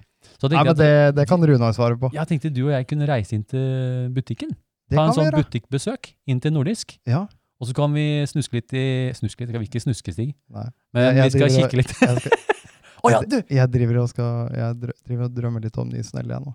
Nei, 0.49 0.63
men 0.65 0.71
jeg, 0.73 0.77
det, 0.81 1.15
det 1.21 1.29
kan 1.29 1.43
Runar 1.45 1.73
svare 1.77 1.99
på. 2.01 2.09
jeg 2.15 2.27
tenkte 2.31 2.51
du 2.55 2.63
og 2.69 2.73
jeg 2.73 2.87
kunne 2.89 3.07
reise 3.07 3.35
inn 3.37 3.45
til 3.45 4.09
butikken. 4.17 4.49
Det 4.89 4.97
Ta 4.97 5.03
en 5.05 5.11
kan 5.11 5.15
sånn 5.19 5.27
gjøre. 5.29 5.43
butikkbesøk 5.45 6.15
inn 6.27 6.41
til 6.41 6.53
Nordisk. 6.53 6.97
Ja. 7.07 7.27
Og 7.61 7.69
så 7.69 7.75
kan 7.77 7.93
vi 7.93 8.25
snuske 8.27 8.57
litt 8.57 8.73
i 8.73 9.13
Snuske 9.13 9.45
litt, 9.45 9.51
skal 9.53 9.61
vi 9.61 9.67
ikke 9.69 9.83
snuske, 9.85 10.13
Stig? 10.17 10.35
Nei. 10.49 10.65
Men 10.97 11.03
Jeg- 11.05 11.17
jeg 11.17 11.25
vi 11.25 11.31
skal 11.31 11.49
driver 11.49 11.69
kikke 11.69 11.77
litt. 11.77 11.93
Jeg, 12.01 12.17
skal, 12.17 12.33
oh, 13.05 13.11
ja, 13.13 13.21
du! 13.21 13.37
jeg 13.51 13.71
driver 13.71 13.99
og 14.01 14.09
skal 14.09 14.49
Jeg 14.57 14.81
driver 15.05 15.25
og 15.29 15.35
drømmer 15.37 15.61
litt 15.69 15.77
om 15.79 15.89
ny 15.93 16.01
snelle 16.03 16.33
jeg 16.33 16.41
nå. 16.47 16.55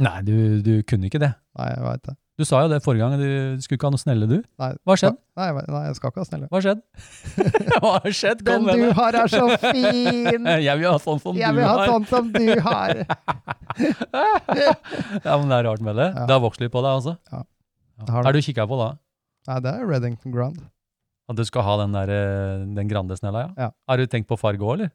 Nei, 0.00 0.22
du, 0.22 0.62
du 0.62 0.82
kunne 0.88 1.10
ikke 1.10 1.18
det. 1.20 1.34
Nei, 1.58 1.68
jeg 1.74 1.82
veit 1.84 2.02
det. 2.06 2.14
Du 2.38 2.44
sa 2.48 2.62
jo 2.64 2.70
det 2.72 2.78
forrige 2.84 3.04
gang. 3.04 3.20
Du, 3.20 3.60
skulle 3.64 3.76
ikke 3.76 3.88
ha 3.88 3.92
noe 3.92 4.00
snelle, 4.00 4.26
du. 4.30 4.36
Nei, 4.60 4.70
Hva 4.86 4.94
har 4.94 5.00
skjedd? 5.02 5.16
Nei, 5.36 5.46
jeg 5.50 5.64
nei, 5.74 5.82
jeg 5.88 5.96
skal 5.98 6.12
ikke 6.12 6.22
ha 6.22 6.28
snelle. 6.28 6.46
Hva 6.48 6.56
har 6.60 6.64
skjedd? 6.66 6.80
Hva 7.82 7.90
har 7.96 8.16
skjedd? 8.16 8.44
Den 8.46 8.54
Kom 8.54 8.68
med 8.70 8.80
du 8.80 8.86
har 8.96 9.18
er 9.20 9.32
så 9.32 9.46
fin! 9.66 10.48
Jeg 10.68 10.80
vil 10.80 10.88
ha 10.88 10.96
sånn 11.02 11.20
som 11.20 11.36
Jeg 11.36 11.52
du 11.52 11.60
vil 11.60 11.68
ha 11.68 11.86
sånn 11.90 12.06
som 12.08 12.30
du 12.32 12.48
har. 12.64 13.00
Ja, 15.24 15.36
men 15.36 15.46
det 15.50 15.56
er 15.58 15.66
rart 15.68 15.84
med 15.84 15.98
det. 16.00 16.08
Ja. 16.14 16.24
Det 16.26 16.34
har 16.36 16.42
vokst 16.42 16.62
litt 16.62 16.72
på 16.74 16.82
deg, 16.84 16.96
altså. 17.00 17.16
Ja. 17.30 17.42
Det 18.00 18.14
har 18.14 18.24
Hva 18.24 18.32
er 18.32 18.38
du 18.38 18.44
kikka 18.44 18.66
på 18.70 18.78
da? 18.80 18.88
Nei, 19.50 19.58
det 19.64 19.74
er 19.76 19.86
Reddington 19.88 20.34
Grand. 20.34 20.58
At 21.30 21.38
du 21.38 21.44
skal 21.46 21.62
ha 21.66 21.76
den 21.84 21.94
der, 21.94 22.10
eh, 22.10 22.64
den 22.76 22.88
grande 22.90 23.16
snella, 23.20 23.44
ja? 23.46 23.68
Ja. 23.68 23.70
Har 23.88 24.00
du 24.00 24.08
tenkt 24.10 24.28
på 24.30 24.38
farge 24.40 24.64
òg, 24.64 24.78
eller? 24.78 24.90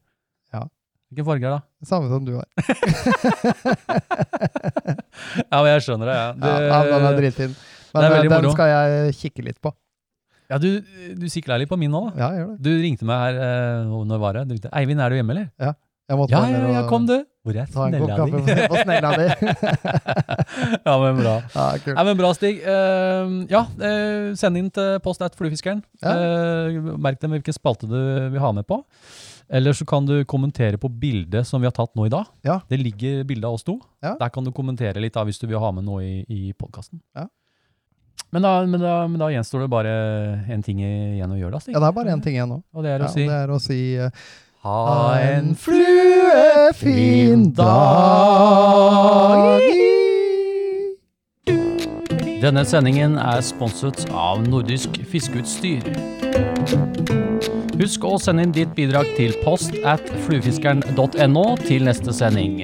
Ja. 1.16 1.24
Hvilken 1.24 1.26
farge 1.26 1.48
er 1.48 1.52
det? 1.56 1.64
Samme 1.88 2.10
som 2.12 2.26
du 2.28 2.36
har. 2.36 2.48
Ja, 5.36 5.62
men 5.64 5.70
jeg 5.72 5.84
skjønner 5.86 6.10
det, 6.10 6.16
ja. 6.16 6.28
Ja, 6.36 6.56
ja, 6.68 6.80
den 6.92 7.06
er 7.08 7.18
dritfin. 7.18 7.54
Men 7.96 8.06
eh, 8.06 8.16
den 8.26 8.32
moro. 8.34 8.52
skal 8.54 8.68
jeg 8.72 9.16
kikke 9.20 9.46
litt 9.48 9.60
på. 9.64 9.72
Ja, 10.52 10.60
du, 10.62 10.68
du 11.18 11.26
sikla 11.32 11.58
litt 11.58 11.72
på 11.72 11.78
min 11.80 11.92
nå, 11.94 12.02
da. 12.10 12.20
Ja, 12.20 12.28
jeg 12.36 12.44
gjør 12.44 12.50
det. 12.52 12.58
Du 12.68 12.72
ringte 12.84 13.08
meg 13.10 13.24
her 13.24 13.40
uh, 13.40 14.04
Når 14.06 14.20
var 14.22 14.38
det? 14.38 14.44
Du 14.50 14.54
ringte, 14.54 14.72
Eivind, 14.78 15.02
er 15.02 15.10
du 15.10 15.18
hjemme, 15.18 15.34
eller? 15.34 15.48
Jeg 16.06 16.20
måtte 16.20 16.36
Ja, 16.36 16.42
ja, 16.52 16.68
ja, 16.76 16.84
kom 16.90 17.08
du. 17.10 17.16
Hvor 17.46 17.58
er 17.58 17.66
snella 17.70 18.26
di? 18.26 18.68
på 18.70 18.78
snella 18.84 19.12
di. 19.18 19.26
ja, 20.88 20.94
men 21.02 21.20
bra. 21.22 21.34
Ja, 21.56 21.66
kult. 21.82 21.96
Nei, 21.96 22.06
men 22.10 22.20
Bra, 22.20 22.32
Stig. 22.38 22.62
Uh, 22.62 23.42
ja, 23.50 23.64
uh, 23.82 24.36
send 24.38 24.62
inn 24.62 24.70
til 24.74 25.00
post 25.06 25.22
at 25.26 25.38
fluefiskeren. 25.38 25.82
Ja. 26.02 26.14
Uh, 26.14 26.94
merk 27.02 27.22
dem 27.22 27.34
hvilken 27.38 27.58
spalte 27.58 27.90
du 27.90 27.98
vil 27.98 28.42
ha 28.42 28.52
med 28.54 28.68
på. 28.70 28.84
Eller 29.50 29.74
så 29.74 29.86
kan 29.86 30.06
du 30.06 30.26
kommentere 30.26 30.78
på 30.82 30.90
bildet 30.90 31.48
som 31.48 31.62
vi 31.62 31.68
har 31.70 31.76
tatt 31.76 31.96
nå 31.96 32.08
i 32.08 32.14
dag. 32.14 32.26
Ja. 32.46 32.60
Det 32.70 32.78
ligger 32.82 33.24
bilde 33.24 33.48
av 33.48 33.54
oss 33.60 33.64
to. 33.64 33.80
Ja. 34.02 34.16
Der 34.20 34.30
kan 34.34 34.46
du 34.46 34.52
kommentere 34.52 35.02
litt 35.02 35.14
da, 35.14 35.24
hvis 35.26 35.40
du 35.42 35.48
vil 35.48 35.60
ha 35.62 35.72
med 35.76 35.86
noe 35.86 36.04
i, 36.04 36.26
i 36.26 36.54
podkasten. 36.58 37.02
Ja. 37.16 37.28
Men, 38.32 38.42
da, 38.42 38.66
men, 38.66 38.82
da, 38.82 39.08
men 39.08 39.20
da 39.22 39.30
gjenstår 39.32 39.60
det 39.64 39.70
bare 39.72 39.92
en 40.52 40.64
ting 40.66 40.82
igjen 40.84 41.32
å 41.32 41.38
gjøre, 41.38 41.52
da, 41.56 41.60
Stig. 41.62 41.76
Ja, 41.76 41.80
det 41.84 41.88
er 41.88 42.00
bare 42.00 42.16
én 42.16 42.24
ting 42.26 42.36
igjen 42.36 42.52
nå. 42.52 42.58
Og 42.74 42.84
det 42.84 42.92
er 42.96 43.06
å 43.06 43.12
si 43.12 43.28
det 43.28 43.38
er 43.38 43.54
å 43.54 43.60
si 43.64 43.80
uh, 44.02 44.10
ha 44.66 45.20
en 45.22 45.56
fluefin 45.56 47.52
dag. 47.56 49.62
Denne 52.42 52.66
sendingen 52.68 53.18
er 53.22 53.42
sponset 53.46 54.06
av 54.12 54.44
Nordisk 54.46 54.90
Fiskeutstyr. 55.10 55.82
Husk 57.76 58.06
å 58.08 58.16
sende 58.22 58.46
inn 58.48 58.54
ditt 58.56 58.72
bidrag 58.78 59.10
til 59.18 59.36
post 59.44 59.76
at 59.84 60.08
fluefiskeren.no 60.26 61.46
til 61.68 61.90
neste 61.90 62.16
sending. 62.16 62.64